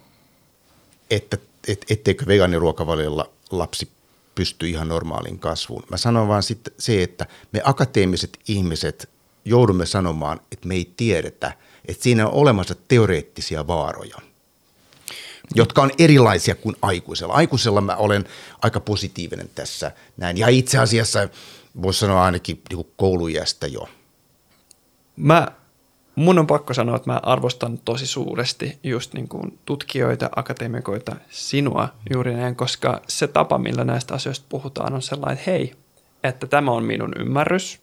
että 1.10 1.39
et, 1.68 1.85
etteikö 1.90 2.27
vegaaniruokavaliolla 2.27 3.31
lapsi 3.51 3.89
pysty 4.35 4.68
ihan 4.68 4.89
normaaliin 4.89 5.39
kasvuun. 5.39 5.82
Mä 5.90 5.97
sanon 5.97 6.28
vaan 6.28 6.43
sitten 6.43 6.74
se, 6.78 7.02
että 7.02 7.27
me 7.52 7.60
akateemiset 7.64 8.39
ihmiset 8.48 9.09
joudumme 9.44 9.86
sanomaan, 9.86 10.40
että 10.52 10.68
me 10.68 10.74
ei 10.74 10.93
tiedetä, 10.97 11.52
että 11.89 12.02
siinä 12.02 12.27
on 12.27 12.32
olemassa 12.32 12.74
teoreettisia 12.89 13.66
vaaroja, 13.66 14.16
jotka 15.55 15.82
on 15.82 15.90
erilaisia 15.98 16.55
kuin 16.55 16.77
aikuisella. 16.82 17.35
Aikuisella 17.35 17.81
mä 17.81 17.97
olen 17.97 18.24
aika 18.62 18.81
positiivinen 18.81 19.51
tässä 19.55 19.93
näin. 20.16 20.36
Ja 20.39 20.48
itse 20.48 20.78
asiassa 20.78 21.28
voisi 21.82 21.98
sanoa 21.98 22.24
ainakin 22.24 22.62
niin 22.70 22.86
koulujästä 22.97 23.66
jo. 23.66 23.89
Mä 25.16 25.52
mun 26.16 26.39
on 26.39 26.47
pakko 26.47 26.74
sanoa, 26.74 26.97
että 26.97 27.10
mä 27.10 27.20
arvostan 27.23 27.78
tosi 27.78 28.06
suuresti 28.06 28.78
just 28.82 29.14
niin 29.14 29.28
kuin 29.28 29.59
tutkijoita, 29.64 30.31
akateemikoita, 30.36 31.16
sinua 31.31 31.89
juuri 32.12 32.35
näin, 32.35 32.56
koska 32.56 33.01
se 33.09 33.27
tapa, 33.27 33.59
millä 33.59 33.85
näistä 33.85 34.14
asioista 34.14 34.47
puhutaan, 34.48 34.94
on 34.94 35.02
sellainen, 35.02 35.39
että 35.39 35.51
hei, 35.51 35.74
että 36.24 36.47
tämä 36.47 36.70
on 36.70 36.85
minun 36.85 37.12
ymmärrys. 37.18 37.81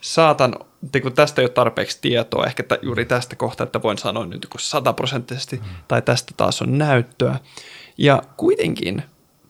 Saatan, 0.00 0.54
kun 1.02 1.12
tästä 1.12 1.42
ei 1.42 1.44
ole 1.44 1.50
tarpeeksi 1.50 1.98
tietoa, 2.00 2.46
ehkä 2.46 2.62
juuri 2.82 3.04
tästä 3.04 3.36
kohtaa, 3.36 3.64
että 3.64 3.82
voin 3.82 3.98
sanoa 3.98 4.26
nyt 4.26 4.48
sataprosenttisesti, 4.58 5.56
mm. 5.56 5.62
tai 5.88 6.02
tästä 6.02 6.34
taas 6.36 6.62
on 6.62 6.78
näyttöä. 6.78 7.38
Ja 7.98 8.22
kuitenkin 8.36 9.02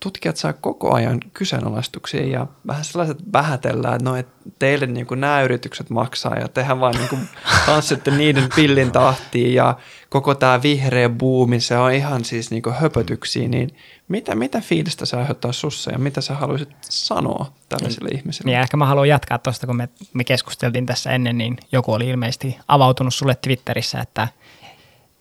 tutkijat 0.07 0.37
saa 0.37 0.53
koko 0.53 0.95
ajan 0.95 1.21
kyseenalaistuksia 1.35 2.27
ja 2.27 2.47
vähän 2.67 2.85
sellaiset 2.85 3.19
vähätellään, 3.33 3.95
että 3.95 4.11
no, 4.11 4.17
et 4.17 4.29
teille 4.59 4.87
niin 4.87 5.07
kuin 5.07 5.21
nämä 5.21 5.43
yritykset 5.43 5.91
maksaa 5.91 6.39
ja 6.39 6.49
tehän 6.49 6.81
vaan 6.81 6.95
niin 6.95 7.09
kuin 7.09 7.29
tanssitte 7.67 8.11
niiden 8.11 8.49
pillin 8.57 8.93
tahtiin 8.93 9.55
ja 9.55 9.77
koko 10.09 10.35
tämä 10.35 10.63
vihreä 10.63 11.09
buumi, 11.09 11.61
se 11.61 11.79
on 11.79 11.93
ihan 11.93 12.25
siis 12.25 12.51
niin 12.51 12.63
kuin 12.63 12.75
höpötyksiä, 12.75 13.49
niin 13.49 13.77
mitä, 14.09 14.35
mitä 14.35 14.61
fiilistä 14.61 15.07
se 15.07 15.17
aiheuttaa 15.17 15.53
sussa 15.53 15.91
ja 15.91 15.99
mitä 15.99 16.21
sä 16.21 16.35
haluaisit 16.35 16.69
sanoa 16.81 17.53
tällaisille 17.69 18.09
niin, 18.09 18.19
ihmisille? 18.19 18.51
Niin 18.51 18.61
ehkä 18.61 18.77
mä 18.77 18.87
haluan 18.87 19.09
jatkaa 19.09 19.39
tuosta, 19.39 19.67
kun 19.67 19.77
me, 19.77 19.89
me 20.13 20.25
keskusteltiin 20.25 20.87
tässä 20.87 21.11
ennen, 21.11 21.39
niin 21.39 21.57
joku 21.73 21.93
oli 21.93 22.09
ilmeisesti 22.09 22.59
avautunut 22.69 23.15
sulle 23.15 23.37
Twitterissä, 23.43 24.01
että, 24.01 24.29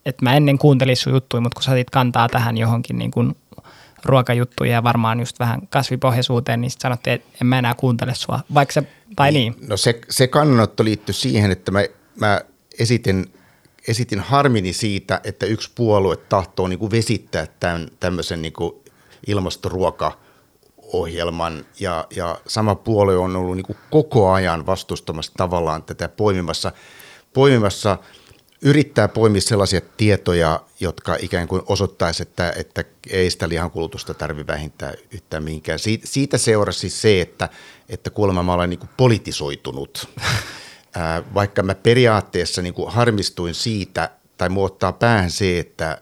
että 0.05 0.25
mä 0.25 0.35
ennen 0.35 0.57
kuuntelin 0.57 0.97
sun 0.97 1.13
juttuja, 1.13 1.41
mutta 1.41 1.55
kun 1.55 1.63
sä 1.63 1.71
kantaa 1.91 2.29
tähän 2.29 2.57
johonkin 2.57 2.97
niin 2.97 3.11
kuin 3.11 3.35
ruokajuttuja 4.05 4.71
ja 4.71 4.83
varmaan 4.83 5.19
just 5.19 5.39
vähän 5.39 5.67
kasvipohjaisuuteen, 5.69 6.61
niin 6.61 6.71
sitten 6.71 6.81
sanottiin, 6.81 7.13
että 7.13 7.37
en 7.41 7.47
mä 7.47 7.59
enää 7.59 7.73
kuuntele 7.73 8.15
sua, 8.15 8.39
vaikka 8.53 8.73
se, 8.73 8.83
tai 9.15 9.31
niin. 9.31 9.55
No 9.67 9.77
se, 9.77 10.01
se 10.09 10.27
kannanotto 10.27 10.83
liittyi 10.83 11.13
siihen, 11.13 11.51
että 11.51 11.71
mä, 11.71 11.79
mä 12.19 12.41
esitin, 12.79 13.33
esitin 13.87 14.19
harmini 14.19 14.73
siitä, 14.73 15.21
että 15.23 15.45
yksi 15.45 15.71
puolue 15.75 16.17
tahtoo 16.17 16.67
niin 16.67 16.79
kuin 16.79 16.91
vesittää 16.91 17.47
tämän, 17.59 17.87
tämmöisen 17.99 18.41
niin 18.41 18.53
kuin 18.53 18.75
ilmastoruoka 19.27 20.17
ohjelman 20.77 21.65
ja, 21.79 22.07
ja 22.15 22.41
sama 22.47 22.75
puolue 22.75 23.17
on 23.17 23.35
ollut 23.35 23.55
niin 23.55 23.65
kuin 23.65 23.77
koko 23.89 24.31
ajan 24.31 24.65
vastustamassa 24.65 25.31
tavallaan 25.37 25.83
tätä 25.83 26.09
poimimassa, 26.09 26.71
poimimassa– 27.33 27.97
yrittää 28.61 29.07
poimia 29.07 29.41
sellaisia 29.41 29.81
tietoja, 29.97 30.61
jotka 30.79 31.17
ikään 31.19 31.47
kuin 31.47 31.61
osoittaisi, 31.65 32.23
että, 32.23 32.53
että 32.57 32.83
ei 33.09 33.29
sitä 33.29 33.49
lihankulutusta 33.49 34.13
tarvitse 34.13 34.53
vähintää 34.53 34.93
yhtään 35.11 35.43
mihinkään. 35.43 35.79
Siitä, 35.79 36.07
siitä 36.07 36.37
seurasi 36.37 36.89
se, 36.89 37.21
että, 37.21 37.49
että 37.89 38.09
kuulemma 38.09 38.43
mä 38.43 38.53
olen 38.53 38.69
niin 38.69 38.79
kuin 38.79 38.89
politisoitunut, 38.97 40.09
vaikka 41.33 41.63
mä 41.63 41.75
periaatteessa 41.75 42.61
niin 42.61 42.73
kuin 42.73 42.91
harmistuin 42.91 43.55
siitä, 43.55 44.09
tai 44.37 44.49
muottaa 44.49 44.93
päähän 44.93 45.31
se, 45.31 45.59
että, 45.59 46.01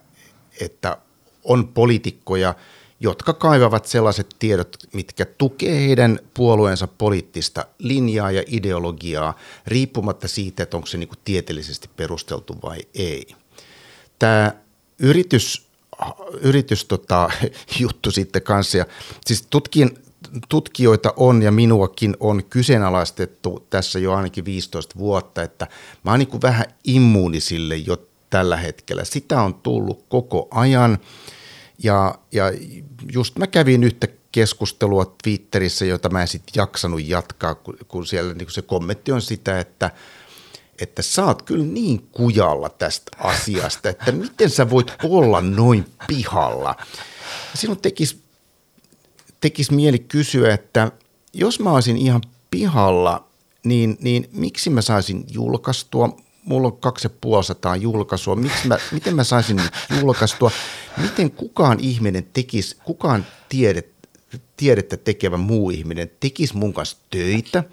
että 0.62 0.98
on 1.44 1.68
poliitikkoja– 1.68 2.56
jotka 3.04 3.34
kaivavat 3.34 3.86
sellaiset 3.86 4.36
tiedot, 4.40 4.78
mitkä 4.94 5.26
tukee 5.26 5.88
heidän 5.88 6.20
puolueensa 6.34 6.88
poliittista 6.88 7.66
linjaa 7.80 8.32
ja 8.32 8.44
ideologiaa, 8.48 9.38
riippumatta 9.68 10.28
siitä, 10.28 10.64
että 10.64 10.78
onko 10.78 10.88
se 10.88 10.98
niinku 10.98 11.16
tieteellisesti 11.24 11.90
perusteltu 11.96 12.58
vai 12.64 12.80
ei. 12.94 13.36
Tämä 14.20 14.52
yritys, 15.00 15.68
yritys 16.42 16.86
tota, 16.86 17.30
juttu 17.80 18.12
sitten 18.12 18.42
kanssa, 18.42 18.78
ja 18.78 18.86
siis 19.26 19.48
tutkin, 19.50 19.98
tutkijoita 20.50 21.14
on 21.18 21.42
ja 21.42 21.52
minuakin 21.52 22.18
on 22.20 22.44
kyseenalaistettu 22.50 23.68
tässä 23.70 24.00
jo 24.00 24.14
ainakin 24.14 24.46
15 24.46 25.00
vuotta, 25.00 25.44
että 25.44 25.68
mä 26.04 26.12
oon 26.12 26.20
niin 26.20 26.42
vähän 26.42 26.66
immuunisille 26.84 27.76
jo 27.76 27.98
tällä 28.30 28.58
hetkellä. 28.58 29.04
Sitä 29.04 29.42
on 29.42 29.54
tullut 29.54 30.06
koko 30.10 30.48
ajan– 30.52 30.98
ja, 31.84 32.16
ja 32.32 32.44
just 33.14 33.38
mä 33.38 33.48
kävin 33.48 33.84
yhtä 33.84 34.08
keskustelua 34.32 35.16
Twitterissä, 35.24 35.86
jota 35.86 36.10
mä 36.10 36.22
en 36.22 36.28
sitten 36.28 36.54
jaksanut 36.56 37.08
jatkaa, 37.08 37.56
kun, 37.88 38.06
siellä 38.06 38.34
niin 38.34 38.46
kun 38.46 38.52
se 38.52 38.62
kommentti 38.62 39.12
on 39.12 39.22
sitä, 39.22 39.60
että, 39.60 39.92
että 40.82 41.02
sä 41.02 41.26
oot 41.26 41.42
kyllä 41.42 41.66
niin 41.66 42.08
kujalla 42.12 42.70
tästä 42.70 43.12
asiasta, 43.18 43.90
että 43.90 44.12
miten 44.12 44.50
sä 44.50 44.70
voit 44.70 44.94
olla 45.04 45.42
noin 45.42 45.86
pihalla. 46.08 46.76
Silloin 47.56 47.82
tekisi 47.82 48.24
tekis 49.44 49.72
mieli 49.72 50.00
kysyä, 50.00 50.54
että 50.54 50.92
jos 51.34 51.60
mä 51.60 51.72
olisin 51.72 51.98
ihan 51.98 52.22
pihalla, 52.52 53.28
niin, 53.64 53.98
niin 54.00 54.30
miksi 54.32 54.70
mä 54.70 54.82
saisin 54.82 55.26
julkaistua? 55.32 56.18
Mulla 56.46 56.68
on 56.68 56.78
kaksi 56.78 57.06
ja 57.06 57.10
puoli 57.22 57.44
sataa 57.44 57.76
julkaisua. 57.76 58.36
Miksi 58.36 58.68
mä, 58.68 58.78
miten 58.92 59.16
mä 59.16 59.24
saisin 59.24 59.56
nyt 59.56 59.72
julkaistua? 60.00 60.52
Miten 60.98 61.32
kukaan 61.32 61.80
ihminen 61.80 62.28
tekisi, 62.34 62.78
kukaan 62.86 63.26
tiedet, 63.50 63.88
tiedettä 64.58 64.98
tekevä 64.98 65.38
muu 65.38 65.70
ihminen 65.70 66.12
tekisi 66.20 66.58
mun 66.58 66.74
kanssa 66.74 66.98
töitä, 67.10 67.64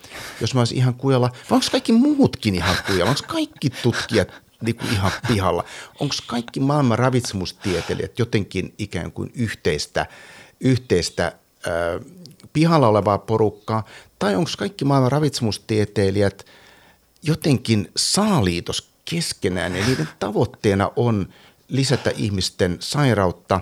jos 0.41 0.55
mä 0.55 0.61
olisin 0.61 0.79
ihan 0.79 0.95
kujalla? 0.95 1.29
Vai 1.51 1.57
onko 1.57 1.67
kaikki 1.71 1.93
muutkin 1.93 2.55
ihan 2.55 2.77
kujalla? 2.87 3.11
Onko 3.11 3.23
kaikki 3.27 3.71
tutkijat 3.71 4.29
niin 4.63 4.77
kuin 4.77 4.93
ihan 4.93 5.13
pihalla? 5.29 5.65
Onko 6.01 6.15
kaikki 6.27 6.61
maailman 6.61 6.99
ravitsemustieteilijät 6.99 8.19
jotenkin 8.19 8.75
ikään 8.79 9.13
kuin 9.13 9.31
yhteistä, 9.35 10.07
yhteistä 10.61 11.27
äh, 11.27 12.07
pihalla 12.53 12.89
olevaa 12.89 13.19
porukkaa? 13.19 13.85
Tai 14.19 14.37
onko 14.37 14.51
kaikki 14.59 14.85
maailman 14.85 15.13
ravitsemustieteilijät 15.13 16.47
jotenkin 17.23 17.91
saaliitos 17.97 18.91
keskenään 19.05 19.77
ja 19.77 19.87
niiden 19.87 20.09
tavoitteena 20.19 20.91
on 20.97 21.29
lisätä 21.71 22.11
ihmisten 22.17 22.77
sairautta, 22.81 23.61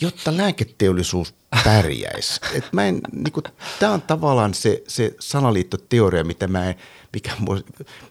jotta 0.00 0.36
lääketeollisuus 0.36 1.34
pärjäisi. 1.64 2.40
Et 2.56 2.72
mä 2.72 2.86
en, 2.86 3.00
niin 3.12 3.32
tämä 3.78 3.92
on 3.92 4.02
tavallaan 4.02 4.54
se, 4.54 4.82
se 4.88 5.14
salaliittoteoria, 5.20 6.24
mitä 6.24 6.48
mä 6.48 6.68
en, 6.68 6.74
mikä 7.12 7.32
mua, 7.38 7.58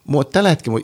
mua 0.05 0.23
tällä 0.23 0.49
hetkellä 0.49 0.79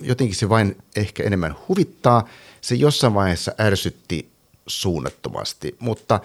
jotenkin 0.00 0.36
se 0.36 0.48
vain 0.48 0.76
ehkä 0.96 1.22
enemmän 1.22 1.56
huvittaa. 1.68 2.28
Se 2.60 2.74
jossain 2.74 3.14
vaiheessa 3.14 3.52
ärsytti 3.60 4.30
suunnattomasti, 4.66 5.76
mutta 5.78 6.20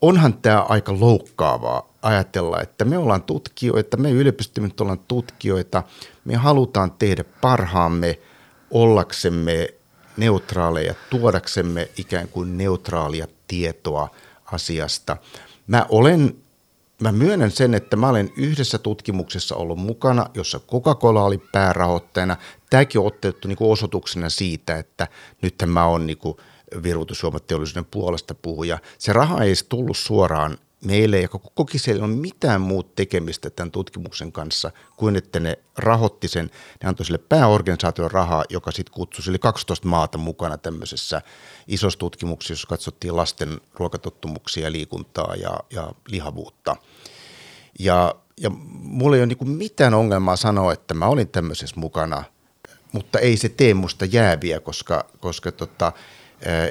onhan 0.00 0.34
tämä 0.34 0.60
aika 0.60 1.00
loukkaavaa 1.00 1.88
ajatella, 2.02 2.60
että 2.60 2.84
me 2.84 2.98
ollaan 2.98 3.22
tutkijoita, 3.22 3.96
me 3.96 4.10
yliopistomme 4.10 4.70
ollaan 4.80 5.00
tutkijoita, 5.08 5.82
me 6.24 6.36
halutaan 6.36 6.90
tehdä 6.90 7.24
parhaamme 7.40 8.18
ollaksemme 8.70 9.68
neutraaleja, 10.16 10.94
tuodaksemme 11.10 11.88
ikään 11.96 12.28
kuin 12.28 12.58
neutraalia 12.58 13.26
tietoa 13.48 14.08
asiasta. 14.52 15.16
Mä 15.66 15.86
olen 15.88 16.36
Mä 17.00 17.12
myönnän 17.12 17.50
sen, 17.50 17.74
että 17.74 17.96
mä 17.96 18.08
olen 18.08 18.32
yhdessä 18.36 18.78
tutkimuksessa 18.78 19.56
ollut 19.56 19.78
mukana, 19.78 20.26
jossa 20.34 20.60
Coca-Cola 20.60 21.24
oli 21.24 21.38
päärahoittajana. 21.52 22.36
Tämäkin 22.70 23.00
on 23.00 23.06
otettu 23.06 23.48
niin 23.48 23.58
osoituksena 23.60 24.30
siitä, 24.30 24.76
että 24.76 25.08
nyt 25.42 25.54
mä 25.66 25.86
oon 25.86 26.06
niin 26.06 26.18
virvoitusjuomateollisuuden 26.82 27.84
puolesta 27.90 28.34
puhuja. 28.34 28.78
Se 28.98 29.12
raha 29.12 29.42
ei 29.44 29.54
tullut 29.68 29.96
suoraan 29.96 30.58
meille 30.84 31.20
ja 31.20 31.28
koko 31.28 31.66
ei 31.88 31.98
ole 31.98 32.06
mitään 32.06 32.60
muut 32.60 32.94
tekemistä 32.94 33.50
tämän 33.50 33.70
tutkimuksen 33.70 34.32
kanssa 34.32 34.70
kuin 34.96 35.16
että 35.16 35.40
ne 35.40 35.58
rahoitti 35.76 36.28
sen, 36.28 36.50
ne 36.82 36.88
antoi 36.88 37.06
sille 37.06 37.18
pääorganisaation 37.18 38.10
rahaa, 38.10 38.44
joka 38.48 38.70
sitten 38.70 38.94
kutsui, 38.94 39.24
sille 39.24 39.38
12 39.38 39.88
maata 39.88 40.18
mukana 40.18 40.58
tämmöisessä 40.58 41.22
isossa 41.66 41.98
tutkimuksessa, 41.98 42.52
jossa 42.52 42.68
katsottiin 42.68 43.16
lasten 43.16 43.60
ruokatottumuksia, 43.74 44.72
liikuntaa 44.72 45.34
ja, 45.34 45.60
ja 45.70 45.92
lihavuutta. 46.08 46.76
Ja, 47.78 48.14
ja 48.40 48.50
mulla 48.72 49.16
ei 49.16 49.22
ole 49.22 49.26
niin 49.26 49.50
mitään 49.50 49.94
ongelmaa 49.94 50.36
sanoa, 50.36 50.72
että 50.72 50.94
mä 50.94 51.06
olin 51.06 51.28
tämmöisessä 51.28 51.80
mukana, 51.80 52.24
mutta 52.92 53.18
ei 53.18 53.36
se 53.36 53.48
tee 53.48 53.74
musta 53.74 54.04
jääviä, 54.04 54.60
koska, 54.60 55.04
koska 55.20 55.52
tota, 55.52 55.92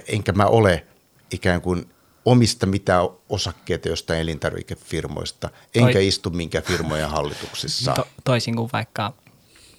enkä 0.07 0.31
mä 0.31 0.45
ole 0.45 0.85
ikään 1.31 1.61
kuin 1.61 1.89
omista 2.25 2.65
mitään 2.65 3.07
osakkeita 3.29 3.89
jostain 3.89 4.19
elintarvikefirmoista, 4.19 5.49
enkä 5.75 5.93
Toi, 5.93 6.07
istu 6.07 6.29
minkään 6.29 6.63
firmojen 6.63 7.09
hallituksissa. 7.09 7.93
To, 7.93 8.07
toisin 8.23 8.55
kuin 8.55 8.69
vaikka 8.73 9.13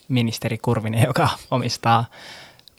ministeri 0.09 0.59
Kurvinen, 0.59 1.07
joka 1.07 1.29
omistaa 1.51 2.05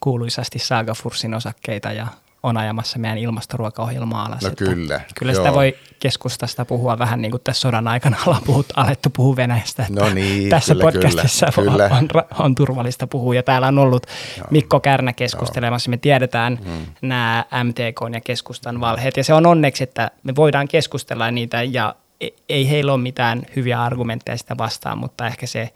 kuuluisasti 0.00 0.58
Saga 0.58 0.94
Fursin 0.94 1.34
osakkeita 1.34 1.92
ja 1.92 2.06
on 2.42 2.56
ajamassa 2.56 2.98
meidän 2.98 3.18
ilmastoruokaohjelmaa 3.18 4.26
alas. 4.26 4.42
No 4.42 4.50
kyllä. 4.56 5.00
Kyllä 5.18 5.34
sitä 5.34 5.48
joo. 5.48 5.54
voi 5.54 5.76
keskustasta 6.00 6.64
puhua 6.64 6.98
vähän 6.98 7.22
niin 7.22 7.30
kuin 7.30 7.40
tässä 7.44 7.60
sodan 7.60 7.88
aikana 7.88 8.16
ollaan 8.26 8.42
puhut, 8.46 8.66
alettu 8.76 9.10
puhua 9.10 9.36
Venäjästä. 9.36 9.86
No 9.90 10.10
niin, 10.10 10.48
tässä 10.48 10.74
kyllä, 10.74 10.84
podcastissa 10.84 11.46
kyllä, 11.54 11.84
on, 11.84 12.08
on, 12.14 12.24
on, 12.38 12.54
turvallista 12.54 13.06
puhua. 13.06 13.34
Ja 13.34 13.42
täällä 13.42 13.68
on 13.68 13.78
ollut 13.78 14.06
joo. 14.38 14.46
Mikko 14.50 14.80
Kärnä 14.80 15.12
keskustelemassa. 15.12 15.90
Me 15.90 15.96
tiedetään 15.96 16.58
hmm. 16.64 16.86
nämä 17.02 17.44
MTK 17.64 18.14
ja 18.14 18.20
keskustan 18.20 18.80
valheet. 18.80 19.16
Ja 19.16 19.24
se 19.24 19.34
on 19.34 19.46
onneksi, 19.46 19.84
että 19.84 20.10
me 20.22 20.36
voidaan 20.36 20.68
keskustella 20.68 21.30
niitä 21.30 21.62
ja 21.62 21.94
e, 22.20 22.28
ei 22.48 22.70
heillä 22.70 22.92
ole 22.92 23.02
mitään 23.02 23.42
hyviä 23.56 23.82
argumentteja 23.82 24.38
sitä 24.38 24.58
vastaan, 24.58 24.98
mutta 24.98 25.26
ehkä 25.26 25.46
se 25.46 25.70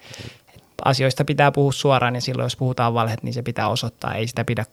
asioista 0.85 1.25
pitää 1.25 1.53
puhua 1.53 1.73
suoraan 1.73 2.15
ja 2.15 2.21
silloin 2.21 2.47
jos 2.47 2.57
puhutaan 2.57 2.95
valheet, 2.95 3.23
niin 3.23 3.35
se 3.35 3.43
pitää 3.43 3.69
osoittaa. 3.69 4.15
Ei 4.15 4.27
sitä 4.27 4.45
pidä 4.45 4.65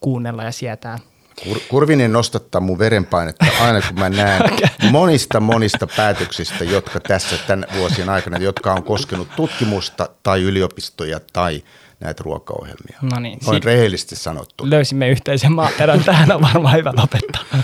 kuunnella 0.00 0.42
ja 0.42 0.52
sietää. 0.52 0.98
Kur, 1.44 1.58
Kurvinen 1.68 2.12
nostattaa 2.12 2.60
mun 2.60 2.78
verenpainetta 2.78 3.46
aina, 3.60 3.80
kun 3.80 3.98
mä 3.98 4.08
näen 4.08 4.42
monista 4.90 5.40
monista 5.40 5.86
päätöksistä, 5.96 6.64
jotka 6.64 7.00
tässä 7.00 7.36
tämän 7.46 7.66
vuosien 7.78 8.08
aikana, 8.08 8.38
jotka 8.38 8.72
on 8.72 8.82
koskenut 8.82 9.28
tutkimusta 9.36 10.08
tai 10.22 10.42
yliopistoja 10.42 11.20
tai 11.32 11.62
näitä 12.00 12.22
ruokaohjelmia. 12.22 12.98
No 13.02 13.20
niin. 13.20 13.38
Noin 13.46 13.62
rehellisesti 13.62 14.16
sanottu. 14.16 14.70
Löysimme 14.70 15.08
yhteisen 15.08 15.52
maaperän. 15.52 16.04
Tähän 16.04 16.32
on 16.32 16.40
varmaan 16.40 16.76
hyvä 16.76 16.92
lopettaa. 16.96 17.42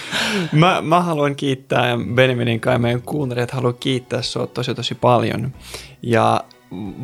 mä, 0.53 0.82
mä 0.82 1.01
haluan 1.01 1.36
kiittää 1.36 1.89
ja 1.89 1.99
Benjaminin 2.15 2.61
kai 2.61 2.78
meidän 2.78 3.03
kuuntelijat 3.03 3.51
haluan 3.51 3.74
kiittää 3.81 4.23
sinua 4.23 4.47
tosi 4.47 4.74
tosi 4.74 4.94
paljon. 4.94 5.53
Ja 6.03 6.44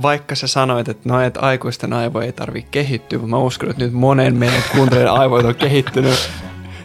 vaikka 0.03 0.35
sä 0.35 0.47
sanoit, 0.47 0.89
että 0.89 1.09
no, 1.09 1.21
että 1.21 1.41
aikuisten 1.41 1.93
aivo 1.93 2.21
ei 2.21 2.33
tarvitse 2.33 2.69
kehittyä, 2.71 3.19
mä 3.19 3.39
uskon, 3.39 3.71
että 3.71 3.85
nyt 3.85 3.93
monen 3.93 4.37
meidän 4.37 4.63
kuuntelijan 4.73 5.15
aivoit 5.15 5.47
on 5.47 5.55
kehittynyt 5.55 6.31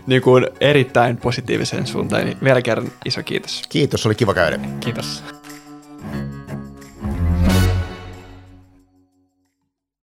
niin 0.07 0.21
kuin 0.21 0.47
erittäin 0.59 1.17
positiiviseen 1.17 1.87
suuntaan. 1.87 2.25
Niin 2.25 2.37
vielä 2.43 2.61
kerran 2.61 2.91
iso 3.05 3.23
kiitos. 3.23 3.61
Kiitos, 3.69 4.05
oli 4.05 4.15
kiva 4.15 4.33
käydä. 4.33 4.59
Kiitos. 4.79 5.23